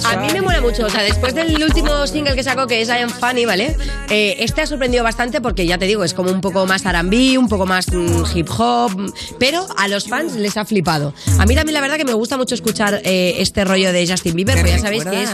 A 0.04 0.16
mí 0.16 0.32
me 0.32 0.42
mola 0.42 0.60
mucho, 0.60 0.86
o 0.86 0.90
sea, 0.90 1.02
después 1.02 1.34
del 1.34 1.62
último 1.62 2.06
single 2.06 2.34
que 2.34 2.42
sacó, 2.42 2.66
que 2.66 2.80
es 2.80 2.88
I 2.88 3.02
Am 3.02 3.10
Funny, 3.10 3.44
¿vale? 3.44 3.76
Eh, 4.10 4.36
este 4.40 4.62
ha 4.62 4.66
sorprendido 4.66 5.04
bastante 5.04 5.40
porque 5.40 5.66
ya 5.66 5.78
te 5.78 5.86
digo, 5.86 6.04
es 6.04 6.14
como 6.14 6.30
un 6.30 6.40
poco 6.40 6.66
más 6.66 6.84
R&B, 6.84 7.38
un 7.38 7.48
poco 7.48 7.66
más 7.66 7.88
mm, 7.92 8.24
hip 8.34 8.48
hop, 8.58 9.12
pero 9.38 9.66
a 9.76 9.88
los 9.88 10.08
fans 10.08 10.34
les 10.34 10.56
ha 10.56 10.64
flipado. 10.64 11.14
A 11.38 11.46
mí 11.46 11.54
también 11.54 11.74
la 11.74 11.80
verdad 11.80 11.96
que 11.96 12.04
me 12.04 12.14
gusta 12.14 12.36
mucho 12.36 12.54
escuchar 12.54 13.00
eh, 13.04 13.36
este 13.38 13.64
rollo 13.64 13.92
de 13.92 14.06
Justin 14.06 14.34
Bieber, 14.34 14.56
porque 14.56 14.70
ya 14.70 14.78
sabéis 14.78 15.04
que 15.04 15.22
es... 15.22 15.30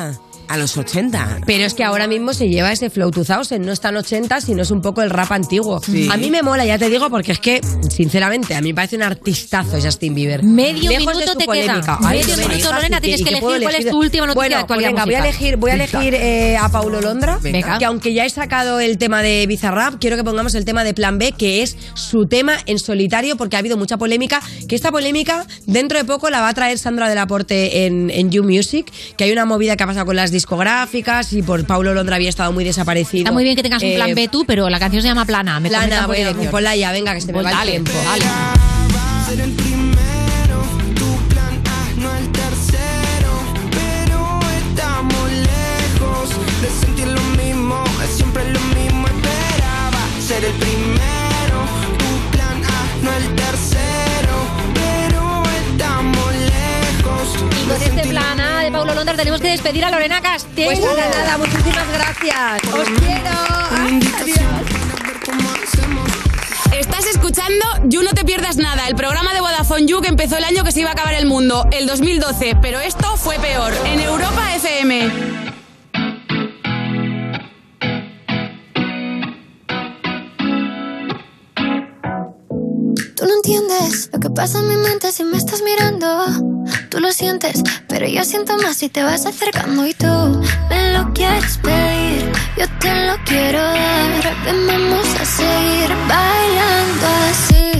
A 0.50 0.56
los 0.56 0.76
80. 0.76 1.42
Pero 1.46 1.64
es 1.64 1.74
que 1.74 1.84
ahora 1.84 2.08
mismo 2.08 2.34
se 2.34 2.48
lleva 2.48 2.72
ese 2.72 2.90
Flow 2.90 3.12
2000, 3.12 3.60
no 3.64 3.70
está 3.70 3.90
en 3.90 3.98
80, 3.98 4.40
sino 4.40 4.62
es 4.62 4.72
un 4.72 4.82
poco 4.82 5.00
el 5.00 5.10
rap 5.10 5.30
antiguo. 5.30 5.80
A 6.10 6.16
mí 6.16 6.28
me 6.28 6.42
mola, 6.42 6.64
ya 6.66 6.76
te 6.76 6.90
digo, 6.90 7.08
porque 7.08 7.30
es 7.32 7.38
que, 7.38 7.60
sinceramente, 7.88 8.56
a 8.56 8.60
mí 8.60 8.70
me 8.70 8.74
parece 8.74 8.96
un 8.96 9.02
artistazo 9.02 9.80
Justin 9.80 10.12
Bieber. 10.14 10.42
Medio 10.42 10.90
Lejos 10.90 11.14
minuto 11.14 11.36
te 11.36 11.44
polémica. 11.44 11.80
queda. 11.80 11.98
Ay, 12.02 12.18
Medio 12.18 12.36
minuto, 12.36 12.72
Lorena, 12.72 12.98
¿y 12.98 13.00
tienes 13.00 13.22
que 13.22 13.28
elegir 13.30 13.62
cuál 13.62 13.74
es 13.76 13.88
tu 13.90 13.98
última 13.98 14.26
noticia 14.26 14.40
bueno, 14.40 14.56
de 14.56 14.60
actualidad 14.62 14.90
pues 14.90 15.04
venga, 15.04 15.04
voy 15.04 15.14
a 15.14 15.28
elegir, 15.28 15.56
voy 15.56 15.70
a 15.70 15.74
elegir 15.74 16.14
eh, 16.14 16.56
a 16.56 16.68
Paulo 16.68 17.00
Londra, 17.00 17.38
Venga. 17.40 17.78
que 17.78 17.84
aunque 17.84 18.12
ya 18.12 18.24
he 18.24 18.30
sacado 18.30 18.80
el 18.80 18.98
tema 18.98 19.22
de 19.22 19.46
Bizarrap, 19.46 20.00
quiero 20.00 20.16
que 20.16 20.24
pongamos 20.24 20.56
el 20.56 20.64
tema 20.64 20.82
de 20.82 20.94
Plan 20.94 21.18
B, 21.18 21.30
que 21.30 21.62
es 21.62 21.76
su 21.94 22.26
tema 22.26 22.58
en 22.66 22.80
solitario, 22.80 23.36
porque 23.36 23.54
ha 23.54 23.60
habido 23.60 23.76
mucha 23.76 23.98
polémica, 23.98 24.42
que 24.68 24.74
esta 24.74 24.90
polémica 24.90 25.46
dentro 25.66 25.96
de 25.96 26.04
poco 26.04 26.28
la 26.28 26.40
va 26.40 26.48
a 26.48 26.54
traer 26.54 26.78
Sandra 26.78 27.08
del 27.08 27.18
Aporte 27.18 27.86
en, 27.86 28.10
en 28.10 28.30
You 28.32 28.42
Music, 28.42 28.90
que 29.16 29.24
hay 29.24 29.30
una 29.30 29.44
movida 29.44 29.76
que 29.76 29.84
ha 29.84 29.86
pasado 29.86 30.06
con 30.06 30.16
las 30.16 30.32
discográficas 30.40 31.32
y 31.34 31.42
por 31.42 31.64
Paulo 31.66 31.92
Londra 31.94 32.16
había 32.16 32.28
estado 32.30 32.50
muy 32.52 32.64
desaparecido. 32.64 33.22
Está 33.24 33.32
muy 33.32 33.44
bien 33.44 33.56
que 33.56 33.62
tengas 33.62 33.82
un 33.82 33.90
Eh, 33.90 33.94
plan 33.96 34.14
B 34.14 34.28
tú, 34.28 34.44
pero 34.46 34.68
la 34.70 34.78
canción 34.78 35.02
se 35.02 35.08
llama 35.08 35.24
Plana. 35.26 35.60
Me 35.60 35.68
Plana, 35.68 36.06
voy 36.06 36.16
a 36.16 36.28
dirección. 36.28 36.50
ponla 36.50 36.74
ya, 36.76 36.92
venga, 36.92 37.14
que 37.14 37.20
se 37.20 37.26
me 37.28 37.34
Pues 37.34 37.46
va 37.46 37.50
el 37.50 37.56
dale, 37.56 37.70
tiempo. 37.72 37.92
dale. 38.04 38.24
A 59.00 59.04
de 59.04 59.06
Paulo 59.06 59.12
Londra 59.12 59.16
tenemos 59.16 59.40
que 59.40 59.48
despedir 59.48 59.84
a 59.84 59.90
Lorena 59.90 60.20
Castell. 60.20 60.66
Pues 60.66 60.80
nada, 60.80 61.08
nada, 61.08 61.38
muchísimas 61.38 61.90
gracias. 61.90 62.62
Os 62.72 62.88
quiero. 63.00 63.30
Adiós. 64.20 64.38
Estás 66.78 67.06
escuchando 67.06 67.64
You 67.84 68.02
No 68.02 68.10
Te 68.10 68.24
Pierdas 68.24 68.56
Nada, 68.58 68.88
el 68.88 68.96
programa 68.96 69.32
de 69.32 69.40
Vodafone 69.40 69.86
You 69.86 70.02
que 70.02 70.08
empezó 70.08 70.36
el 70.36 70.44
año 70.44 70.64
que 70.64 70.72
se 70.72 70.80
iba 70.80 70.90
a 70.90 70.92
acabar 70.92 71.14
el 71.14 71.24
mundo, 71.26 71.66
el 71.72 71.86
2012, 71.86 72.56
pero 72.60 72.78
esto 72.80 73.16
fue 73.16 73.38
peor, 73.38 73.72
en 73.86 74.00
Europa 74.00 74.54
FM. 74.54 75.49
Tú 83.20 83.26
no 83.26 83.34
entiendes 83.34 84.08
lo 84.14 84.18
que 84.18 84.30
pasa 84.30 84.60
en 84.60 84.68
mi 84.68 84.76
mente 84.76 85.12
si 85.12 85.24
me 85.24 85.36
estás 85.36 85.60
mirando. 85.60 86.24
Tú 86.88 87.00
lo 87.00 87.12
sientes, 87.12 87.62
pero 87.86 88.08
yo 88.08 88.24
siento 88.24 88.56
más 88.56 88.78
si 88.78 88.88
te 88.88 89.02
vas 89.02 89.26
acercando 89.26 89.86
y 89.86 89.92
tú 89.92 90.06
me 90.70 90.94
lo 90.94 91.12
quieres 91.12 91.58
pedir. 91.58 92.32
Yo 92.56 92.64
te 92.80 93.06
lo 93.06 93.22
quiero 93.26 93.60
dar. 93.60 94.36
Vamos 94.66 95.06
a 95.20 95.24
seguir 95.26 95.90
bailando 96.08 97.06
así. 97.30 97.79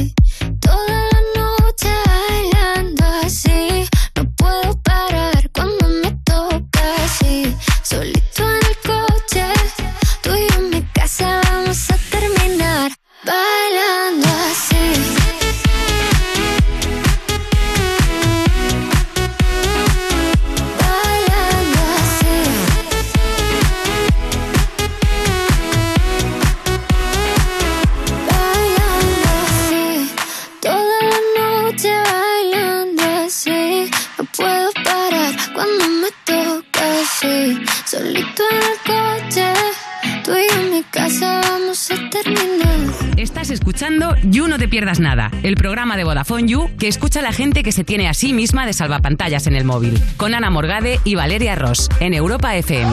El 45.51 45.57
programa 45.57 45.97
de 45.97 46.05
Vodafone 46.05 46.47
You 46.47 46.69
que 46.79 46.87
escucha 46.87 47.19
a 47.19 47.23
la 47.23 47.33
gente 47.33 47.61
que 47.61 47.73
se 47.73 47.83
tiene 47.83 48.07
a 48.07 48.13
sí 48.13 48.31
misma 48.31 48.65
de 48.65 48.71
salvapantallas 48.71 49.47
en 49.47 49.55
el 49.57 49.65
móvil. 49.65 50.01
Con 50.15 50.33
Ana 50.33 50.49
Morgade 50.49 51.01
y 51.03 51.15
Valeria 51.15 51.55
Ross, 51.55 51.89
en 51.99 52.13
Europa 52.13 52.55
FM. 52.55 52.89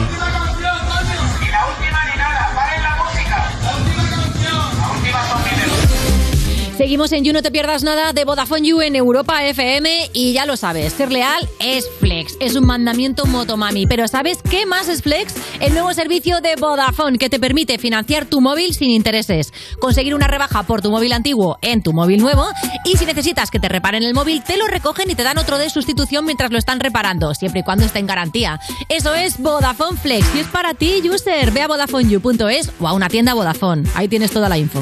Seguimos 6.79 7.11
en 7.11 7.23
You 7.23 7.33
No 7.33 7.41
Te 7.41 7.51
Pierdas 7.51 7.83
Nada 7.83 8.13
de 8.13 8.25
Vodafone 8.25 8.67
You 8.67 8.81
en 8.81 8.95
Europa 8.95 9.45
FM 9.45 10.09
y 10.11 10.33
ya 10.33 10.45
lo 10.45 10.57
sabes, 10.57 10.91
ser 10.91 11.11
leal 11.11 11.47
es 11.59 11.89
flex, 11.99 12.35
es 12.39 12.55
un 12.55 12.65
mandamiento 12.65 13.25
motomami. 13.25 13.85
Pero 13.85 14.07
¿sabes 14.07 14.39
qué 14.49 14.65
más 14.65 14.89
es 14.89 15.01
flex? 15.01 15.33
El 15.59 15.73
nuevo 15.73 15.93
servicio 15.93 16.39
de 16.39 16.55
Vodafone 16.55 17.17
que 17.17 17.29
te 17.29 17.37
permite 17.37 17.77
financiar 17.77 18.25
tu 18.25 18.39
móvil 18.39 18.73
sin 18.73 18.91
intereses, 18.91 19.51
conseguir 19.79 20.15
una 20.15 20.27
rebaja 20.27 20.63
por 20.63 20.81
tu 20.81 20.89
móvil 20.89 21.11
antiguo 21.11 21.57
en 21.61 21.83
tu 21.83 21.91
móvil 21.91 22.21
nuevo 22.21 22.45
y 22.85 22.95
si 22.95 23.05
necesitas 23.05 23.51
que 23.51 23.59
te 23.59 23.67
reparen 23.67 24.03
el 24.03 24.13
móvil, 24.13 24.41
te 24.41 24.55
lo 24.55 24.67
recogen 24.67 25.09
y 25.11 25.15
te 25.15 25.23
dan 25.23 25.37
otro 25.37 25.57
de 25.57 25.69
sustitución 25.69 26.23
mientras 26.23 26.51
lo 26.51 26.57
están 26.57 26.79
reparando, 26.79 27.33
siempre 27.33 27.59
y 27.59 27.63
cuando 27.63 27.83
esté 27.83 27.99
en 27.99 28.07
garantía. 28.07 28.59
Eso 28.87 29.13
es 29.13 29.37
Vodafone 29.37 29.97
Flex 29.97 30.33
y 30.33 30.39
es 30.39 30.47
para 30.47 30.73
ti, 30.73 31.01
user. 31.09 31.51
Ve 31.51 31.61
a 31.61 31.67
VodafoneYou.es 31.67 32.71
o 32.79 32.87
a 32.87 32.93
una 32.93 33.09
tienda 33.09 33.33
Vodafone. 33.33 33.83
Ahí 33.95 34.07
tienes 34.07 34.31
toda 34.31 34.47
la 34.47 34.57
info. 34.57 34.81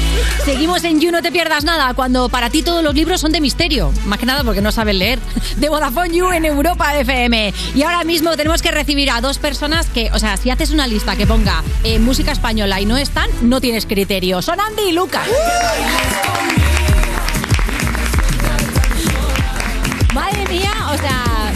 Seguimos 0.45 0.83
en 0.83 0.99
You 0.99 1.11
No 1.11 1.21
Te 1.21 1.31
Pierdas 1.31 1.63
Nada, 1.63 1.93
cuando 1.93 2.29
para 2.29 2.49
ti 2.49 2.63
todos 2.63 2.83
los 2.83 2.93
libros 2.95 3.21
son 3.21 3.31
de 3.31 3.41
misterio. 3.41 3.91
Más 4.05 4.19
que 4.19 4.25
nada 4.25 4.43
porque 4.43 4.61
no 4.61 4.71
sabes 4.71 4.95
leer. 4.95 5.19
De 5.57 5.69
Vodafone 5.69 6.15
You 6.15 6.31
en 6.31 6.45
Europa 6.45 6.97
FM. 6.97 7.53
Y 7.75 7.83
ahora 7.83 8.03
mismo 8.03 8.35
tenemos 8.35 8.61
que 8.61 8.71
recibir 8.71 9.11
a 9.11 9.21
dos 9.21 9.37
personas 9.37 9.87
que, 9.87 10.09
o 10.13 10.19
sea, 10.19 10.37
si 10.37 10.49
haces 10.49 10.71
una 10.71 10.87
lista 10.87 11.15
que 11.15 11.27
ponga 11.27 11.63
eh, 11.83 11.99
música 11.99 12.31
española 12.31 12.81
y 12.81 12.85
no 12.85 12.97
están, 12.97 13.29
no 13.41 13.61
tienes 13.61 13.85
criterio. 13.85 14.41
Son 14.41 14.59
Andy 14.59 14.89
y 14.89 14.91
Lucas. 14.91 15.27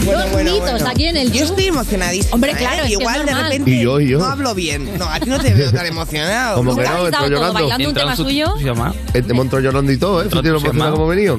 Bueno, 0.06 0.20
dos 0.22 0.32
bueno, 0.32 0.52
mitos 0.52 0.70
bueno. 0.70 0.88
aquí 0.88 1.06
en 1.06 1.16
el 1.16 1.32
Yo 1.32 1.38
You. 1.40 1.44
estoy 1.46 1.66
emocionadísima. 1.66 2.34
Hombre, 2.34 2.52
¿eh? 2.52 2.56
claro, 2.56 2.76
es 2.76 2.80
que 2.88 2.94
es 2.94 3.00
Igual 3.00 3.18
de 3.26 3.32
normal. 3.32 3.50
repente 3.50 3.70
Y 3.70 3.82
yo, 3.82 4.00
y 4.00 4.08
yo. 4.08 4.18
no 4.18 4.24
hablo 4.26 4.54
bien. 4.54 4.98
No, 4.98 5.04
a 5.06 5.18
ti 5.20 5.28
no 5.28 5.38
te 5.38 5.52
veo 5.52 5.72
tan 5.72 5.86
emocionado. 5.86 6.56
Como 6.56 6.74
que 6.76 6.82
Nunca. 6.82 6.94
no, 6.96 7.04
estoy 7.08 7.12
todo 7.12 7.28
llorando. 7.30 7.52
bailando 7.54 7.88
un 7.88 7.94
tema 7.94 8.16
suyo. 8.16 8.54
Eh, 9.14 9.22
Te 9.22 9.34
monto 9.34 9.58
llorando 9.60 9.90
y 9.92 9.96
todo, 9.98 10.22
¿eh? 10.22 10.28
Tienes 10.30 10.46
emocionado 10.50 10.92
como 10.96 11.12
he 11.12 11.16
venido. 11.16 11.38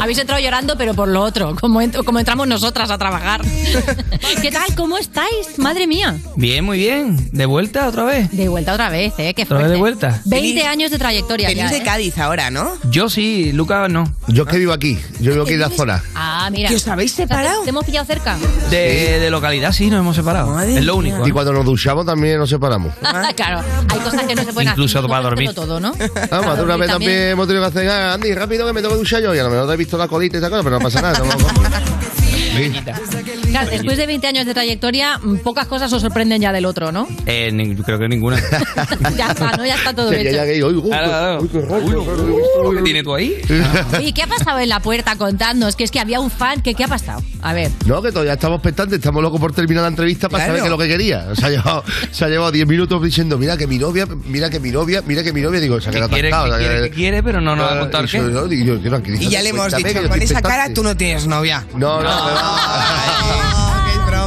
Habéis 0.00 0.18
entrado 0.18 0.40
llorando, 0.42 0.76
pero 0.78 0.94
por 0.94 1.08
lo 1.08 1.20
otro, 1.22 1.54
como, 1.60 1.82
ent- 1.82 2.02
como 2.04 2.18
entramos 2.18 2.46
nosotras 2.48 2.90
a 2.90 2.98
trabajar. 2.98 3.42
¿Qué 4.42 4.50
tal? 4.50 4.74
¿Cómo 4.76 4.98
estáis? 4.98 5.58
Madre 5.58 5.86
mía. 5.86 6.16
Bien, 6.36 6.64
muy 6.64 6.78
bien. 6.78 7.28
¿De 7.32 7.46
vuelta 7.46 7.86
otra 7.88 8.04
vez? 8.04 8.30
De 8.32 8.48
vuelta 8.48 8.72
otra 8.72 8.88
vez, 8.88 9.12
¿eh? 9.18 9.34
Qué 9.34 9.42
¿Otra 9.42 9.58
vez 9.58 9.66
fuerte. 9.66 9.72
de 9.74 9.78
vuelta? 9.78 10.22
20 10.24 10.62
años 10.66 10.90
de 10.90 10.98
trayectoria 10.98 11.48
Venís 11.48 11.64
ya, 11.64 11.70
de 11.70 11.76
¿eh? 11.78 11.82
Cádiz 11.84 12.18
ahora, 12.18 12.50
¿no? 12.50 12.72
Yo 12.90 13.08
sí, 13.10 13.52
Lucas 13.52 13.90
no. 13.90 14.10
Yo 14.28 14.44
es 14.44 14.48
que 14.48 14.58
vivo 14.58 14.72
aquí, 14.72 14.98
yo 15.20 15.32
vivo 15.32 15.44
aquí 15.44 15.52
en 15.54 15.60
la 15.60 15.70
zona. 15.70 16.02
Ah, 16.14 16.48
mira. 16.50 16.68
¿Que 16.68 16.76
os 16.76 16.88
habéis 16.88 17.12
separado? 17.12 17.58
¿Te, 17.60 17.64
te 17.64 17.70
hemos 17.70 17.84
pillado 17.84 18.05
cerca? 18.06 18.36
De, 18.70 19.18
de 19.18 19.30
localidad 19.30 19.72
sí, 19.72 19.90
nos 19.90 20.00
hemos 20.00 20.16
separado. 20.16 20.50
Madre 20.52 20.78
es 20.78 20.84
lo 20.84 20.96
mía. 20.98 21.12
único. 21.14 21.26
Y 21.26 21.30
¿eh? 21.30 21.32
cuando 21.32 21.52
nos 21.52 21.64
duchamos 21.64 22.06
también 22.06 22.38
nos 22.38 22.48
separamos. 22.48 22.94
claro, 23.36 23.62
hay 23.88 23.98
cosas 24.00 24.22
que 24.24 24.34
no 24.34 24.44
se 24.44 24.52
pueden 24.52 24.70
Incluso 24.70 24.98
hacer. 24.98 25.10
para 25.10 25.22
dormir. 25.22 25.52
todo, 25.54 25.80
¿no? 25.80 25.92
Vamos, 26.30 26.46
hace 26.46 26.62
una 26.62 26.76
vez 26.76 26.90
también 26.90 27.12
hemos 27.30 27.46
tenido 27.46 27.64
que 27.64 27.78
hacer, 27.78 27.90
ah, 27.90 28.14
Andy, 28.14 28.34
rápido 28.34 28.66
que 28.66 28.72
me 28.72 28.80
tengo 28.80 28.94
que 28.94 28.98
duchar 29.00 29.22
yo. 29.22 29.34
Y 29.34 29.38
a 29.38 29.44
lo 29.44 29.50
mejor 29.50 29.66
te 29.68 29.74
he 29.74 29.76
visto 29.76 29.98
la 29.98 30.08
colita 30.08 30.36
y 30.36 30.38
esa 30.38 30.50
cosa, 30.50 30.62
pero 30.62 30.78
no 30.78 30.82
pasa 30.82 31.02
nada. 31.02 31.20
Claro, 33.50 33.70
después 33.70 33.96
de 33.96 34.06
20 34.06 34.26
años 34.26 34.46
de 34.46 34.54
trayectoria, 34.54 35.20
pocas 35.42 35.66
cosas 35.66 35.92
os 35.92 36.02
sorprenden 36.02 36.40
ya 36.40 36.52
del 36.52 36.64
otro, 36.66 36.92
¿no? 36.92 37.06
Eh, 37.26 37.50
ni- 37.52 37.74
creo 37.76 37.98
que 37.98 38.08
ninguna. 38.08 38.40
ya 39.16 39.28
está, 39.30 39.52
¿no? 39.56 39.64
Ya 39.66 39.74
está 39.76 39.94
todo 39.94 40.12
Ya, 40.12 40.22
ya, 40.22 40.44
hecho. 40.46 40.68
Claro, 40.82 41.08
claro. 41.08 41.40
uy, 41.42 41.48
qué 41.48 41.60
rollo, 41.60 41.84
Uy, 42.02 42.04
qué 42.04 42.62
rollo. 42.62 42.76
¿Qué 42.76 42.82
tienes 42.82 43.04
tú 43.04 43.14
ahí? 43.14 43.34
Oye, 43.98 44.12
¿qué 44.12 44.22
ha 44.22 44.26
pasado 44.26 44.58
en 44.58 44.68
la 44.68 44.80
puerta? 44.80 45.16
Contadnos, 45.16 45.76
que 45.76 45.84
es 45.84 45.90
que 45.90 46.00
había 46.00 46.20
un 46.20 46.30
fan, 46.30 46.60
que 46.62 46.74
¿qué 46.74 46.84
ha 46.84 46.88
pasado? 46.88 47.22
A 47.42 47.52
ver. 47.52 47.70
No, 47.86 48.02
que 48.02 48.10
todavía 48.10 48.34
estamos 48.34 48.56
expectantes, 48.56 48.98
estamos 48.98 49.22
locos 49.22 49.40
por 49.40 49.52
terminar 49.52 49.82
la 49.82 49.88
entrevista 49.88 50.28
para 50.28 50.44
Claro. 50.44 50.58
saber 50.58 50.62
qué 50.62 50.66
es 50.66 50.70
lo 50.70 50.78
que 50.78 50.88
quería. 50.88 51.34
Se 51.34 51.46
ha 51.46 51.50
llevado, 51.50 51.84
se 52.10 52.24
ha 52.24 52.28
llevado 52.28 52.52
10 52.52 52.66
minutos 52.66 53.02
diciendo, 53.02 53.38
mira 53.38 53.56
que 53.56 53.66
mi 53.66 53.78
novia, 53.78 54.06
mira 54.26 54.50
que 54.50 54.60
mi 54.60 54.70
novia, 54.70 55.02
mira 55.06 55.22
que 55.22 55.32
mi 55.32 55.40
novia, 55.40 55.60
digo, 55.60 55.80
se 55.80 55.88
ha 55.88 55.92
¿Qué 55.92 55.96
quedado 55.98 56.10
quiere, 56.12 56.28
atascado. 56.28 56.46
qué 56.46 56.54
o 56.54 56.58
sea, 56.58 56.68
quiere, 56.68 56.90
qué 56.90 56.94
quiere, 56.96 57.22
pero 57.22 57.40
no 57.40 57.56
nos 57.56 57.66
va 57.66 57.74
a 57.76 57.80
contar 57.80 58.04
y 58.04 58.08
qué. 58.08 58.18
yo- 58.18 58.30
yo 58.30 58.48
digo, 58.48 58.64
yo, 58.64 58.74
Y 58.76 58.88
tranquilízate, 58.88 59.30
ya 59.30 59.42
le 59.42 59.48
hemos 59.50 59.74
dicho, 59.74 60.08
con 60.08 60.22
esa 60.22 60.42
cara 60.42 60.66
expectante". 60.66 60.74
tú 60.74 60.82
no 60.82 60.96
tienes 60.96 61.26
novia. 61.26 61.64
No, 61.76 62.02
no, 62.02 62.08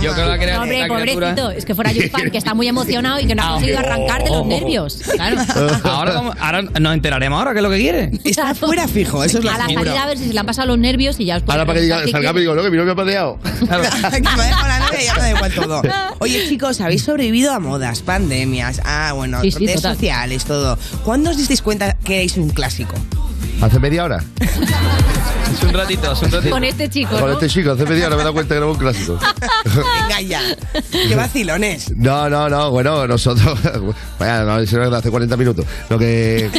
Yo 0.01 0.13
creo 0.13 0.39
que 0.39 0.47
No, 0.47 0.61
hombre, 0.61 0.87
pobrecito, 0.87 1.51
es 1.51 1.65
que 1.65 1.75
fuera 1.75 1.91
fan 2.11 2.31
que 2.31 2.37
está 2.37 2.53
muy 2.53 2.67
emocionado 2.67 3.19
y 3.19 3.25
que 3.27 3.35
no 3.35 3.43
ha 3.43 3.49
conseguido 3.53 3.79
arrancar 3.79 4.23
de 4.23 4.29
los 4.29 4.45
nervios. 4.45 5.01
Claro. 5.15 5.41
Ahora, 5.83 6.33
ahora 6.39 6.61
nos 6.61 6.93
enteraremos 6.93 7.37
ahora 7.37 7.51
qué 7.51 7.57
es 7.59 7.63
lo 7.63 7.69
que 7.69 7.77
quiere. 7.77 8.11
Está 8.23 8.55
fuera 8.55 8.87
fijo, 8.87 9.23
eso 9.23 9.39
es 9.39 9.43
lo 9.43 9.51
A 9.51 9.57
la 9.57 9.65
seguro. 9.65 9.85
salida 9.85 10.03
a 10.03 10.07
ver 10.07 10.17
si 10.17 10.27
se 10.27 10.33
le 10.33 10.39
han 10.39 10.45
pasado 10.45 10.67
los 10.67 10.77
nervios 10.77 11.19
y 11.19 11.25
ya 11.25 11.37
os 11.37 11.43
puedo 11.43 11.53
Ahora 11.53 11.65
para 11.65 11.79
que 11.79 11.83
diga, 11.83 12.07
salga 12.07 12.31
y 12.31 12.39
digo, 12.39 12.55
no, 12.55 12.63
que 12.63 12.71
mi 12.71 12.77
ha 12.77 12.85
que 12.85 12.95
me 12.95 13.09
ha 13.75 14.45
dejado 14.45 14.67
la 14.67 14.79
novia 14.79 15.01
y 15.01 15.05
ya 15.05 15.13
me 15.15 15.21
da 15.21 15.29
igual 15.31 15.53
todo. 15.53 15.81
Oye, 16.19 16.47
chicos, 16.47 16.79
habéis 16.81 17.03
sobrevivido 17.03 17.53
a 17.53 17.59
modas, 17.59 18.01
pandemias, 18.01 18.81
ah, 18.85 19.11
bueno, 19.13 19.41
Sí, 19.41 19.51
sí, 19.51 19.59
redes 19.65 19.75
total. 19.81 19.95
sociales, 19.95 20.45
todo. 20.45 20.77
¿Cuándo 21.03 21.31
os 21.31 21.37
disteis 21.37 21.61
cuenta 21.61 21.97
que 22.03 22.15
erais 22.15 22.37
un 22.37 22.49
clásico? 22.49 22.95
Hace 23.61 23.79
media 23.79 24.05
hora. 24.05 24.23
Un 25.69 25.75
ratito, 25.75 26.13
un 26.23 26.31
ratito. 26.31 26.49
Con 26.49 26.63
este 26.63 26.89
chico, 26.89 27.11
Con 27.11 27.27
¿no? 27.27 27.31
este 27.33 27.47
chico, 27.47 27.71
hace 27.71 27.85
media 27.85 28.07
hora 28.07 28.15
me 28.15 28.21
he 28.21 28.25
dado 28.25 28.33
cuenta 28.33 28.55
que 28.55 28.57
era 28.57 28.65
un 28.65 28.75
clásico. 28.75 29.19
Venga 29.65 30.21
ya. 30.21 30.41
Qué 30.91 31.15
vacilones. 31.15 31.95
No, 31.95 32.27
no, 32.27 32.49
no, 32.49 32.71
bueno, 32.71 33.05
nosotros. 33.07 33.59
Bueno, 34.17 34.45
no, 34.45 34.59
es 34.59 34.73
hace 34.73 35.11
40 35.11 35.37
minutos. 35.37 35.65
Lo 35.89 35.99
que. 35.99 36.49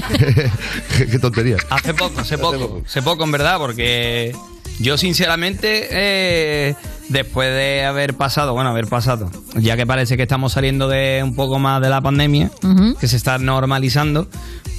Qué 1.11 1.19
tontería. 1.19 1.57
Hace 1.71 1.93
poco, 1.93 2.21
hace 2.21 2.39
poco. 2.39 2.83
Hace 2.87 3.03
poco, 3.03 3.25
en 3.25 3.33
verdad, 3.33 3.59
porque 3.59 4.35
yo 4.79 4.97
sinceramente, 4.97 5.89
eh, 5.91 6.75
después 7.11 7.49
de 7.55 7.85
haber 7.85 8.15
pasado, 8.15 8.55
bueno, 8.55 8.71
haber 8.71 8.87
pasado, 8.87 9.31
ya 9.57 9.77
que 9.77 9.87
parece 9.87 10.17
que 10.17 10.23
estamos 10.23 10.53
saliendo 10.53 10.89
de 10.89 11.21
un 11.23 11.35
poco 11.35 11.59
más 11.59 11.83
de 11.83 11.91
la 11.91 12.01
pandemia, 12.01 12.51
que 12.99 13.07
se 13.09 13.17
está 13.17 13.37
normalizando, 13.39 14.27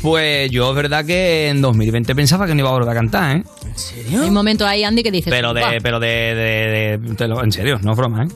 pues 0.01 0.49
yo 0.49 0.69
es 0.71 0.75
verdad 0.75 1.05
que 1.05 1.49
en 1.49 1.61
2020 1.61 2.15
pensaba 2.15 2.47
que 2.47 2.55
no 2.55 2.61
iba 2.61 2.69
a 2.69 2.73
volver 2.73 2.89
a 2.89 2.93
cantar, 2.93 3.37
¿eh? 3.37 3.43
¿En 3.65 3.77
serio? 3.77 4.21
Hay 4.23 4.27
un 4.29 4.33
momento 4.33 4.65
ahí, 4.65 4.83
Andy, 4.83 5.03
que 5.03 5.11
dices... 5.11 5.31
Pero 5.31 5.53
de, 5.53 5.61
pero 5.81 5.99
de, 5.99 6.07
de, 6.07 6.97
de- 7.15 7.27
lo- 7.27 7.43
en 7.43 7.51
serio, 7.51 7.79
no 7.83 7.91
es 7.91 7.97
broma, 7.97 8.23
¿eh? 8.23 8.27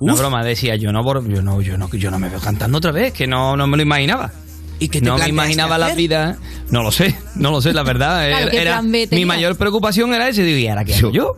No 0.00 0.12
es 0.14 0.18
broma, 0.18 0.42
decía, 0.44 0.76
yo 0.76 0.92
no, 0.92 1.02
yo 1.28 1.40
no, 1.42 1.60
yo 1.62 1.78
no, 1.78 1.88
yo 1.90 2.10
no 2.10 2.18
me 2.18 2.28
veo 2.28 2.40
cantando 2.40 2.78
otra 2.78 2.90
vez, 2.92 3.12
que 3.12 3.26
no, 3.26 3.56
no 3.56 3.66
me 3.66 3.76
lo 3.76 3.82
imaginaba. 3.82 4.30
¿Y 4.78 4.88
qué 4.88 5.00
te 5.00 5.06
no 5.06 5.16
me 5.18 5.28
imaginaba 5.28 5.78
la 5.78 5.86
hacer? 5.86 5.98
vida. 5.98 6.36
No 6.70 6.82
lo 6.82 6.90
sé, 6.90 7.14
no 7.36 7.50
lo 7.50 7.60
sé, 7.62 7.72
la 7.72 7.82
verdad. 7.82 8.26
Claro, 8.28 8.42
Era- 8.42 8.50
¿qué 8.50 8.60
era- 8.62 8.70
plan 8.72 8.90
B 8.92 9.08
mi 9.12 9.24
mayor 9.24 9.56
preocupación 9.56 10.12
era 10.14 10.28
ese. 10.28 10.42
Digo, 10.42 10.58
¿y 10.58 10.66
ahora 10.68 10.84
qué 10.84 10.94
hago 10.94 11.10
yo? 11.10 11.36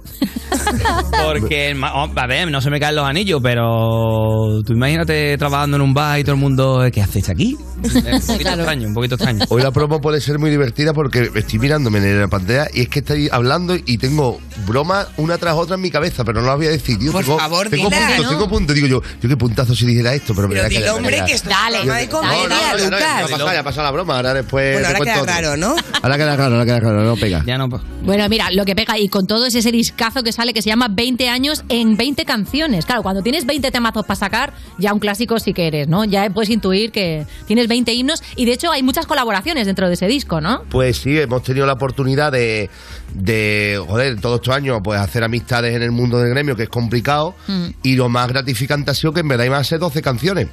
Porque, 1.24 1.76
oh, 1.94 2.08
a 2.14 2.26
ver, 2.26 2.50
no 2.50 2.60
se 2.60 2.70
me 2.70 2.78
caen 2.80 2.96
los 2.96 3.06
anillos, 3.06 3.40
pero 3.42 4.62
tú 4.64 4.72
imagínate 4.72 5.36
trabajando 5.38 5.76
en 5.76 5.82
un 5.82 5.94
bar 5.94 6.18
y 6.18 6.22
todo 6.24 6.34
el 6.34 6.40
mundo, 6.40 6.82
¿qué 6.92 7.02
haces 7.02 7.28
aquí? 7.28 7.56
Es 7.82 7.94
un 7.94 8.02
poquito 8.26 8.50
extraño, 8.50 8.88
un 8.88 8.94
poquito 8.94 9.14
extraño. 9.16 9.44
Hoy 9.48 9.62
la 9.62 9.70
promo 9.70 10.00
puede 10.00 10.20
ser 10.20 10.38
muy 10.38 10.50
divertida 10.50 10.92
porque 10.92 11.30
estoy 11.34 11.58
mirándome 11.58 11.98
en 11.98 12.20
la 12.20 12.28
pantalla 12.28 12.68
y 12.72 12.82
es 12.82 12.88
que 12.88 13.00
estoy 13.00 13.28
hablando 13.30 13.74
y 13.76 13.98
tengo 13.98 14.40
bromas 14.66 15.08
una 15.16 15.36
tras 15.38 15.54
otra 15.54 15.74
en 15.76 15.82
mi 15.82 15.90
cabeza, 15.90 16.24
pero 16.24 16.40
no 16.40 16.46
las 16.46 16.56
voy 16.56 16.66
a 16.66 16.70
decir. 16.70 16.98
Tío, 16.98 17.12
Por 17.12 17.24
tengo, 17.24 17.38
favor, 17.38 17.68
tengo 17.68 17.88
dila, 17.90 18.06
puntos, 18.06 18.24
¿no? 18.24 18.30
tengo 18.30 18.48
puntos. 18.48 18.74
Digo 18.76 18.86
yo, 18.86 19.02
yo 19.20 19.28
qué 19.28 19.36
puntazo 19.36 19.74
si 19.74 19.86
dijera 19.86 20.14
esto, 20.14 20.34
pero 20.34 20.48
me 20.48 20.54
Pero 20.54 20.62
voy 20.62 20.66
a 20.66 20.68
dile, 20.68 20.80
callar, 20.82 20.96
hombre, 20.96 21.22
que 21.26 21.32
esto 21.32 21.50
es 21.50 21.56
Dale, 21.56 21.76
programa 21.78 21.98
de 22.00 22.06
No, 22.06 22.12
no, 22.12 22.18
comedia, 22.20 22.90
no, 22.90 22.90
no, 22.90 23.25
ya 23.28 23.34
ha 23.34 23.38
pasado, 23.38 23.52
ya 23.54 23.60
ha 23.60 23.64
pasado 23.64 23.82
la 23.84 23.90
broma, 23.90 24.16
ahora 24.16 24.34
después 24.34 24.72
Bueno, 24.74 24.88
ahora 24.88 25.00
queda 25.00 25.20
otro. 25.22 25.32
raro, 25.34 25.56
¿no? 25.56 25.74
Ahora 26.02 26.16
queda 26.16 26.36
claro, 26.36 26.54
ahora 26.54 26.64
queda 26.64 26.80
claro, 26.80 27.02
no 27.04 27.16
pega. 27.16 27.42
Ya 27.46 27.58
no. 27.58 27.68
Bueno, 27.68 28.28
mira, 28.28 28.50
lo 28.52 28.64
que 28.64 28.74
pega 28.74 28.98
y 28.98 29.08
con 29.08 29.26
todo 29.26 29.46
ese 29.46 29.62
seriscazo 29.62 30.22
que 30.22 30.32
sale 30.32 30.52
que 30.54 30.62
se 30.62 30.68
llama 30.68 30.88
20 30.90 31.28
años 31.28 31.64
en 31.68 31.96
20 31.96 32.24
canciones. 32.24 32.86
Claro, 32.86 33.02
cuando 33.02 33.22
tienes 33.22 33.46
20 33.46 33.70
temazos 33.70 34.04
para 34.06 34.16
sacar, 34.16 34.52
ya 34.78 34.92
un 34.92 35.00
clásico 35.00 35.38
sí 35.38 35.52
que 35.52 35.66
eres, 35.66 35.88
¿no? 35.88 36.04
Ya 36.04 36.28
puedes 36.30 36.50
intuir 36.50 36.92
que 36.92 37.26
tienes 37.46 37.68
20 37.68 37.92
himnos 37.92 38.22
y 38.36 38.44
de 38.44 38.52
hecho 38.52 38.70
hay 38.70 38.82
muchas 38.82 39.06
colaboraciones 39.06 39.66
dentro 39.66 39.88
de 39.88 39.94
ese 39.94 40.06
disco, 40.06 40.40
¿no? 40.40 40.62
Pues 40.70 40.98
sí, 40.98 41.18
hemos 41.18 41.42
tenido 41.42 41.66
la 41.66 41.72
oportunidad 41.74 42.30
de, 42.32 42.70
de, 43.14 43.80
joder, 43.86 44.20
todos 44.20 44.36
estos 44.40 44.54
años, 44.54 44.80
pues 44.82 45.00
hacer 45.00 45.24
amistades 45.24 45.74
en 45.74 45.82
el 45.82 45.90
mundo 45.90 46.18
del 46.18 46.30
gremio, 46.30 46.56
que 46.56 46.64
es 46.64 46.68
complicado, 46.68 47.34
Mm. 47.48 47.66
y 47.82 47.96
lo 47.96 48.08
más 48.08 48.28
gratificante 48.28 48.90
ha 48.90 48.94
sido 48.94 49.12
que 49.12 49.20
en 49.20 49.28
verdad 49.28 49.44
iban 49.44 49.60
a 49.60 49.64
ser 49.64 49.78
12 49.78 50.02
canciones, 50.02 50.48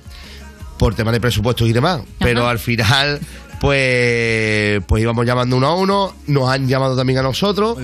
por 0.84 0.96
temas 0.96 1.14
de 1.14 1.22
presupuestos 1.22 1.70
y 1.70 1.72
demás, 1.72 2.02
pero 2.20 2.46
al 2.46 2.60
final, 2.60 3.18
pues, 3.64 4.84
pues 4.88 5.02
íbamos 5.02 5.26
llamando 5.26 5.56
uno 5.58 5.68
a 5.68 5.76
uno, 5.76 6.14
nos 6.28 6.50
han 6.50 6.68
llamado 6.68 6.96
también 6.98 7.20
a 7.20 7.24
nosotros, 7.24 7.78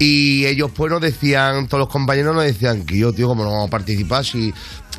y 0.00 0.44
ellos 0.46 0.70
pues 0.74 0.90
nos 0.90 1.00
decían, 1.00 1.68
todos 1.68 1.80
los 1.80 1.88
compañeros 1.88 2.34
nos 2.34 2.44
decían 2.44 2.84
que 2.84 2.98
yo, 2.98 3.12
tío, 3.12 3.28
como 3.28 3.44
no 3.44 3.50
vamos 3.50 3.68
a 3.68 3.70
participar 3.70 4.24
si... 4.24 4.52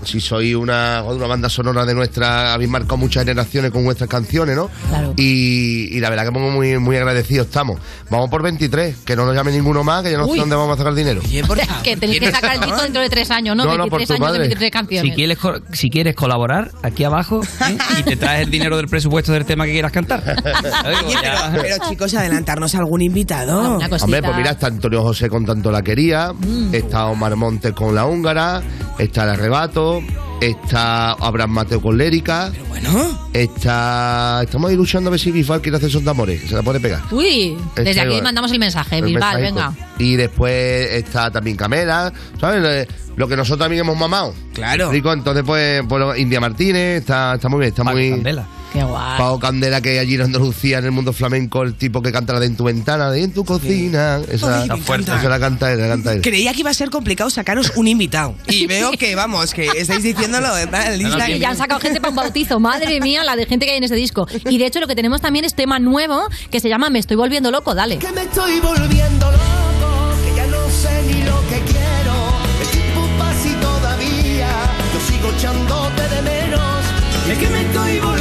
Si 0.03 0.19
soy 0.19 0.55
una, 0.55 1.03
una 1.03 1.27
banda 1.27 1.47
sonora 1.47 1.85
de 1.85 1.93
nuestra, 1.93 2.55
habéis 2.55 2.71
marcado 2.71 2.97
muchas 2.97 3.23
generaciones 3.23 3.69
con 3.69 3.83
vuestras 3.83 4.09
canciones, 4.09 4.55
¿no? 4.55 4.67
Claro. 4.89 5.13
Y, 5.15 5.95
y 5.95 5.99
la 5.99 6.09
verdad 6.09 6.25
que 6.25 6.31
muy, 6.31 6.49
muy, 6.49 6.79
muy 6.79 6.95
agradecidos 6.97 7.45
estamos. 7.45 7.79
Vamos 8.09 8.27
por 8.31 8.41
23, 8.41 8.95
que 9.05 9.15
no 9.15 9.25
nos 9.27 9.35
llame 9.35 9.51
ninguno 9.51 9.83
más, 9.83 10.01
que 10.01 10.11
yo 10.11 10.17
no 10.17 10.25
Uy. 10.25 10.31
sé 10.31 10.39
dónde 10.39 10.55
vamos 10.55 10.73
a 10.73 10.77
sacar 10.77 10.93
el 10.93 10.97
dinero. 10.97 11.21
que 11.83 11.97
tenéis 11.97 12.19
que 12.19 12.31
sacar 12.31 12.55
el 12.55 12.61
disco 12.61 12.81
dentro 12.81 12.99
de 12.99 13.09
tres 13.11 13.29
años, 13.29 13.55
¿no? 13.55 13.63
No, 13.65 13.77
no, 13.77 13.87
por 13.89 13.99
23 13.99 14.07
tu 14.07 14.13
años 14.13 14.19
de 14.33 14.39
madre. 14.39 14.39
23 14.39 14.71
canciones. 14.71 15.11
Si 15.11 15.15
quieres, 15.15 15.37
co- 15.37 15.59
si 15.71 15.89
quieres 15.91 16.15
colaborar, 16.15 16.71
aquí 16.81 17.03
abajo, 17.03 17.41
¿eh? 17.43 17.77
y 17.99 18.01
te 18.03 18.15
traes 18.15 18.45
el 18.45 18.49
dinero 18.49 18.77
del 18.77 18.87
presupuesto 18.87 19.33
del 19.33 19.45
tema 19.45 19.65
que 19.67 19.73
quieras 19.73 19.91
cantar. 19.91 20.20
Oye, 20.25 21.15
pero, 21.21 21.61
pero, 21.61 21.75
chicos, 21.89 22.13
adelantarnos 22.13 22.73
a 22.75 22.79
algún 22.79 23.01
invitado. 23.01 23.77
Hombre, 24.01 24.21
pues 24.21 24.35
mira, 24.37 24.51
está 24.51 24.67
Antonio 24.67 25.01
José 25.03 25.29
con 25.29 25.45
Tanto 25.45 25.71
la 25.71 25.81
Quería, 25.81 26.33
Mm. 26.33 26.73
está 26.73 27.05
Omar 27.07 27.35
Montes 27.35 27.73
con 27.73 27.93
La 27.95 28.05
Húngara, 28.05 28.61
está 28.97 29.23
El 29.23 29.29
Arrebato, 29.31 30.01
está 30.41 31.11
Abraham 31.13 31.51
Mateo 31.51 31.81
con 31.81 31.97
Lérica. 31.97 32.51
bueno. 32.69 33.19
Está. 33.33 34.41
Estamos 34.43 34.69
ahí 34.69 34.75
luchando 34.75 35.09
a 35.09 35.11
ver 35.11 35.19
si 35.19 35.31
Bisbal 35.31 35.61
quiere 35.61 35.77
hacer 35.77 35.89
Son 35.91 36.03
de 36.03 36.11
Amores, 36.11 36.41
que 36.41 36.47
se 36.47 36.55
la 36.55 36.63
puede 36.63 36.79
pegar. 36.79 37.01
Uy, 37.11 37.57
desde 37.75 38.01
aquí 38.01 38.21
mandamos 38.21 38.51
el 38.51 38.59
mensaje, 38.59 39.01
mensajito. 39.01 39.39
venga. 39.41 39.73
Y 39.99 40.15
después 40.15 40.91
está 40.91 41.29
también 41.31 41.55
Camela, 41.57 42.11
¿sabes? 42.39 42.61
Eh, 42.63 42.87
Lo 43.17 43.27
que 43.27 43.35
nosotros 43.35 43.59
también 43.59 43.81
hemos 43.81 43.97
mamado. 43.97 44.33
Claro. 44.53 44.89
Rico, 44.89 45.11
entonces, 45.13 45.43
pues, 45.45 45.81
pues, 45.87 46.17
India 46.19 46.39
Martínez, 46.39 47.01
está, 47.01 47.35
está 47.35 47.49
muy 47.49 47.59
bien, 47.59 47.69
está 47.69 47.83
muy. 47.83 48.09
Candela. 48.11 48.45
Qué 48.71 48.83
guay. 48.83 49.17
Pau 49.17 49.37
Candela, 49.37 49.81
que 49.81 49.99
allí 49.99 50.15
en 50.15 50.21
Andalucía, 50.21 50.77
en 50.77 50.85
el 50.85 50.91
mundo 50.91 51.11
flamenco, 51.11 51.63
el 51.63 51.75
tipo 51.75 52.01
que 52.01 52.11
canta 52.11 52.33
la 52.33 52.39
de 52.39 52.45
en 52.45 52.55
tu 52.55 52.63
ventana, 52.63 53.11
de 53.11 53.23
en 53.23 53.33
tu 53.33 53.43
cocina. 53.43 54.21
Esa, 54.31 54.61
Ay, 54.61 54.69
encanta. 54.73 55.19
esa 55.19 55.29
la 55.29 55.39
canta 55.39 55.73
él, 55.73 55.81
la 55.81 55.87
canta 55.89 56.13
él. 56.13 56.21
Creía 56.21 56.53
que 56.53 56.61
iba 56.61 56.69
a 56.69 56.73
ser 56.73 56.89
complicado 56.89 57.29
sacaros 57.29 57.73
un 57.75 57.87
invitado. 57.89 58.35
Y 58.47 58.67
veo 58.67 58.91
que, 58.91 59.13
vamos, 59.15 59.53
que 59.53 59.67
estáis 59.75 60.03
diciéndolo 60.03 60.57
en 60.57 60.73
el 60.73 61.01
Instagram. 61.01 61.31
Y 61.31 61.39
ya 61.39 61.49
han 61.49 61.57
sacado 61.57 61.81
gente 61.81 61.99
para 61.99 62.11
un 62.11 62.15
bautizo. 62.15 62.59
Madre 62.61 63.01
mía, 63.01 63.23
la 63.25 63.35
de 63.35 63.45
gente 63.45 63.65
que 63.65 63.71
hay 63.73 63.77
en 63.77 63.83
ese 63.83 63.95
disco. 63.95 64.25
Y 64.49 64.57
de 64.57 64.65
hecho, 64.67 64.79
lo 64.79 64.87
que 64.87 64.95
tenemos 64.95 65.19
también 65.19 65.43
es 65.43 65.53
tema 65.53 65.77
nuevo 65.79 66.27
que 66.49 66.59
se 66.61 66.69
llama 66.69 66.89
Me 66.89 66.99
estoy 66.99 67.17
volviendo 67.17 67.51
loco. 67.51 67.75
Dale. 67.75 67.97
Que 67.97 68.11
me 68.13 68.21
estoy 68.21 68.59
volviendo 68.61 69.31
loco, 69.31 70.15
que 70.23 70.35
ya 70.35 70.47
no 70.47 70.69
sé 70.69 71.03
ni 71.07 71.23
lo 71.23 71.39
que 71.49 71.59
quiero. 71.71 72.13
El 72.61 72.67
tiempo 72.69 73.01
pasa 73.19 73.47
y 73.49 73.53
todavía 73.61 74.47
yo 74.93 75.13
sigo 75.13 75.29
echándote 75.37 76.07
de 76.07 76.21
menos. 76.21 76.85
Es 77.29 77.37
que 77.37 77.49
me 77.49 77.61
estoy 77.61 77.99
volviendo 77.99 78.20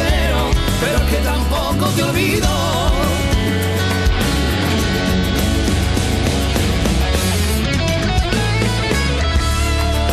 quiero, 0.00 0.50
pero 0.80 0.96
es 0.98 1.10
que 1.10 1.16
tampoco 1.24 1.86
te 1.96 2.02
olvido. 2.02 2.48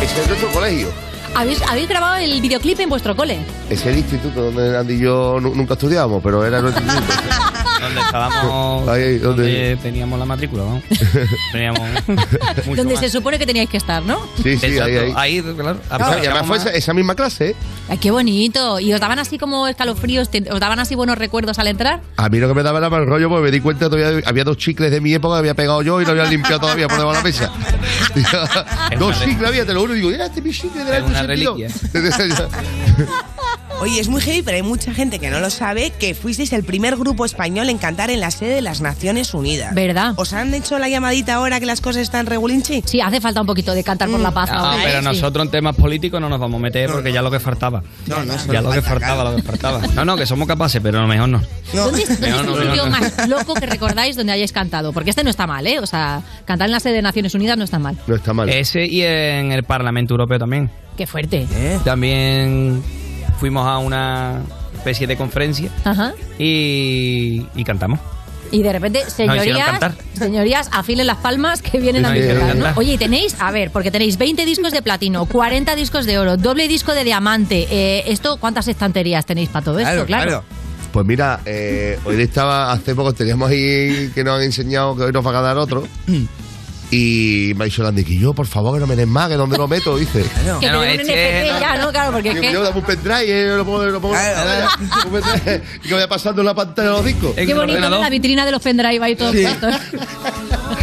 Ese 0.01 0.21
es 0.21 0.27
nuestro 0.27 0.49
colegio. 0.51 0.87
¿Habéis, 1.35 1.61
habéis 1.63 1.89
grabado 1.89 2.15
el 2.15 2.39
videoclip 2.41 2.79
en 2.79 2.89
vuestro 2.89 3.15
cole? 3.15 3.39
Es 3.69 3.85
el 3.85 3.97
instituto 3.97 4.43
donde 4.51 4.77
Andy 4.77 4.93
y 4.93 4.99
yo 4.99 5.39
nu- 5.41 5.53
nunca 5.55 5.73
estudiábamos, 5.73 6.21
pero 6.23 6.45
era 6.45 6.61
nuestro 6.61 6.83
instituto. 6.83 7.13
Donde 7.85 8.01
estábamos. 8.01 8.87
Ahí, 8.89 9.01
ahí, 9.03 9.17
¿dónde? 9.17 9.43
donde 9.43 9.77
teníamos 9.81 10.19
la 10.19 10.25
matrícula, 10.25 10.63
¿no? 10.63 10.81
Teníamos. 11.51 11.81
Donde 12.75 12.93
más. 12.93 12.99
se 13.03 13.09
supone 13.09 13.37
que 13.39 13.45
teníais 13.45 13.69
que 13.69 13.77
estar, 13.77 14.03
¿no? 14.03 14.19
Sí, 14.41 14.57
sí, 14.57 14.79
ahí, 14.79 14.95
ahí. 14.97 15.13
Ahí, 15.15 15.41
claro. 15.41 15.79
Claro, 15.87 16.23
y 16.23 16.25
además 16.25 16.45
fue 16.47 16.57
esa, 16.57 16.69
esa 16.71 16.93
misma 16.93 17.15
clase. 17.15 17.49
¿eh? 17.51 17.55
Ay, 17.89 17.97
qué 17.97 18.11
bonito. 18.11 18.79
¿Y 18.79 18.93
os 18.93 18.99
daban 18.99 19.19
así 19.19 19.37
como 19.37 19.67
escalofríos? 19.67 20.29
te- 20.29 20.51
¿Os 20.51 20.59
daban 20.59 20.79
así 20.79 20.95
buenos 20.95 21.17
recuerdos 21.17 21.59
al 21.59 21.67
entrar? 21.67 22.01
A 22.17 22.29
mí 22.29 22.39
lo 22.39 22.47
que 22.47 22.53
me 22.53 22.63
daba 22.63 22.79
era 22.79 22.89
mal 22.89 23.05
rollo 23.05 23.29
porque 23.29 23.43
me 23.45 23.51
di 23.51 23.59
cuenta 23.59 23.89
todavía 23.89 24.21
había 24.25 24.43
dos 24.43 24.57
chicles 24.57 24.91
de 24.91 25.01
mi 25.01 25.13
época 25.13 25.35
que 25.35 25.39
había 25.39 25.53
pegado 25.53 25.81
yo 25.81 26.01
y 26.01 26.05
no 26.05 26.11
había 26.11 26.25
limpiado 26.25 26.59
todavía 26.59 26.87
por 26.87 26.97
debajo 26.97 27.17
de 27.17 27.17
la 27.19 27.23
mesa. 27.23 27.51
dos 28.99 29.19
chicles 29.19 29.47
había, 29.47 29.65
te 29.65 29.73
lo 29.73 29.81
juro. 29.81 29.93
Digo, 29.93 30.11
era 30.11 30.25
este 30.25 30.41
mi 30.41 30.51
chicle 30.51 30.83
de 30.83 30.99
la 30.99 31.19
sentido. 31.19 31.57
Oye, 33.81 33.99
es 33.99 34.07
muy 34.07 34.21
heavy, 34.21 34.41
pero 34.41 34.55
hay 34.57 34.63
mucha 34.63 34.93
gente 34.93 35.19
que 35.19 35.29
no 35.29 35.39
lo 35.39 35.49
sabe 35.49 35.91
que 35.91 36.15
fuisteis 36.15 36.53
el 36.53 36.63
primer 36.63 36.95
grupo 36.95 37.23
español 37.25 37.69
en 37.69 37.77
cantar 37.77 38.09
en 38.09 38.19
la 38.19 38.31
sede 38.31 38.55
de 38.55 38.61
las 38.61 38.81
Naciones 38.81 39.33
Unidas. 39.33 39.75
¿Verdad? 39.75 40.13
¿Os 40.15 40.33
han 40.33 40.53
hecho 40.53 40.79
la 40.79 40.87
llamadita 40.89 41.35
ahora 41.35 41.59
que 41.59 41.65
las 41.67 41.81
cosas 41.81 42.01
están 42.01 42.25
regulinchi? 42.25 42.81
Sí, 42.85 43.01
hace 43.01 43.21
falta 43.21 43.41
un 43.41 43.47
poquito 43.47 43.73
de 43.75 43.83
cantar 43.83 44.09
por 44.09 44.19
la 44.19 44.31
paz. 44.31 44.49
Ah, 44.51 44.71
ahora, 44.71 44.77
¿eh? 44.81 44.85
pero 44.87 44.99
Sí. 44.99 45.05
nosotros 45.05 45.45
en 45.45 45.51
temas 45.51 45.75
políticos 45.75 46.19
no 46.19 46.29
nos 46.29 46.39
vamos 46.39 46.59
a 46.59 46.63
meter 46.63 46.89
porque 46.89 47.11
ya 47.11 47.21
lo 47.21 47.29
que 47.29 47.39
faltaba. 47.39 47.83
No, 48.07 48.23
no, 48.23 48.33
ya 48.51 48.61
lo 48.61 48.71
que 48.71 48.81
faltaba, 48.81 49.23
lo 49.29 49.35
que 49.35 49.43
faltaba. 49.43 49.81
No, 49.93 50.03
no, 50.05 50.15
que 50.17 50.25
somos 50.25 50.47
capaces, 50.47 50.81
pero 50.81 50.99
a 50.99 51.01
lo 51.01 51.07
mejor 51.07 51.29
no. 51.29 51.41
¿Dónde 51.73 52.01
es, 52.03 52.09
dónde 52.09 52.27
Mejor 52.27 52.45
es 52.45 52.47
no, 52.51 52.57
el 52.61 52.67
sitio 52.67 52.85
no. 52.85 52.91
más 52.91 53.27
loco 53.27 53.53
que 53.53 53.65
recordáis 53.67 54.15
donde 54.15 54.31
hayáis 54.33 54.51
cantado? 54.53 54.93
Porque 54.93 55.11
este 55.11 55.23
no 55.23 55.29
está 55.29 55.45
mal, 55.45 55.67
¿eh? 55.67 55.79
O 55.79 55.85
sea, 55.85 56.23
cantar 56.45 56.67
en 56.67 56.71
la 56.71 56.79
sede 56.79 56.93
de 56.93 57.01
Naciones 57.03 57.35
Unidas 57.35 57.57
no 57.57 57.65
está 57.65 57.77
mal. 57.77 57.97
No 58.07 58.15
está 58.15 58.33
mal. 58.33 58.49
Ese 58.49 58.85
y 58.85 59.03
en 59.03 59.51
el 59.51 59.63
Parlamento 59.63 60.13
Europeo 60.13 60.39
también. 60.39 60.71
Qué 60.97 61.05
fuerte. 61.05 61.45
También 61.83 62.81
fuimos 63.39 63.67
a 63.67 63.77
una 63.77 64.41
especie 64.73 65.07
de 65.07 65.17
conferencia 65.17 65.69
Ajá. 65.83 66.13
y, 66.37 67.45
y 67.55 67.63
cantamos. 67.63 67.99
Y 68.51 68.61
de 68.63 68.71
repente, 68.71 69.09
señorías, 69.09 69.79
señorías, 70.17 70.69
afilen 70.71 71.07
las 71.07 71.17
palmas 71.17 71.61
que 71.61 71.79
vienen 71.79 72.05
a 72.05 72.13
cantar. 72.15 72.73
Oye, 72.77 72.93
y 72.93 72.97
tenéis, 72.97 73.35
a 73.39 73.51
ver, 73.51 73.71
porque 73.71 73.91
tenéis 73.91 74.17
20 74.17 74.45
discos 74.45 74.71
de 74.71 74.81
platino, 74.81 75.25
40 75.25 75.75
discos 75.75 76.05
de 76.05 76.17
oro, 76.19 76.37
doble 76.37 76.67
disco 76.67 76.93
de 76.93 77.03
diamante. 77.03 77.67
Eh, 77.69 78.03
¿Esto 78.07 78.37
cuántas 78.37 78.67
estanterías 78.67 79.25
tenéis 79.25 79.49
para 79.49 79.65
todo 79.65 79.79
esto? 79.79 80.05
Claro. 80.05 80.43
Pues 80.91 81.05
mira, 81.05 81.41
eh, 81.45 81.99
hoy 82.05 82.21
estaba, 82.21 82.71
hace 82.71 82.95
poco 82.95 83.11
teníamos 83.13 83.49
ahí 83.49 84.11
que 84.15 84.23
nos 84.23 84.37
han 84.37 84.43
enseñado 84.43 84.95
que 84.95 85.03
hoy 85.03 85.11
nos 85.11 85.23
van 85.23 85.35
a 85.35 85.41
dar 85.41 85.57
otro. 85.57 85.85
Y 86.91 87.53
me 87.55 87.63
ha 87.63 87.65
dicho 87.65 87.83
Landy 87.83 88.03
que 88.03 88.17
yo, 88.17 88.33
por 88.33 88.47
favor, 88.47 88.75
que 88.75 88.79
no 88.79 88.87
me 88.87 88.95
den 88.95 89.09
más, 89.09 89.27
que 89.29 89.35
donde 89.35 89.57
lo 89.57 89.67
meto, 89.67 89.97
dice. 89.97 90.23
Que 90.59 90.67
te 90.67 90.73
den 90.73 90.75
un 90.75 91.01
NFT 91.03 91.59
ya, 91.59 91.77
¿no? 91.77 91.91
Claro, 91.91 92.11
porque 92.13 92.29
es 92.29 92.39
que... 92.39 92.51
yo 92.53 92.61
dame 92.63 92.79
un 92.79 92.85
pendrive, 92.85 93.25
eh, 93.27 93.57
lo 93.57 93.65
pongo, 93.65 93.83
lo 93.85 93.99
pongo 94.01 94.13
un 94.15 95.11
pendrive, 95.11 95.63
y 95.83 95.87
que 95.87 95.93
vaya 95.93 96.07
pasando 96.07 96.41
en 96.41 96.45
la 96.45 96.53
pantalla 96.53 96.89
de 96.89 96.95
los 96.95 97.05
discos. 97.05 97.33
Qué 97.35 97.53
bonito, 97.53 97.89
¿no? 97.89 97.99
La 97.99 98.09
vitrina 98.09 98.45
de 98.45 98.51
los 98.51 98.61
pendrive 98.61 99.03
ahí 99.03 99.15
todo 99.15 99.31
Sí. 99.33 99.45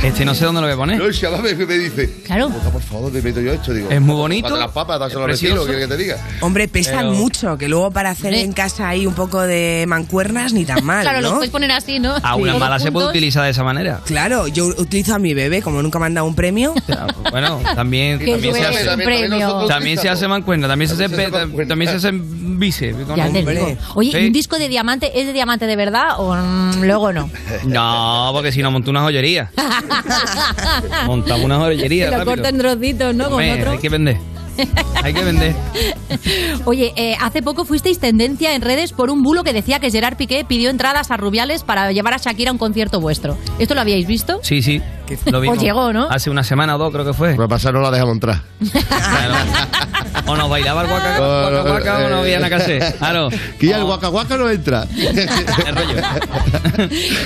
Este 0.03 0.25
no 0.25 0.35
sé 0.35 0.45
dónde 0.45 0.61
lo 0.61 0.67
voy 0.67 0.75
a 0.75 0.77
poner. 0.77 0.99
No, 0.99 1.05
el 1.07 1.15
chaval 1.17 1.43
me, 1.43 1.55
me 1.55 1.75
dice, 1.79 2.13
claro. 2.25 2.49
por 2.49 2.83
favor, 2.83 3.13
te 3.13 3.23
meto 3.23 3.41
yo 3.41 3.53
esto. 3.53 3.73
Digo, 3.73 3.89
Es 3.89 4.01
muy 4.01 4.17
bonito. 4.17 4.57
Las 4.57 4.73
papas, 4.73 4.99
dáselo 4.99 5.25
a 5.25 5.29
los 5.29 5.39
precioso. 5.39 5.65
vecinos, 5.65 5.67
¿quieres 5.67 5.87
que 5.87 5.95
te 5.97 6.03
diga? 6.03 6.39
Hombre, 6.41 6.67
pesan 6.67 6.97
Pero- 6.99 7.13
mucho, 7.13 7.57
que 7.57 7.69
luego 7.69 7.91
para 7.93 8.11
hacer 8.11 8.35
en 8.35 8.53
casa 8.53 8.89
ahí 8.89 9.07
un 9.07 9.15
poco 9.15 9.41
de 9.43 9.85
mancuernas 9.87 10.53
ni 10.55 10.65
tan 10.65 10.85
mal, 10.85 11.03
Claro, 11.03 11.21
los 11.21 11.31
¿no? 11.31 11.37
puedes 11.37 11.51
poner 11.53 11.71
así, 11.71 12.01
¿no? 12.01 12.17
A 12.23 12.35
una 12.35 12.53
Todos 12.53 12.61
mala 12.61 12.79
se 12.81 12.91
puede 12.91 13.09
utilizar 13.09 13.45
de 13.45 13.51
esa 13.51 13.63
manera. 13.63 14.01
Claro, 14.05 14.49
yo 14.49 14.67
utilizo 14.67 15.15
a 15.15 15.19
mi 15.21 15.35
bebé, 15.35 15.63
como 15.63 15.81
nunca 15.83 15.92
me 15.99 16.07
han 16.07 16.15
dado 16.15 16.27
un 16.27 16.35
premio. 16.35 16.75
Bueno, 17.33 17.61
también, 17.75 18.19
también, 18.19 18.55
se 18.55 18.67
hace, 18.67 19.03
premio. 19.03 19.67
también 19.67 19.97
se 19.99 20.09
hace 20.11 20.29
mancuerna, 20.29 20.69
también 20.69 20.91
se 20.95 21.03
hace, 21.03 21.31
también 21.67 21.91
se 21.91 21.97
hace 21.97 22.11
vice. 22.13 22.95
Ya 23.17 23.31
te 23.31 23.39
Hombre. 23.39 23.55
digo. 23.55 23.77
Oye, 23.95 24.09
¿y 24.11 24.13
Sí. 24.13 24.27
un 24.27 24.33
disco 24.33 24.59
de 24.59 24.69
diamante 24.69 25.19
es 25.19 25.27
de 25.27 25.33
diamante 25.33 25.65
de 25.67 25.75
verdad 25.77 26.17
o 26.19 26.35
mm, 26.35 26.83
luego 26.83 27.11
no? 27.13 27.31
No, 27.65 28.31
porque 28.35 28.53
si 28.53 28.61
no 28.61 28.71
monto 28.71 28.91
una 28.91 29.01
joyería. 29.01 29.51
Montamos 31.07 31.45
una 31.45 31.59
joyería. 31.59 32.07
Se 32.07 32.11
lo 32.11 32.19
rápido. 32.19 32.35
corta 32.37 32.49
en 32.51 32.59
trocitos, 32.59 33.15
¿no? 33.15 33.25
Con 33.25 33.33
Hombre, 33.35 33.55
otro. 33.61 33.71
hay 33.73 33.79
que 33.79 33.89
vender. 33.89 34.17
Hay 35.03 35.15
que 35.15 35.25
vender. 35.25 35.55
Oye, 36.67 36.93
eh, 36.97 37.17
hace 37.21 37.41
poco 37.43 37.65
fuisteis 37.65 37.99
tendencia 37.99 38.55
en 38.55 38.61
redes 38.61 38.93
por 38.93 39.09
un 39.09 39.23
bulo 39.23 39.43
que 39.45 39.55
decía 39.55 39.81
que 39.81 39.91
Gerard 39.91 40.17
Piqué 40.17 40.45
pidió 40.47 40.69
entradas 40.69 41.11
a 41.11 41.17
Rubiales 41.17 41.63
para 41.65 41.91
llevar 41.93 42.13
a 42.13 42.19
Shakira 42.19 42.51
a 42.51 42.53
un 42.53 42.59
concierto 42.59 43.01
vuestro. 43.01 43.39
¿Esto 43.59 43.75
lo 43.75 43.81
habíais 43.81 44.07
visto? 44.07 44.41
Sí, 44.43 44.61
sí. 44.61 44.83
Lo 45.27 45.41
vimos. 45.41 45.59
llegó, 45.59 45.93
¿no? 45.93 46.09
Hace 46.11 46.31
una 46.31 46.43
semana 46.45 46.77
o 46.77 46.79
dos 46.79 46.93
creo 46.93 47.05
que 47.05 47.13
fue. 47.13 47.37
Lo 47.37 47.43
que 47.45 47.49
pasa 47.49 47.69
es 47.69 47.73
que 47.73 47.79
no 47.79 47.83
la 47.83 47.91
dejamos 47.91 48.15
entrar. 48.15 48.43
O 50.27 50.37
nos 50.37 50.49
bailaba 50.49 50.83
el 50.83 50.89
guaca, 50.89 51.19
guaca, 51.19 51.63
guaca 51.71 51.99
o 52.07 52.09
no 52.11 52.17
había 52.19 52.37
nada 52.39 52.49
que 52.49 52.55
hacer. 52.63 52.95
Claro. 52.99 53.29
Que 53.59 53.67
ya 53.69 53.79
el 53.79 53.85
guaca 53.85 54.09
guaca 54.09 54.37
no 54.37 54.49
entra. 54.49 54.87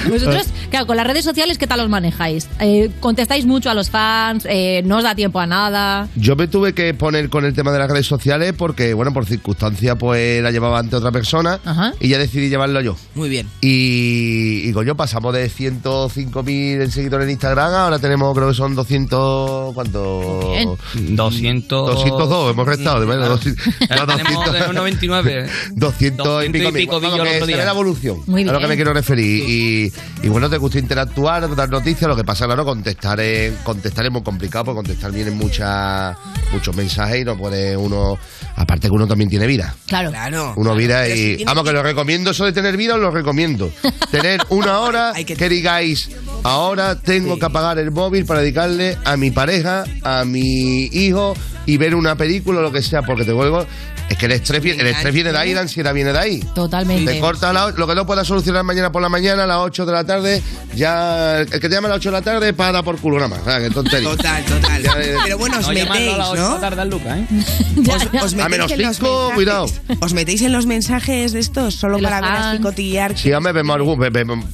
Vosotros, 0.08 0.46
claro, 0.70 0.86
con 0.86 0.96
las 0.96 1.06
redes 1.06 1.24
sociales, 1.24 1.58
¿qué 1.58 1.66
tal 1.66 1.80
os 1.80 1.88
manejáis? 1.88 2.48
Eh, 2.60 2.90
¿Contestáis 3.00 3.44
mucho 3.46 3.70
a 3.70 3.74
los 3.74 3.90
fans? 3.90 4.46
Eh, 4.48 4.82
¿No 4.84 4.98
os 4.98 5.02
da 5.04 5.14
tiempo 5.14 5.40
a 5.40 5.46
nada? 5.46 6.08
Yo 6.16 6.36
me 6.36 6.48
tuve 6.48 6.72
que 6.72 6.94
poner 6.94 7.28
con 7.28 7.44
el 7.44 7.54
tema 7.54 7.72
de 7.72 7.78
las 7.78 7.90
redes 7.90 8.06
sociales 8.06 8.54
porque, 8.56 8.94
bueno, 8.94 9.12
por 9.12 9.26
circunstancia, 9.26 9.96
pues 9.96 10.42
la 10.42 10.50
llevaba 10.50 10.78
ante 10.78 10.96
otra 10.96 11.12
persona 11.12 11.60
Ajá. 11.64 11.92
y 12.00 12.08
ya 12.08 12.18
decidí 12.18 12.48
llevarlo 12.48 12.80
yo. 12.80 12.96
Muy 13.14 13.28
bien. 13.28 13.48
Y, 13.60 14.68
y 14.68 14.72
coño, 14.72 14.96
pasamos 14.96 15.34
de 15.34 15.50
105.000 15.50 16.88
seguidores 16.88 17.24
en 17.26 17.30
Instagram, 17.32 17.72
ahora 17.84 17.98
tenemos, 17.98 18.34
creo 18.34 18.48
que 18.48 18.54
son 18.54 18.74
200. 18.74 19.74
¿Cuánto? 19.74 20.50
Bien. 20.94 21.16
200. 21.16 21.94
202, 21.94 22.50
hemos 22.52 22.66
restado. 22.66 23.00
de 23.00 23.06
verdad, 23.06 23.28
200, 23.28 23.66
Ahora 23.90 24.06
no, 24.06 24.16
tenemos 24.16 24.44
200. 24.46 24.68
de 24.68 24.74
99. 24.74 25.50
200 25.74 26.44
y 26.44 26.48
pico, 26.50 26.68
y 26.68 26.72
pico 26.72 27.00
mil. 27.00 27.10
yo 27.10 27.16
Bueno, 27.16 27.24
que 27.24 27.44
ve 27.46 27.56
la 27.64 27.70
evolución. 27.70 28.18
Muy 28.26 28.42
A 28.42 28.46
lo 28.46 28.52
que 28.52 28.58
bien. 28.58 28.68
me 28.70 28.76
quiero 28.76 28.92
referir. 28.92 29.44
Y, 29.48 29.92
y 30.22 30.28
bueno, 30.28 30.48
te 30.50 30.56
gusta 30.58 30.78
interactuar, 30.78 31.54
dar 31.54 31.68
noticias. 31.70 32.08
Lo 32.08 32.16
que 32.16 32.24
pasa, 32.24 32.46
claro, 32.46 32.64
contestar 32.64 33.20
es, 33.20 33.52
contestar 33.62 34.06
es 34.06 34.12
muy 34.12 34.22
complicado, 34.22 34.66
porque 34.66 34.76
contestar 34.76 35.12
vienen 35.12 35.36
muchas, 35.36 36.16
muchos 36.52 36.74
mensajes 36.76 37.22
y 37.22 37.24
no 37.24 37.36
puede 37.36 37.76
uno. 37.76 38.18
Aparte 38.56 38.88
que 38.88 38.94
uno 38.94 39.06
también 39.06 39.28
tiene 39.28 39.46
vida. 39.46 39.74
Claro. 39.86 40.10
Claro. 40.10 40.54
Uno 40.56 40.74
vida 40.74 41.04
si 41.06 41.36
y. 41.40 41.44
Vamos, 41.44 41.64
que 41.64 41.72
lo 41.72 41.82
recomiendo 41.82 42.30
eso 42.30 42.44
de 42.46 42.52
tener 42.52 42.76
vida, 42.76 42.94
os 42.94 43.00
lo 43.00 43.10
recomiendo. 43.10 43.70
Tener 44.10 44.40
una 44.48 44.80
hora 44.80 45.12
que... 45.12 45.48
digáis, 45.48 46.08
ahora 46.42 46.98
tengo 46.98 47.38
que 47.38 47.44
apagar 47.44 47.78
el 47.78 47.90
móvil 47.90 48.24
para 48.24 48.40
dedicarle 48.40 48.96
a 49.04 49.16
mi 49.16 49.30
pareja, 49.30 49.84
a 50.02 50.24
mi 50.24 50.84
hijo 50.86 51.34
y 51.66 51.76
ver 51.76 51.94
una 51.94 52.14
película 52.16 52.60
o 52.60 52.62
lo 52.62 52.72
que 52.72 52.80
sea, 52.82 53.02
porque 53.02 53.24
te 53.24 53.32
vuelvo. 53.32 53.66
Es 54.08 54.16
que 54.16 54.26
el 54.26 54.32
estrés, 54.32 54.62
viene- 54.62 54.82
el 54.82 54.86
estrés 54.88 55.12
viene 55.12 55.32
de 55.32 55.38
ahí, 55.38 55.52
la 55.52 55.62
ansiedad 55.62 55.92
viene 55.92 56.12
de 56.12 56.18
ahí. 56.18 56.40
Totalmente. 56.54 57.12
Te 57.14 57.18
corta 57.20 57.52
la- 57.52 57.72
lo 57.72 57.86
que 57.88 57.94
no 57.96 58.06
puedas 58.06 58.24
solucionar 58.26 58.62
mañana 58.62 58.92
por 58.92 59.02
la 59.02 59.08
mañana 59.08 59.42
a 59.44 59.46
las 59.48 59.58
8 59.58 59.84
de 59.84 59.92
la 59.92 60.04
tarde, 60.04 60.40
ya 60.76 61.40
el 61.40 61.50
que 61.50 61.58
te 61.60 61.68
llama 61.70 61.88
a 61.88 61.90
las 61.90 61.96
8 61.98 62.10
de 62.10 62.12
la 62.12 62.22
tarde 62.22 62.52
para 62.52 62.82
por 62.84 62.98
culo 63.00 63.16
nada 63.18 63.28
más. 63.28 63.40
Ah, 63.48 63.58
qué 63.60 63.68
tontería. 63.70 64.08
Total, 64.10 64.44
total. 64.44 64.82
Ya, 64.82 64.92
eh, 65.00 65.16
Pero 65.24 65.38
bueno, 65.38 65.58
os 65.58 65.66
No, 65.66 65.72
metéis, 65.74 66.14
a 66.14 66.16
las 66.18 66.28
ocho 66.28 66.42
de 66.42 66.48
¿no? 66.48 66.54
la 66.54 66.60
tarde 66.60 66.80
al 66.82 66.88
Lucas, 66.90 67.18
¿eh? 67.18 67.26
Os, 68.16 68.22
os 68.22 68.34
A 68.40 68.48
menos 68.48 68.70
en 68.70 68.82
los 68.82 68.96
cinco, 68.96 69.08
mensajes- 69.08 69.34
cuidado. 69.34 69.66
¿Os 70.00 70.12
metéis 70.14 70.42
en 70.42 70.52
los 70.52 70.66
mensajes 70.66 71.32
de 71.32 71.40
estos 71.40 71.74
solo 71.74 71.96
De 71.96 72.02
para 72.04 72.20
ver 72.20 72.30
así 72.30 72.58
cotillar? 72.62 73.18
Sí, 73.18 73.32
hombre, 73.32 73.52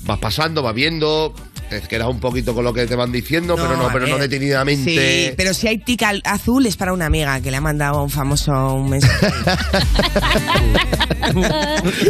vas 0.04 0.18
pasando, 0.18 0.62
vas 0.62 0.74
viendo, 0.74 1.34
te 1.80 1.88
quedas 1.88 2.08
un 2.08 2.20
poquito 2.20 2.54
con 2.54 2.64
lo 2.64 2.72
que 2.72 2.86
te 2.86 2.96
van 2.96 3.12
diciendo, 3.12 3.56
pero 3.56 3.76
no, 3.76 3.88
pero 3.92 4.06
no 4.06 4.18
detenidamente. 4.18 4.90
Sí, 5.28 5.34
pero 5.36 5.54
si 5.54 5.68
hay 5.68 5.78
tic 5.78 6.02
al- 6.02 6.22
azul 6.24 6.66
es 6.66 6.76
para 6.76 6.92
una 6.92 7.06
amiga 7.06 7.40
que 7.40 7.50
le 7.50 7.56
ha 7.56 7.60
mandado 7.60 8.02
un 8.02 8.10
famoso 8.10 8.74
un 8.74 8.90
mensaje. 8.90 9.26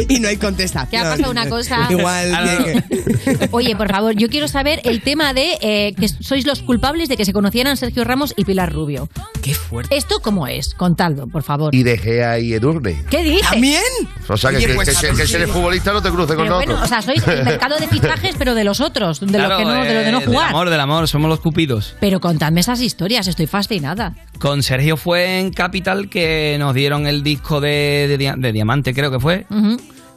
y 0.09 0.19
no 0.19 0.27
hay 0.27 0.37
contestación. 0.37 0.89
¿Qué 0.89 0.97
ha 0.97 1.03
pasado 1.11 1.31
una 1.31 1.47
cosa? 1.49 1.87
Igual. 1.89 2.63
que- 2.65 3.49
Oye, 3.51 3.75
por 3.75 3.89
favor, 3.89 4.15
yo 4.15 4.29
quiero 4.29 4.47
saber 4.47 4.81
el 4.83 5.01
tema 5.01 5.33
de 5.33 5.57
eh, 5.61 5.93
que 5.99 6.07
sois 6.07 6.45
los 6.45 6.61
culpables 6.61 7.09
de 7.09 7.17
que 7.17 7.25
se 7.25 7.33
conocieran 7.33 7.77
Sergio 7.77 8.03
Ramos 8.03 8.33
y 8.37 8.45
Pilar 8.45 8.71
Rubio. 8.73 9.09
Qué 9.41 9.53
fuerte. 9.53 9.95
¿Esto 9.97 10.19
cómo 10.21 10.47
es? 10.47 10.73
Contadlo, 10.73 11.27
por 11.27 11.43
favor. 11.43 11.73
Y 11.75 11.83
dejé 11.83 12.23
ahí 12.23 12.53
Edurne. 12.53 13.03
¿Qué 13.09 13.23
dices? 13.23 13.49
¿También? 13.49 13.81
O 14.27 14.37
sea, 14.37 14.51
que, 14.51 14.57
Oye, 14.57 14.67
que- 14.67 14.73
pues, 14.75 14.97
que- 14.99 15.07
que- 15.07 15.15
que 15.15 15.27
si- 15.27 15.35
eres 15.35 15.49
futbolista 15.49 15.93
no 15.93 16.01
te 16.01 16.09
cruces 16.09 16.35
con 16.35 16.45
Pero 16.45 16.55
bueno, 16.55 16.73
nosotros. 16.73 16.99
o 16.99 17.01
sea, 17.01 17.01
sois 17.01 17.27
el 17.27 17.43
mercado 17.45 17.77
de 17.77 17.87
fichajes, 17.87 18.35
pero 18.37 18.55
de 18.55 18.63
los 18.63 18.81
otros, 18.81 19.19
de 19.19 19.27
Claro, 19.27 19.52
los 19.53 19.59
que 19.59 19.65
no, 19.65 19.83
de 19.85 19.93
los 19.93 20.05
de 20.05 20.11
no 20.11 20.19
eh, 20.21 20.25
jugar. 20.25 20.41
Del 20.47 20.49
amor, 20.55 20.69
del 20.69 20.79
amor, 20.79 21.07
somos 21.07 21.29
los 21.29 21.39
cupidos. 21.39 21.95
Pero 21.99 22.19
contadme 22.19 22.59
esas 22.61 22.81
historias, 22.81 23.27
estoy 23.27 23.47
fascinada. 23.47 24.13
Con 24.39 24.63
Sergio 24.63 24.97
fue 24.97 25.39
en 25.39 25.51
Capital 25.51 26.09
que 26.09 26.57
nos 26.59 26.73
dieron 26.73 27.07
el 27.07 27.23
disco 27.23 27.61
de, 27.61 28.05
de 28.09 28.17
dia- 28.17 28.35
de 28.37 28.51
Diamante, 28.51 28.93
creo 28.93 29.11
que 29.11 29.19
fue. 29.19 29.45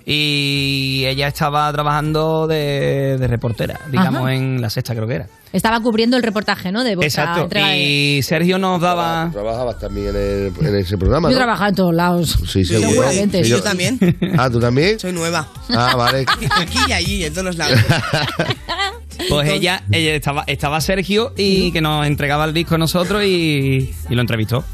Y 0.09 1.03
ella 1.07 1.27
estaba 1.27 1.73
trabajando 1.73 2.47
de, 2.47 3.17
de 3.19 3.27
reportera, 3.27 3.81
digamos, 3.91 4.23
Ajá. 4.23 4.35
en 4.35 4.61
la 4.61 4.71
sexta, 4.71 4.95
creo 4.95 5.09
que 5.09 5.17
era. 5.17 5.27
Estaba 5.53 5.81
cubriendo 5.81 6.17
el 6.17 6.23
reportaje, 6.23 6.71
¿no? 6.71 6.85
De 6.85 6.93
Exacto. 6.93 7.43
entrega 7.43 7.69
de- 7.71 7.79
Y 7.83 8.23
Sergio 8.23 8.57
nos 8.59 8.81
daba. 8.81 9.31
Trabajabas 9.33 9.81
también 9.81 10.11
en, 10.11 10.15
el- 10.17 10.53
en 10.67 10.77
ese 10.77 10.97
programa. 10.97 11.29
Yo 11.29 11.35
¿no? 11.35 11.39
trabajaba 11.39 11.71
en 11.71 11.75
todos 11.75 11.93
lados. 11.95 12.39
Sí, 12.47 12.65
seguro. 12.65 12.89
Seguramente. 12.91 13.39
Sí, 13.39 13.45
sí. 13.45 13.51
Yo 13.51 13.63
también. 13.63 13.99
Ah, 14.39 14.49
¿tú 14.49 14.61
también? 14.61 14.97
Soy 15.01 15.13
nueva. 15.13 15.49
Ah, 15.71 15.95
vale. 15.97 16.25
Aquí 16.57 16.79
y 16.89 16.93
allí, 16.93 17.25
en 17.25 17.33
todos 17.33 17.47
los 17.47 17.57
lados. 17.57 17.81
Pues 19.29 19.49
ella, 19.51 19.83
ella 19.91 20.15
estaba, 20.15 20.45
estaba 20.47 20.81
Sergio 20.81 21.33
y 21.37 21.73
que 21.73 21.81
nos 21.81 22.07
entregaba 22.07 22.45
el 22.45 22.53
disco 22.55 22.75
a 22.75 22.79
nosotros 22.79 23.25
y, 23.25 23.95
y 24.09 24.15
lo 24.15 24.21
entrevistó. 24.21 24.65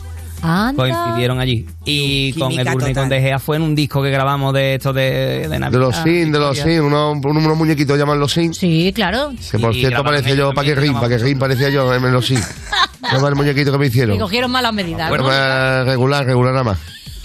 Anda. 0.44 0.74
Coincidieron 0.74 1.39
allí. 1.39 1.66
Y 1.85 2.32
con 2.32 2.51
Química 2.51 2.70
Edurne 2.73 2.90
y 2.90 2.94
con 2.94 3.05
total. 3.05 3.09
De 3.10 3.20
Gea 3.20 3.39
fue 3.39 3.56
en 3.56 3.62
un 3.62 3.77
disco 3.77 4.02
que 4.02 4.10
grabamos 4.10 4.52
de 4.52 4.74
estos 4.74 4.93
de, 4.93 5.47
de 5.48 5.59
Navidad. 5.60 5.70
De 5.70 5.78
los 5.78 5.97
Sin, 5.97 6.32
de 6.32 6.39
los 6.40 6.59
Sin, 6.59 6.81
unos, 6.81 7.19
unos 7.24 7.56
muñequitos 7.56 7.97
llaman 7.97 8.19
los 8.19 8.32
Sin. 8.32 8.52
Sí, 8.52 8.93
claro. 8.93 9.32
Que 9.51 9.59
por 9.60 9.70
Y 9.74 9.78
cierto 9.81 10.02
grabaron 10.02 10.05
parecía 10.05 10.32
ellos 10.35 10.48
yo, 10.51 10.55
para 10.55 10.66
que 10.66 10.74
también, 10.74 10.94
rin, 10.94 11.01
para 11.01 11.16
que 11.16 11.23
rin 11.23 11.39
parecía 11.39 11.70
yo 11.70 11.94
en 11.94 12.12
los 12.12 12.27
Sin. 12.27 12.40
Llama 13.12 13.28
el 13.28 13.36
muñequito 13.36 13.70
que 13.70 13.78
me 13.78 13.86
hicieron. 13.86 14.16
Me 14.16 14.20
cogieron 14.20 14.51
malas 14.51 14.73
medidas. 14.74 15.09
Bueno, 15.10 15.23
¿no? 15.24 15.28
pues, 15.31 15.86
regular, 15.86 16.27
regular 16.27 16.52
nada 16.52 16.64
más. 16.64 16.78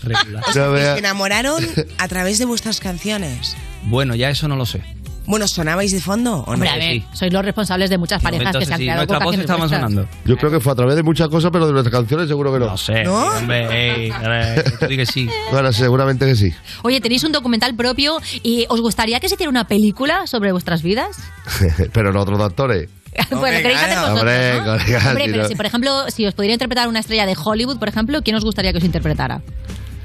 Regular. 0.04 0.44
O 0.48 0.52
sea, 0.52 0.66
Ya 0.66 0.68
que 0.68 0.74
vea. 0.76 0.94
se 0.94 1.00
enamoraron 1.00 1.64
a 1.98 2.08
través 2.08 2.38
de 2.38 2.46
vuestras 2.46 2.80
canciones. 2.80 3.56
Bueno, 3.86 4.14
ya 4.14 4.30
eso 4.30 4.48
no 4.48 4.56
lo 4.56 4.68
sé. 4.68 4.84
Bueno, 5.28 5.48
¿sonabais 5.48 5.92
de 5.92 6.00
fondo 6.00 6.38
o 6.40 6.46
no? 6.48 6.54
Hombre, 6.54 6.70
a 6.70 6.78
ver, 6.78 7.04
sois 7.14 7.32
los 7.32 7.44
responsables 7.44 7.90
de 7.90 7.98
muchas 7.98 8.22
parejas 8.24 8.56
que 8.56 8.66
se 8.66 8.74
han 8.74 8.80
sí, 8.80 8.86
quedado 8.86 9.00
nuestra 9.00 9.18
con 9.18 9.26
voz 9.26 9.36
canciones 9.36 9.44
estaba 9.44 9.60
vuestras. 9.60 9.82
sonando. 9.82 10.10
Yo 10.26 10.38
creo 10.38 10.52
que 10.52 10.60
fue 10.62 10.72
a 10.72 10.76
través 10.76 10.96
de 10.96 11.04
muchas 11.04 11.28
cosas, 11.28 11.52
pero 11.52 11.68
de 11.68 11.74
nuestras 11.74 11.94
canciones 11.94 12.28
seguro 12.30 12.54
que 12.54 12.60
no. 12.60 12.68
No 12.68 12.78
sé. 12.78 13.04
¿No? 13.04 13.28
Hombre, 13.38 14.06
ey, 14.06 14.10
eh, 14.24 14.64
tú 14.80 14.88
di 14.88 14.96
que 14.98 15.06
sí. 15.06 15.30
Bueno, 15.52 15.72
seguramente 15.74 16.26
que 16.26 16.36
sí. 16.36 16.54
Oye, 16.84 17.02
tenéis 17.02 17.24
un 17.26 17.34
documental 17.34 17.76
propio 17.76 18.18
y 18.42 18.66
¿os 18.70 18.80
gustaría 18.82 19.20
que 19.20 19.28
se 19.30 19.36
hiciera 19.36 19.50
una 19.50 19.68
película 19.68 20.26
sobre 20.28 20.52
vuestras 20.54 20.82
vidas? 20.82 21.18
pero 21.94 22.14
no 22.14 22.22
otros 22.22 22.40
actores. 22.40 22.90
bueno, 23.32 23.58
queréis 23.58 23.80
hacer 23.82 23.98
vosotros, 23.98 24.20
Hombre, 24.22 24.54
¿no? 24.60 24.66
colega, 24.78 25.10
Hombre, 25.10 25.26
si 25.26 25.32
pero 25.32 25.44
no- 25.44 25.50
si 25.50 25.56
por 25.56 25.66
ejemplo, 25.66 26.06
si 26.10 26.26
os 26.26 26.34
pudiera 26.36 26.54
interpretar 26.54 26.88
una 26.88 27.00
estrella 27.00 27.26
de 27.26 27.36
Hollywood, 27.42 27.78
por 27.80 27.90
ejemplo, 27.90 28.22
¿quién 28.22 28.36
os 28.38 28.44
gustaría 28.46 28.72
que 28.72 28.78
os 28.78 28.84
interpretara? 28.84 29.42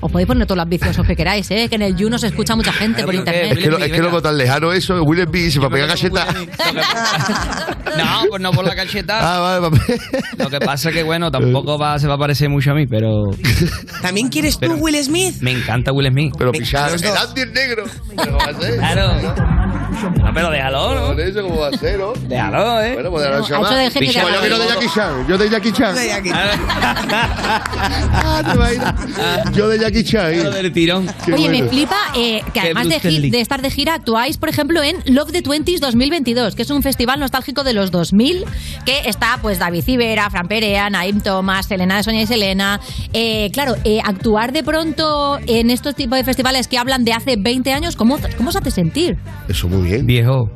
Os 0.05 0.11
podéis 0.11 0.27
poner 0.27 0.47
todos 0.49 0.59
los 0.59 0.69
viciosos 0.69 1.07
que 1.07 1.15
queráis, 1.15 1.49
¿eh? 1.53 1.69
Que 1.69 1.77
en 1.77 1.83
el 1.83 1.95
You 1.97 2.11
nos 2.11 2.24
escucha 2.24 2.57
mucha 2.57 2.73
gente 2.73 3.05
por 3.05 3.15
Es 3.15 3.20
internet. 3.20 3.57
que, 3.57 3.85
es 3.87 3.93
que 3.93 3.99
luego 4.01 4.20
tan 4.20 4.37
lejano 4.37 4.73
eso, 4.73 5.01
Will 5.05 5.23
Smith, 5.29 5.51
se 5.53 5.61
me 5.61 5.70
pega 5.70 5.87
cacheta. 5.87 6.27
No, 7.97 8.24
pues 8.29 8.43
no 8.43 8.51
por 8.53 8.65
la 8.66 8.74
cacheta. 8.74 9.19
Ah, 9.20 9.39
vale, 9.41 9.70
papel. 9.70 10.01
Lo 10.39 10.51
que 10.51 10.59
pasa 10.61 10.89
es 10.89 10.95
que, 10.95 11.03
bueno, 11.03 11.31
tampoco 11.31 11.79
va, 11.79 11.99
se 11.99 12.09
va 12.09 12.15
a 12.15 12.19
parecer 12.19 12.49
mucho 12.49 12.73
a 12.73 12.74
mí, 12.74 12.87
pero 12.87 13.31
¿También 14.01 14.29
quieres 14.29 14.59
tú, 14.59 14.73
Will 14.74 14.97
Smith? 15.05 15.37
me 15.41 15.53
encanta 15.53 15.93
Will 15.93 16.09
Smith. 16.11 16.35
Pero 16.37 16.51
pichar, 16.53 16.91
los 16.91 17.03
el. 17.03 17.16
Andy 17.16 17.41
es 17.43 17.53
negro. 17.53 17.85
Claro. 18.79 19.72
No, 20.03 20.35
pero 20.35 20.51
déjalo, 20.51 20.95
¿no? 20.95 21.07
Por 21.09 21.20
eso, 21.20 21.43
¿cómo 21.43 21.59
va 21.61 21.69
a 21.69 21.79
ser, 21.79 21.99
no? 21.99 22.12
Déjalo, 22.29 22.83
¿eh? 22.83 22.95
Bueno, 22.95 23.11
pues 23.11 23.23
déjalo, 23.24 23.39
No, 23.41 23.45
ha 23.45 23.49
chaval. 23.49 23.66
hecho 23.66 23.74
del 23.77 23.91
genio 23.93 24.12
Pues 24.12 24.24
de 24.27 24.33
yo 24.33 24.41
quiero 24.41 24.59
de 24.59 24.66
Jackie 24.69 24.89
Chan. 24.95 25.27
Yo 25.29 25.39
de 25.39 25.51
Jackie 25.51 25.73
Chan. 25.73 25.95
De. 25.95 26.12
Ah. 26.33 27.33
Yo 29.55 29.69
de 29.69 29.79
Jackie 29.79 30.05
Chan. 30.05 30.45
Lo 30.45 30.51
del 30.51 30.73
tirón. 30.73 31.07
Qué 31.24 31.33
Oye, 31.35 31.49
me 31.49 31.69
flipa 31.69 31.97
eh, 32.16 32.43
que 32.53 32.61
además 32.61 32.89
de, 32.89 32.99
de 33.31 33.41
estar 33.41 33.62
de 33.62 33.70
gira, 33.70 33.95
actuáis, 33.95 34.37
por 34.39 34.49
ejemplo, 34.49 34.83
en 34.83 34.97
Love 35.07 35.33
the 35.33 35.43
Twenties 35.43 35.81
2022, 35.81 36.55
que 36.55 36.62
es 36.62 36.70
un 36.70 36.83
festival 36.83 37.20
nostálgico 37.20 37.65
de 37.65 37.73
los 37.73 37.91
2000, 37.91 38.45
que 38.85 39.01
está 39.07 39.39
pues 39.43 39.59
David 39.59 39.83
Civera, 39.85 40.31
Fran 40.31 40.49
Perea, 40.49 40.91
Naim 40.91 41.20
Thomas, 41.20 41.66
Selena 41.66 41.97
de 41.97 42.03
Sonia 42.03 42.23
y 42.23 42.27
Selena. 42.27 42.81
Eh, 43.12 43.51
claro, 43.53 43.77
eh, 43.85 44.01
actuar 44.05 44.53
de 44.53 44.62
pronto 44.62 45.39
en 45.47 45.70
estos 45.70 45.95
tipos 45.95 46.19
de 46.19 46.24
festivales 46.24 46.69
que 46.69 46.79
hablan 46.79 47.05
de 47.05 47.12
hace 47.12 47.37
20 47.37 47.73
años, 47.73 47.97
¿cómo, 47.97 48.19
cómo 48.37 48.51
os 48.51 48.57
hace 48.57 48.70
sentir? 48.70 49.16
Eso 49.49 49.69
muy 49.69 49.83
bien. 49.83 49.91
Viejo, 50.02 50.51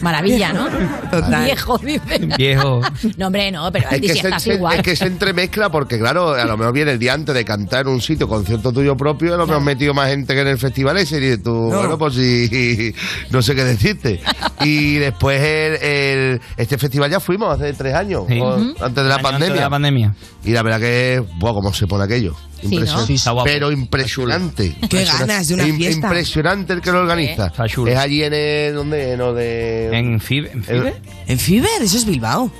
Maravilla, 0.00 0.52
¿no? 0.52 0.66
Total. 1.10 1.44
Viejo, 1.44 1.78
dice. 1.78 2.18
viejo. 2.36 2.80
No, 3.16 3.26
hombre, 3.28 3.50
no, 3.50 3.70
pero 3.72 3.88
Es 3.90 4.00
que, 4.00 4.08
si 4.08 4.18
se, 4.20 4.26
estás 4.28 4.42
se- 4.42 4.54
igual. 4.54 4.76
es 4.78 4.82
que 4.82 4.96
se 4.96 5.06
entremezcla 5.06 5.70
porque, 5.70 5.98
claro, 5.98 6.32
a 6.34 6.44
lo 6.44 6.56
mejor 6.56 6.74
viene 6.74 6.92
el 6.92 6.98
día 6.98 7.14
antes 7.14 7.34
de 7.34 7.44
cantar 7.44 7.82
en 7.86 7.92
un 7.92 8.00
sitio, 8.00 8.28
concierto 8.28 8.72
tuyo 8.72 8.96
propio, 8.96 9.34
a 9.34 9.36
lo 9.36 9.46
mejor 9.46 9.62
metido 9.62 9.94
más 9.94 10.08
gente 10.10 10.34
que 10.34 10.40
en 10.40 10.48
el 10.48 10.58
festival 10.58 10.96
ese 10.98 11.16
y 11.18 11.20
dices 11.20 11.42
tú, 11.42 11.52
bueno, 11.72 11.96
pues 11.96 12.14
sí, 12.14 12.92
no 13.30 13.40
sé 13.42 13.54
qué 13.54 13.64
decirte. 13.64 14.20
Y 14.60 14.96
después 14.96 15.40
el, 15.40 15.74
el- 15.82 16.40
este 16.56 16.78
festival 16.78 17.10
ya 17.10 17.20
fuimos 17.20 17.54
hace 17.54 17.72
tres 17.72 17.94
años, 17.94 18.24
Sí. 18.28 18.38
o- 18.40 18.56
Ujú. 18.56 18.74
antes 18.84 19.02
de 19.02 19.08
la 19.08 19.14
antes 19.16 19.30
pandemia. 19.30 19.54
de 19.54 19.60
la 19.60 19.70
pandemia. 19.70 20.14
Y 20.44 20.50
la 20.52 20.62
verdad 20.62 20.80
que, 20.80 21.22
buah, 21.38 21.52
cómo 21.52 21.72
se 21.72 21.86
pone 21.86 22.04
aquello. 22.04 22.34
Sí, 22.62 22.74
Impresionante. 22.76 23.12
¿no? 23.12 23.18
Sí. 23.18 23.40
Pero 23.44 23.72
impresionante. 23.72 24.76
Qué 24.88 25.04
ganas 25.04 25.48
de 25.48 25.54
una 25.54 25.64
fiesta. 25.64 26.06
Impresionante 26.06 26.72
el 26.74 26.80
que 26.80 26.92
lo 26.92 27.00
organiza. 27.00 27.52
Es 27.86 27.98
allí 27.98 28.22
en 28.22 28.32
el, 28.34 28.74
¿dónde? 28.74 29.12
En, 29.12 29.18
lo 29.18 29.34
de... 29.34 29.90
¿En 29.92 30.20
Fibe? 30.20 30.52
¿En 30.52 30.62
Fibe? 30.64 30.94
¿En 31.26 31.38
Fiber? 31.38 31.82
Eso 31.82 31.96
es 31.96 32.04
Bilbao. 32.04 32.50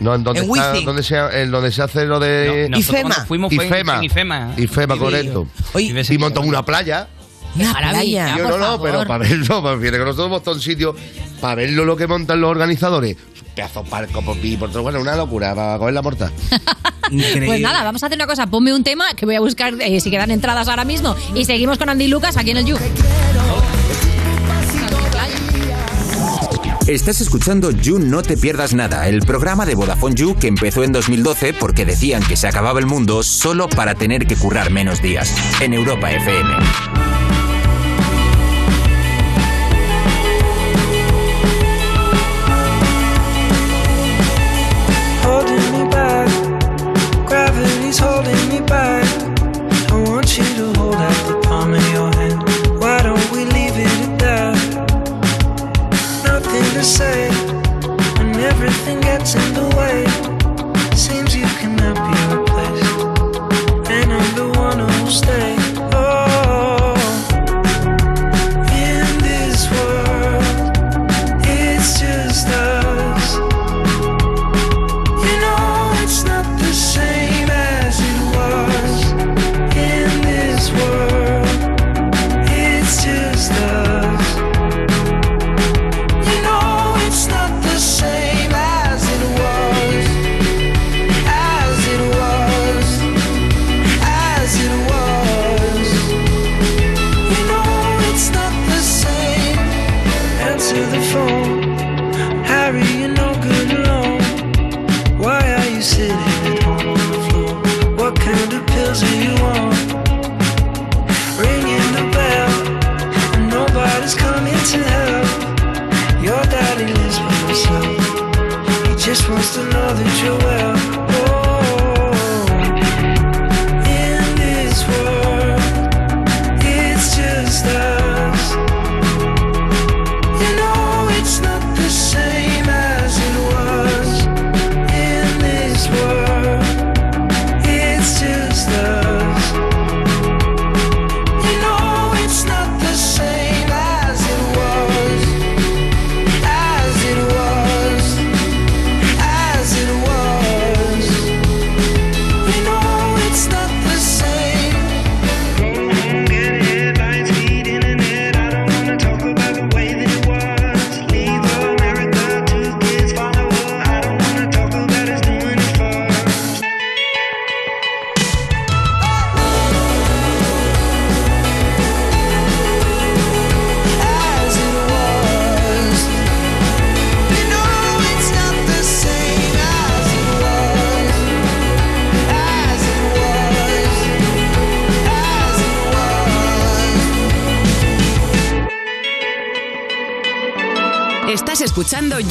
No, 0.00 0.14
en 0.14 0.24
donde, 0.24 0.40
En 0.40 0.50
está- 0.50 0.80
donde, 0.80 1.02
se, 1.02 1.16
en 1.42 1.50
donde 1.50 1.70
se 1.70 1.82
hace 1.82 2.06
lo 2.06 2.18
de. 2.18 2.68
No, 2.70 2.78
cuando 2.90 3.26
fuimos 3.26 3.52
IFEMA. 3.52 3.98
en 3.98 4.04
IFEMA. 4.04 4.54
IFEMA, 4.56 4.96
correcto. 4.96 5.46
Oye, 5.74 6.04
y 6.08 6.18
montó 6.18 6.40
una 6.40 6.64
playa. 6.64 7.06
Una 7.54 7.74
playa. 7.74 8.36
Yo 8.38 8.48
no, 8.48 8.56
no, 8.56 8.64
favor. 8.64 8.90
pero 8.90 9.06
para 9.06 9.18
verlo, 9.18 9.60
me 9.60 9.74
refiero 9.74 9.98
que 9.98 10.04
nosotros 10.04 10.26
hemos 10.46 10.56
en 10.56 10.62
sitio 10.62 10.96
para 11.40 11.56
verlo 11.56 11.84
lo 11.84 11.96
que 11.96 12.06
montan 12.06 12.40
los 12.40 12.50
organizadores. 12.50 13.16
Un 13.16 13.54
pedazo 13.54 13.82
de 13.82 13.90
parco 13.90 14.22
por 14.22 14.38
aquí, 14.38 14.56
por 14.56 14.70
todo. 14.70 14.82
Bueno, 14.84 15.00
una 15.00 15.16
locura 15.16 15.54
para 15.54 15.76
coger 15.76 15.94
la 15.94 16.02
morta. 16.02 16.32
Pues 17.10 17.60
nada, 17.60 17.82
vamos 17.82 18.02
a 18.02 18.06
hacer 18.06 18.16
una 18.16 18.26
cosa. 18.26 18.46
Ponme 18.46 18.72
un 18.72 18.84
tema 18.84 19.14
que 19.14 19.26
voy 19.26 19.34
a 19.34 19.40
buscar 19.40 19.74
eh, 19.80 20.00
si 20.00 20.10
quedan 20.10 20.30
entradas 20.30 20.68
ahora 20.68 20.84
mismo. 20.84 21.16
Y 21.34 21.44
seguimos 21.44 21.78
con 21.78 21.88
Andy 21.88 22.08
Lucas 22.08 22.36
aquí 22.36 22.50
en 22.50 22.58
el 22.58 22.66
You. 22.66 22.76
Estás 26.86 27.20
escuchando 27.20 27.70
You 27.70 28.00
No 28.00 28.22
Te 28.22 28.36
Pierdas 28.36 28.74
Nada, 28.74 29.06
el 29.06 29.20
programa 29.20 29.64
de 29.64 29.76
Vodafone 29.76 30.16
You 30.16 30.36
que 30.36 30.48
empezó 30.48 30.82
en 30.82 30.90
2012 30.90 31.52
porque 31.52 31.84
decían 31.84 32.20
que 32.22 32.36
se 32.36 32.48
acababa 32.48 32.80
el 32.80 32.86
mundo 32.86 33.22
solo 33.22 33.68
para 33.68 33.94
tener 33.94 34.26
que 34.26 34.34
currar 34.34 34.70
menos 34.70 35.00
días. 35.00 35.32
En 35.60 35.72
Europa 35.72 36.10
FM. 36.10 37.09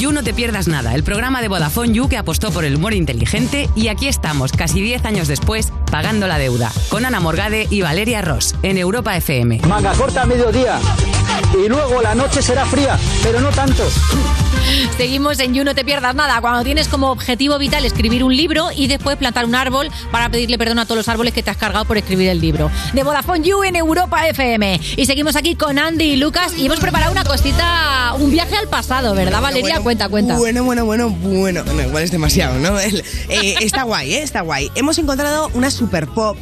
You 0.00 0.12
No 0.12 0.22
Te 0.22 0.32
Pierdas 0.32 0.66
Nada, 0.66 0.94
el 0.94 1.04
programa 1.04 1.42
de 1.42 1.48
Vodafone 1.48 1.92
You 1.92 2.08
que 2.08 2.16
apostó 2.16 2.50
por 2.50 2.64
el 2.64 2.76
humor 2.76 2.94
inteligente 2.94 3.68
y 3.76 3.88
aquí 3.88 4.08
estamos, 4.08 4.50
casi 4.50 4.80
10 4.80 5.04
años 5.04 5.28
después, 5.28 5.74
pagando 5.90 6.26
la 6.26 6.38
deuda, 6.38 6.72
con 6.88 7.04
Ana 7.04 7.20
Morgade 7.20 7.66
y 7.68 7.82
Valeria 7.82 8.22
Ross, 8.22 8.54
en 8.62 8.78
Europa 8.78 9.14
FM. 9.18 9.60
Manga 9.68 9.92
corta 9.92 10.22
a 10.22 10.26
mediodía. 10.26 10.80
Y 11.52 11.68
luego 11.68 12.00
la 12.00 12.14
noche 12.14 12.40
será 12.40 12.64
fría, 12.64 12.98
pero 13.22 13.42
no 13.42 13.50
tanto. 13.50 13.84
Seguimos 14.96 15.38
en 15.40 15.54
You 15.54 15.64
No 15.64 15.74
Te 15.74 15.84
Pierdas 15.84 16.14
Nada, 16.14 16.40
cuando 16.40 16.62
tienes 16.62 16.86
como 16.88 17.10
objetivo 17.10 17.58
vital 17.58 17.84
escribir 17.84 18.22
un 18.22 18.36
libro 18.36 18.68
y 18.74 18.86
después 18.86 19.16
plantar 19.16 19.44
un 19.46 19.54
árbol 19.54 19.88
para 20.12 20.28
pedirle 20.28 20.58
perdón 20.58 20.78
a 20.78 20.84
todos 20.84 20.98
los 20.98 21.08
árboles 21.08 21.32
que 21.34 21.42
te 21.42 21.50
has 21.50 21.56
cargado 21.56 21.84
por 21.84 21.96
escribir 21.98 22.28
el 22.28 22.40
libro. 22.40 22.70
De 22.92 23.02
Vodafone 23.02 23.42
You 23.42 23.62
en 23.64 23.76
Europa 23.76 24.26
FM. 24.28 24.80
Y 24.96 25.06
seguimos 25.06 25.36
aquí 25.36 25.54
con 25.54 25.78
Andy 25.78 26.04
y 26.04 26.16
Lucas 26.16 26.52
y 26.56 26.66
hemos 26.66 26.78
preparado 26.80 27.10
una 27.12 27.24
cosita, 27.24 28.14
un 28.18 28.30
viaje 28.30 28.56
al 28.56 28.68
pasado, 28.68 29.14
¿verdad, 29.14 29.40
Valeria? 29.40 29.80
cuenta, 29.80 30.08
cuenta. 30.08 30.36
Bueno, 30.36 30.64
bueno, 30.64 30.84
bueno, 30.84 31.08
bueno. 31.10 31.64
No, 31.64 31.80
igual 31.82 32.02
es 32.02 32.10
demasiado, 32.10 32.58
¿no? 32.58 32.78
El- 32.78 33.02
eh, 33.28 33.54
está 33.60 33.84
guay, 33.84 34.14
¿eh? 34.14 34.22
Está 34.22 34.42
guay. 34.42 34.70
Hemos 34.74 34.98
encontrado 34.98 35.50
una 35.54 35.70
super 35.70 36.06
pop 36.08 36.36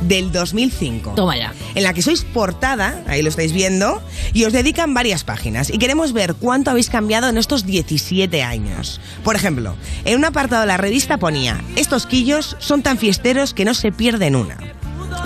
del 0.00 0.32
2005. 0.32 1.12
Toma 1.14 1.36
ya. 1.36 1.52
En 1.74 1.82
la 1.82 1.92
que 1.92 2.02
sois 2.02 2.24
portada, 2.24 3.02
ahí 3.06 3.22
lo 3.22 3.28
estáis 3.28 3.52
viendo, 3.52 4.02
y 4.32 4.44
os 4.44 4.52
dedican 4.52 4.94
varias 4.94 5.24
páginas. 5.24 5.70
Y 5.70 5.78
queremos 5.78 6.12
ver 6.12 6.34
cuánto 6.34 6.70
habéis 6.70 6.90
cambiado 6.90 7.28
en 7.28 7.38
estos 7.38 7.66
17 7.66 8.42
años. 8.42 9.00
Por 9.24 9.36
ejemplo, 9.36 9.76
en 10.04 10.18
un 10.18 10.24
apartado 10.24 10.62
de 10.62 10.68
la 10.68 10.76
revista 10.76 11.18
ponía, 11.18 11.60
estos 11.76 12.06
quillos 12.06 12.56
son 12.58 12.82
tan 12.82 12.98
fiesteros 12.98 13.54
que 13.54 13.64
no 13.64 13.74
se 13.74 13.92
pierden 13.92 14.36
una. 14.36 14.56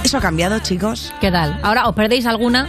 ¿Eso 0.04 0.18
ha 0.18 0.20
cambiado, 0.20 0.58
chicos? 0.58 1.12
¿Qué 1.20 1.30
tal? 1.30 1.60
Ahora, 1.62 1.88
¿os 1.88 1.94
perdéis 1.94 2.26
alguna? 2.26 2.68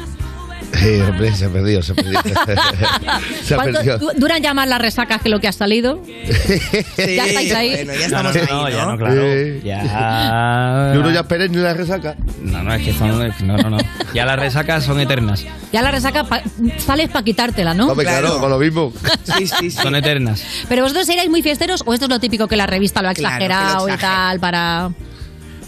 Sí, 0.74 1.00
hombre, 1.02 1.36
se 1.36 1.46
ha 1.46 1.50
perdido, 1.50 1.82
se 1.82 1.92
ha 1.92 1.96
perdido. 1.96 2.22
se 3.44 3.54
ha 3.54 3.58
¿Cuánto 3.58 3.74
perdido. 3.80 3.98
du- 4.00 4.12
duran 4.18 4.42
ya 4.42 4.54
más 4.54 4.68
las 4.68 4.82
resacas 4.82 5.22
que 5.22 5.30
lo 5.30 5.40
que 5.40 5.48
ha 5.48 5.52
salido? 5.52 6.02
¿Ya 6.06 7.26
estáis 7.26 7.54
ahí? 7.54 7.74
Bueno, 7.86 7.94
ya 8.00 8.08
No, 8.10 8.24
no, 8.24 8.30
estamos 8.32 8.50
no, 8.52 8.66
ahí, 8.66 8.74
ya 8.74 8.86
¿no? 8.86 8.92
no, 8.92 8.98
claro. 8.98 9.22
Eh. 9.24 9.62
Ya. 9.64 10.92
Y 10.94 10.98
uno 10.98 11.12
ya 11.12 11.24
perenne 11.28 11.58
la 11.60 11.74
resaca. 11.74 12.16
No, 12.42 12.64
no, 12.64 12.74
es 12.74 12.84
que 12.84 12.94
son. 12.94 13.10
No, 13.48 13.58
no, 13.58 13.70
no. 13.70 13.78
Ya 14.14 14.26
las 14.26 14.40
resacas 14.40 14.84
son 14.84 15.00
eternas. 15.00 15.46
Ya 15.72 15.82
la 15.82 15.92
resaca 15.92 16.24
pa- 16.26 16.42
sales 16.78 17.10
para 17.10 17.24
quitártela, 17.24 17.74
¿no? 17.74 17.88
Hombre, 17.90 18.06
claro, 18.06 18.40
con 18.40 18.50
lo 18.50 18.60
mismo. 18.60 18.94
Sí, 19.24 19.48
sí, 19.48 19.56
sí. 19.60 19.72
Son 19.72 19.96
eternas. 19.96 20.44
Pero 20.70 20.84
vosotros 20.84 21.08
erais 21.10 21.30
muy 21.30 21.42
fiesteros 21.42 21.84
o 21.86 21.94
esto 21.94 22.06
es 22.06 22.10
lo 22.10 22.20
típico 22.20 22.48
que 22.48 22.56
la 22.56 22.68
revista 22.68 23.02
lo 23.02 23.10
ha 23.10 23.14
Claro, 23.14 23.38
que 23.40 23.48
lo 23.48 23.54
exagerado 23.54 23.90
y 23.90 23.98
tal 23.98 24.40
para... 24.40 24.92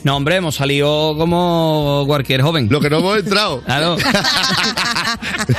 No, 0.05 0.15
hombre, 0.17 0.35
hemos 0.35 0.53
salido 0.53 1.15
como 1.17 2.03
cualquier 2.05 2.41
joven. 2.43 2.67
Lo 2.69 2.79
que 2.79 2.91
no 2.91 2.99
hemos 2.99 3.17
entrado. 3.17 3.61
Claro. 3.63 3.97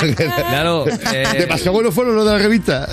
claro. 0.49 0.85
eh, 0.89 1.25
Demasiado 1.39 1.73
buenos 1.73 1.93
fueron 1.95 2.15
los 2.15 2.25
de 2.25 2.31
la 2.33 2.39
revista. 2.39 2.89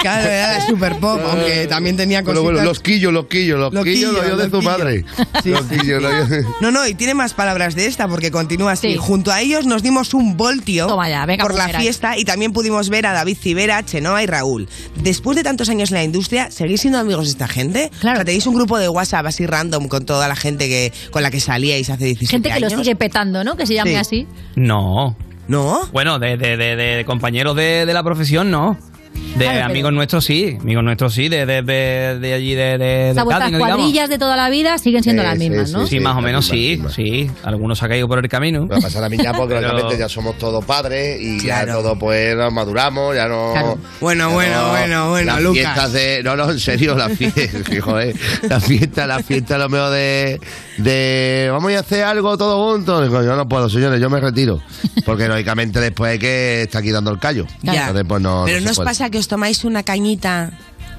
Claro, 0.00 0.28
era 0.28 0.66
super 0.66 0.96
pop, 0.98 1.20
aunque 1.30 1.66
también 1.66 1.96
tenía 1.96 2.22
Bueno, 2.22 2.40
cositas. 2.40 2.54
bueno, 2.54 2.68
los 2.68 2.80
quillos, 2.80 3.12
los 3.12 3.26
quillos, 3.26 3.58
los, 3.58 3.72
Los 3.72 3.84
quillos, 3.84 4.12
lo 4.12 4.20
quillos, 4.20 4.26
dio 4.26 4.36
de 4.38 4.42
los 4.48 4.52
tu 4.52 4.58
quillos. 4.60 4.78
madre. 4.78 5.04
los 5.44 5.62
quillos, 5.66 6.02
lo 6.02 6.10
dio- 6.26 6.48
No, 6.60 6.70
no, 6.70 6.86
y 6.86 6.94
tiene 6.94 7.14
más 7.14 7.34
palabras 7.34 7.74
de 7.74 7.86
esta 7.86 8.08
porque 8.08 8.30
continúa 8.30 8.72
así. 8.72 8.92
Sí. 8.92 8.96
Junto 8.98 9.30
a 9.30 9.40
ellos 9.40 9.66
nos 9.66 9.82
dimos 9.82 10.14
un 10.14 10.36
voltio 10.36 10.86
Toma 10.86 11.08
ya, 11.08 11.26
venga, 11.26 11.42
por 11.44 11.54
la 11.54 11.66
ahí. 11.66 11.74
fiesta 11.82 12.16
y 12.16 12.24
también 12.24 12.52
pudimos 12.52 12.88
ver 12.88 13.06
a 13.06 13.12
David 13.12 13.36
Civera, 13.40 13.84
Chenoa 13.84 14.22
y 14.22 14.26
Raúl. 14.26 14.68
Después 14.96 15.36
de 15.36 15.42
tantos 15.42 15.68
años 15.68 15.90
en 15.90 15.96
la 15.98 16.04
industria, 16.04 16.50
¿seguís 16.50 16.80
siendo 16.80 16.98
amigos 16.98 17.26
de 17.26 17.30
esta 17.32 17.48
gente? 17.48 17.90
Claro. 18.00 18.16
O 18.16 18.18
sea, 18.20 18.24
tenéis 18.24 18.46
un 18.46 18.54
grupo 18.54 18.78
de 18.78 18.88
WhatsApp 18.88 19.26
así 19.26 19.46
random 19.46 19.88
con 19.88 20.04
toda 20.06 20.28
la 20.28 20.36
gente 20.36 20.61
que 20.68 20.92
con 21.10 21.22
la 21.22 21.30
que 21.30 21.40
salíais 21.40 21.88
hace 21.90 22.04
17 22.06 22.30
Gente 22.30 22.50
que 22.54 22.60
lo 22.60 22.70
sigue 22.82 22.96
petando, 22.96 23.44
¿no? 23.44 23.56
Que 23.56 23.66
se 23.66 23.74
llame 23.74 23.92
Sí. 23.92 23.96
así. 23.96 24.26
No. 24.56 25.16
¿No? 25.48 25.86
Bueno, 25.92 26.18
de, 26.18 26.36
de, 26.36 26.56
de, 26.56 26.76
de 26.76 27.04
compañeros 27.04 27.56
de, 27.56 27.84
de 27.84 27.92
la 27.92 28.02
profesión, 28.02 28.50
no. 28.50 28.76
De 29.12 29.44
Claro, 29.44 29.52
pero- 29.60 29.64
amigos 29.66 29.92
nuestros 29.94 30.24
sí, 30.24 30.56
amigos 30.60 30.84
nuestros 30.84 31.14
sí, 31.14 31.28
de, 31.28 31.46
de, 31.46 31.62
de, 31.62 32.18
de 32.20 32.34
allí 32.34 32.54
de, 32.54 32.76
de, 32.78 33.10
O 33.10 33.14
sea, 33.14 33.14
de 33.14 33.22
vuestras 33.22 33.38
Cádiz, 33.40 33.54
digamos. 33.56 33.76
cuadrillas 33.76 34.08
de 34.10 34.18
toda 34.18 34.36
la 34.36 34.50
vida 34.50 34.76
siguen 34.78 35.02
siendo 35.02 35.22
las 35.22 35.38
mismas, 35.38 35.70
¿no? 35.70 35.86
Sí, 35.86 36.00
más 36.00 36.16
o 36.16 36.20
menos 36.20 36.46
sí, 36.46 36.80
sí. 36.94 37.30
Algunos 37.42 37.78
se 37.78 37.84
ha 37.86 37.88
caído 37.88 38.08
por 38.08 38.18
el 38.18 38.28
camino. 38.28 38.66
Va 38.68 38.76
a 38.76 38.80
pasar 38.80 39.02
a 39.04 39.08
mí 39.08 39.16
ya 39.16 39.32
porque 39.32 39.54
Pero- 39.54 39.68
lógicamente 39.68 39.98
ya 39.98 40.08
somos 40.08 40.36
todos 40.38 40.64
padres 40.64 41.18
y 41.20 41.40
ya 41.40 41.64
todos 41.66 41.96
pues 41.98 42.36
nos 42.36 42.52
maduramos, 42.52 43.14
ya 43.16 43.26
no... 43.28 43.52
Claro. 43.52 43.78
Bueno, 44.00 44.28
ya 44.28 44.34
bueno, 44.34 44.68
bueno, 44.70 45.10
bueno, 45.10 45.32
las 45.32 45.42
Lucas. 45.42 45.62
fiestas 45.62 45.92
de... 45.92 46.22
No, 46.22 46.36
no, 46.36 46.50
en 46.50 46.60
serio, 46.60 46.94
las 46.94 47.12
fiestas, 47.16 47.50
joder, 47.80 48.14
la 48.42 48.60
fiesta, 48.60 49.06
la 49.06 49.22
fiesta 49.22 49.56
lo 49.58 49.68
mejor 49.70 49.90
de, 49.92 50.40
de... 50.78 51.48
Vamos 51.52 51.72
a 51.72 51.76
a 51.76 51.80
hacer 51.80 52.04
algo 52.04 52.36
todos 52.36 52.72
juntos. 52.74 53.02
Digo, 53.08 53.22
yo 53.22 53.34
no 53.36 53.48
puedo, 53.48 53.68
señores, 53.68 54.00
yo 54.00 54.08
me 54.10 54.20
retiro. 54.20 54.60
Porque 55.04 55.28
lógicamente 55.28 55.80
después 55.80 56.12
hay 56.12 56.18
que 56.18 56.62
estar 56.62 56.80
aquí 56.80 56.90
dando 56.90 57.10
el 57.10 57.18
callo. 57.18 57.46
Ya. 57.62 57.88
Entonces, 57.88 58.04
pues, 58.08 58.20
no, 58.22 58.42
Pero 58.46 58.58
no 58.58 58.62
¿no 58.62 58.66
se 58.68 58.70
os 58.72 58.76
puede. 58.76 58.86
pasa 58.88 59.10
que 59.10 59.18
os 59.18 59.28
tomáis 59.28 59.64
una 59.64 59.82
cañita 59.82 60.50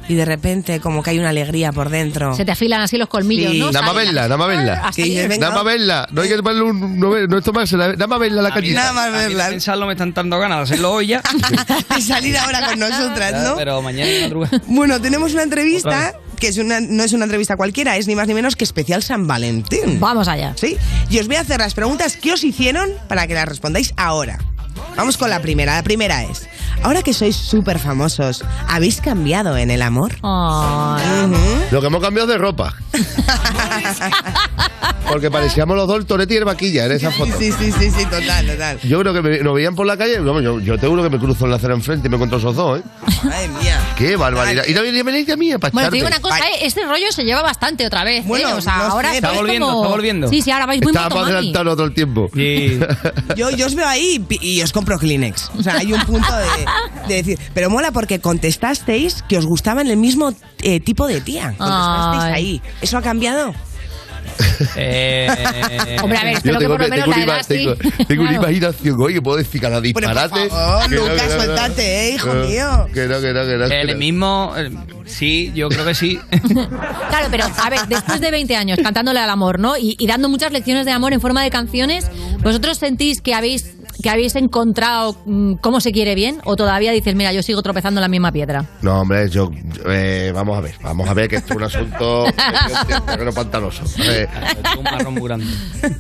y 0.10 0.16
de 0.16 0.26
repente 0.26 0.82
como 0.82 1.02
que 1.02 1.12
hay 1.12 1.20
una 1.20 1.30
alegría 1.30 1.72
por 1.72 1.90
dentro? 1.90 2.36
Se 2.36 2.44
te 2.44 2.52
afilan 2.52 2.82
así 2.82 2.98
los 2.98 3.08
colmillos, 3.08 3.52
Sí. 3.54 3.60
¿no? 3.60 3.72
Nada 3.72 3.86
más 3.86 3.96
Salen- 3.96 4.06
verla, 4.08 4.22
nada 4.24 4.38
más 4.38 4.48
verla. 4.48 4.92
Venga, 4.98 5.38
Nada 5.38 5.56
más 5.56 5.64
verla, 5.64 6.08
no 6.12 6.22
hay 6.22 6.28
que 6.30 6.36
tomarle 6.36 6.62
un... 6.64 7.00
No, 7.00 7.28
no 7.28 7.38
es 7.38 7.44
tomarse, 7.44 7.78
nada 7.78 8.08
más 8.08 8.20
verla 8.20 8.42
la 8.42 8.50
A 8.50 8.54
cañita. 8.54 8.76
Nada 8.82 8.94
más 8.94 9.08
a 9.08 9.12
verla. 9.12 9.48
pensarlo 9.50 9.86
me 9.86 9.94
están 9.94 10.14
dando 10.14 10.38
ganas 10.40 10.58
de 10.58 10.64
hacerlo 10.64 10.92
hoy 10.92 11.08
ya. 11.08 11.22
de 11.96 12.02
salir 12.02 12.38
ahora 12.38 12.68
con 12.68 12.80
nosotras, 12.80 13.44
¿no? 13.44 13.56
Pero 13.56 13.82
mañana 13.82 14.10
madrugada. 14.24 14.62
Bueno, 14.68 15.00
tenemos 15.02 15.34
una 15.34 15.44
entrevista. 15.44 16.14
Que 16.44 16.50
es 16.50 16.58
una, 16.58 16.82
no 16.82 17.06
es 17.06 17.14
una 17.14 17.24
entrevista 17.24 17.56
cualquiera, 17.56 17.96
es 17.96 18.06
ni 18.06 18.16
más 18.16 18.28
ni 18.28 18.34
menos 18.34 18.58
que 18.58 18.66
especial 18.66 19.02
San 19.02 19.28
Valentín. 19.28 19.98
Vamos 20.02 20.28
allá. 20.28 20.54
Sí, 20.58 20.76
y 21.10 21.20
os 21.20 21.28
voy 21.28 21.38
a 21.38 21.40
hacer 21.40 21.62
las 21.62 21.74
preguntas 21.74 22.18
que 22.18 22.34
os 22.34 22.44
hicieron 22.44 22.90
para 23.08 23.28
que 23.28 23.34
las 23.34 23.48
respondáis 23.48 23.94
ahora. 23.96 24.40
Vamos 24.98 25.16
con 25.16 25.30
la 25.30 25.42
primera. 25.42 25.76
La 25.76 25.84
primera 25.84 26.22
es, 26.26 26.50
ahora 26.82 27.02
que 27.04 27.14
sois 27.14 27.36
súper 27.36 27.80
famosos, 27.80 28.44
¿habéis 28.68 29.02
cambiado 29.02 29.58
en 29.58 29.70
el 29.72 29.82
amor? 29.82 30.14
Ujú. 30.22 31.38
Lo 31.72 31.82
que 31.82 31.88
hemos 31.88 32.02
cambiado 32.02 32.28
de 32.28 32.38
ropa. 32.38 32.74
Porque 35.10 35.30
parecíamos 35.30 35.76
los 35.76 35.88
dos 35.88 35.98
el 35.98 36.06
Toretti 36.06 36.34
y 36.34 36.38
el 36.38 36.46
Vaquilla 36.46 36.86
en 36.86 36.94
esa 36.94 37.12
foto. 37.12 37.32
Sí, 37.38 37.52
sí, 37.52 37.72
sí, 37.72 37.92
sí, 37.92 38.06
total, 38.06 38.48
total. 38.48 38.80
Yo 38.82 39.00
creo 39.02 39.14
que 39.14 39.22
me, 39.22 39.40
nos 39.40 39.54
veían 39.54 39.76
por 39.76 39.86
la 39.86 39.98
calle. 39.98 40.16
yo, 40.24 40.60
yo 40.60 40.78
te 40.80 40.88
juro 40.88 41.04
que 41.04 41.10
me 41.10 41.20
cruzo 41.20 41.46
en 41.46 41.52
la 41.52 41.58
acera 41.58 41.74
enfrente 41.76 42.08
y 42.08 42.10
me 42.10 42.16
encuentro 42.16 42.40
esos 42.40 42.56
dos, 42.56 42.80
¿eh? 42.80 42.84
Madre 43.24 43.48
mía. 43.50 43.80
Qué 43.98 44.16
barbaridad. 44.16 44.64
Y 44.68 44.74
no 44.74 44.82
venía 44.82 45.02
a 45.02 45.38
mí 45.38 45.52
a 45.52 45.58
Bueno, 45.58 45.90
te 45.90 45.96
digo 45.96 46.08
una 46.08 46.20
cosa, 46.20 46.40
¿eh? 46.40 46.60
este 46.66 46.86
rollo 46.86 47.12
se 47.12 47.24
lleva 47.26 47.42
bastante 47.42 47.86
otra 47.86 48.04
vez. 48.04 48.22
¿eh? 48.22 48.28
Bueno, 48.28 48.56
O 48.56 48.62
sea, 48.62 48.78
no 48.78 48.84
ahora 48.86 49.10
sé, 49.12 49.18
Está 49.18 49.32
volviendo, 49.34 49.68
como- 49.68 49.82
está 49.84 49.96
volviendo. 49.96 50.28
Sí, 50.30 50.42
sí, 50.42 50.52
ahora 50.52 50.66
vais 50.66 50.82
muy 50.82 50.92
Estábamos 50.92 51.16
motomami. 51.20 51.38
adelantados 51.38 51.76
todo 51.76 51.86
el 51.86 51.94
tiempo. 51.94 52.30
Yo, 53.36 53.50
yo 53.52 53.66
os 53.68 53.76
veo 53.76 53.88
ahí 53.88 54.26
y, 54.30 54.58
y 54.58 54.62
os 54.62 54.72
compro 54.72 54.98
Kleenex. 54.98 55.52
O 55.58 55.64
sea, 55.64 55.76
hay 55.78 55.92
un 55.94 56.02
punto 56.06 56.28
de, 56.36 56.63
de 57.08 57.16
decir. 57.16 57.40
Pero 57.54 57.70
mola 57.70 57.92
porque 57.92 58.20
contestasteis 58.20 59.24
que 59.28 59.38
os 59.38 59.46
gustaban 59.46 59.88
el 59.88 59.98
mismo 59.98 60.34
eh, 60.62 60.80
tipo 60.80 61.08
de 61.08 61.22
tía. 61.22 61.54
Contestasteis 61.58 62.24
Ay. 62.24 62.34
ahí. 62.34 62.62
¿Eso 62.82 62.98
ha 62.98 63.02
cambiado? 63.02 63.54
eh, 64.76 65.28
Hombre, 66.02 66.18
a 66.18 66.24
ver, 66.24 66.34
espero 66.36 66.58
que 66.58 66.66
tengo, 66.66 66.78
por 66.78 66.82
lo 66.84 66.90
menos 66.90 67.08
la 67.08 67.16
una, 67.16 67.24
edad 67.24 67.46
tengo, 67.48 67.76
tengo 68.08 68.24
una 68.24 68.34
imaginación, 68.34 69.02
oye, 69.02 69.16
que 69.16 69.22
puedo 69.22 69.38
decir 69.38 69.62
cada 69.62 69.80
Bueno, 69.80 69.94
por 69.94 70.02
disparate. 70.02 70.50
favor, 70.50 70.92
Lucas, 70.92 71.32
suéltate, 71.34 72.08
eh, 72.10 72.16
hijo 72.16 72.34
No, 72.34 72.46
mío. 72.46 72.88
Que 72.94 73.08
no, 73.08 73.22
que 73.22 73.34
no, 73.34 73.46
que 73.46 73.58
no. 73.58 73.68
que 73.68 73.82
el 73.82 73.98
mismo. 73.98 74.54
sí, 75.06 75.52
yo 75.54 75.70
creo 75.70 75.86
que 75.86 75.94
sí. 75.94 76.20
Claro, 77.10 77.28
pero 77.30 77.46
a 77.46 77.70
ver, 77.70 77.82
después 77.88 78.22
de 78.22 78.32
20 78.32 78.56
años 78.56 78.80
cantándole 78.82 79.20
al 79.20 79.30
amor, 79.30 79.60
¿no? 79.60 79.78
Y, 79.78 79.96
y 80.00 80.08
dando 80.08 80.30
muchas 80.30 80.52
lecciones 80.52 80.86
de 80.86 80.92
amor 80.92 81.14
en 81.14 81.22
forma 81.22 81.44
de 81.44 81.50
canciones, 81.52 82.10
¿vosotros 82.42 82.78
sentís 82.78 83.22
que 83.22 83.34
habéis 83.34 83.76
que 84.04 84.10
habéis 84.10 84.36
encontrado 84.36 85.16
mm, 85.26 85.54
cómo 85.62 85.80
se 85.82 85.92
quiere 85.92 86.14
bien? 86.14 86.40
¿O 86.44 86.56
todavía 86.56 86.92
dices, 86.92 87.16
mira, 87.16 87.32
yo 87.34 87.42
sigo 87.42 87.62
tropezando 87.64 88.00
en 88.00 88.04
la 88.04 88.08
misma 88.10 88.32
piedra? 88.32 88.66
No, 88.82 89.00
hombre, 89.02 89.30
yo. 89.30 89.50
eh, 89.88 90.32
vamos 90.36 90.58
a 90.58 90.62
ver, 90.62 90.76
vamos 90.84 91.10
a 91.10 91.14
ver 91.16 91.30
que 91.30 91.38
esto 91.38 91.54
es 91.54 91.58
un 91.58 91.64
asunto. 91.64 92.26
terreno 93.08 93.32
pantanoso. 93.32 93.84
Eh, 94.04 94.28
un 94.78 94.84
marrón 94.84 95.14
muy 95.16 95.24
grande. 95.24 95.48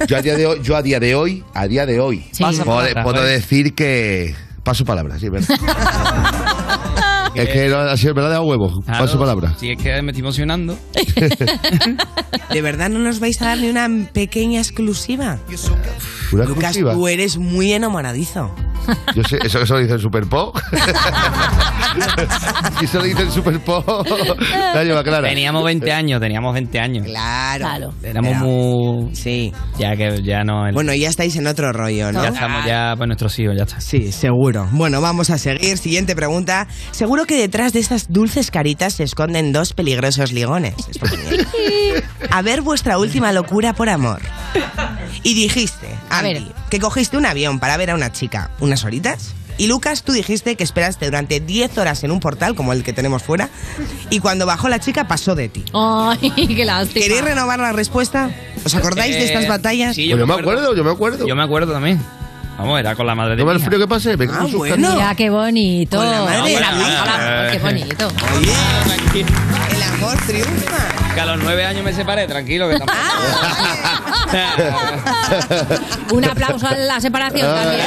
yo 0.07 0.17
a 0.17 0.21
día 0.21 0.35
de 0.35 0.45
hoy, 0.45 0.59
yo 0.61 0.75
a 0.75 0.81
día 0.83 0.99
de 0.99 1.15
hoy, 1.15 1.43
a 1.53 1.65
día 1.67 1.85
de 1.85 1.99
hoy, 1.99 2.25
Sí. 2.31 2.43
Puedo, 2.43 2.65
palabra, 2.65 3.03
puedo 3.03 3.17
¿vale? 3.21 3.29
decir 3.31 3.73
que. 3.73 4.35
Paso 4.63 4.85
palabra, 4.85 5.17
sí, 5.19 5.27
verdad. 5.29 5.57
es 7.35 7.49
que 7.49 7.67
no, 7.67 7.79
así 7.79 8.07
es 8.07 8.13
verdad 8.13 8.29
de 8.29 8.35
a 8.37 8.41
huevo. 8.41 8.81
Claro, 8.85 9.03
Paso 9.05 9.19
palabra. 9.19 9.55
Si 9.57 9.71
es 9.71 9.77
que 9.81 10.01
me 10.01 10.11
estoy 10.11 10.21
emocionando. 10.21 10.77
¿De 12.53 12.61
verdad 12.61 12.89
no 12.89 12.99
nos 12.99 13.19
vais 13.19 13.41
a 13.41 13.45
dar 13.47 13.57
ni 13.57 13.67
una 13.69 13.89
pequeña 14.13 14.59
exclusiva? 14.59 15.39
Lucas, 16.37 16.55
exclusiva. 16.55 16.93
tú 16.93 17.07
eres 17.07 17.37
muy 17.37 17.73
enamoradizo. 17.73 18.51
Yo 19.15 19.23
sé, 19.23 19.39
eso, 19.43 19.61
eso 19.61 19.73
lo 19.75 19.79
dice 19.79 19.93
el 19.93 20.01
Super 20.01 20.25
Pop. 20.27 20.57
y 22.81 22.85
eso 22.85 22.97
lo 22.99 23.03
dice 23.05 23.21
el 23.23 23.31
Super 23.31 23.59
Pop. 23.59 23.85
La 24.73 24.83
lleva 24.83 25.03
clara. 25.03 25.27
Teníamos 25.29 25.63
20 25.63 25.91
años, 25.91 26.19
teníamos 26.19 26.53
20 26.53 26.79
años. 26.79 27.05
Claro. 27.05 27.93
Éramos 28.03 28.31
Pero- 28.33 28.45
muy. 28.45 29.15
Sí. 29.15 29.53
Ya 29.77 29.95
que 29.95 30.21
ya 30.23 30.43
no. 30.43 30.67
el- 30.67 30.73
Bueno, 30.73 30.93
ya 30.93 31.09
estáis 31.09 31.35
en 31.35 31.47
otro 31.47 31.71
rollo, 31.73 32.11
¿no? 32.11 32.21
ya 32.23 32.29
estamos 32.29 32.65
ya 32.65 32.93
pues 32.97 33.07
nuestros 33.07 33.37
hijos, 33.39 33.55
ya 33.57 33.63
está. 33.63 33.79
Sí, 33.81 34.11
seguro. 34.11 34.67
Bueno, 34.71 35.01
vamos 35.01 35.29
a 35.29 35.37
seguir. 35.37 35.77
Siguiente 35.77 36.15
pregunta. 36.15 36.67
Seguro 36.91 37.25
que 37.25 37.35
detrás 37.37 37.73
de 37.73 37.79
estas 37.79 38.11
dulces 38.11 38.51
caritas 38.51 38.93
se 38.95 39.03
esconden 39.03 39.51
dos 39.51 39.73
peligrosos 39.73 40.31
ligones. 40.31 40.75
A 42.31 42.41
ver 42.41 42.61
vuestra 42.61 42.97
última 42.97 43.31
locura 43.31 43.73
por 43.73 43.89
amor. 43.89 44.21
Y 45.23 45.33
dijiste, 45.33 45.87
Andy, 46.09 46.51
que 46.69 46.79
cogiste 46.79 47.17
un 47.17 47.25
avión 47.25 47.59
para 47.59 47.77
ver 47.77 47.91
a 47.91 47.95
una 47.95 48.11
chica 48.11 48.49
unas 48.59 48.83
horitas. 48.83 49.33
Y 49.57 49.67
Lucas, 49.67 50.03
tú 50.03 50.11
dijiste 50.13 50.55
que 50.55 50.63
esperaste 50.63 51.05
durante 51.05 51.39
10 51.39 51.77
horas 51.77 52.03
en 52.03 52.11
un 52.11 52.19
portal, 52.19 52.55
como 52.55 52.73
el 52.73 52.83
que 52.83 52.91
tenemos 52.93 53.21
fuera, 53.23 53.49
y 54.09 54.19
cuando 54.19 54.45
bajó 54.45 54.67
la 54.69 54.79
chica 54.79 55.07
pasó 55.07 55.35
de 55.35 55.49
ti. 55.49 55.63
Ay, 55.73 56.31
qué 56.55 56.65
lástima. 56.65 57.01
¿Queréis 57.03 57.23
renovar 57.23 57.59
la 57.59 57.71
respuesta? 57.71 58.29
¿Os 58.65 58.73
acordáis 58.75 59.15
de 59.15 59.21
Eh, 59.21 59.25
estas 59.25 59.47
batallas? 59.47 59.95
sí, 59.95 60.07
Pues 60.09 60.19
yo 60.19 60.27
me 60.27 60.33
acuerdo, 60.33 60.75
yo 60.75 60.83
me 60.83 60.91
acuerdo. 60.91 61.27
Yo 61.27 61.35
me 61.35 61.43
acuerdo 61.43 61.71
también. 61.73 61.99
Vamos, 62.57 62.79
era 62.79 62.95
con 62.95 63.07
la 63.07 63.15
madre 63.15 63.31
de 63.35 63.37
No 63.41 63.45
me 63.47 63.53
mi 63.53 63.59
el 63.59 63.65
frío 63.65 63.79
que 63.79 63.87
pase, 63.87 64.11
Ah, 64.31 64.45
bueno. 64.53 64.91
Mira, 64.93 65.15
qué 65.15 65.29
bonito. 65.31 65.97
Con 65.97 66.09
la 66.09 66.21
madre 66.21 66.53
qué 67.51 67.59
bonito. 67.59 68.07
Oye, 68.37 69.25
el 69.75 69.83
amor 69.83 70.15
triunfa. 70.27 71.13
Que 71.15 71.21
a 71.21 71.25
los 71.25 71.39
nueve 71.43 71.65
años 71.65 71.83
me 71.83 71.93
separé, 71.93 72.27
tranquilo, 72.27 72.69
que 72.69 72.77
tampoco. 72.77 72.99
Un 76.15 76.25
aplauso 76.25 76.67
a 76.67 76.75
la 76.75 77.01
separación 77.01 77.55
también. 77.55 77.81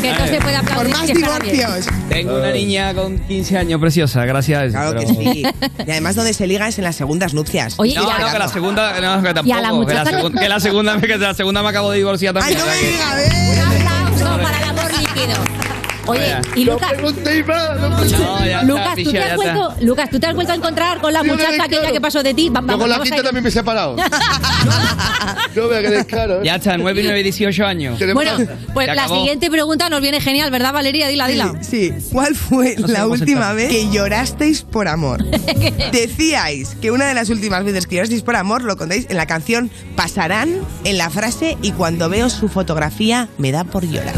Que, 0.00 0.12
no 0.12 0.26
se 0.26 0.40
puede 0.40 0.56
aplaudir. 0.56 0.92
Por 0.92 1.00
más 1.00 1.06
divorcios. 1.08 1.86
Tengo 2.08 2.36
una 2.38 2.50
niña 2.52 2.94
con 2.94 3.18
15 3.18 3.58
años 3.58 3.80
preciosa, 3.80 4.24
gracias. 4.24 4.72
Claro 4.72 4.98
que 4.98 5.06
pero- 5.06 5.20
sí. 5.32 5.42
Y 5.86 5.90
además 5.90 6.14
donde 6.16 6.32
se 6.34 6.46
liga 6.46 6.68
es 6.68 6.78
en 6.78 6.84
las 6.84 6.96
segundas 6.96 7.34
nupcias. 7.34 7.74
Oye, 7.78 7.94
No, 7.94 8.02
y 8.02 8.10
a- 8.10 8.18
no, 8.18 8.32
que 8.32 8.38
la 8.38 8.48
segunda, 8.48 9.00
no, 9.00 9.22
que 9.22 9.34
tampoco. 9.34 9.48
Y 9.48 9.52
a 9.52 9.60
la 9.60 9.70
que, 9.86 9.94
la 9.94 10.04
segun- 10.04 10.38
que 10.38 10.48
la 10.48 10.60
segunda, 10.60 11.00
que 11.00 11.18
la 11.18 11.34
segunda 11.34 11.62
me 11.62 11.68
acabo 11.70 11.90
de 11.90 11.98
divorciar 11.98 12.34
Ay, 12.38 12.54
también. 12.54 12.58
no 12.58 12.66
o 12.66 12.74
sea 12.74 13.16
me 13.16 13.22
que-. 13.24 13.36
Un 13.80 13.86
aplauso 13.88 14.42
para 14.42 14.58
el 14.58 14.64
amor 14.68 14.92
líquido. 14.92 15.65
Oye, 16.06 16.36
y 16.54 16.64
Lucas, 16.64 16.92
preguntéis 16.92 17.46
más, 17.46 17.80
no 17.80 17.88
No, 17.88 18.04
ya 18.44 18.60
está, 18.60 18.62
Lucas, 18.64 18.94
¿tú 19.02 19.10
te 19.12 19.18
has 19.18 19.36
vuelto, 19.36 19.74
Lucas, 19.80 20.10
¿tú 20.10 20.20
te 20.20 20.26
has 20.26 20.34
vuelto 20.34 20.52
a 20.52 20.56
encontrar 20.56 21.00
con 21.00 21.12
la 21.12 21.22
muchacha 21.22 21.50
me 21.58 21.64
aquella 21.64 21.92
que 21.92 22.00
pasó 22.00 22.22
de 22.22 22.34
ti? 22.34 22.46
Yo 22.46 22.52
vamos- 22.52 22.76
con 22.78 22.88
la 22.88 23.00
quinta 23.00 23.22
también 23.22 23.42
me 23.42 23.48
he 23.48 23.52
separado. 23.52 23.96
no 25.56 25.68
vea 25.68 25.82
que 25.82 25.90
descaro. 25.90 26.40
¿eh? 26.40 26.44
Ya 26.44 26.56
está, 26.56 26.76
9 26.76 27.00
y 27.00 27.04
9, 27.04 27.22
18 27.22 27.66
años. 27.66 27.98
Bueno, 28.14 28.32
pues 28.74 28.94
la 28.94 29.08
siguiente 29.08 29.50
pregunta 29.50 29.88
nos 29.88 30.00
viene 30.00 30.20
genial, 30.20 30.50
¿verdad, 30.50 30.72
Valeria? 30.72 31.08
Dila, 31.08 31.26
dila. 31.26 31.52
Sí, 31.62 31.92
¿cuál 32.12 32.34
fue 32.34 32.76
No 32.76 32.86
la 32.86 33.06
última 33.06 33.52
vez 33.52 33.68
que 33.70 33.90
llorasteis 33.90 34.62
por 34.62 34.88
amor? 34.88 35.24
Decíais 35.92 36.76
que 36.80 36.90
una 36.90 37.06
de 37.06 37.14
las 37.14 37.30
últimas 37.30 37.64
veces 37.64 37.86
que 37.86 37.96
llorasteis 37.96 38.22
por 38.22 38.36
amor 38.36 38.62
lo 38.62 38.76
contáis 38.76 39.06
en 39.08 39.16
la 39.16 39.26
canción 39.26 39.70
Pasarán, 39.96 40.60
en 40.84 40.98
la 40.98 41.10
frase 41.10 41.56
y 41.62 41.72
cuando 41.72 42.08
veo 42.08 42.28
su 42.28 42.48
fotografía 42.48 43.28
me 43.38 43.52
da 43.52 43.64
por 43.64 43.86
llorar. 43.86 44.14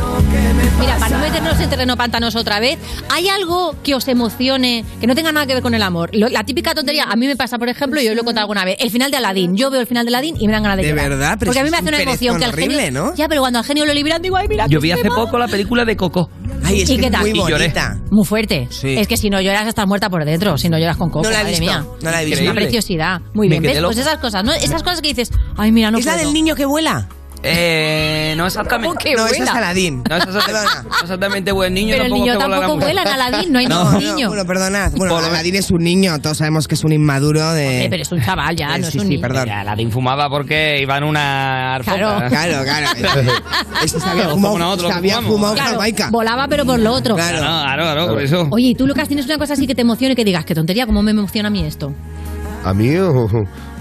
Mira, 0.80 0.96
para 0.98 1.16
no 1.16 1.18
meternos 1.18 1.60
en 1.60 1.70
terreno 1.78 1.96
pantanoso 1.96 2.38
otra 2.40 2.60
vez. 2.60 2.78
¿Hay 3.10 3.28
algo 3.28 3.74
que 3.82 3.94
os 3.94 4.06
emocione, 4.08 4.84
que 5.00 5.06
no 5.06 5.14
tenga 5.14 5.32
nada 5.32 5.46
que 5.46 5.54
ver 5.54 5.62
con 5.62 5.74
el 5.74 5.82
amor? 5.82 6.10
Lo- 6.12 6.28
la 6.28 6.44
típica 6.44 6.74
tontería, 6.74 7.04
a 7.04 7.16
mí 7.16 7.26
me 7.26 7.36
pasa, 7.36 7.56
por 7.58 7.68
ejemplo, 7.68 8.00
yo 8.00 8.14
lo 8.14 8.22
he 8.22 8.24
contado 8.24 8.44
alguna 8.44 8.64
vez, 8.64 8.76
el 8.80 8.90
final 8.90 9.10
de 9.10 9.16
Aladdin. 9.16 9.56
Yo 9.56 9.70
veo 9.70 9.80
el 9.80 9.86
final 9.86 10.04
de 10.04 10.10
Aladdin 10.10 10.36
y 10.40 10.46
me 10.46 10.52
dan 10.52 10.62
ganas 10.62 10.76
de 10.78 10.82
De 10.84 10.88
llorar. 10.90 11.08
verdad, 11.10 11.36
pero 11.38 11.48
Porque 11.50 11.60
a 11.60 11.62
eso 11.62 11.66
mí 11.66 11.70
me 11.70 11.76
es 11.76 11.82
hace 11.82 11.88
una 11.88 11.96
un 11.98 12.02
emoción 12.08 12.38
que 12.38 12.44
el 12.44 12.50
perezón 12.50 12.70
genio... 12.72 12.78
horrible, 12.86 13.00
¿no? 13.00 13.14
Ya, 13.16 13.28
pero 13.28 13.40
cuando 13.40 13.58
al 13.60 13.64
genio 13.64 13.86
lo 13.86 13.94
liberan 13.94 14.20
digo, 14.22 14.36
ay, 14.36 14.48
mira, 14.48 14.66
Yo 14.66 14.80
qué 14.80 14.82
vi 14.84 14.92
hace 14.92 15.02
tema". 15.02 15.14
poco 15.14 15.38
la 15.38 15.48
película 15.48 15.84
de 15.84 15.96
Coco. 15.96 16.30
Ay, 16.64 16.82
es 16.82 16.90
¿Y 16.90 16.94
que 16.96 17.00
qué 17.00 17.06
es 17.06 17.12
tal? 17.12 17.20
muy 17.22 17.30
Y 17.30 17.34
lloré. 17.34 17.52
bonita. 17.52 17.96
Muy 18.10 18.24
fuerte. 18.26 18.66
Sí. 18.70 18.94
Es 18.98 19.06
que 19.06 19.16
si 19.16 19.30
no 19.30 19.40
lloras 19.40 19.66
estás 19.66 19.86
muerta 19.86 20.10
por 20.10 20.24
dentro, 20.24 20.58
si 20.58 20.68
no 20.68 20.78
lloras 20.78 20.96
con 20.96 21.08
coco, 21.10 21.22
No 21.24 21.30
la 21.30 21.36
he 21.40 21.44
madre 21.44 21.50
visto, 21.60 21.64
mía. 21.64 21.84
no 22.02 22.10
la 22.10 22.20
he 22.20 22.24
Es 22.24 22.30
visto. 22.30 22.42
una 22.42 22.50
Increíble. 22.50 22.60
preciosidad. 22.62 23.20
Muy 23.32 23.48
Me 23.48 23.52
bien, 23.54 23.62
quedé 23.62 23.72
¿ves? 23.74 23.82
loco. 23.82 23.94
Pues 23.94 24.06
esas 24.06 24.18
cosas, 24.18 24.44
¿no? 24.44 24.52
Esas 24.52 24.82
cosas 24.82 25.00
que 25.00 25.08
dices, 25.08 25.30
ay, 25.56 25.72
mira, 25.72 25.90
no 25.90 25.98
¿Es 25.98 26.04
la 26.04 26.12
puedo. 26.14 26.24
del 26.24 26.34
niño 26.34 26.54
que 26.56 26.66
vuela? 26.66 27.08
Eh, 27.42 28.34
no 28.36 28.46
exactamente. 28.46 28.88
¿Cómo 28.88 28.98
que 28.98 29.14
no, 29.14 29.26
esa 29.26 29.44
es? 29.44 29.50
Aladín. 29.50 30.02
No 30.08 30.16
es 30.16 30.24
exactamente, 30.26 30.88
no 30.88 30.96
exactamente 31.02 31.52
buen 31.52 31.74
niño. 31.74 31.92
Pero 31.92 32.04
el 32.06 32.12
niño 32.12 32.38
tampoco 32.38 32.60
la 32.78 32.84
vuela 32.84 33.02
en. 33.02 33.08
Aladdin, 33.08 33.52
no 33.52 33.58
hay 33.60 33.66
No, 33.66 33.84
ningún 33.84 33.92
no, 34.04 34.14
niño. 34.14 34.28
Bueno, 34.28 34.44
perdonad. 34.46 34.92
Bueno, 34.96 35.14
Por 35.14 35.24
Aladín 35.24 35.54
es 35.54 35.70
un 35.70 35.82
niño, 35.82 36.18
todos 36.20 36.38
sabemos 36.38 36.66
que 36.68 36.74
es 36.74 36.84
un 36.84 36.92
inmaduro 36.92 37.52
de... 37.52 37.84
Eh, 37.84 37.90
pero 37.90 38.02
es 38.02 38.10
un 38.12 38.22
chaval 38.22 38.56
ya, 38.56 38.74
Eh, 38.76 38.78
no 38.80 38.86
sí, 38.86 38.88
es 38.88 38.94
un 38.96 39.00
sí, 39.02 39.08
niño. 39.08 39.20
perdón. 39.22 39.46
Ya, 39.46 39.60
Aladdin 39.60 39.90
fumaba 39.92 40.28
porque 40.28 40.78
iba 40.82 40.96
en 40.98 41.04
una 41.04 41.76
alfombra. 41.76 42.28
Claro. 42.28 42.64
Claro, 42.64 42.64
claro. 42.64 42.86
Este 43.84 43.98
Claro, 43.98 44.30
fumado, 44.30 44.76
fumamos. 44.76 45.24
fumado 45.24 45.54
Claro, 45.54 45.78
volaba 46.10 46.48
pero 46.48 46.64
por 46.64 46.78
lo 46.80 46.92
otro. 46.92 47.14
Claro. 47.14 47.38
Claro, 47.38 47.62
claro, 47.62 47.82
claro, 47.82 48.08
por 48.08 48.22
eso. 48.22 48.48
Oye, 48.50 48.68
¿y 48.68 48.74
tú, 48.74 48.86
Lucas, 48.86 49.06
tienes 49.08 49.26
una 49.26 49.38
cosa 49.38 49.52
así 49.52 49.66
que 49.66 49.74
te 49.74 49.82
emocione 49.82 50.16
que 50.16 50.24
digas, 50.24 50.44
qué 50.44 50.54
tontería, 50.54 50.86
cómo 50.86 51.02
me 51.02 51.12
emociona 51.12 51.48
a 51.48 51.50
mí 51.50 51.64
esto? 51.64 51.92
A 52.64 52.74
mí, 52.74 52.88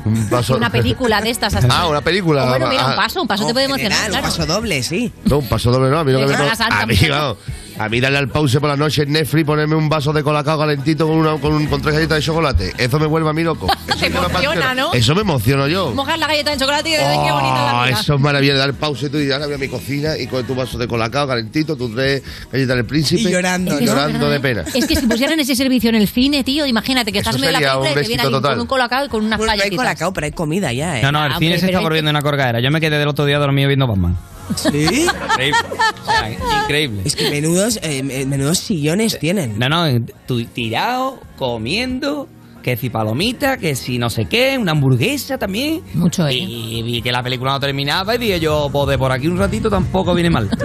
un 0.07 0.29
paso. 0.29 0.55
Una 0.57 0.69
película 0.69 1.21
de 1.21 1.29
estas 1.29 1.53
así. 1.55 1.67
Ah, 1.69 1.87
una 1.87 2.01
película. 2.01 2.45
O 2.45 2.49
bueno, 2.49 2.67
mira, 2.67 2.85
un 2.85 2.91
Ah, 2.93 2.95
paso, 2.95 3.21
un 3.21 3.27
paso 3.27 3.45
te 3.45 3.51
O 3.51 3.53
puede 3.53 3.67
general, 3.67 3.83
emocionar, 3.97 4.05
Un 4.05 4.11
claro. 4.11 4.25
paso 4.37 4.45
doble, 4.45 4.83
sí. 4.83 5.11
No, 5.25 5.37
un 5.39 5.47
paso 5.49 5.71
doble 5.71 5.89
no. 5.89 5.99
A 5.99 6.03
mí 6.03 6.11
lo 6.11 6.19
que 6.19 6.25
me 6.27 6.31
Semana 6.33 6.55
Santa, 6.55 6.81
a 6.81 6.85
mí, 6.85 6.93
muchacho. 6.93 7.37
A 7.79 7.89
mí 7.89 7.99
darle 7.99 8.17
al 8.17 8.27
pause 8.29 8.59
por 8.59 8.69
la 8.69 8.75
noche 8.75 9.03
en 9.03 9.11
Netflix, 9.13 9.45
ponerme 9.45 9.75
un 9.75 9.87
vaso 9.89 10.11
de 10.13 10.23
colacao 10.23 10.57
calentito 10.57 11.07
con, 11.07 11.17
una, 11.17 11.37
con, 11.37 11.53
un- 11.53 11.67
con 11.67 11.81
tres 11.81 11.93
galletas 11.95 12.17
de 12.17 12.23
chocolate. 12.23 12.73
Eso 12.77 12.99
me 12.99 13.05
vuelve 13.05 13.29
a 13.29 13.33
mí 13.33 13.43
loco. 13.43 13.67
Eso 13.87 13.97
Te 13.99 14.09
me 14.09 14.17
emociona. 14.17 14.73
¿no? 14.75 14.93
Eso 14.93 15.15
me 15.15 15.21
emociono 15.21 15.67
yo. 15.67 15.91
Mojar 15.93 16.17
la 16.19 16.27
galleta 16.27 16.51
de 16.51 16.57
chocolate 16.57 16.89
y 16.89 16.91
de 16.93 16.97
qué 16.99 17.31
bonita 17.31 17.65
la 17.65 17.81
Oh, 17.81 17.85
vida. 17.87 17.99
eso 17.99 18.15
es 18.15 18.19
maravilloso, 18.21 18.57
dar 18.59 18.73
pause 18.73 19.09
tú 19.11 19.17
y 19.19 19.31
ahora 19.31 19.45
voy 19.45 19.55
a 19.55 19.57
mi 19.57 19.67
cocina 19.67 20.17
y 20.17 20.27
con 20.27 20.45
tu 20.45 20.55
vaso 20.55 20.77
de 20.77 20.87
colacao 20.87 21.27
calentito, 21.27 21.75
tus 21.75 21.93
tres 21.93 22.23
galletas 22.51 22.75
del 22.77 22.85
príncipe. 22.85 23.21
Y 23.21 23.31
llorando, 23.31 23.73
Es 23.73 23.79
que 23.79 23.85
llorando 23.85 24.29
de 24.29 24.39
pena. 24.39 24.63
Es 24.73 24.85
que 24.87 24.95
si 24.95 25.05
pusieran 25.07 25.39
ese 25.39 25.55
servicio 25.55 25.89
en 25.89 25.95
el 25.95 26.07
cine, 26.07 26.43
tío, 26.43 26.65
imagínate 26.65 27.11
que 27.11 27.19
estás 27.19 27.35
en 27.35 27.41
medio 27.41 27.57
de 27.57 27.61
la 27.65 27.71
película 27.73 27.91
y 27.91 27.93
te 28.03 28.07
viene 28.07 28.23
alguien 28.23 28.41
con 28.41 28.59
un 28.59 28.67
colacao 28.67 29.05
y 29.05 29.09
con 29.09 29.25
unas 29.25 29.37
Bueno, 29.37 29.47
no 29.47 29.53
hay 29.53 29.57
playetitas. 29.59 29.83
colacao, 29.85 30.13
pero 30.13 30.25
hay 30.25 30.31
comida 30.31 30.73
ya, 30.73 30.99
¿eh? 30.99 31.03
No, 31.03 31.11
no, 31.11 31.25
el 31.25 31.31
Ah, 31.33 31.35
cine 31.37 31.51
hombre, 31.55 31.59
se 31.59 31.65
está 31.67 31.79
volviendo 31.79 32.09
una 32.11 32.21
corgadera. 32.21 32.59
Yo 32.59 32.71
me 32.71 32.81
quedé 32.81 32.97
del 32.97 33.07
otro 33.07 33.25
día 33.25 33.37
dormido 33.39 33.67
viendo 33.67 33.87
Batman. 33.87 34.17
¿Sí? 34.55 35.05
Increíble. 35.29 35.57
O 36.01 36.09
sea, 36.09 36.31
increíble. 36.63 37.01
Es 37.03 37.15
que 37.17 37.29
menudos, 37.29 37.79
eh, 37.83 38.01
menudos 38.03 38.59
sillones 38.59 39.19
tienen. 39.19 39.59
No, 39.59 39.67
no, 39.67 40.05
tu- 40.25 40.45
tirado, 40.45 41.19
comiendo, 41.37 42.29
que 42.61 42.75
si 42.77 42.89
palomita, 42.89 43.57
que 43.57 43.75
si 43.75 43.97
no 43.97 44.09
sé 44.09 44.25
qué, 44.25 44.57
una 44.59 44.71
hamburguesa 44.73 45.37
también. 45.37 45.81
Mucho, 45.93 46.27
¿eh? 46.27 46.33
Y 46.35 46.81
vi 46.83 47.01
que 47.01 47.11
la 47.11 47.23
película 47.23 47.51
no 47.53 47.59
terminaba 47.59 48.15
y 48.15 48.17
dije 48.17 48.39
yo, 48.39 48.69
pues 48.71 48.87
de 48.89 48.97
por 48.97 49.11
aquí 49.11 49.27
un 49.27 49.37
ratito 49.37 49.69
tampoco 49.69 50.13
viene 50.13 50.29
mal. 50.29 50.49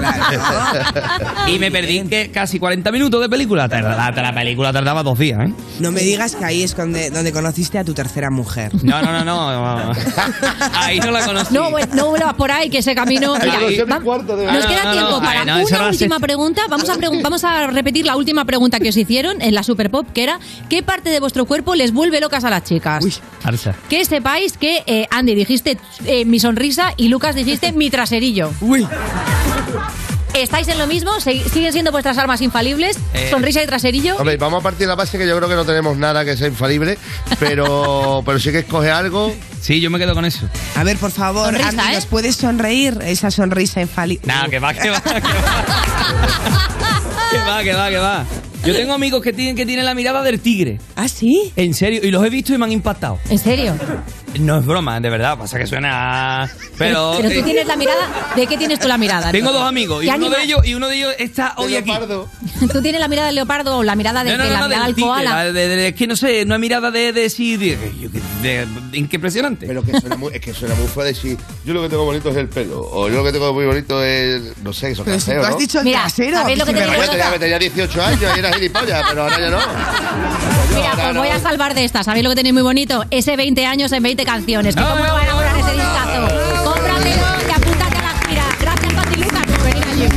y 1.48 1.58
me 1.58 1.70
perdí 1.70 2.02
que 2.08 2.30
casi 2.30 2.58
40 2.58 2.90
minutos 2.92 3.20
de 3.20 3.28
película. 3.28 3.68
La, 3.68 4.10
la 4.10 4.32
película 4.34 4.72
tardaba 4.72 5.02
dos 5.02 5.18
días, 5.18 5.38
¿eh? 5.48 5.52
No 5.80 5.90
me 5.92 6.00
digas 6.00 6.34
que 6.36 6.44
ahí 6.44 6.62
es 6.62 6.76
donde, 6.76 7.10
donde 7.10 7.32
conociste 7.32 7.78
a 7.78 7.84
tu 7.84 7.94
tercera 7.94 8.28
mujer. 8.30 8.72
No, 8.82 9.00
no, 9.00 9.12
no, 9.12 9.24
no. 9.24 9.76
no. 9.84 9.92
Ahí 10.74 10.98
no 10.98 11.10
la 11.12 11.24
conocí. 11.24 11.54
No, 11.54 11.70
bueno, 11.70 11.86
no 11.94 12.08
vuelvas 12.08 12.34
por 12.34 12.50
ahí, 12.50 12.68
que 12.68 12.78
ese 12.78 12.94
camino. 12.94 13.34
Mira, 13.40 13.58
Ahí- 13.58 13.78
va- 13.80 14.00
nos 14.00 14.66
queda 14.66 14.84
No, 14.84 14.84
no, 14.84 14.92
tiempo 14.92 15.10
no, 15.12 15.20
para 15.22 15.44
no, 15.44 15.62
una 15.64 15.88
última 15.88 16.18
pregunta. 16.20 16.62
Vamos 16.68 16.90
a, 16.90 16.96
pregun- 16.96 17.22
vamos 17.22 17.44
a 17.44 17.68
repetir 17.68 18.04
la 18.04 18.16
última 18.16 18.44
pregunta 18.44 18.80
que 18.80 18.88
os 18.90 18.96
hicieron 18.96 19.40
en 19.40 19.54
la 19.54 19.62
Super 19.62 19.90
Pop, 19.90 20.06
que 20.12 20.24
era: 20.24 20.38
¿qué 20.68 20.82
parte 20.82 21.10
de 21.10 21.20
vuestro 21.20 21.46
cuerpo 21.46 21.74
les 21.82 21.92
vuelve 21.92 22.20
locas 22.20 22.44
a 22.44 22.50
las 22.50 22.62
chicas? 22.62 23.04
Arsa. 23.42 23.74
Que 23.88 24.04
sepáis 24.04 24.56
que 24.56 24.84
eh, 24.86 25.08
Andy 25.10 25.34
dijiste 25.34 25.78
eh, 26.04 26.24
mi 26.24 26.38
sonrisa 26.38 26.94
y 26.96 27.08
Lucas 27.08 27.34
dijiste 27.34 27.72
mi 27.72 27.90
traserillo. 27.90 28.52
Uy. 28.60 28.86
¿Estáis 30.34 30.66
en 30.68 30.78
lo 30.78 30.86
mismo? 30.86 31.20
¿Se- 31.20 31.46
¿Siguen 31.48 31.72
siendo 31.72 31.92
vuestras 31.92 32.16
armas 32.18 32.40
infalibles? 32.40 32.98
Eh, 33.14 33.28
¿Sonrisa 33.30 33.62
y 33.62 33.66
traserillo? 33.66 34.16
Hombre, 34.16 34.36
vamos 34.38 34.60
a 34.60 34.62
partir 34.62 34.80
de 34.80 34.86
la 34.86 34.94
base 34.94 35.18
que 35.18 35.26
yo 35.26 35.36
creo 35.36 35.48
que 35.48 35.54
no 35.54 35.64
tenemos 35.64 35.96
nada 35.98 36.24
que 36.24 36.36
sea 36.36 36.48
infalible, 36.48 36.98
pero, 37.38 38.22
pero 38.26 38.38
sí 38.38 38.50
que 38.50 38.60
escoge 38.60 38.90
algo. 38.90 39.34
Sí, 39.60 39.80
yo 39.80 39.90
me 39.90 39.98
quedo 39.98 40.14
con 40.14 40.24
eso. 40.24 40.48
A 40.74 40.84
ver, 40.84 40.96
por 40.96 41.10
favor, 41.10 41.44
Sonrisa, 41.46 41.68
Andy, 41.68 41.82
¿eh? 41.82 41.94
¿nos 41.96 42.06
puedes 42.06 42.36
sonreír? 42.36 42.98
Esa 43.04 43.30
sonrisa 43.30 43.80
infalible. 43.82 44.26
Nada, 44.26 44.48
que 44.48 44.58
va, 44.58 44.72
que 44.74 44.90
va, 44.90 45.00
que 45.00 45.12
va. 45.12 45.20
que 47.30 47.38
va, 47.38 47.62
que 47.62 47.72
va, 47.74 47.90
que 47.90 47.98
va. 47.98 48.24
Yo 48.64 48.74
tengo 48.74 48.94
amigos 48.94 49.22
que 49.22 49.32
tienen, 49.32 49.54
que 49.56 49.66
tienen 49.66 49.84
la 49.84 49.94
mirada 49.94 50.22
del 50.22 50.38
tigre. 50.40 50.78
¿Ah, 50.96 51.08
sí? 51.08 51.52
En 51.56 51.74
serio, 51.74 52.00
y 52.02 52.10
los 52.12 52.24
he 52.24 52.30
visto 52.30 52.54
y 52.54 52.58
me 52.58 52.64
han 52.64 52.72
impactado. 52.72 53.18
¿En 53.28 53.38
serio? 53.38 53.74
No 54.38 54.58
es 54.58 54.66
broma, 54.66 54.98
de 55.00 55.10
verdad, 55.10 55.36
pasa 55.38 55.58
que 55.58 55.66
suena. 55.66 56.50
Pero. 56.78 57.14
Pero 57.18 57.30
tú 57.34 57.42
tienes 57.42 57.66
la 57.66 57.76
mirada. 57.76 58.08
¿De 58.34 58.46
qué 58.46 58.56
tienes 58.56 58.78
tú 58.80 58.88
la 58.88 58.96
mirada? 58.98 59.30
Tengo 59.30 59.52
dos 59.52 59.62
amigos 59.64 60.02
y 60.02 60.06
¿Qué 60.06 60.12
uno 60.14 60.26
anima- 60.26 60.36
de 60.38 60.44
ellos 60.44 60.60
y 60.66 60.74
uno 60.74 60.88
de 60.88 60.96
ellos 60.96 61.14
está 61.18 61.54
hoy 61.58 61.76
aquí. 61.76 61.92
¿Tú 62.72 62.80
tienes 62.80 63.00
la 63.00 63.08
mirada 63.08 63.26
del 63.26 63.34
leopardo 63.36 63.78
o 63.78 63.82
la 63.82 63.94
mirada 63.94 64.24
de, 64.24 64.30
No, 64.32 64.38
no, 64.38 64.44
de 64.44 64.48
no, 64.50 64.54
la 64.54 64.60
no, 64.60 64.68
mirada 64.68 64.86
del 64.86 64.96
koala? 64.96 65.30
la 65.44 65.52
de- 65.52 65.68
de- 65.68 65.88
es 65.88 65.94
que 65.94 66.06
no 66.06 66.16
sé, 66.16 66.44
no 66.46 66.54
es 66.54 66.60
mirada 66.60 66.90
de 66.90 67.12
de 67.12 67.28
sí, 67.30 67.56
de, 67.56 67.76
impresionante. 68.92 69.66
Pero 69.66 69.82
que 69.82 70.00
suena 70.00 70.16
muy, 70.16 70.32
es 70.34 70.40
que 70.40 70.54
suena 70.54 70.74
muy 70.74 70.86
feo 70.88 71.04
decir, 71.04 71.36
yo 71.64 71.74
lo 71.74 71.82
que 71.82 71.88
tengo 71.88 72.04
bonito 72.04 72.30
es 72.30 72.36
el 72.36 72.48
pelo, 72.48 72.80
o 72.90 73.08
yo 73.08 73.16
lo 73.16 73.24
que 73.24 73.32
tengo 73.32 73.52
muy 73.52 73.66
bonito 73.66 74.02
es, 74.02 74.56
no 74.62 74.72
sé, 74.72 74.92
eso 74.92 75.04
casero, 75.04 75.42
tú 75.42 75.46
has 75.48 75.58
dicho 75.58 75.78
el 75.78 75.84
Mira, 75.84 76.00
trasero. 76.00 76.38
¿sabéis 76.38 76.58
lo 76.58 76.64
que 76.64 76.72
si 76.72 76.78
te 76.78 76.84
me 76.86 76.90
digo? 76.90 77.04
Yo 77.04 77.10
tenía, 77.10 77.38
tenía 77.38 77.58
18 77.58 78.02
años 78.02 78.32
y 78.34 78.38
era 78.38 78.52
gilipollas, 78.52 79.02
pero 79.08 79.22
ahora 79.24 79.40
ya 79.40 79.50
no. 79.50 79.58
Mira, 80.74 80.92
pues 80.94 81.16
voy 81.16 81.28
a 81.28 81.38
salvar 81.40 81.74
de 81.74 81.84
esta. 81.84 82.02
¿Sabéis 82.02 82.24
lo 82.24 82.30
que 82.30 82.36
tenéis 82.36 82.54
muy 82.54 82.62
bonito? 82.62 83.04
Ese 83.10 83.36
20 83.36 83.66
años 83.66 83.92
en 83.92 84.02
20 84.02 84.21
canciones. 84.24 84.74
Que 84.74 84.82
¿Cómo 84.82 85.04
no 85.04 85.14
van 85.14 85.28
a 85.28 85.32
comprar 85.32 85.58
ese 85.58 85.72
discazo? 85.72 86.28
Cómpratelo 86.64 87.26
y 87.48 87.50
apúntate 87.50 87.96
a 87.96 88.02
la 88.02 88.28
gira. 88.28 88.44
Gracias, 88.60 88.92
Pati 88.94 89.16
Lucas, 89.16 89.46
por 89.46 89.62
venir 89.62 89.84
allí. 89.84 90.08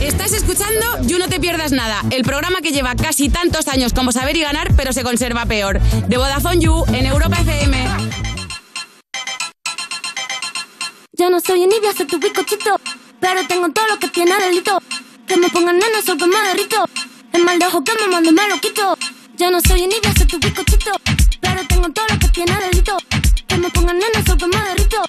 Estás 0.00 0.32
escuchando 0.32 1.02
You 1.02 1.18
No 1.18 1.28
Te 1.28 1.40
Pierdas 1.40 1.72
Nada, 1.72 2.02
el 2.10 2.22
programa 2.24 2.60
que 2.60 2.72
lleva 2.72 2.94
casi 2.94 3.28
tantos 3.28 3.68
años 3.68 3.92
como 3.92 4.12
saber 4.12 4.36
y 4.36 4.40
ganar, 4.40 4.74
pero 4.76 4.92
se 4.92 5.02
conserva 5.02 5.46
peor. 5.46 5.80
De 5.80 6.16
Vodafone 6.16 6.60
You 6.60 6.84
en 6.92 7.06
Europa 7.06 7.36
FM. 7.40 7.90
Yo 11.12 11.28
no 11.28 11.38
soy 11.40 11.62
envidia, 11.62 11.92
soy 11.94 12.06
tu 12.06 12.18
bizcochito. 12.18 12.80
Pero 13.20 13.46
tengo 13.46 13.70
todo 13.70 13.86
lo 13.88 13.98
que 13.98 14.08
tiene 14.08 14.32
delito. 14.40 14.80
Que 15.26 15.36
me 15.36 15.50
pongan 15.50 15.78
nena, 15.78 16.00
soy 16.04 16.16
que 16.16 16.26
me 16.26 16.40
derrito. 16.48 16.84
El 17.32 17.44
mal 17.44 17.58
de 17.58 17.66
ojo 17.66 17.84
que 17.84 17.92
me 18.00 18.08
mando 18.10 18.32
me 18.32 18.48
lo 18.48 18.58
quito. 18.58 18.96
Yo 19.40 19.50
no 19.50 19.58
soy 19.66 19.84
envidia, 19.84 20.12
soy 20.18 20.26
tu 20.26 20.38
bizcochito. 20.38 20.90
Pero 21.40 21.66
tengo 21.66 21.88
todo 21.92 22.04
lo 22.10 22.18
que 22.18 22.28
tiene 22.28 22.54
delito. 22.60 22.98
Que 23.48 23.56
me 23.56 23.70
pongan 23.70 23.96
nena, 23.96 24.22
soy 24.26 24.36
que 24.36 24.46
derrito. 24.46 25.02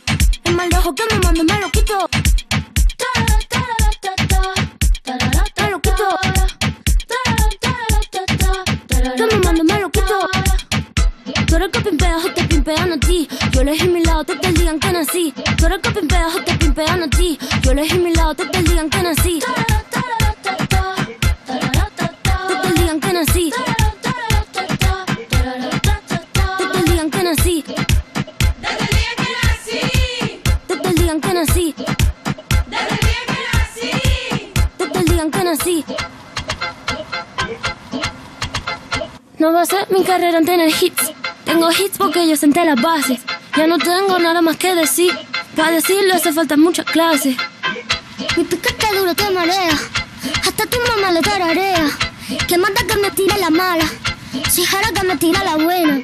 El 0.45 0.55
mal 0.55 0.69
de 0.69 0.77
ojo 0.77 0.95
que 0.95 1.03
me 1.11 1.19
mando 1.19 1.43
me 1.43 1.59
lo 1.59 1.69
quito. 1.69 2.09
Me 3.17 3.25
lo 3.25 3.37
te 3.49 3.57
a. 3.57 3.81
Yo 13.51 13.61
elegí 13.61 13.87
mi 13.89 14.01
lado, 14.05 14.23
te 14.23 14.37
te 14.37 14.53
digan 14.53 14.79
que 14.79 14.93
nací. 14.93 15.33
Tú 15.57 15.65
eres 15.65 15.79
que 15.79 15.91
pimpea 15.91 16.27
o 16.29 16.41
te 16.41 16.55
pimpean 16.55 17.03
a 17.03 17.09
ti. 17.09 17.37
Yo 17.63 17.71
elegí 17.71 17.99
mi 17.99 18.13
lado, 18.13 18.33
te 18.33 18.45
te 18.45 18.63
digan 18.63 18.89
que 18.89 19.03
nací. 19.03 19.41
No 39.41 39.51
va 39.51 39.63
a 39.63 39.65
ser 39.65 39.87
mi 39.89 40.03
carrera 40.03 40.37
en 40.37 40.45
tener 40.45 40.69
hits. 40.69 41.13
Tengo 41.45 41.71
hits 41.71 41.97
porque 41.97 42.29
yo 42.29 42.35
senté 42.35 42.63
las 42.63 42.79
bases. 42.79 43.21
Ya 43.57 43.65
no 43.65 43.79
tengo 43.79 44.19
nada 44.19 44.39
más 44.39 44.55
que 44.57 44.75
decir. 44.75 45.11
Para 45.55 45.71
decirlo 45.71 46.13
hace 46.13 46.31
falta 46.31 46.57
muchas 46.57 46.85
clases. 46.85 47.35
Mi 48.37 48.43
piquete 48.43 48.85
duro 48.95 49.15
te 49.15 49.27
marea. 49.31 49.75
Hasta 50.45 50.67
tu 50.67 50.77
mamá 50.89 51.11
le 51.11 51.21
tararea. 51.21 51.87
Que 52.47 52.55
mata 52.59 52.85
que 52.85 52.95
me 52.97 53.09
tira 53.09 53.35
la 53.39 53.49
mala. 53.49 53.85
Si 54.47 54.63
jara 54.63 54.91
que 54.91 55.07
me 55.07 55.17
tira 55.17 55.43
la 55.43 55.55
buena. 55.55 56.03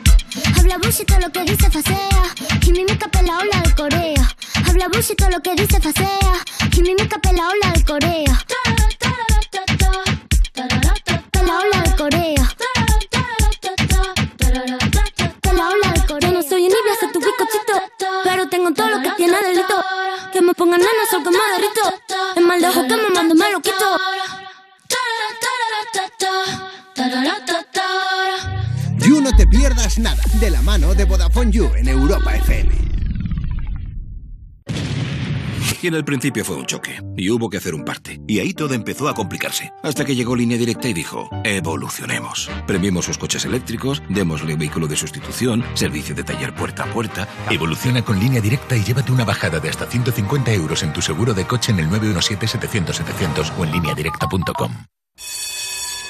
Habla 0.58 0.80
bullshit 0.80 1.12
lo 1.22 1.32
que 1.32 1.44
dice 1.44 1.70
facea. 1.70 2.24
Y 2.66 2.72
mi 2.72 2.86
mica 2.86 3.08
la 3.22 3.38
ola 3.38 3.62
de 3.64 3.76
Corea. 3.76 4.36
Habla 4.68 4.88
bullshit 4.88 5.22
lo 5.30 5.40
que 5.44 5.54
dice 5.54 5.80
facea. 5.80 6.34
Y 6.76 6.82
mi 6.82 6.96
mica 6.96 7.20
la 7.32 7.50
ola 7.50 7.72
de 7.76 7.86
Corea. 7.86 8.46
Tengo 18.74 18.90
todo 18.90 18.98
lo 18.98 19.04
que 19.04 19.16
tiene 19.18 19.38
delito. 19.42 19.84
Que 20.32 20.42
me 20.42 20.54
pongan 20.54 20.80
nena, 20.80 20.92
soy 21.10 21.24
que 21.24 21.30
me 21.30 21.38
derrito. 21.38 21.82
El 22.36 22.46
mal 22.46 22.62
dejo 22.62 22.88
que 22.88 22.96
me 22.98 23.10
mando 23.10 23.36
me 23.36 23.52
lo 23.52 23.62
quito. 23.62 23.98
You 29.00 29.22
No 29.22 29.36
Te 29.36 29.48
Pierdas 29.48 29.98
Nada, 30.00 30.22
de 30.40 30.50
la 30.50 30.62
mano 30.62 30.94
de 30.94 31.06
Vodafone 31.06 31.52
You 31.52 31.72
en 31.76 31.88
Europa 31.88 32.36
FM. 32.36 32.87
Y 35.82 35.88
en 35.88 35.94
el 35.94 36.04
principio 36.04 36.44
fue 36.44 36.56
un 36.56 36.66
choque, 36.66 37.02
y 37.16 37.30
hubo 37.30 37.50
que 37.50 37.58
hacer 37.58 37.76
un 37.76 37.86
parte. 37.86 38.20
Y 38.28 38.40
ahí 38.40 38.54
todo 38.54 38.74
empezó 38.74 39.08
a 39.08 39.14
complicarse. 39.14 39.72
Hasta 39.84 40.06
que 40.06 40.16
llegó 40.16 40.36
Línea 40.36 40.58
Directa 40.58 40.88
y 40.88 40.94
dijo, 40.94 41.30
evolucionemos. 41.44 42.50
Premiemos 42.66 43.06
sus 43.06 43.18
coches 43.18 43.46
eléctricos, 43.46 44.02
démosle 44.10 44.56
vehículo 44.56 44.88
de 44.88 44.96
sustitución, 44.96 45.64
servicio 45.76 46.16
de 46.16 46.24
taller 46.24 46.56
puerta 46.56 46.84
a 46.84 46.94
puerta. 46.94 47.28
Evoluciona 47.50 48.04
con 48.04 48.20
línea 48.20 48.42
directa 48.42 48.76
y 48.76 48.84
llévate 48.84 49.12
una 49.12 49.26
bajada 49.26 49.60
de 49.60 49.70
hasta 49.70 49.86
150 49.86 50.52
euros 50.54 50.84
en 50.84 50.94
tu 50.94 51.02
seguro 51.02 51.34
de 51.34 51.46
coche 51.46 51.72
en 51.72 51.80
el 51.80 51.90
917-700-700 51.90 53.54
o 53.58 53.66
en 53.66 53.72
lineadirecta.com. 53.72 54.72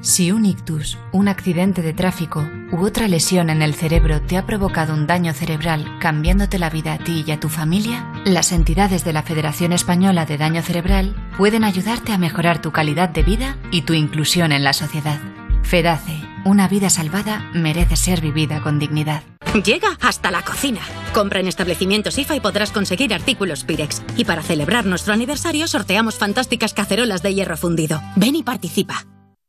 Si 0.00 0.30
un 0.30 0.46
ictus, 0.46 0.96
un 1.10 1.26
accidente 1.26 1.82
de 1.82 1.92
tráfico 1.92 2.48
u 2.70 2.84
otra 2.84 3.08
lesión 3.08 3.50
en 3.50 3.62
el 3.62 3.74
cerebro 3.74 4.22
te 4.22 4.36
ha 4.36 4.46
provocado 4.46 4.94
un 4.94 5.08
daño 5.08 5.32
cerebral 5.32 5.98
cambiándote 5.98 6.58
la 6.58 6.70
vida 6.70 6.92
a 6.92 6.98
ti 6.98 7.24
y 7.26 7.32
a 7.32 7.40
tu 7.40 7.48
familia, 7.48 8.06
las 8.24 8.52
entidades 8.52 9.04
de 9.04 9.12
la 9.12 9.24
Federación 9.24 9.72
Española 9.72 10.24
de 10.24 10.38
Daño 10.38 10.62
Cerebral 10.62 11.16
pueden 11.36 11.64
ayudarte 11.64 12.12
a 12.12 12.18
mejorar 12.18 12.62
tu 12.62 12.70
calidad 12.70 13.08
de 13.08 13.24
vida 13.24 13.56
y 13.72 13.82
tu 13.82 13.92
inclusión 13.92 14.52
en 14.52 14.62
la 14.62 14.72
sociedad. 14.72 15.18
FEDACE, 15.64 16.22
una 16.44 16.68
vida 16.68 16.90
salvada 16.90 17.50
merece 17.52 17.96
ser 17.96 18.20
vivida 18.20 18.62
con 18.62 18.78
dignidad. 18.78 19.24
Llega 19.64 19.98
hasta 20.00 20.30
la 20.30 20.42
cocina. 20.42 20.80
Compra 21.12 21.40
en 21.40 21.48
establecimientos 21.48 22.18
IFA 22.18 22.36
y 22.36 22.40
podrás 22.40 22.70
conseguir 22.70 23.12
artículos 23.12 23.64
Pirex. 23.64 24.02
Y 24.16 24.24
para 24.24 24.42
celebrar 24.42 24.86
nuestro 24.86 25.12
aniversario 25.12 25.66
sorteamos 25.66 26.16
fantásticas 26.16 26.72
cacerolas 26.72 27.22
de 27.22 27.34
hierro 27.34 27.56
fundido. 27.56 28.00
Ven 28.14 28.36
y 28.36 28.42
participa. 28.44 29.04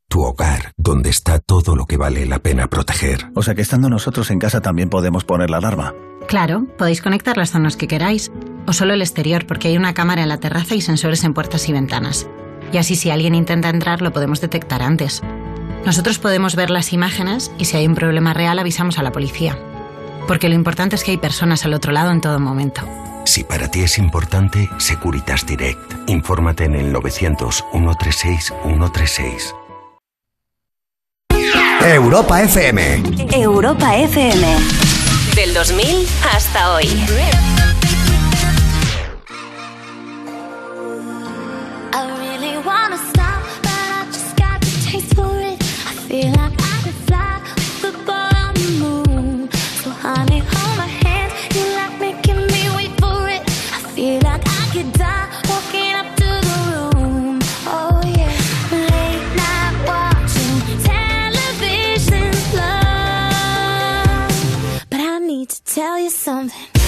Tu 0.09 0.23
hogar, 0.23 0.73
donde 0.75 1.11
está 1.11 1.37
todo 1.37 1.75
lo 1.75 1.85
que 1.85 1.95
vale 1.95 2.25
la 2.25 2.39
pena 2.39 2.67
proteger. 2.67 3.29
O 3.35 3.43
sea 3.43 3.53
que 3.53 3.61
estando 3.61 3.89
nosotros 3.89 4.31
en 4.31 4.39
casa 4.39 4.59
también 4.59 4.89
podemos 4.89 5.23
poner 5.23 5.51
la 5.51 5.57
alarma. 5.57 5.93
Claro, 6.27 6.65
podéis 6.79 7.03
conectar 7.03 7.37
las 7.37 7.51
zonas 7.51 7.77
que 7.77 7.87
queráis, 7.87 8.31
o 8.65 8.73
solo 8.73 8.95
el 8.95 9.03
exterior, 9.03 9.45
porque 9.45 9.67
hay 9.67 9.77
una 9.77 9.93
cámara 9.93 10.23
en 10.23 10.29
la 10.29 10.39
terraza 10.39 10.73
y 10.73 10.81
sensores 10.81 11.23
en 11.23 11.35
puertas 11.35 11.69
y 11.69 11.73
ventanas. 11.73 12.27
Y 12.73 12.77
así 12.77 12.95
si 12.95 13.11
alguien 13.11 13.35
intenta 13.35 13.69
entrar 13.69 14.01
lo 14.01 14.11
podemos 14.11 14.41
detectar 14.41 14.81
antes. 14.81 15.21
Nosotros 15.85 16.17
podemos 16.17 16.55
ver 16.55 16.71
las 16.71 16.91
imágenes 16.91 17.51
y 17.59 17.65
si 17.65 17.77
hay 17.77 17.85
un 17.85 17.93
problema 17.93 18.33
real 18.33 18.57
avisamos 18.57 18.97
a 18.97 19.03
la 19.03 19.11
policía. 19.11 19.59
Porque 20.27 20.49
lo 20.49 20.55
importante 20.55 20.95
es 20.95 21.03
que 21.03 21.11
hay 21.11 21.17
personas 21.17 21.65
al 21.65 21.75
otro 21.75 21.91
lado 21.91 22.09
en 22.09 22.21
todo 22.21 22.39
momento. 22.39 22.81
Si 23.25 23.43
para 23.43 23.69
ti 23.69 23.81
es 23.81 23.99
importante, 23.99 24.69
Securitas 24.79 25.45
Direct. 25.45 26.09
Infórmate 26.09 26.63
en 26.63 26.73
el 26.73 26.91
900 26.91 27.63
136 27.71 28.53
136. 28.63 29.53
Europa 31.81 32.41
FM. 32.41 33.01
Europa 33.33 33.95
FM. 33.95 34.45
Del 35.35 35.53
2000 35.53 36.07
hasta 36.21 36.73
hoy. 36.73 36.85
I 41.93 42.01
really 42.19 42.57
wanna 42.65 42.97
stop, 43.09 43.41
but 43.61 43.71
I 43.71 44.05
just 44.11 44.35
got 44.37 44.59
the 44.61 44.91
taste 44.91 45.15
for 45.15 45.39
it. 45.39 45.61
I 45.87 45.93
feel 46.07 46.31
like 46.33 46.58
something. 66.19 66.78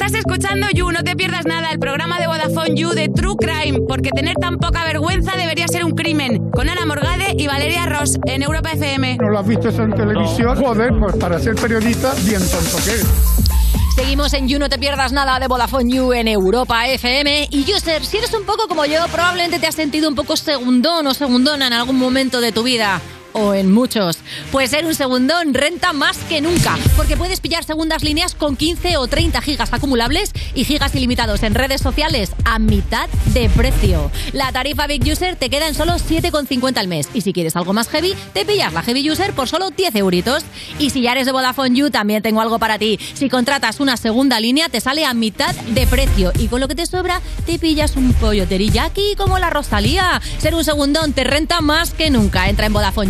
Estás 0.00 0.14
escuchando 0.14 0.68
You, 0.72 0.92
no 0.92 1.02
te 1.02 1.16
pierdas 1.16 1.44
nada, 1.44 1.72
el 1.72 1.80
programa 1.80 2.20
de 2.20 2.28
Vodafone 2.28 2.76
You 2.76 2.90
de 2.90 3.08
True 3.08 3.34
Crime, 3.36 3.80
porque 3.88 4.10
tener 4.10 4.36
tan 4.36 4.58
poca 4.58 4.84
vergüenza 4.84 5.36
debería 5.36 5.66
ser 5.66 5.84
un 5.84 5.90
crimen. 5.90 6.52
Con 6.52 6.68
Ana 6.68 6.86
Morgade 6.86 7.34
y 7.36 7.48
Valeria 7.48 7.84
Ross 7.86 8.16
en 8.24 8.44
Europa 8.44 8.70
FM. 8.70 9.16
¿No 9.16 9.30
lo 9.30 9.40
has 9.40 9.48
visto 9.48 9.70
eso 9.70 9.82
en 9.82 9.92
televisión? 9.92 10.56
Joder, 10.56 10.92
pues 11.00 11.16
para 11.16 11.40
ser 11.40 11.56
periodista, 11.56 12.14
bien 12.24 12.40
tonto 12.48 12.76
que. 12.84 14.00
Seguimos 14.00 14.32
en 14.34 14.46
You, 14.46 14.60
no 14.60 14.68
te 14.68 14.78
pierdas 14.78 15.10
nada 15.10 15.40
de 15.40 15.48
Vodafone 15.48 15.92
You 15.92 16.12
en 16.12 16.28
Europa 16.28 16.86
FM. 16.86 17.48
Y 17.50 17.74
User, 17.74 18.04
si 18.04 18.18
eres 18.18 18.32
un 18.34 18.44
poco 18.44 18.68
como 18.68 18.86
yo, 18.86 19.00
probablemente 19.10 19.58
te 19.58 19.66
has 19.66 19.74
sentido 19.74 20.08
un 20.08 20.14
poco 20.14 20.36
segundón 20.36 21.08
o 21.08 21.12
segundona 21.12 21.66
en 21.66 21.72
algún 21.72 21.98
momento 21.98 22.40
de 22.40 22.52
tu 22.52 22.62
vida. 22.62 23.00
O 23.32 23.54
en 23.54 23.72
muchos. 23.72 24.18
Pues 24.50 24.70
ser 24.70 24.86
un 24.86 24.94
segundón 24.94 25.54
renta 25.54 25.92
más 25.92 26.18
que 26.28 26.40
nunca. 26.40 26.76
Porque 26.96 27.16
puedes 27.16 27.40
pillar 27.40 27.64
segundas 27.64 28.02
líneas 28.02 28.34
con 28.34 28.56
15 28.56 28.96
o 28.96 29.06
30 29.06 29.40
gigas 29.42 29.72
acumulables 29.72 30.32
y 30.54 30.64
gigas 30.64 30.94
ilimitados 30.94 31.42
en 31.42 31.54
redes 31.54 31.80
sociales 31.80 32.32
a 32.44 32.58
mitad 32.58 33.08
de 33.34 33.48
precio. 33.50 34.10
La 34.32 34.52
tarifa 34.52 34.86
Big 34.86 35.02
User 35.10 35.36
te 35.36 35.50
queda 35.50 35.68
en 35.68 35.74
solo 35.74 35.94
7,50 35.94 36.78
al 36.78 36.88
mes. 36.88 37.08
Y 37.14 37.20
si 37.20 37.32
quieres 37.32 37.56
algo 37.56 37.72
más 37.72 37.88
heavy, 37.88 38.14
te 38.32 38.44
pillas 38.44 38.72
la 38.72 38.82
Heavy 38.82 39.10
User 39.10 39.32
por 39.32 39.48
solo 39.48 39.70
10 39.70 39.94
euritos. 39.96 40.44
Y 40.78 40.90
si 40.90 41.02
ya 41.02 41.12
eres 41.12 41.26
de 41.26 41.32
Vodafone 41.32 41.76
You, 41.76 41.90
también 41.90 42.22
tengo 42.22 42.40
algo 42.40 42.58
para 42.58 42.78
ti. 42.78 42.98
Si 43.14 43.28
contratas 43.28 43.80
una 43.80 43.96
segunda 43.96 44.40
línea, 44.40 44.68
te 44.68 44.80
sale 44.80 45.04
a 45.04 45.14
mitad 45.14 45.54
de 45.54 45.86
precio. 45.86 46.32
Y 46.38 46.48
con 46.48 46.60
lo 46.60 46.68
que 46.68 46.74
te 46.74 46.86
sobra, 46.86 47.20
te 47.46 47.58
pillas 47.58 47.96
un 47.96 48.12
pollo 48.14 48.46
teriyaki 48.46 49.14
como 49.16 49.38
la 49.38 49.50
Rosalía. 49.50 50.20
Ser 50.38 50.54
un 50.54 50.64
segundón 50.64 51.12
te 51.12 51.24
renta 51.24 51.60
más 51.60 51.90
que 51.90 52.10
nunca. 52.10 52.48
Entra 52.48 52.66
en 52.66 52.72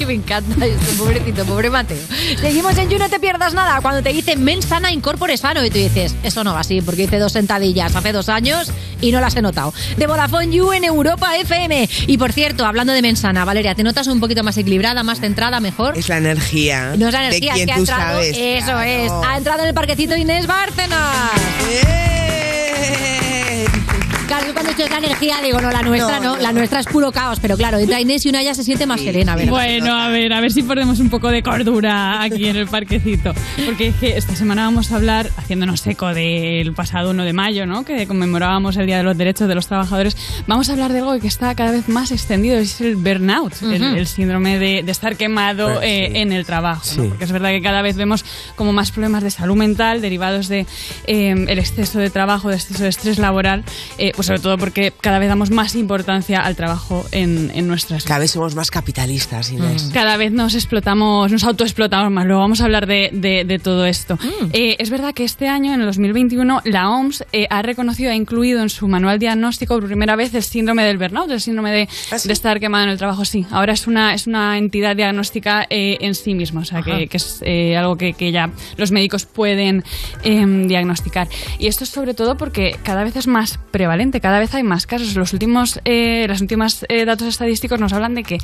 Que 0.00 0.06
me 0.06 0.14
encanta 0.14 0.64
esto, 0.64 0.92
pobrecito, 0.96 1.44
pobre 1.44 1.68
Mateo. 1.68 1.98
Seguimos 2.40 2.78
en 2.78 2.88
You, 2.88 2.98
no 2.98 3.10
te 3.10 3.20
pierdas 3.20 3.52
nada. 3.52 3.82
Cuando 3.82 4.02
te 4.02 4.10
dice 4.14 4.34
men 4.34 4.62
sana, 4.62 4.90
incorpore 4.90 5.36
sano. 5.36 5.62
Y 5.62 5.68
tú 5.68 5.76
dices, 5.76 6.14
eso 6.22 6.42
no 6.42 6.54
va 6.54 6.60
así, 6.60 6.80
porque 6.80 7.02
hice 7.02 7.18
dos 7.18 7.32
sentadillas 7.32 7.94
hace 7.94 8.10
dos 8.10 8.30
años 8.30 8.72
y 9.02 9.12
no 9.12 9.20
las 9.20 9.36
he 9.36 9.42
notado. 9.42 9.74
De 9.98 10.06
Vodafone 10.06 10.50
You 10.56 10.72
en 10.72 10.84
Europa 10.84 11.36
FM. 11.36 11.86
Y 12.06 12.16
por 12.16 12.32
cierto, 12.32 12.64
hablando 12.64 12.94
de 12.94 13.02
mensana, 13.02 13.44
Valeria, 13.44 13.74
¿te 13.74 13.82
notas 13.82 14.06
un 14.06 14.20
poquito 14.20 14.42
más 14.42 14.56
equilibrada, 14.56 15.02
más 15.02 15.20
centrada, 15.20 15.60
mejor? 15.60 15.98
Es 15.98 16.08
la 16.08 16.16
energía. 16.16 16.94
No 16.96 17.08
es 17.08 17.12
la 17.12 17.26
energía, 17.26 17.52
de 17.52 17.60
es 17.60 17.66
que 17.66 17.72
ha 17.72 17.74
tú 17.74 17.80
entrado. 17.80 18.12
sabes. 18.14 18.36
Eso 18.38 18.64
claro. 18.68 18.80
es. 18.80 19.12
Ha 19.12 19.36
entrado 19.36 19.60
en 19.60 19.68
el 19.68 19.74
parquecito 19.74 20.16
Inés 20.16 20.46
Bárcenas. 20.46 21.30
Claro, 24.30 24.46
yo 24.46 24.52
cuando 24.52 24.70
dicho 24.70 24.84
es 24.84 24.90
la 24.92 24.98
energía, 24.98 25.38
digo, 25.42 25.60
no, 25.60 25.72
la 25.72 25.82
nuestra 25.82 26.20
no, 26.20 26.36
la 26.36 26.52
nuestra 26.52 26.78
es 26.78 26.86
puro 26.86 27.10
caos, 27.10 27.40
pero 27.40 27.56
claro, 27.56 27.78
entra 27.78 28.00
Inés 28.00 28.24
y 28.26 28.28
una 28.28 28.40
ya 28.44 28.54
se 28.54 28.62
siente 28.62 28.86
más 28.86 29.00
serena, 29.00 29.34
¿verdad? 29.34 29.50
Bueno, 29.50 29.92
a 29.92 30.08
ver, 30.08 30.32
a 30.32 30.40
ver 30.40 30.52
si 30.52 30.62
ponemos 30.62 31.00
un 31.00 31.10
poco 31.10 31.30
de 31.32 31.42
cordura 31.42 32.22
aquí 32.22 32.46
en 32.46 32.54
el 32.54 32.68
parquecito. 32.68 33.32
Porque 33.66 33.88
es 33.88 33.96
que 33.96 34.16
esta 34.16 34.36
semana 34.36 34.66
vamos 34.66 34.92
a 34.92 34.96
hablar, 34.96 35.28
haciéndonos 35.36 35.84
eco 35.88 36.14
del 36.14 36.72
pasado 36.74 37.10
1 37.10 37.24
de 37.24 37.32
mayo, 37.32 37.66
¿no? 37.66 37.84
Que 37.84 38.06
conmemorábamos 38.06 38.76
el 38.76 38.86
Día 38.86 38.98
de 38.98 39.02
los 39.02 39.18
Derechos 39.18 39.48
de 39.48 39.56
los 39.56 39.66
Trabajadores. 39.66 40.16
Vamos 40.46 40.68
a 40.68 40.74
hablar 40.74 40.92
de 40.92 41.00
algo 41.00 41.18
que 41.18 41.26
está 41.26 41.52
cada 41.56 41.72
vez 41.72 41.88
más 41.88 42.12
extendido, 42.12 42.56
es 42.56 42.80
el 42.80 42.94
burnout, 42.94 43.60
el, 43.62 44.06
síndrome 44.06 44.60
de, 44.60 44.84
de 44.84 44.92
estar 44.92 45.16
quemado 45.16 45.74
Pues, 45.74 45.80
eh, 45.82 46.08
sí. 46.12 46.18
en 46.18 46.30
el 46.30 46.46
trabajo. 46.46 46.84
¿no? 46.96 47.02
Sí. 47.02 47.08
Porque 47.08 47.24
es 47.24 47.32
verdad 47.32 47.50
que 47.50 47.62
cada 47.62 47.82
vez 47.82 47.96
vemos 47.96 48.24
como 48.54 48.72
más 48.72 48.92
problemas 48.92 49.24
de 49.24 49.32
salud 49.32 49.56
mental 49.56 50.00
derivados 50.00 50.46
de 50.46 50.66
eh, 51.08 51.30
el 51.48 51.58
exceso 51.58 51.98
de 51.98 52.10
trabajo, 52.10 52.48
de 52.48 52.54
exceso 52.54 52.84
de 52.84 52.90
estrés 52.90 53.18
laboral, 53.18 53.64
eh, 53.98 54.12
pues 54.20 54.26
sobre 54.26 54.40
todo 54.40 54.58
porque 54.58 54.92
cada 55.00 55.18
vez 55.18 55.28
damos 55.28 55.50
más 55.50 55.74
importancia 55.74 56.40
al 56.40 56.54
trabajo 56.54 57.06
en, 57.10 57.50
en 57.54 57.66
nuestras 57.66 58.04
Cada 58.04 58.20
vez 58.20 58.32
somos 58.32 58.54
más 58.54 58.70
capitalistas, 58.70 59.50
Inés. 59.50 59.90
cada 59.94 60.18
vez 60.18 60.30
nos 60.30 60.54
explotamos, 60.54 61.32
nos 61.32 61.42
autoexplotamos 61.44 62.12
más. 62.12 62.26
Luego 62.26 62.42
vamos 62.42 62.60
a 62.60 62.64
hablar 62.64 62.86
de, 62.86 63.08
de- 63.14 63.44
de 63.46 63.58
todo 63.58 63.86
esto. 63.86 64.18
Eh, 64.52 64.76
es 64.78 64.90
verdad 64.90 65.14
que 65.14 65.24
este 65.24 65.48
año, 65.48 65.72
en 65.72 65.80
el 65.80 65.86
2021, 65.86 66.60
la 66.64 66.90
OMS 66.90 67.24
eh, 67.32 67.46
ha 67.48 67.62
reconocido, 67.62 68.10
ha 68.10 68.14
incluido 68.14 68.60
en 68.62 68.68
su 68.68 68.88
manual 68.88 69.18
diagnóstico 69.18 69.74
por 69.78 69.86
primera 69.86 70.16
vez 70.16 70.34
el 70.34 70.42
síndrome 70.42 70.84
del 70.84 70.98
burnout, 70.98 71.30
el 71.30 71.40
síndrome 71.40 71.70
de, 71.70 71.88
de 72.24 72.32
estar 72.34 72.60
quemado 72.60 72.84
en 72.84 72.90
el 72.90 72.98
trabajo. 72.98 73.24
Sí, 73.24 73.46
ahora 73.50 73.72
es 73.72 73.86
una, 73.86 74.12
es 74.12 74.26
una 74.26 74.58
entidad 74.58 74.96
diagnóstica 74.96 75.66
eh, 75.70 75.96
en 76.02 76.14
sí 76.14 76.34
misma, 76.34 76.60
o 76.60 76.64
sea, 76.64 76.82
que, 76.82 77.06
que 77.08 77.16
es 77.16 77.42
algo 77.78 77.96
que, 77.96 78.12
que 78.12 78.32
ya 78.32 78.50
los 78.76 78.90
médicos 78.90 79.24
pueden 79.24 79.82
em, 80.24 80.66
diagnosticar. 80.68 81.28
Y 81.58 81.68
esto 81.68 81.84
es 81.84 81.90
sobre 81.90 82.12
todo 82.12 82.36
porque 82.36 82.76
cada 82.82 83.04
vez 83.04 83.16
es 83.16 83.26
más 83.26 83.58
prevalente, 83.70 84.09
cada 84.18 84.40
vez 84.40 84.52
hay 84.54 84.64
más 84.64 84.86
casos. 84.88 85.14
Los 85.14 85.32
últimos, 85.32 85.78
eh, 85.84 86.26
los 86.28 86.40
últimos 86.40 86.84
eh, 86.88 87.04
datos 87.04 87.28
estadísticos 87.28 87.78
nos 87.78 87.92
hablan 87.92 88.16
de 88.16 88.24
que 88.24 88.38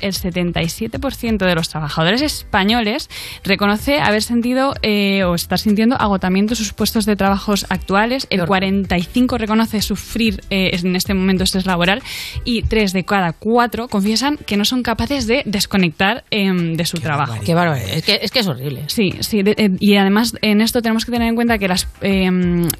el 0.00 0.12
77% 0.12 1.36
de 1.46 1.54
los 1.54 1.68
trabajadores 1.68 2.22
españoles 2.22 3.08
reconoce 3.44 4.00
haber 4.00 4.22
sentido 4.22 4.74
eh, 4.82 5.22
o 5.24 5.34
estar 5.34 5.58
sintiendo 5.58 5.96
agotamiento 5.96 6.54
en 6.54 6.56
sus 6.56 6.72
puestos 6.72 7.06
de 7.06 7.14
trabajos 7.14 7.66
actuales. 7.68 8.26
El 8.30 8.40
45% 8.42 9.38
reconoce 9.38 9.82
sufrir 9.82 10.40
eh, 10.50 10.70
en 10.72 10.96
este 10.96 11.14
momento 11.14 11.44
estrés 11.44 11.66
laboral 11.66 12.02
y 12.44 12.62
3 12.62 12.92
de 12.92 13.04
cada 13.04 13.32
4 13.32 13.88
confiesan 13.88 14.38
que 14.38 14.56
no 14.56 14.64
son 14.64 14.82
capaces 14.82 15.26
de 15.26 15.42
desconectar 15.44 16.24
em, 16.30 16.74
de 16.74 16.84
su 16.86 16.96
trabajo. 16.98 17.34
Qué 17.44 17.54
bárbaro, 17.54 17.80
es 17.80 18.02
que, 18.04 18.18
es 18.22 18.30
que 18.30 18.38
es 18.40 18.46
horrible. 18.48 18.84
Sí, 18.86 19.12
sí, 19.20 19.42
de- 19.42 19.76
y 19.78 19.96
además 19.96 20.34
en 20.40 20.60
esto 20.62 20.80
tenemos 20.80 21.04
que 21.04 21.12
tener 21.12 21.28
en 21.28 21.34
cuenta 21.34 21.58
que 21.58 21.68
las, 21.68 21.86
eh, 22.00 22.30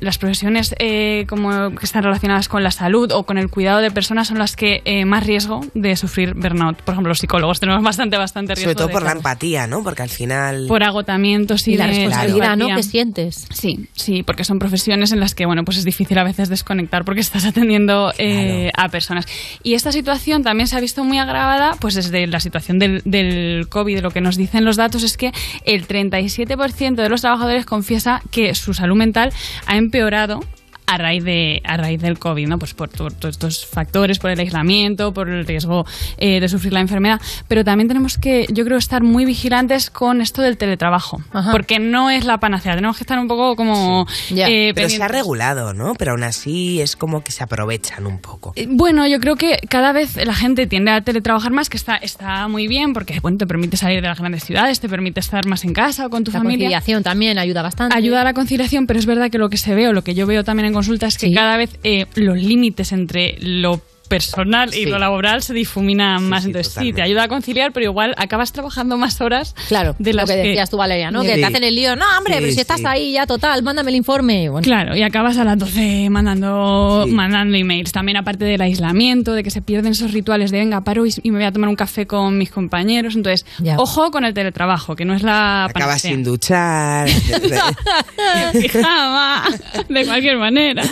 las 0.00 0.16
profesiones 0.18 0.74
eh, 0.78 1.26
como 1.28 1.70
que 1.74 1.84
están 1.84 2.02
relacionadas 2.02 2.31
con 2.48 2.62
la 2.62 2.70
salud 2.70 3.10
o 3.12 3.24
con 3.24 3.38
el 3.38 3.48
cuidado 3.48 3.78
de 3.80 3.90
personas 3.90 4.28
son 4.28 4.38
las 4.38 4.56
que 4.56 4.82
eh, 4.84 5.04
más 5.04 5.26
riesgo 5.26 5.60
de 5.74 5.96
sufrir 5.96 6.34
burnout. 6.34 6.82
Por 6.82 6.94
ejemplo, 6.94 7.10
los 7.10 7.18
psicólogos 7.18 7.60
tenemos 7.60 7.82
bastante, 7.82 8.16
bastante 8.16 8.54
riesgo. 8.54 8.70
Sobre 8.70 8.74
todo 8.76 8.86
de- 8.88 8.92
por 8.94 9.02
la 9.02 9.12
empatía, 9.12 9.66
¿no? 9.66 9.82
Porque 9.82 10.02
al 10.02 10.08
final... 10.08 10.66
por 10.68 10.82
agotamiento, 10.82 11.58
sí, 11.58 11.72
Y 11.72 11.76
la 11.76 11.86
responsabilidad, 11.86 12.56
¿no? 12.56 12.74
que 12.74 12.82
sientes. 12.82 13.46
Sí, 13.52 13.86
sí, 13.92 14.22
porque 14.22 14.44
son 14.44 14.58
profesiones 14.58 15.12
en 15.12 15.20
las 15.20 15.34
que, 15.34 15.46
bueno, 15.46 15.64
pues 15.64 15.76
es 15.78 15.84
difícil 15.84 16.18
a 16.18 16.24
veces 16.24 16.48
desconectar 16.48 17.04
porque 17.04 17.20
estás 17.22 17.44
atendiendo 17.44 18.12
eh, 18.18 18.70
a 18.76 18.88
personas. 18.88 19.26
Y 19.62 19.74
esta 19.74 19.92
situación 19.92 20.42
también 20.42 20.66
se 20.66 20.76
ha 20.76 20.80
visto 20.80 21.04
muy 21.04 21.18
agravada, 21.18 21.72
pues 21.80 21.94
desde 21.94 22.26
la 22.26 22.40
situación 22.40 22.78
del, 22.78 23.02
del 23.04 23.66
COVID, 23.68 24.00
lo 24.00 24.10
que 24.10 24.20
nos 24.20 24.36
dicen 24.36 24.64
los 24.64 24.76
datos 24.76 25.02
es 25.02 25.16
que 25.16 25.32
el 25.64 25.86
37% 25.86 26.94
de 26.94 27.08
los 27.08 27.20
trabajadores 27.20 27.66
confiesa 27.66 28.22
que 28.30 28.54
su 28.54 28.74
salud 28.74 28.96
mental 28.96 29.32
ha 29.66 29.76
empeorado 29.76 30.40
a 30.92 30.98
raíz 30.98 31.24
de 31.24 31.62
a 31.64 31.76
raíz 31.76 32.00
del 32.00 32.18
COVID, 32.18 32.46
¿no? 32.48 32.58
Pues 32.58 32.74
por, 32.74 32.88
todos 32.88 33.14
estos 33.24 33.66
factores, 33.66 34.18
por 34.18 34.30
el 34.30 34.38
aislamiento, 34.38 35.12
por 35.12 35.28
el 35.28 35.46
riesgo 35.46 35.86
eh, 36.18 36.40
de 36.40 36.48
sufrir 36.48 36.72
la 36.72 36.80
enfermedad, 36.80 37.20
pero 37.48 37.64
también 37.64 37.88
tenemos 37.88 38.18
que, 38.18 38.46
yo 38.52 38.64
creo, 38.64 38.78
estar 38.78 39.02
muy 39.02 39.24
vigilantes 39.24 39.90
con 39.90 40.20
esto 40.20 40.42
del 40.42 40.56
teletrabajo, 40.56 41.22
porque 41.50 41.78
no 41.78 42.10
es 42.10 42.24
la 42.24 42.38
panacea. 42.38 42.74
Tenemos 42.74 42.96
que 42.96 43.04
estar 43.04 43.18
un 43.18 43.28
poco 43.28 43.56
como 43.56 44.06
eh, 44.30 44.72
Pero 44.74 44.88
se 44.88 45.02
ha 45.02 45.08
regulado, 45.08 45.72
¿no? 45.72 45.94
Pero 45.94 46.12
aún 46.12 46.24
así 46.24 46.80
es 46.80 46.96
como 46.96 47.22
que 47.22 47.32
se 47.32 47.42
aprovechan 47.42 48.06
un 48.06 48.18
poco. 48.18 48.52
Eh, 48.56 48.66
Bueno, 48.68 49.06
yo 49.06 49.18
creo 49.20 49.36
que 49.36 49.58
cada 49.68 49.92
vez 49.92 50.16
la 50.16 50.34
gente 50.34 50.66
tiende 50.66 50.90
a 50.90 51.00
teletrabajar 51.00 51.52
más, 51.52 51.70
que 51.70 51.76
está, 51.76 51.96
está 51.96 52.48
muy 52.48 52.68
bien, 52.68 52.92
porque 52.92 53.18
bueno, 53.20 53.38
te 53.38 53.46
permite 53.46 53.76
salir 53.76 54.02
de 54.02 54.08
las 54.08 54.18
grandes 54.18 54.44
ciudades, 54.44 54.80
te 54.80 54.88
permite 54.88 55.20
estar 55.20 55.46
más 55.46 55.64
en 55.64 55.72
casa 55.72 56.06
o 56.06 56.10
con 56.10 56.24
tu 56.24 56.30
La 56.32 56.38
familia. 56.38 56.66
conciliación 56.66 57.02
también 57.02 57.38
ayuda 57.38 57.62
bastante. 57.62 57.96
Ayuda 57.96 58.20
a 58.20 58.24
la 58.24 58.34
conciliación, 58.34 58.86
pero 58.86 58.98
es 58.98 59.06
verdad 59.06 59.30
que 59.30 59.38
lo 59.38 59.48
que 59.48 59.56
se 59.56 59.74
ve 59.74 59.88
o 59.88 59.92
lo 59.92 60.02
que 60.02 60.14
yo 60.14 60.26
veo 60.26 60.44
también 60.44 60.66
en 60.66 60.74
consulta 60.82 61.06
es 61.06 61.16
que 61.16 61.32
cada 61.32 61.56
vez 61.56 61.78
eh, 61.84 62.06
los 62.16 62.36
límites 62.36 62.90
entre 62.90 63.36
lo 63.38 63.80
personal 64.16 64.68
y 64.70 64.84
Sí. 64.84 64.86
lo 64.86 64.98
laboral 64.98 65.42
se 65.42 65.54
difuminan 65.54 66.28
más. 66.28 66.44
Entonces 66.44 66.68
sí, 66.68 66.72
totalmente. 66.74 66.96
te 66.96 67.02
ayuda 67.02 67.22
a 67.24 67.28
conciliar, 67.28 67.72
pero 67.72 67.86
igual 67.86 68.14
acabas 68.16 68.52
trabajando 68.52 68.96
más 68.96 69.20
horas 69.20 69.54
Claro, 69.68 69.94
de 69.98 70.12
lo 70.12 70.18
las 70.18 70.30
que 70.30 70.36
decías 70.36 70.70
tú, 70.70 70.76
Valeria, 70.76 71.10
¿no? 71.10 71.22
Que 71.22 71.34
Sí. 71.34 71.40
te 71.40 71.44
hacen 71.46 71.64
el 71.64 71.74
lío. 71.74 71.96
No, 71.96 72.04
hombre, 72.18 72.34
Sí, 72.34 72.40
pero 72.40 72.52
si 72.52 72.60
estás 72.60 72.80
sí. 72.80 72.84
ahí 72.86 73.12
ya 73.12 73.26
total, 73.26 73.62
mándame 73.62 73.90
el 73.90 73.96
informe. 73.96 74.48
Bueno. 74.48 74.64
Claro, 74.64 74.96
y 74.96 75.02
acabas 75.02 75.38
a 75.38 75.44
las 75.44 75.58
12 75.58 76.08
mandando, 76.10 77.06
mandando 77.08 77.56
emails. 77.56 77.92
También 77.92 78.16
aparte 78.18 78.44
del 78.44 78.60
aislamiento, 78.60 79.32
de 79.32 79.42
que 79.42 79.50
se 79.50 79.62
pierden 79.62 79.92
esos 79.92 80.12
rituales 80.12 80.50
de 80.50 80.58
venga, 80.58 80.82
paro 80.82 81.06
y, 81.06 81.14
y 81.22 81.30
me 81.30 81.38
voy 81.38 81.46
a 81.46 81.52
tomar 81.52 81.68
un 81.68 81.76
café 81.76 82.06
con 82.06 82.36
mis 82.38 82.50
compañeros. 82.50 83.16
Entonces, 83.16 83.46
ojo 83.76 84.10
con 84.10 84.24
el 84.24 84.34
teletrabajo, 84.34 84.94
que 84.96 85.04
no 85.04 85.14
es 85.14 85.22
la 85.22 85.64
Acabas 85.64 86.02
panacea. 86.02 86.10
sin 86.10 86.22
duchar. 86.24 87.08
Pijama, 88.52 89.44
de 89.88 90.04
cualquier 90.04 90.36
manera. 90.38 90.82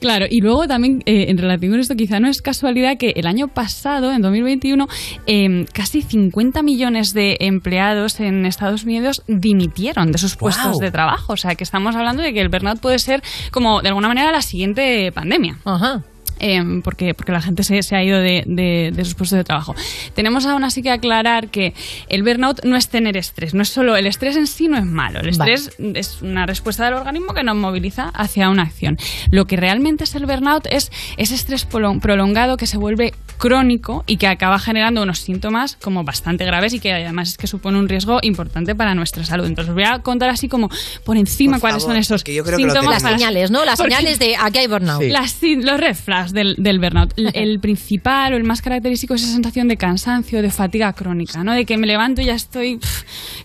Claro, 0.00 0.26
y 0.28 0.40
luego 0.40 0.66
también, 0.66 1.02
eh, 1.06 1.26
en 1.28 1.38
relación 1.38 1.72
con 1.72 1.80
esto, 1.80 1.94
quizá 1.96 2.20
no 2.20 2.27
es 2.28 2.42
casualidad 2.42 2.96
que 2.96 3.10
el 3.16 3.26
año 3.26 3.48
pasado, 3.48 4.12
en 4.12 4.22
2021, 4.22 4.86
eh, 5.26 5.66
casi 5.72 6.02
50 6.02 6.62
millones 6.62 7.14
de 7.14 7.36
empleados 7.40 8.20
en 8.20 8.46
Estados 8.46 8.84
Unidos 8.84 9.22
dimitieron 9.26 10.12
de 10.12 10.18
sus 10.18 10.36
puestos 10.36 10.78
de 10.78 10.90
trabajo. 10.90 11.32
O 11.32 11.36
sea, 11.36 11.54
que 11.54 11.64
estamos 11.64 11.96
hablando 11.96 12.22
de 12.22 12.32
que 12.32 12.40
el 12.40 12.48
burnout 12.48 12.80
puede 12.80 12.98
ser 12.98 13.22
como, 13.50 13.82
de 13.82 13.88
alguna 13.88 14.08
manera, 14.08 14.32
la 14.32 14.42
siguiente 14.42 15.12
pandemia. 15.12 15.58
Ajá. 15.64 16.02
Eh, 16.40 16.80
porque, 16.84 17.14
porque 17.14 17.32
la 17.32 17.40
gente 17.42 17.62
se, 17.64 17.82
se 17.82 17.96
ha 17.96 18.02
ido 18.04 18.18
de, 18.20 18.44
de- 18.46 18.92
de 18.94 19.04
sus 19.04 19.14
puestos 19.14 19.36
de 19.36 19.44
trabajo. 19.44 19.74
Tenemos 20.14 20.46
aún 20.46 20.64
así 20.64 20.82
que 20.82 20.90
aclarar 20.90 21.48
que 21.48 21.74
el 22.08 22.22
burnout 22.22 22.64
no 22.64 22.76
es 22.76 22.88
tener 22.88 23.16
estrés, 23.16 23.54
no 23.54 23.62
es 23.62 23.68
solo 23.68 23.96
el 23.96 24.06
estrés 24.06 24.36
en 24.36 24.46
sí 24.46 24.68
no 24.68 24.76
es 24.78 24.84
malo, 24.84 25.20
el 25.20 25.36
Vale. 25.36 25.54
estrés 25.54 25.76
es 25.94 26.22
una 26.22 26.46
respuesta 26.46 26.84
del 26.84 26.94
organismo 26.94 27.34
que 27.34 27.42
nos 27.42 27.56
moviliza 27.56 28.10
hacia 28.14 28.50
una 28.50 28.62
acción. 28.62 28.98
Lo 29.30 29.46
que 29.46 29.56
realmente 29.56 30.04
es 30.04 30.14
el 30.14 30.26
burnout 30.26 30.66
es 30.70 30.90
ese 31.16 31.34
estrés 31.34 31.68
prolo- 31.68 32.00
prolongado 32.00 32.56
que 32.56 32.66
se 32.66 32.76
vuelve 32.78 33.14
crónico 33.38 34.04
y 34.06 34.16
que 34.16 34.26
acaba 34.26 34.58
generando 34.58 35.02
unos 35.02 35.20
síntomas 35.20 35.76
como 35.80 36.04
bastante 36.04 36.44
graves 36.44 36.72
y 36.74 36.80
que 36.80 36.92
además 36.92 37.30
es 37.30 37.36
que 37.38 37.46
supone 37.46 37.78
un 37.78 37.88
riesgo 37.88 38.18
importante 38.22 38.74
para 38.74 38.94
nuestra 38.94 39.24
salud. 39.24 39.46
Entonces 39.46 39.70
os 39.70 39.74
voy 39.74 39.84
a 39.84 40.00
contar 40.00 40.28
así 40.30 40.48
como 40.48 40.68
por 41.04 41.16
encima 41.16 41.54
Por 41.54 41.60
cuáles 41.62 41.82
favor, 41.82 41.94
son 41.94 42.00
esos 42.00 42.24
que 42.24 42.34
yo 42.34 42.44
creo 42.44 42.58
que 42.58 42.64
lo 42.64 42.70
síntomas. 42.72 42.98
tenemos. 42.98 43.02
Las 43.12 43.20
señales, 43.20 43.50
¿no? 43.50 43.64
Las 43.64 43.78
Porque- 43.78 43.94
señales 43.94 44.18
de 44.18 44.36
aquí 44.36 44.58
hay 44.58 44.66
burnout. 44.66 45.02
Sí. 45.02 45.08
Las 45.10 45.30
sí, 45.30 45.56
los 45.56 45.78
red 45.80 45.94
flags 45.94 46.27
del, 46.32 46.56
del 46.58 46.78
burnout. 46.78 47.12
El, 47.16 47.30
el 47.34 47.60
principal 47.60 48.34
o 48.34 48.36
el 48.36 48.44
más 48.44 48.62
característico 48.62 49.14
es 49.14 49.22
esa 49.22 49.32
sensación 49.34 49.68
de 49.68 49.76
cansancio, 49.76 50.42
de 50.42 50.50
fatiga 50.50 50.92
crónica, 50.92 51.44
¿no? 51.44 51.52
De 51.52 51.64
que 51.64 51.76
me 51.76 51.86
levanto 51.86 52.22
y 52.22 52.26
ya 52.26 52.34
estoy 52.34 52.78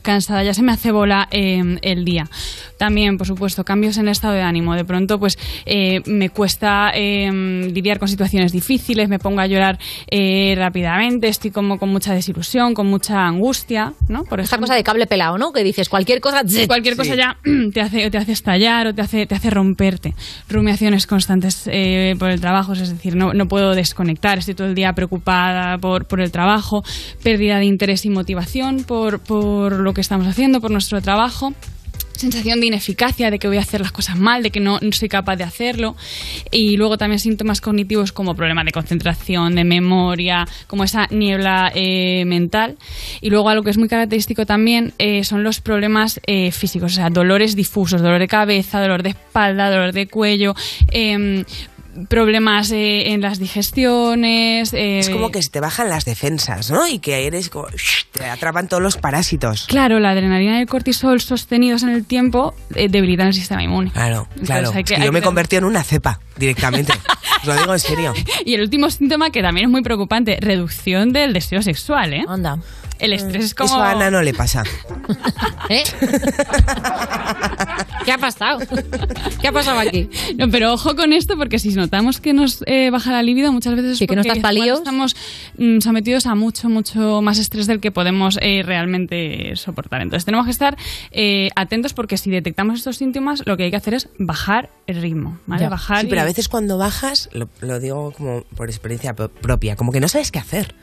cansada, 0.01 0.43
ya 0.43 0.53
se 0.53 0.63
me 0.63 0.71
hace 0.71 0.91
bola 0.91 1.27
eh, 1.31 1.77
el 1.81 2.05
día. 2.05 2.29
También, 2.77 3.17
por 3.17 3.27
supuesto, 3.27 3.63
cambios 3.63 3.97
en 3.97 4.07
el 4.07 4.11
estado 4.11 4.33
de 4.33 4.41
ánimo. 4.41 4.75
De 4.75 4.83
pronto, 4.83 5.19
pues 5.19 5.37
eh, 5.65 6.01
me 6.05 6.29
cuesta 6.29 6.91
eh, 6.93 7.31
lidiar 7.73 7.99
con 7.99 8.07
situaciones 8.07 8.51
difíciles, 8.51 9.07
me 9.09 9.19
pongo 9.19 9.39
a 9.39 9.47
llorar 9.47 9.79
eh, 10.09 10.53
rápidamente, 10.57 11.27
estoy 11.27 11.51
como 11.51 11.77
con 11.77 11.89
mucha 11.89 12.13
desilusión, 12.13 12.73
con 12.73 12.87
mucha 12.87 13.25
angustia, 13.25 13.93
¿no? 14.09 14.23
Por 14.23 14.39
Esta 14.39 14.57
cosa 14.57 14.75
de 14.75 14.83
cable 14.83 15.07
pelado, 15.07 15.37
¿no? 15.37 15.53
Que 15.53 15.63
dices 15.63 15.89
cualquier 15.89 16.19
cosa. 16.19 16.43
cualquier 16.67 16.95
cosa 16.95 17.15
ya 17.15 17.37
te 17.73 17.81
hace, 17.81 18.09
te 18.09 18.17
hace 18.17 18.31
estallar 18.31 18.87
o 18.87 18.93
te 18.93 19.01
hace, 19.01 19.25
te 19.25 19.35
hace 19.35 19.49
romperte. 19.49 20.13
Rumiaciones 20.49 21.07
constantes 21.07 21.69
eh, 21.71 22.15
por 22.19 22.29
el 22.29 22.41
trabajo, 22.41 22.72
es 22.79 22.89
decir, 22.89 23.15
no, 23.15 23.33
no 23.33 23.47
puedo 23.47 23.75
desconectar, 23.75 24.37
estoy 24.37 24.55
todo 24.55 24.67
el 24.67 24.75
día 24.75 24.93
preocupada 24.93 25.77
por, 25.77 26.05
por 26.05 26.21
el 26.21 26.31
trabajo, 26.31 26.83
pérdida 27.23 27.59
de 27.59 27.65
interés 27.65 28.05
y 28.05 28.09
motivación 28.09 28.83
por, 28.83 29.19
por 29.19 29.79
lo 29.79 29.93
que 29.93 30.01
estamos 30.01 30.27
haciendo, 30.27 30.61
por 30.61 30.71
nuestro 30.71 31.01
trabajo 31.01 31.53
sensación 32.23 32.59
de 32.59 32.67
ineficacia, 32.67 33.31
de 33.31 33.39
que 33.39 33.47
voy 33.47 33.57
a 33.57 33.61
hacer 33.61 33.81
las 33.81 33.91
cosas 33.91 34.17
mal, 34.17 34.43
de 34.43 34.51
que 34.51 34.59
no, 34.59 34.79
soy 34.91 35.09
capaz 35.09 35.35
de 35.35 35.43
hacerlo. 35.43 35.95
Y 36.51 36.77
luego 36.77 36.97
también 36.97 37.19
síntomas 37.19 37.61
cognitivos 37.61 38.11
como 38.11 38.35
problemas 38.35 38.65
de 38.65 38.71
concentración, 38.71 39.55
de 39.55 39.63
memoria, 39.63 40.45
como 40.67 40.83
esa 40.83 41.07
niebla 41.09 41.71
eh, 41.75 42.23
mental. 42.25 42.77
Y 43.21 43.29
luego 43.29 43.49
algo 43.49 43.63
que 43.63 43.71
es 43.71 43.77
muy 43.77 43.87
característico 43.87 44.45
también 44.45 44.93
eh, 44.99 45.23
son 45.23 45.43
los 45.43 45.59
problemas 45.61 46.19
eh, 46.25 46.51
físicos, 46.51 46.93
o 46.93 46.95
sea, 46.95 47.09
dolores 47.09 47.55
difusos, 47.55 48.01
dolor 48.01 48.19
de 48.19 48.27
cabeza, 48.27 48.79
dolor 48.79 49.03
de 49.03 49.09
espalda, 49.09 49.69
dolor 49.69 49.93
de 49.93 50.07
cuello. 50.07 50.53
Em, 51.95 52.05
problemas 52.05 52.71
eh, 52.71 53.11
en 53.13 53.21
las 53.21 53.39
digestiones. 53.39 54.73
eh, 54.73 54.99
Es 54.99 55.09
como 55.09 55.31
que 55.31 55.41
se 55.41 55.49
te 55.49 55.59
bajan 55.59 55.89
las 55.89 56.05
defensas, 56.05 56.71
¿no? 56.71 56.87
Y 56.87 56.99
que 56.99 57.25
eres 57.27 57.49
como... 57.49 57.67
Te 58.11 58.25
atrapan 58.25 58.67
todos 58.67 58.81
los 58.83 58.97
parásitos. 58.97 59.65
Claro, 59.67 59.99
la 59.99 60.11
adrenalina 60.11 60.57
y 60.57 60.61
el 60.61 60.67
cortisol 60.67 61.19
sostenidos 61.21 61.83
en 61.83 61.89
el 61.89 62.05
tiempo 62.05 62.53
eh, 62.75 62.87
debilitan 62.89 63.27
el 63.27 63.33
sistema 63.33 63.63
inmune. 63.63 63.91
Claro, 63.91 64.27
Entonces 64.31 64.47
claro. 64.47 64.71
hay 64.73 64.79
Es 64.81 64.85
que- 64.85 64.95
que 64.95 65.01
hay 65.01 65.05
yo 65.05 65.11
me 65.11 65.19
he 65.19 65.23
convertido 65.23 65.59
en 65.59 65.65
una 65.65 65.83
cepa 65.83 66.19
directamente. 66.37 66.93
Os 67.41 67.47
lo 67.47 67.55
digo 67.55 67.73
en 67.73 67.79
serio. 67.79 68.13
Y 68.45 68.53
el 68.55 68.61
último 68.61 68.89
síntoma 68.89 69.29
que 69.29 69.41
también 69.41 69.65
es 69.67 69.71
muy 69.71 69.81
preocupante, 69.81 70.37
reducción 70.41 71.11
del 71.13 71.33
deseo 71.33 71.61
sexual, 71.61 72.13
¿eh? 72.13 72.25
Anda. 72.27 72.57
El 73.03 73.13
estrés 73.13 73.45
es 73.45 73.55
como... 73.55 73.69
Eso 73.73 73.81
a 73.81 73.91
Ana 73.91 74.09
no 74.09 74.21
le 74.21 74.33
pasa. 74.33 74.63
¿Eh? 75.69 75.83
¿Qué 78.05 78.11
ha 78.11 78.17
pasado? 78.17 78.59
¿Qué 79.41 79.47
ha 79.47 79.51
pasado 79.51 79.79
aquí? 79.79 80.09
No, 80.37 80.49
pero 80.49 80.73
ojo 80.73 80.95
con 80.95 81.13
esto 81.13 81.37
porque 81.37 81.59
si 81.59 81.69
notamos 81.73 82.19
que 82.19 82.33
nos 82.33 82.63
eh, 82.65 82.89
baja 82.91 83.11
la 83.11 83.23
libido 83.23 83.51
muchas 83.51 83.75
veces 83.75 84.01
es 84.01 84.07
que 84.07 84.15
no 84.15 84.21
estás 84.21 84.39
palíos. 84.39 84.79
estamos 84.79 85.15
mm, 85.57 85.79
sometidos 85.79 86.25
a 86.27 86.35
mucho, 86.35 86.69
mucho 86.69 87.21
más 87.21 87.39
estrés 87.39 87.67
del 87.67 87.79
que 87.79 87.91
podemos 87.91 88.37
eh, 88.41 88.61
realmente 88.65 89.55
soportar. 89.55 90.01
Entonces 90.01 90.25
tenemos 90.25 90.45
que 90.45 90.51
estar 90.51 90.77
eh, 91.11 91.49
atentos 91.55 91.93
porque 91.93 92.17
si 92.17 92.29
detectamos 92.29 92.79
estos 92.79 92.97
síntomas 92.97 93.43
lo 93.45 93.55
que 93.57 93.63
hay 93.63 93.71
que 93.71 93.77
hacer 93.77 93.93
es 93.93 94.09
bajar 94.19 94.69
el 94.87 95.01
ritmo, 95.01 95.37
¿vale? 95.45 95.67
Bajar 95.69 96.01
Sí, 96.01 96.07
pero 96.09 96.21
a 96.21 96.25
veces 96.25 96.49
cuando 96.49 96.77
bajas, 96.77 97.29
lo, 97.33 97.47
lo 97.61 97.79
digo 97.79 98.11
como 98.11 98.41
por 98.55 98.69
experiencia 98.69 99.13
pro- 99.15 99.29
propia, 99.29 99.75
como 99.75 99.91
que 99.91 99.99
no 99.99 100.07
sabes 100.07 100.31
qué 100.31 100.39
hacer, 100.39 100.75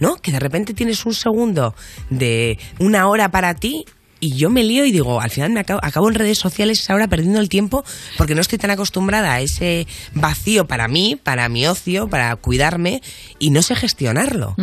¿no? 0.00 0.16
Que 0.16 0.32
de 0.32 0.40
repente 0.40 0.74
tienes 0.74 1.04
un 1.06 1.14
segundo 1.14 1.74
de 2.10 2.58
una 2.78 3.08
hora 3.08 3.30
para 3.30 3.54
ti 3.54 3.84
y 4.20 4.36
yo 4.36 4.50
me 4.50 4.64
lío 4.64 4.84
y 4.84 4.92
digo, 4.92 5.20
al 5.20 5.30
final 5.30 5.50
me 5.52 5.60
acabo, 5.60 5.80
acabo 5.82 6.08
en 6.08 6.14
redes 6.14 6.38
sociales 6.38 6.88
ahora 6.90 7.08
perdiendo 7.08 7.40
el 7.40 7.48
tiempo 7.48 7.84
porque 8.16 8.34
no 8.34 8.40
estoy 8.40 8.58
tan 8.58 8.70
acostumbrada 8.70 9.32
a 9.34 9.40
ese 9.40 9.86
vacío 10.14 10.66
para 10.66 10.88
mí, 10.88 11.16
para 11.22 11.48
mi 11.48 11.66
ocio, 11.66 12.08
para 12.08 12.34
cuidarme 12.36 13.00
y 13.38 13.50
no 13.50 13.62
sé 13.62 13.74
gestionarlo. 13.74 14.54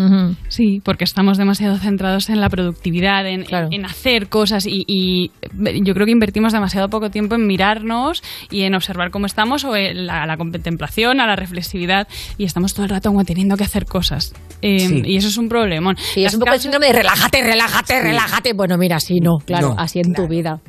Sí, 0.49 0.81
porque 0.83 1.03
estamos 1.03 1.37
demasiado 1.37 1.77
centrados 1.77 2.29
en 2.29 2.39
la 2.41 2.49
productividad, 2.49 3.27
en, 3.27 3.45
en 3.71 3.85
hacer 3.85 4.29
cosas 4.29 4.65
y, 4.65 4.83
y 4.87 5.31
yo 5.83 5.93
creo 5.93 6.05
que 6.05 6.11
invertimos 6.11 6.53
demasiado 6.53 6.89
poco 6.89 7.09
tiempo 7.09 7.35
en 7.35 7.45
mirarnos 7.47 8.23
y 8.49 8.63
en 8.63 8.75
observar 8.75 9.11
cómo 9.11 9.25
estamos 9.25 9.63
o 9.65 9.75
en 9.75 10.05
la, 10.07 10.25
la 10.25 10.37
contemplación, 10.37 11.19
a 11.19 11.27
la 11.27 11.35
reflexividad 11.35 12.07
y 12.37 12.45
estamos 12.45 12.73
todo 12.73 12.83
el 12.85 12.89
rato 12.89 13.09
como 13.09 13.23
teniendo 13.23 13.57
que 13.57 13.63
hacer 13.63 13.85
cosas. 13.85 14.33
Eh, 14.61 14.79
Sí. 14.83 15.01
Y 15.05 15.17
eso 15.17 15.27
es 15.29 15.37
un 15.37 15.47
problemón. 15.49 15.95
Y 16.15 16.25
es 16.25 16.33
un 16.33 16.39
poco 16.41 16.53
el 16.53 16.59
síndrome 16.59 16.87
de 16.87 16.93
relájate, 16.93 17.41
relájate, 17.41 18.01
relájate. 18.01 18.53
Bueno, 18.53 18.77
mira, 18.77 18.99
sí, 18.99 19.19
no, 19.21 19.37
claro, 19.45 19.69
No, 19.69 19.75
así 19.79 19.99
en 19.99 20.13
tu 20.13 20.27
vida. 20.27 20.59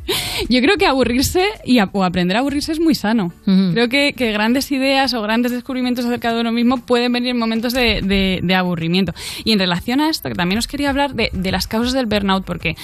Yo 0.48 0.60
creo 0.60 0.76
que 0.76 0.86
aburrirse 0.86 1.44
y 1.64 1.78
a- 1.78 1.88
o 1.92 2.04
aprender 2.04 2.36
a 2.36 2.40
aburrirse 2.40 2.72
es 2.72 2.80
muy 2.80 2.94
sano. 2.94 3.32
Creo 3.44 3.88
que, 3.88 4.12
que 4.14 4.32
grandes 4.32 4.70
ideas 4.72 5.14
o 5.14 5.22
grandes 5.22 5.52
descubrimientos 5.52 6.04
acerca 6.04 6.32
de 6.32 6.40
uno 6.40 6.52
mismo 6.52 6.78
pueden 6.78 7.12
venir 7.12 7.30
en 7.30 7.38
momentos 7.38 7.72
de, 7.72 8.00
de- 8.02 8.40
de 8.42 8.54
aburrimiento. 8.54 9.12
Y 9.44 9.52
en 9.52 9.58
relación 9.58 10.00
a 10.00 10.08
esto, 10.10 10.28
que 10.28 10.34
también 10.34 10.58
os 10.58 10.66
quería 10.66 10.90
hablar 10.90 11.14
de, 11.14 11.30
de 11.32 11.52
las 11.52 11.66
causas 11.66 11.92
del 11.92 12.06
burnout, 12.06 12.44
porque 12.44 12.76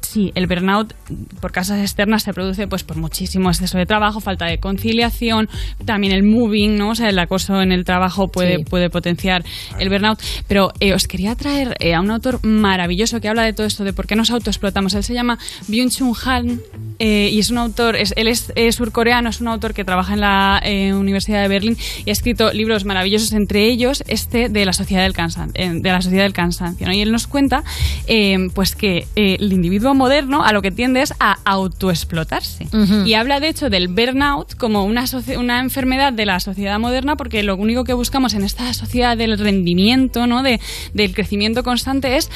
sí, 0.00 0.32
el 0.34 0.46
burnout 0.46 0.94
por 1.40 1.52
causas 1.52 1.80
externas 1.80 2.22
se 2.22 2.32
produce 2.32 2.66
pues 2.68 2.84
por 2.84 2.96
muchísimo 2.96 3.50
exceso 3.50 3.78
de 3.78 3.86
trabajo, 3.86 4.20
falta 4.20 4.46
de 4.46 4.58
conciliación, 4.58 5.48
también 5.84 6.12
el 6.12 6.22
moving, 6.22 6.76
¿no? 6.78 6.90
O 6.90 6.94
sea, 6.94 7.08
el 7.08 7.18
acoso 7.18 7.60
en 7.62 7.72
el 7.72 7.84
trabajo 7.84 8.28
puede, 8.28 8.56
Sí. 8.58 8.64
puede 8.64 8.88
potenciar 8.90 9.44
el 9.78 9.88
burnout. 9.88 10.20
Pero 10.48 10.72
eh, 10.80 10.94
os 10.94 11.06
quería 11.08 11.34
traer 11.34 11.76
eh, 11.80 11.94
a 11.94 12.00
un 12.00 12.10
autor 12.10 12.44
maravilloso 12.44 13.20
que 13.20 13.28
habla 13.28 13.42
de 13.42 13.52
todo 13.52 13.66
esto, 13.66 13.84
de 13.84 13.92
por 13.92 14.06
qué 14.06 14.16
nos 14.16 14.30
autoexplotamos. 14.30 14.94
Él 14.94 15.02
se 15.04 15.14
llama 15.14 15.38
Byung-Chun 15.68 16.14
Han 16.24 16.60
eh, 16.98 17.30
y 17.32 17.38
es 17.38 17.50
un 17.50 17.58
autor, 17.58 17.96
es, 17.96 18.12
él 18.16 18.28
es 18.28 18.52
eh, 18.56 18.70
surcoreano, 18.72 19.28
es 19.30 19.40
un 19.40 19.48
autor 19.48 19.74
que 19.74 19.84
trabaja 19.84 20.14
en 20.14 20.20
la 20.20 20.60
eh, 20.64 20.92
Universidad 20.94 21.42
de 21.42 21.48
Berlín 21.48 21.76
y 22.04 22.10
ha 22.10 22.12
escrito 22.12 22.52
libros 22.52 22.84
maravillosos, 22.84 23.32
entre 23.32 23.66
ellos 23.68 24.02
este 24.08 24.48
de 24.48 24.64
la 24.64 24.72
sociedad 24.72 25.02
del, 25.02 25.12
cansan- 25.14 25.52
de 25.52 25.90
la 25.90 26.00
sociedad 26.02 26.22
del 26.24 26.32
cansancio. 26.32 26.86
¿no? 26.86 26.92
Y 26.92 27.00
él 27.00 27.12
nos 27.12 27.26
cuenta 27.26 27.64
eh, 28.06 28.48
pues 28.54 28.74
que 28.74 29.06
el 29.14 29.52
individuo 29.52 29.94
moderno 29.94 30.44
a 30.44 30.52
lo 30.52 30.62
que 30.62 30.70
tiende 30.70 31.02
es 31.02 31.12
a 31.20 31.38
autoexplotarse. 31.44 32.66
Y 33.06 33.14
habla 33.14 33.40
de 33.40 33.48
hecho 33.48 33.70
del 33.70 33.88
burnout 33.88 34.54
como 34.56 34.84
una, 34.84 35.04
una 35.38 35.60
enfermedad 35.60 36.12
de 36.12 36.26
la 36.26 36.40
sociedad 36.40 36.78
moderna 36.78 37.16
porque 37.16 37.42
lo 37.42 37.56
único 37.56 37.84
que 37.84 37.92
buscamos 37.92 38.34
en 38.34 38.42
esta 38.44 38.72
sociedad 38.74 39.16
del 39.16 39.38
rendimiento, 39.38 40.26
¿no? 40.26 40.42
de, 40.42 40.60
del 40.94 41.14
crecimiento 41.14 41.62
constante 41.62 42.16
es 42.16 42.30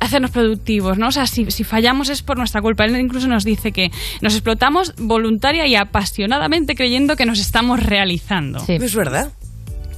hacernos 0.00 0.30
productivos. 0.30 0.98
¿no? 0.98 1.08
O 1.08 1.12
sea, 1.12 1.26
si, 1.26 1.50
si 1.50 1.64
fallamos 1.64 2.08
es 2.08 2.22
por 2.22 2.36
nuestra 2.38 2.60
culpa. 2.62 2.84
Él 2.84 2.96
incluso 2.96 3.28
nos 3.28 3.44
dice 3.44 3.72
que 3.72 3.90
nos 4.20 4.34
explotamos 4.34 4.94
voluntaria 4.96 5.66
y 5.66 5.74
apasionadamente 5.74 6.74
creyendo 6.74 7.16
que 7.16 7.26
nos 7.26 7.38
estamos 7.38 7.82
realizando. 7.82 8.64
Es 8.66 8.94
verdad. 8.94 9.32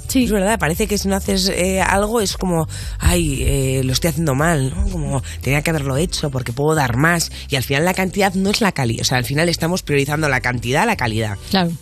Sí. 0.09 0.25
Es 0.25 0.31
verdad, 0.31 0.59
parece 0.59 0.87
que 0.87 0.99
si 0.99 1.09
no 1.09 1.17
haces 1.17 1.49
eh, 1.49 1.81
algo 1.81 2.21
es 2.21 2.37
como, 2.37 2.69
ay, 2.99 3.43
eh, 3.43 3.81
lo 3.85 3.93
estoy 3.93 4.11
haciendo 4.11 4.35
mal, 4.35 4.71
¿no? 4.71 4.89
Como 4.89 5.23
tenía 5.41 5.63
que 5.63 5.71
haberlo 5.71 5.97
hecho 5.97 6.31
porque 6.31 6.53
puedo 6.53 6.75
dar 6.77 6.97
más. 6.97 7.33
Y 7.49 7.57
al 7.57 7.65
final 7.65 7.85
la 7.85 7.95
cantidad 7.95 8.33
no 8.35 8.51
es 8.51 8.61
la 8.61 8.73
calidad. 8.73 9.03
O 9.03 9.05
sea, 9.05 9.19
al 9.19 9.25
final 9.25 9.49
estamos 9.49 9.83
priorizando 9.83 10.29
la 10.29 10.41
cantidad 10.41 10.85
a 10.85 10.87
la 10.87 10.97
calidad. 10.97 11.37
Claro. 11.51 11.73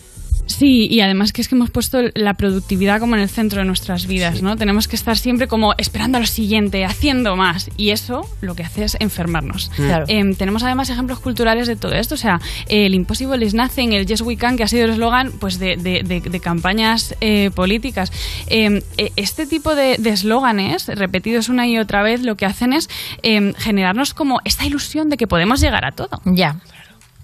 Sí, 0.45 0.87
y 0.89 1.01
además 1.01 1.33
que 1.33 1.41
es 1.41 1.47
que 1.47 1.55
hemos 1.55 1.69
puesto 1.71 1.99
la 2.13 2.35
productividad 2.35 2.99
como 2.99 3.15
en 3.15 3.21
el 3.21 3.29
centro 3.29 3.59
de 3.59 3.65
nuestras 3.65 4.05
vidas, 4.07 4.41
¿no? 4.41 4.55
Tenemos 4.55 4.87
que 4.87 4.95
estar 4.95 5.17
siempre 5.17 5.47
como 5.47 5.73
esperando 5.77 6.17
a 6.17 6.21
lo 6.21 6.27
siguiente, 6.27 6.85
haciendo 6.85 7.35
más, 7.35 7.69
y 7.77 7.89
eso 7.89 8.29
lo 8.41 8.55
que 8.55 8.63
hace 8.63 8.83
es 8.85 8.95
enfermarnos. 8.99 9.71
Mm. 9.77 9.85
Claro. 9.87 10.05
Em, 10.07 10.35
tenemos 10.35 10.63
además 10.63 10.89
ejemplos 10.89 11.19
culturales 11.19 11.67
de 11.67 11.75
todo 11.75 11.93
esto, 11.93 12.15
o 12.15 12.17
sea, 12.17 12.39
el 12.69 12.93
Impossible 12.93 13.43
is 13.45 13.53
Nothing, 13.53 13.93
el 13.93 14.05
Yes 14.05 14.21
We 14.21 14.37
Can, 14.37 14.55
que 14.55 14.63
ha 14.63 14.67
sido 14.67 14.85
el 14.85 14.91
eslogan 14.91 15.31
pues, 15.39 15.59
de, 15.59 15.77
de- 15.77 16.03
de- 16.03 16.21
de 16.21 16.39
campañas 16.39 17.15
eh, 17.21 17.51
políticas. 17.53 18.11
Em, 18.47 18.81
eh, 18.97 19.11
este 19.15 19.45
tipo 19.47 19.75
de 19.75 19.97
de 19.97 20.09
eslóganes, 20.11 20.87
repetidos 20.87 21.49
una 21.49 21.67
y 21.67 21.77
otra 21.77 22.03
vez, 22.03 22.21
lo 22.21 22.35
que 22.35 22.45
hacen 22.45 22.73
es 22.73 22.89
em, 23.23 23.53
generarnos 23.55 24.13
como 24.13 24.39
esta 24.45 24.65
ilusión 24.65 25.09
de 25.09 25.17
que 25.17 25.27
podemos 25.27 25.59
llegar 25.61 25.85
a 25.85 25.91
todo. 25.91 26.21
Ya. 26.25 26.57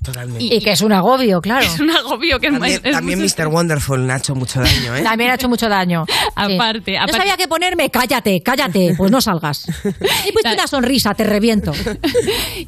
Totalmente. 0.04 0.44
Y, 0.44 0.60
que 0.62 0.72
es 0.72 0.82
un 0.82 0.92
agobio, 0.94 1.40
claro. 1.42 1.66
Es 1.66 1.80
un 1.80 1.92
agobio 1.92 2.40
que 2.40 2.50
También, 2.50 2.74
es, 2.74 2.82
es 2.84 2.92
también 2.92 3.20
mucho- 3.22 3.36
Mr. 3.38 3.48
Wonderful 3.48 4.10
ha 4.10 4.18
hecho 4.18 4.34
mucho 4.36 4.60
daño, 4.60 4.96
¿eh? 4.96 5.04
También 5.04 5.30
ha 5.32 5.36
hecho 5.36 5.48
mucho 5.48 5.70
daño. 5.70 6.06
Aparte, 6.36 6.94
No 6.94 7.00
aparte- 7.04 7.18
sabía 7.18 7.38
qué 7.38 7.48
ponerme, 7.48 7.90
cállate, 7.90 8.42
cállate, 8.44 8.94
pues 8.98 9.12
no 9.12 9.22
salgas. 9.22 9.66
Y 10.28 10.32
pues 10.32 10.46
una 10.54 10.68
sonrisa, 10.68 11.14
te 11.14 11.24
reviento. 11.24 11.72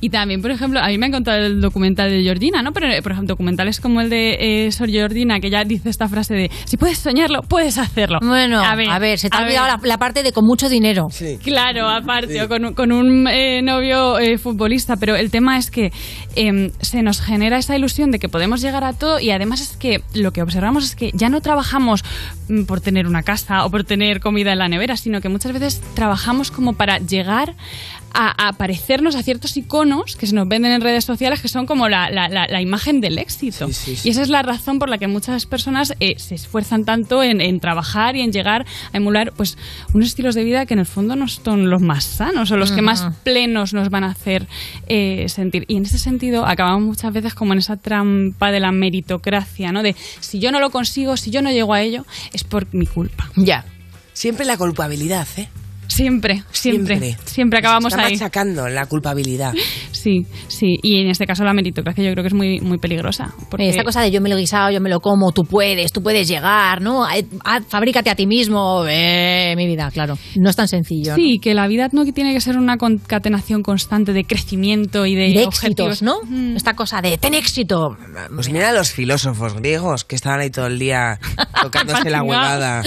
Y 0.02 0.10
también, 0.10 0.42
por 0.42 0.52
ejemplo, 0.52 0.80
a 0.80 0.88
mí 0.88 0.98
me 0.98 1.08
ha 1.08 1.12
contado 1.12 1.38
el 1.38 1.62
documental 1.62 2.10
de 2.10 2.22
Georgina, 2.24 2.62
¿no? 2.62 2.72
Pero, 2.72 2.88
por 3.02 3.12
ejemplo, 3.14 3.34
documentales 3.34 3.80
como 3.80 4.02
el 4.02 4.10
de 4.10 4.66
eh, 4.68 4.72
Sor 4.72 4.90
Georgina, 4.90 5.40
que 5.40 5.50
ya 5.50 5.64
dice 5.64 5.90
esta 5.90 6.08
frase 6.08 6.34
de 6.36 6.52
si 6.66 6.78
puedes 6.78 6.98
soñarlo, 7.00 7.42
puedes 7.42 7.78
hacerlo. 7.78 8.20
Bueno, 8.22 8.62
a 8.62 8.76
ver, 9.00 9.18
se 9.20 9.30
te 9.30 9.38
ha 9.38 9.40
a 9.40 9.44
olvidado 9.44 9.66
ver. 9.78 9.80
la, 9.84 9.88
la 9.88 9.98
parte 9.98 10.24
de 10.24 10.32
con 10.34 10.46
mucho 10.46 10.70
dinero. 10.70 11.08
Claro, 11.44 11.90
aparte, 11.90 12.42
o 12.42 12.48
con, 12.48 12.66
un- 12.66 12.74
con 12.74 12.92
un 12.92 13.28
eh, 13.28 13.62
novio 13.64 14.20
eh, 14.20 14.38
futbolista, 14.38 14.98
pero 14.98 15.16
el 15.16 15.32
tema 15.32 15.58
es 15.58 15.72
que 15.72 15.92
em, 16.36 16.70
se 16.82 17.02
nos 17.02 17.22
genera 17.24 17.58
esa 17.58 17.76
ilusión 17.76 18.12
de 18.12 18.20
que 18.20 18.30
podemos 18.30 18.62
llegar 18.62 18.84
a 18.84 18.94
todo 18.94 19.20
y 19.20 19.32
además 19.32 19.62
es 19.62 19.78
que 19.78 20.04
lo 20.14 20.32
que 20.32 20.42
observamos 20.42 20.84
es 20.86 20.96
que 20.96 21.12
ya 21.14 21.30
no 21.30 21.42
trabajamos 21.42 22.04
mm, 22.50 22.64
por 22.64 22.82
tener 22.82 23.08
una 23.08 23.24
casa 23.24 23.66
o 23.66 23.72
por 23.72 23.84
tener 23.84 24.20
comida 24.20 24.54
en 24.54 24.60
la 24.60 24.68
nevera, 24.68 24.98
sino 24.98 25.22
que 25.22 25.30
muchas 25.30 25.54
veces 25.54 25.82
trabajamos 25.96 26.52
como 26.52 26.74
para 26.74 27.00
llegar 27.00 27.56
a, 28.14 28.48
a 28.48 28.54
parecernos 28.54 29.16
a 29.16 29.24
ciertos 29.24 29.58
iconos 29.58 30.16
que 30.16 30.28
se 30.28 30.36
nos 30.36 30.48
venden 30.48 30.72
en 30.72 30.82
redes 30.82 31.04
sociales 31.06 31.42
que 31.42 31.48
son 31.48 31.66
como 31.66 31.90
la, 31.90 32.10
la- 32.10 32.30
la- 32.30 32.48
la 32.48 32.62
imagen 32.62 33.02
del 33.02 33.18
éxito. 33.18 33.68
Y 34.04 34.10
esa 34.10 34.22
es 34.22 34.30
la 34.30 34.42
razón 34.44 34.80
por 34.80 34.90
la 34.90 34.98
que 34.98 35.08
muchas 35.08 35.46
personas 35.46 35.94
eh, 36.00 36.16
se 36.20 36.36
esfuerzan 36.36 36.86
tanto 36.86 37.24
en, 37.24 37.42
en 37.42 37.60
trabajar 37.60 38.16
y 38.16 38.22
en 38.22 38.32
llegar 38.32 38.66
a 38.94 38.98
emular 38.98 39.34
pues 39.36 39.58
unos 39.94 40.10
estilos 40.10 40.36
de 40.36 40.44
vida 40.44 40.66
que 40.66 40.74
en 40.74 40.80
el 40.80 40.86
fondo 40.86 41.16
no 41.16 41.28
son 41.28 41.70
los 41.70 41.82
más 41.82 42.04
sanos 42.04 42.52
o 42.52 42.58
los 42.58 42.72
que 42.72 42.82
más 42.82 43.02
plenos 43.24 43.74
nos 43.74 43.90
van 43.90 44.04
a 44.04 44.12
hacer 44.12 44.48
eh, 44.88 45.26
sentir. 45.30 45.66
Y 45.68 45.78
en 45.78 45.84
ese 45.86 45.98
sentido 46.00 46.46
acabamos 46.46 46.84
muchas 46.84 47.12
veces 47.14 47.34
como 47.34 47.54
en 47.54 47.60
esa 47.60 47.78
trampa 47.78 48.52
de 48.52 48.60
la 48.60 48.72
meritocracia, 48.72 49.72
¿no? 49.72 49.82
De 49.84 49.96
si 50.20 50.40
yo 50.40 50.52
no 50.52 50.60
lo 50.60 50.70
consigo, 50.70 51.18
si 51.18 51.32
yo 51.32 51.42
no 51.42 51.52
llego 51.52 51.74
a 51.74 51.82
ello, 51.82 52.06
es 52.32 52.44
por 52.44 52.74
mi 52.74 52.86
culpa. 52.86 53.30
Ya. 53.36 53.66
Siempre 54.14 54.46
la 54.46 54.58
culpabilidad, 54.58 55.28
¿eh? 55.38 55.48
Siempre, 55.94 56.44
siempre, 56.52 57.16
siempre, 57.26 57.60
acabamos 57.60 57.94
Está 57.94 58.06
ahí. 58.08 58.14
machacando 58.14 58.68
la 58.68 58.86
culpabilidad. 58.88 59.54
Sí, 60.04 60.26
sí. 60.50 60.80
Y 60.84 61.00
en 61.00 61.08
este 61.12 61.26
caso 61.26 61.46
la 61.46 61.54
meritocracia 61.54 62.04
yo 62.04 62.12
creo 62.12 62.24
que 62.26 62.28
es 62.28 62.34
muy, 62.34 62.60
muy 62.60 62.78
peligrosa. 62.78 63.34
Porque... 63.50 63.70
Esta 63.70 63.86
cosa 63.86 64.02
de 64.02 64.12
yo 64.12 64.20
me 64.20 64.28
lo 64.28 64.36
he 64.36 64.40
guisado, 64.42 64.70
yo 64.70 64.82
me 64.82 64.90
lo 64.90 65.00
como, 65.00 65.32
tú 65.32 65.44
puedes, 65.44 65.94
tú 65.94 66.04
puedes 66.04 66.28
llegar, 66.28 66.82
¿no? 66.82 67.06
Haz- 67.06 67.64
fabrícate 67.70 68.10
a 68.10 68.16
ti 68.16 68.28
mismo. 68.28 68.84
Eh, 68.86 69.54
mi 69.56 69.66
vida, 69.66 69.90
claro. 69.94 70.18
No 70.36 70.50
es 70.50 70.58
tan 70.58 70.68
sencillo. 70.68 71.12
¿no? 71.12 71.16
Sí, 71.16 71.40
que 71.42 71.54
la 71.54 71.68
vida 71.68 71.88
no 71.94 72.04
tiene 72.04 72.34
que 72.34 72.42
ser 72.42 72.58
una 72.58 72.76
concatenación 72.76 73.64
constante 73.64 74.12
de 74.12 74.26
crecimiento 74.26 75.06
y 75.06 75.16
de, 75.16 75.28
Y 75.30 75.34
de 75.36 75.46
objetivos. 75.46 76.02
éxitos, 76.02 76.02
¿no? 76.02 76.18
Esta 76.58 76.74
cosa 76.74 77.00
de 77.02 77.18
ten 77.18 77.34
éxito. 77.34 77.96
Pues 78.36 78.50
mira 78.52 78.72
a 78.72 78.74
los 78.74 78.92
filósofos 78.92 79.54
griegos 79.54 80.04
que 80.04 80.16
estaban 80.18 80.42
ahí 80.42 80.50
todo 80.50 80.68
el 80.68 80.80
día 80.80 81.18
tocándose 81.62 82.10
la 82.10 82.24
huevada, 82.24 82.84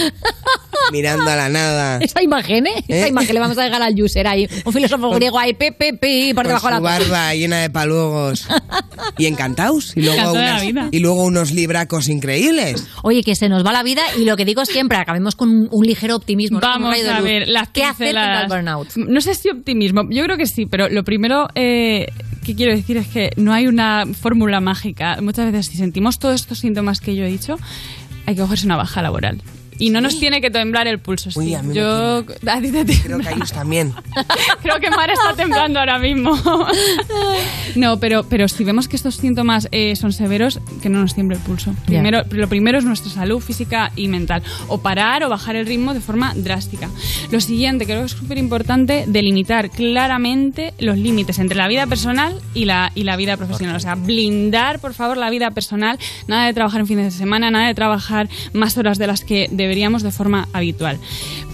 mirando 0.91 1.29
a 1.31 1.35
la 1.35 1.49
nada. 1.49 1.97
Esa 2.01 2.21
imagen, 2.21 2.67
¿eh? 2.67 2.83
Esa 2.99 3.07
imagen 3.09 3.33
le 3.33 3.39
vamos 3.39 3.57
a 3.57 3.63
dejar 3.63 3.81
al 3.81 3.93
user 4.01 4.27
ahí. 4.27 4.47
Un 4.65 4.73
filósofo 4.73 5.09
griego 5.11 5.39
ahí, 5.39 5.53
pe, 5.53 5.71
pe, 5.71 5.93
pe, 5.93 6.31
por 6.33 6.43
Con 6.43 6.47
debajo 6.49 6.67
de 6.67 6.73
la 6.73 6.79
barba 6.79 7.33
llena 7.35 7.57
de 7.59 7.69
paluegos. 7.69 8.47
Y 9.17 9.25
encantados. 9.25 9.93
Y 9.95 10.01
luego, 10.01 10.17
Encantado 10.19 10.37
de 10.37 10.41
la 10.45 10.51
unas- 10.53 10.61
vida. 10.65 10.89
y 10.91 10.99
luego 10.99 11.23
unos 11.23 11.51
libracos 11.51 12.09
increíbles. 12.09 12.87
Oye, 13.03 13.23
que 13.23 13.35
se 13.35 13.49
nos 13.49 13.65
va 13.65 13.71
la 13.71 13.83
vida 13.83 14.01
y 14.17 14.25
lo 14.25 14.35
que 14.37 14.45
digo 14.45 14.65
siempre, 14.65 14.97
acabemos 14.97 15.35
con 15.35 15.49
un, 15.49 15.67
un 15.71 15.85
ligero 15.85 16.15
optimismo. 16.15 16.59
Vamos 16.59 16.95
a 17.07 17.21
ver, 17.21 17.47
las 17.47 17.69
¿Qué 17.69 17.83
hacer 17.83 18.13
contra 18.13 18.41
el 18.43 18.47
burnout? 18.47 18.95
No 18.95 19.21
sé 19.21 19.35
si 19.35 19.49
optimismo, 19.49 20.03
yo 20.09 20.23
creo 20.23 20.37
que 20.37 20.45
sí, 20.45 20.65
pero 20.65 20.89
lo 20.89 21.03
primero 21.03 21.47
eh, 21.55 22.07
que 22.45 22.55
quiero 22.55 22.73
decir 22.75 22.97
es 22.97 23.07
que 23.07 23.31
no 23.37 23.53
hay 23.53 23.67
una 23.67 24.05
fórmula 24.19 24.59
mágica. 24.61 25.17
Muchas 25.21 25.51
veces 25.51 25.67
si 25.67 25.77
sentimos 25.77 26.17
todos 26.19 26.35
estos 26.35 26.59
síntomas 26.59 26.99
que 27.01 27.15
yo 27.15 27.23
he 27.23 27.27
dicho, 27.29 27.55
hay 28.25 28.35
que 28.35 28.41
cogerse 28.41 28.65
una 28.65 28.77
baja 28.77 29.01
laboral. 29.01 29.41
Y 29.79 29.89
no 29.89 30.01
nos 30.01 30.19
tiene 30.19 30.41
que 30.41 30.49
temblar 30.49 30.87
el 30.87 30.99
pulso. 30.99 31.29
Uy, 31.35 31.53
a 31.53 31.61
mí 31.61 31.69
me 31.69 31.73
Yo 31.75 32.19
a 32.47 32.61
ti 32.61 32.71
te 32.71 32.85
Creo 33.01 33.19
que 33.19 33.27
a 33.27 33.31
ellos 33.31 33.51
también. 33.51 33.93
Creo 34.61 34.79
que 34.79 34.89
Mar 34.89 35.09
está 35.09 35.33
temblando 35.35 35.79
ahora 35.79 35.99
mismo. 35.99 36.37
no, 37.75 37.99
pero, 37.99 38.23
pero 38.23 38.47
si 38.47 38.63
vemos 38.63 38.87
que 38.87 38.95
estos 38.95 39.15
síntomas 39.15 39.67
eh, 39.71 39.95
son 39.95 40.13
severos, 40.13 40.59
que 40.81 40.89
no 40.89 41.01
nos 41.01 41.13
tiemble 41.13 41.37
el 41.37 41.43
pulso. 41.43 41.73
Primero, 41.85 42.23
lo 42.29 42.47
primero 42.47 42.77
es 42.77 42.85
nuestra 42.85 43.11
salud 43.11 43.39
física 43.39 43.91
y 43.95 44.07
mental. 44.07 44.43
O 44.67 44.79
parar 44.79 45.23
o 45.23 45.29
bajar 45.29 45.55
el 45.55 45.65
ritmo 45.65 45.93
de 45.93 46.01
forma 46.01 46.33
drástica. 46.35 46.89
Lo 47.31 47.39
siguiente, 47.41 47.85
creo 47.85 47.99
que 47.99 48.05
es 48.05 48.11
súper 48.11 48.37
importante, 48.37 49.05
delimitar 49.07 49.69
claramente 49.69 50.73
los 50.79 50.97
límites 50.97 51.39
entre 51.39 51.57
la 51.57 51.67
vida 51.67 51.87
personal 51.87 52.39
y 52.53 52.65
la, 52.65 52.91
y 52.95 53.03
la 53.03 53.15
vida 53.15 53.37
profesional. 53.37 53.75
O 53.75 53.79
sea, 53.79 53.95
blindar, 53.95 54.79
por 54.79 54.93
favor, 54.93 55.17
la 55.17 55.29
vida 55.29 55.51
personal. 55.51 55.99
Nada 56.27 56.45
de 56.45 56.53
trabajar 56.53 56.81
en 56.81 56.87
fines 56.87 57.05
de 57.05 57.17
semana, 57.17 57.51
nada 57.51 57.67
de 57.67 57.75
trabajar 57.75 58.29
más 58.53 58.77
horas 58.77 58.97
de 58.97 59.07
las 59.07 59.23
que 59.23 59.47
deberíamos 59.67 60.01
de 60.03 60.11
forma 60.11 60.47
habitual. 60.53 60.97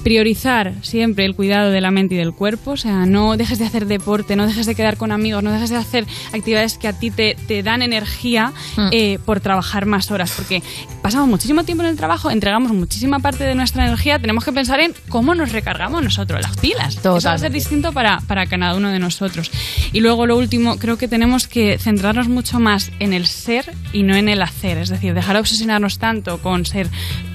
Priorizar 0.04 0.74
siempre 0.82 1.24
el 1.24 1.34
cuidado 1.34 1.72
de 1.72 1.80
la 1.80 1.90
mente 1.90 2.16
y 2.16 2.18
del 2.18 2.34
cuerpo, 2.34 2.72
o 2.72 2.78
sea, 2.78 3.06
no 3.06 3.38
dejes 3.38 3.58
de 3.60 3.66
hacer 3.66 3.86
deporte, 3.86 4.36
no 4.36 4.46
dejes 4.46 4.66
de 4.66 4.76
quedar 4.76 4.98
con 4.98 5.14
amigos, 5.14 5.42
no 5.44 5.52
dejes 5.52 5.70
de 5.70 5.78
hacer 5.78 6.06
actividades 6.34 6.78
que 6.78 6.90
a 6.90 6.94
ti 6.94 7.10
te, 7.10 7.38
te 7.48 7.64
dan 7.64 7.82
energía 7.82 8.52
Mm. 8.76 8.88
eh, 8.92 9.20
por 9.24 9.40
trabajar 9.40 9.86
más 9.86 10.10
horas, 10.12 10.34
porque 10.36 10.62
pasamos 11.02 11.28
muchísimo 11.30 11.64
tiempo 11.64 11.84
en 11.84 11.90
el 11.92 11.96
trabajo, 11.96 12.32
entregamos 12.32 12.72
muchísima 12.74 13.20
parte 13.20 13.44
de 13.46 13.56
nuestra 13.56 13.86
energía, 13.86 14.20
tenemos 14.20 14.44
que 14.44 14.52
pensar 14.52 14.80
en 14.80 14.94
cómo 15.10 15.36
nos 15.36 15.52
recargamos 15.52 16.04
nosotros 16.04 16.42
las 16.42 16.58
pilas. 16.58 16.98
Eso 16.98 17.12
va 17.12 17.18
a 17.18 17.22
ser 17.22 17.32
Totalmente. 17.32 17.58
distinto 17.58 17.94
para, 17.94 18.20
para 18.28 18.46
cada 18.48 18.76
uno 18.76 18.90
de 18.90 19.00
nosotros. 19.00 19.52
Y 19.94 20.00
luego 20.02 20.26
lo 20.26 20.38
último, 20.38 20.78
creo 20.80 20.98
que 20.98 21.08
tenemos 21.08 21.48
que 21.48 21.78
centrarnos 21.78 22.28
mucho 22.28 22.60
más 22.60 22.92
en 23.00 23.14
el 23.14 23.26
ser 23.28 23.72
y 23.94 24.04
no 24.04 24.16
en 24.16 24.28
el 24.28 24.42
hacer, 24.42 24.78
es 24.80 24.90
decir, 24.90 25.14
dejar 25.14 25.36
de 25.36 25.40
obsesionarnos 25.42 25.98
tanto 26.00 26.40
con 26.40 26.66
ser 26.66 26.90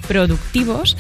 productivos 0.09 0.97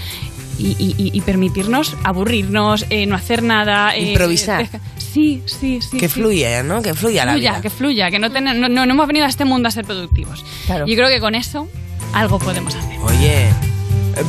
y, 0.58 0.76
y- 1.14 1.20
permitirnos 1.22 1.96
aburrirnos, 2.04 2.84
eh, 2.90 3.06
no 3.06 3.14
hacer 3.16 3.42
nada. 3.42 3.94
eh, 3.96 4.08
Improvisar. 4.10 4.68
Sí, 4.98 5.42
sí, 5.46 5.80
sí. 5.80 5.96
que 5.98 6.08
sí. 6.08 6.14
fluya, 6.20 6.62
¿no? 6.62 6.82
Que 6.82 6.94
fluya 6.94 7.24
la 7.24 7.32
Fluya, 7.32 7.50
vida. 7.52 7.60
que 7.62 7.70
fluya, 7.70 8.10
que 8.10 8.18
no, 8.18 8.30
ten- 8.30 8.44
no, 8.44 8.68
no- 8.68 8.84
no 8.86 8.92
hemos 8.92 9.06
venido 9.06 9.24
a 9.24 9.28
este 9.28 9.44
mundo 9.44 9.68
a 9.68 9.70
ser 9.70 9.84
productivos. 9.84 10.44
Yo 10.68 10.84
creo 10.96 11.08
que 11.08 11.20
con 11.20 11.34
eso 11.34 11.68
algo 12.12 12.38
podemos 12.38 12.74
hacer. 12.74 12.98
Oye, 13.02 13.48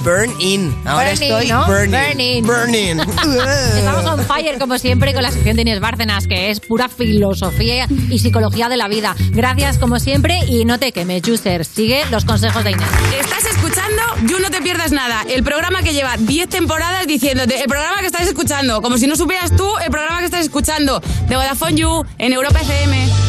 burn 0.03 0.34
in. 0.40 0.74
Ahora 0.86 1.11
estoy 1.11 1.48
¿no? 1.48 1.66
burning. 1.66 2.44
Burning. 2.44 2.44
Burning. 2.44 2.99
Estamos 3.78 4.06
on 4.06 4.26
fire, 4.26 4.57
como 4.60 4.78
siempre, 4.78 5.14
con 5.14 5.24
la 5.24 5.32
sección 5.32 5.56
de 5.56 5.64
Inés 5.64 5.80
Bárcenas, 5.80 6.28
que 6.28 6.49
es 6.52 6.60
pura 6.60 6.90
filosofía 6.90 7.88
y 8.10 8.20
psicología 8.20 8.70
de 8.70 8.78
la 8.78 8.88
vida. 8.88 9.16
Gracias, 9.32 9.78
como 9.78 9.99
siempre, 9.99 10.40
y 10.48 10.66
no 10.66 10.80
te 10.80 10.91
quemes, 10.91 11.28
user. 11.28 11.66
Sigue 11.66 12.03
los 12.11 12.26
consejos 12.26 12.64
de 12.64 12.72
Inés. 12.72 12.88
Estás 13.20 13.45
escuchando 13.45 14.02
You 14.28 14.40
No 14.40 14.49
Te 14.49 14.61
Pierdas 14.61 14.91
Nada, 14.91 15.24
el 15.30 15.44
programa 15.44 15.82
que 15.82 15.94
lleva 15.94 16.16
10 16.18 16.49
temporadas 16.49 17.07
diciéndote, 17.07 17.61
el 17.61 17.68
programa 17.68 17.99
que 17.99 18.07
estás 18.07 18.28
escuchando, 18.28 18.82
como 18.82 18.98
si 18.98 19.07
no 19.07 19.16
supieras 19.16 19.56
tú 19.56 19.68
el 19.84 19.91
programa 19.91 20.20
que 20.20 20.26
estás 20.26 20.41
escuchando, 20.41 21.02
de 21.28 21.36
Vodafone 21.36 21.76
You, 21.76 22.06
en 22.18 22.34
Europa 22.34 22.60
FM. 22.61 23.28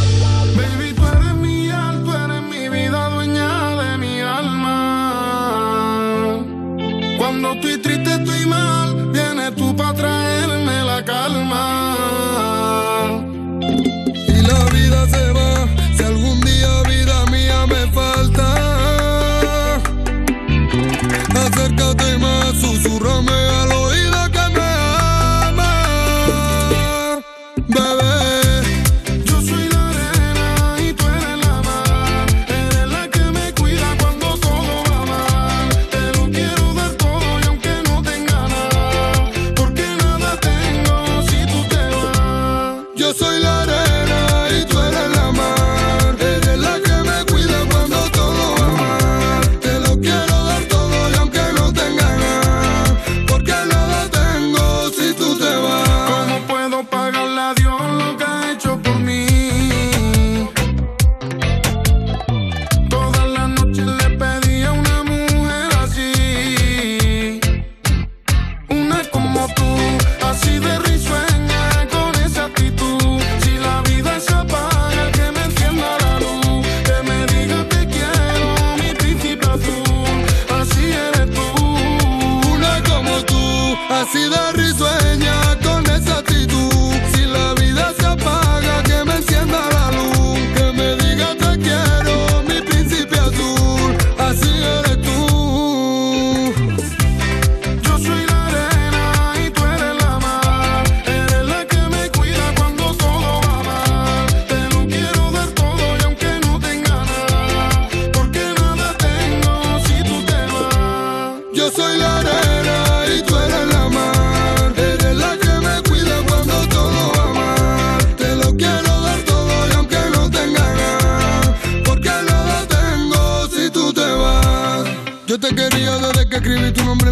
Cuando 7.21 7.53
estoy 7.53 7.77
triste, 7.77 8.15
estoy 8.15 8.47
mal, 8.47 9.11
vienes 9.13 9.55
tú 9.55 9.77
para 9.77 9.93
traerme 9.93 10.83
la 10.85 11.05
calma. 11.05 11.95
Y 14.27 14.41
la 14.41 14.65
vida 14.73 15.07
se 15.07 15.31
va, 15.33 15.69
si 15.95 16.03
algún 16.03 16.41
día 16.41 16.83
vida 16.89 17.27
mía 17.27 17.67
me 17.67 17.93
falta. 17.93 18.47
Acércate 21.45 22.17
más, 22.17 22.55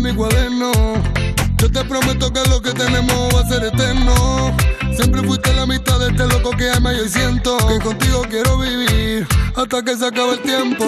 mi 0.09 0.15
cuaderno. 0.15 0.73
Yo 1.59 1.71
te 1.71 1.85
prometo 1.85 2.33
que 2.33 2.41
lo 2.49 2.61
que 2.63 2.73
tenemos 2.73 3.35
va 3.35 3.41
a 3.41 3.49
ser 3.49 3.65
eterno. 3.65 4.57
Siempre 4.95 5.23
fuiste 5.23 5.53
la 5.55 5.67
mitad 5.67 5.99
de 5.99 6.09
este 6.09 6.27
loco 6.27 6.51
que 6.51 6.71
ama 6.71 6.93
y 6.95 7.09
siento 7.09 7.57
que 7.69 7.79
contigo 7.79 8.23
quiero 8.29 8.59
vivir 8.59 9.27
hasta 9.57 9.83
que 9.83 9.97
se 9.97 10.07
acabe 10.07 10.35
el 10.35 10.43
tiempo. 10.43 10.85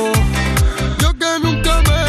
Yo 1.01 1.13
que 1.15 1.39
nunca 1.43 1.83
me 1.83 1.99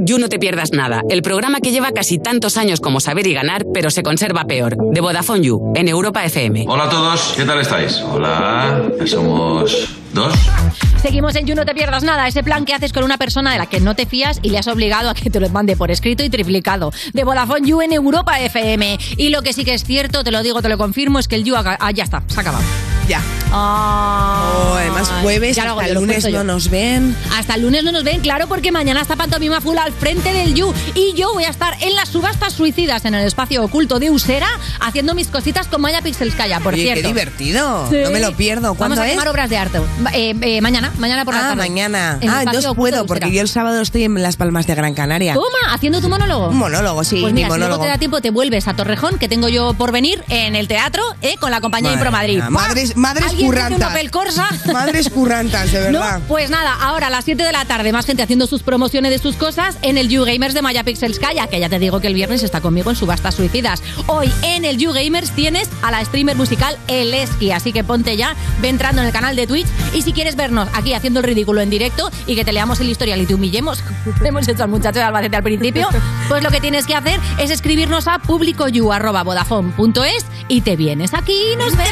You 0.00 0.18
No 0.18 0.28
Te 0.28 0.38
Pierdas 0.38 0.72
Nada, 0.72 1.02
el 1.08 1.22
programa 1.22 1.60
que 1.60 1.70
lleva 1.70 1.90
casi 1.92 2.18
tantos 2.18 2.56
años 2.56 2.80
como 2.80 3.00
Saber 3.00 3.26
y 3.26 3.34
Ganar, 3.34 3.64
pero 3.72 3.90
se 3.90 4.02
conserva 4.02 4.44
peor, 4.44 4.76
de 4.76 5.00
Vodafone 5.00 5.42
You, 5.42 5.72
en 5.74 5.88
Europa 5.88 6.24
FM. 6.24 6.66
Hola 6.68 6.84
a 6.84 6.90
todos, 6.90 7.34
¿qué 7.36 7.44
tal 7.44 7.60
estáis? 7.60 8.00
Hola, 8.00 8.90
somos 9.06 9.88
dos. 10.12 10.34
Seguimos 11.02 11.34
en 11.36 11.46
You 11.46 11.54
No 11.54 11.64
Te 11.64 11.74
Pierdas 11.74 12.02
Nada, 12.02 12.28
ese 12.28 12.42
plan 12.42 12.64
que 12.64 12.74
haces 12.74 12.92
con 12.92 13.04
una 13.04 13.18
persona 13.18 13.52
de 13.52 13.58
la 13.58 13.66
que 13.66 13.80
no 13.80 13.94
te 13.94 14.06
fías 14.06 14.38
y 14.42 14.50
le 14.50 14.58
has 14.58 14.68
obligado 14.68 15.10
a 15.10 15.14
que 15.14 15.30
te 15.30 15.40
lo 15.40 15.48
mande 15.48 15.76
por 15.76 15.90
escrito 15.90 16.22
y 16.22 16.30
triplicado. 16.30 16.92
De 17.12 17.24
Vodafone 17.24 17.68
You 17.68 17.82
en 17.82 17.92
Europa 17.92 18.40
FM. 18.40 18.98
Y 19.16 19.30
lo 19.30 19.42
que 19.42 19.52
sí 19.52 19.64
que 19.64 19.74
es 19.74 19.84
cierto, 19.84 20.24
te 20.24 20.30
lo 20.30 20.42
digo, 20.42 20.62
te 20.62 20.68
lo 20.68 20.78
confirmo, 20.78 21.18
es 21.18 21.28
que 21.28 21.36
el 21.36 21.44
You... 21.44 21.54
Ah, 21.56 21.90
ya 21.92 22.04
está, 22.04 22.22
se 22.28 22.38
ha 22.38 22.42
acabado. 22.42 22.64
Ya. 23.08 23.22
Oh, 23.50 24.74
además 24.76 25.10
jueves, 25.22 25.56
Ya 25.56 25.62
hasta 25.62 25.74
yo, 25.86 25.88
el 25.88 25.94
lunes 25.94 26.22
yo. 26.24 26.30
no 26.30 26.44
nos 26.44 26.68
ven. 26.68 27.16
Hasta 27.36 27.54
el 27.54 27.62
lunes 27.62 27.82
no 27.82 27.92
nos 27.92 28.04
ven, 28.04 28.20
claro, 28.20 28.46
porque 28.48 28.70
mañana 28.70 29.00
está 29.00 29.16
Pantomima 29.16 29.60
Full 29.62 29.78
al 29.78 29.92
frente 29.92 30.32
del 30.32 30.54
You. 30.54 30.72
Y 30.94 31.14
yo 31.14 31.32
voy 31.32 31.44
a 31.44 31.48
estar 31.48 31.74
en 31.80 31.94
las 31.94 32.10
subastas 32.10 32.52
suicidas 32.52 33.04
en 33.06 33.14
el 33.14 33.26
espacio 33.26 33.64
oculto 33.64 33.98
de 33.98 34.10
Usera 34.10 34.48
haciendo 34.80 35.14
mis 35.14 35.28
cositas 35.28 35.66
con 35.68 35.80
Maya 35.80 36.02
Pixelskaya, 36.02 36.60
por 36.60 36.74
Oye, 36.74 36.82
cierto. 36.82 37.00
qué 37.02 37.08
divertido. 37.08 37.88
Sí. 37.90 37.96
No 38.04 38.10
me 38.10 38.20
lo 38.20 38.36
pierdo. 38.36 38.74
¿Cuándo 38.74 38.96
Vamos 38.96 38.98
a 38.98 39.06
es? 39.06 39.12
quemar 39.12 39.28
obras 39.28 39.48
de 39.48 39.56
arte. 39.56 39.78
Eh, 40.12 40.34
eh, 40.42 40.60
mañana, 40.60 40.92
mañana 40.98 41.24
por 41.24 41.32
la 41.34 41.40
Ah, 41.40 41.48
tarde. 41.50 41.56
mañana. 41.56 42.18
En 42.20 42.28
Ah, 42.28 42.42
oculto 42.46 42.74
puedo, 42.74 43.06
porque 43.06 43.32
yo 43.32 43.40
el 43.40 43.48
sábado 43.48 43.80
estoy 43.80 44.04
en 44.04 44.22
Las 44.22 44.36
Palmas 44.36 44.66
de 44.66 44.74
Gran 44.74 44.92
Canaria. 44.94 45.32
Toma, 45.34 45.72
haciendo 45.72 46.00
tu 46.02 46.08
monólogo. 46.10 46.48
Un 46.48 46.58
monólogo, 46.58 47.02
sí, 47.04 47.20
Pues 47.20 47.32
mi 47.32 47.40
mira, 47.40 47.48
si 47.48 47.58
luego 47.58 47.64
monólogo. 47.70 47.82
te 47.84 47.88
da 47.88 47.98
tiempo, 47.98 48.20
te 48.20 48.30
vuelves 48.30 48.68
a 48.68 48.74
Torrejón, 48.74 49.18
que 49.18 49.28
tengo 49.28 49.48
yo 49.48 49.72
por 49.74 49.92
venir 49.92 50.22
en 50.28 50.54
el 50.54 50.68
teatro, 50.68 51.02
eh, 51.22 51.36
con 51.40 51.50
la 51.50 51.60
compañía 51.60 51.88
Madre 51.90 52.32
Impro 52.34 52.50
Madrid. 52.50 52.92
Madres- 52.98 53.08
madres 53.08 53.24
¿Alguien 53.30 53.38
dice 53.38 53.46
currantas. 53.46 54.10
Corsa? 54.10 54.48
Madres 54.72 55.10
currantas, 55.10 55.72
de 55.72 55.80
verdad. 55.80 56.18
No, 56.18 56.24
pues 56.26 56.50
nada, 56.50 56.74
ahora 56.80 57.08
a 57.08 57.10
las 57.10 57.24
7 57.24 57.42
de 57.42 57.52
la 57.52 57.64
tarde, 57.64 57.92
más 57.92 58.06
gente 58.06 58.22
haciendo 58.22 58.46
sus 58.46 58.62
promociones 58.62 59.10
de 59.10 59.18
sus 59.18 59.36
cosas 59.36 59.76
en 59.82 59.98
el 59.98 60.08
You 60.08 60.24
Gamers 60.24 60.54
de 60.54 60.62
Maya 60.62 60.84
Pixelskaya, 60.84 61.46
que 61.46 61.60
ya 61.60 61.68
te 61.68 61.78
digo 61.78 62.00
que 62.00 62.06
el 62.08 62.14
viernes 62.14 62.42
está 62.42 62.60
conmigo 62.60 62.90
en 62.90 62.96
subastas 62.96 63.34
suicidas. 63.34 63.82
Hoy 64.06 64.32
en 64.42 64.64
el 64.64 64.78
You 64.78 64.92
Gamers 64.92 65.30
tienes 65.32 65.68
a 65.82 65.90
la 65.90 66.04
streamer 66.04 66.36
musical 66.36 66.76
Eleski, 66.88 67.52
así 67.52 67.72
que 67.72 67.84
ponte 67.84 68.16
ya, 68.16 68.34
ve 68.60 68.68
entrando 68.68 69.00
en 69.02 69.06
el 69.08 69.12
canal 69.12 69.36
de 69.36 69.46
Twitch 69.46 69.66
y 69.94 70.02
si 70.02 70.12
quieres 70.12 70.36
vernos 70.36 70.68
aquí 70.74 70.94
haciendo 70.94 71.20
el 71.20 71.26
ridículo 71.26 71.60
en 71.60 71.70
directo 71.70 72.10
y 72.26 72.34
que 72.36 72.44
te 72.44 72.52
leamos 72.52 72.80
el 72.80 72.88
historial 72.88 73.20
y 73.20 73.26
te 73.26 73.34
humillemos, 73.34 73.82
hemos 74.24 74.48
hecho 74.48 74.62
al 74.64 74.68
muchacho 74.70 74.98
de 74.98 75.04
Albacete 75.04 75.36
al 75.36 75.42
principio, 75.42 75.88
pues 76.28 76.42
lo 76.42 76.50
que 76.50 76.60
tienes 76.60 76.86
que 76.86 76.94
hacer 76.94 77.20
es 77.38 77.50
escribirnos 77.50 78.06
a 78.08 78.18
publicoyu@vodafone.es 78.18 80.26
y 80.48 80.60
te 80.62 80.76
vienes 80.76 81.14
aquí 81.14 81.52
y 81.52 81.56
nos 81.56 81.76
ves. 81.76 81.88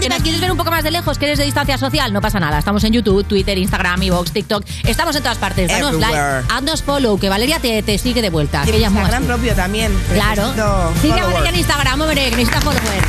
¿Que 0.00 0.08
quieres 0.22 0.40
ver 0.40 0.50
un 0.50 0.56
poco 0.56 0.70
más 0.70 0.84
de 0.84 0.90
lejos, 0.90 1.18
que 1.18 1.26
eres 1.26 1.38
de 1.38 1.44
distancia 1.44 1.78
social? 1.78 2.12
No 2.12 2.20
pasa 2.20 2.40
nada. 2.40 2.58
Estamos 2.58 2.82
en 2.84 2.92
YouTube, 2.92 3.24
Twitter, 3.26 3.56
Instagram, 3.58 4.02
iVoox, 4.02 4.32
TikTok. 4.32 4.64
Estamos 4.84 5.16
en 5.16 5.22
todas 5.22 5.38
partes. 5.38 5.68
Danos 5.68 5.94
Everywhere. 5.94 6.42
like, 6.42 6.54
haznos 6.54 6.82
follow, 6.82 7.18
que 7.18 7.28
Valeria 7.28 7.58
te, 7.60 7.82
te 7.82 7.98
sigue 7.98 8.22
de 8.22 8.30
vuelta. 8.30 8.62
Y 8.66 8.70
que 8.70 8.76
ella 8.78 8.90
Instagram 8.90 9.18
así. 9.18 9.26
propio 9.26 9.54
también. 9.54 9.92
Claro. 10.12 10.52
Sigue 11.00 11.20
a. 11.20 11.24
Valeria 11.24 11.50
en 11.50 11.56
Instagram, 11.56 12.00
hombre, 12.00 12.30
que 12.30 12.36
necesita 12.36 12.60
followers. 12.60 13.06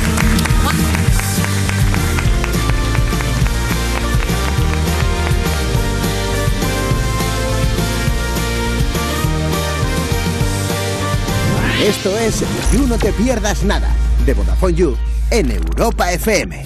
Esto 11.82 12.18
es 12.18 12.42
You 12.72 12.86
No 12.86 12.98
Te 12.98 13.12
Pierdas 13.12 13.62
Nada, 13.62 13.88
de 14.26 14.34
Vodafone 14.34 14.74
You, 14.74 14.96
en 15.30 15.50
Europa 15.50 16.12
FM. 16.12 16.64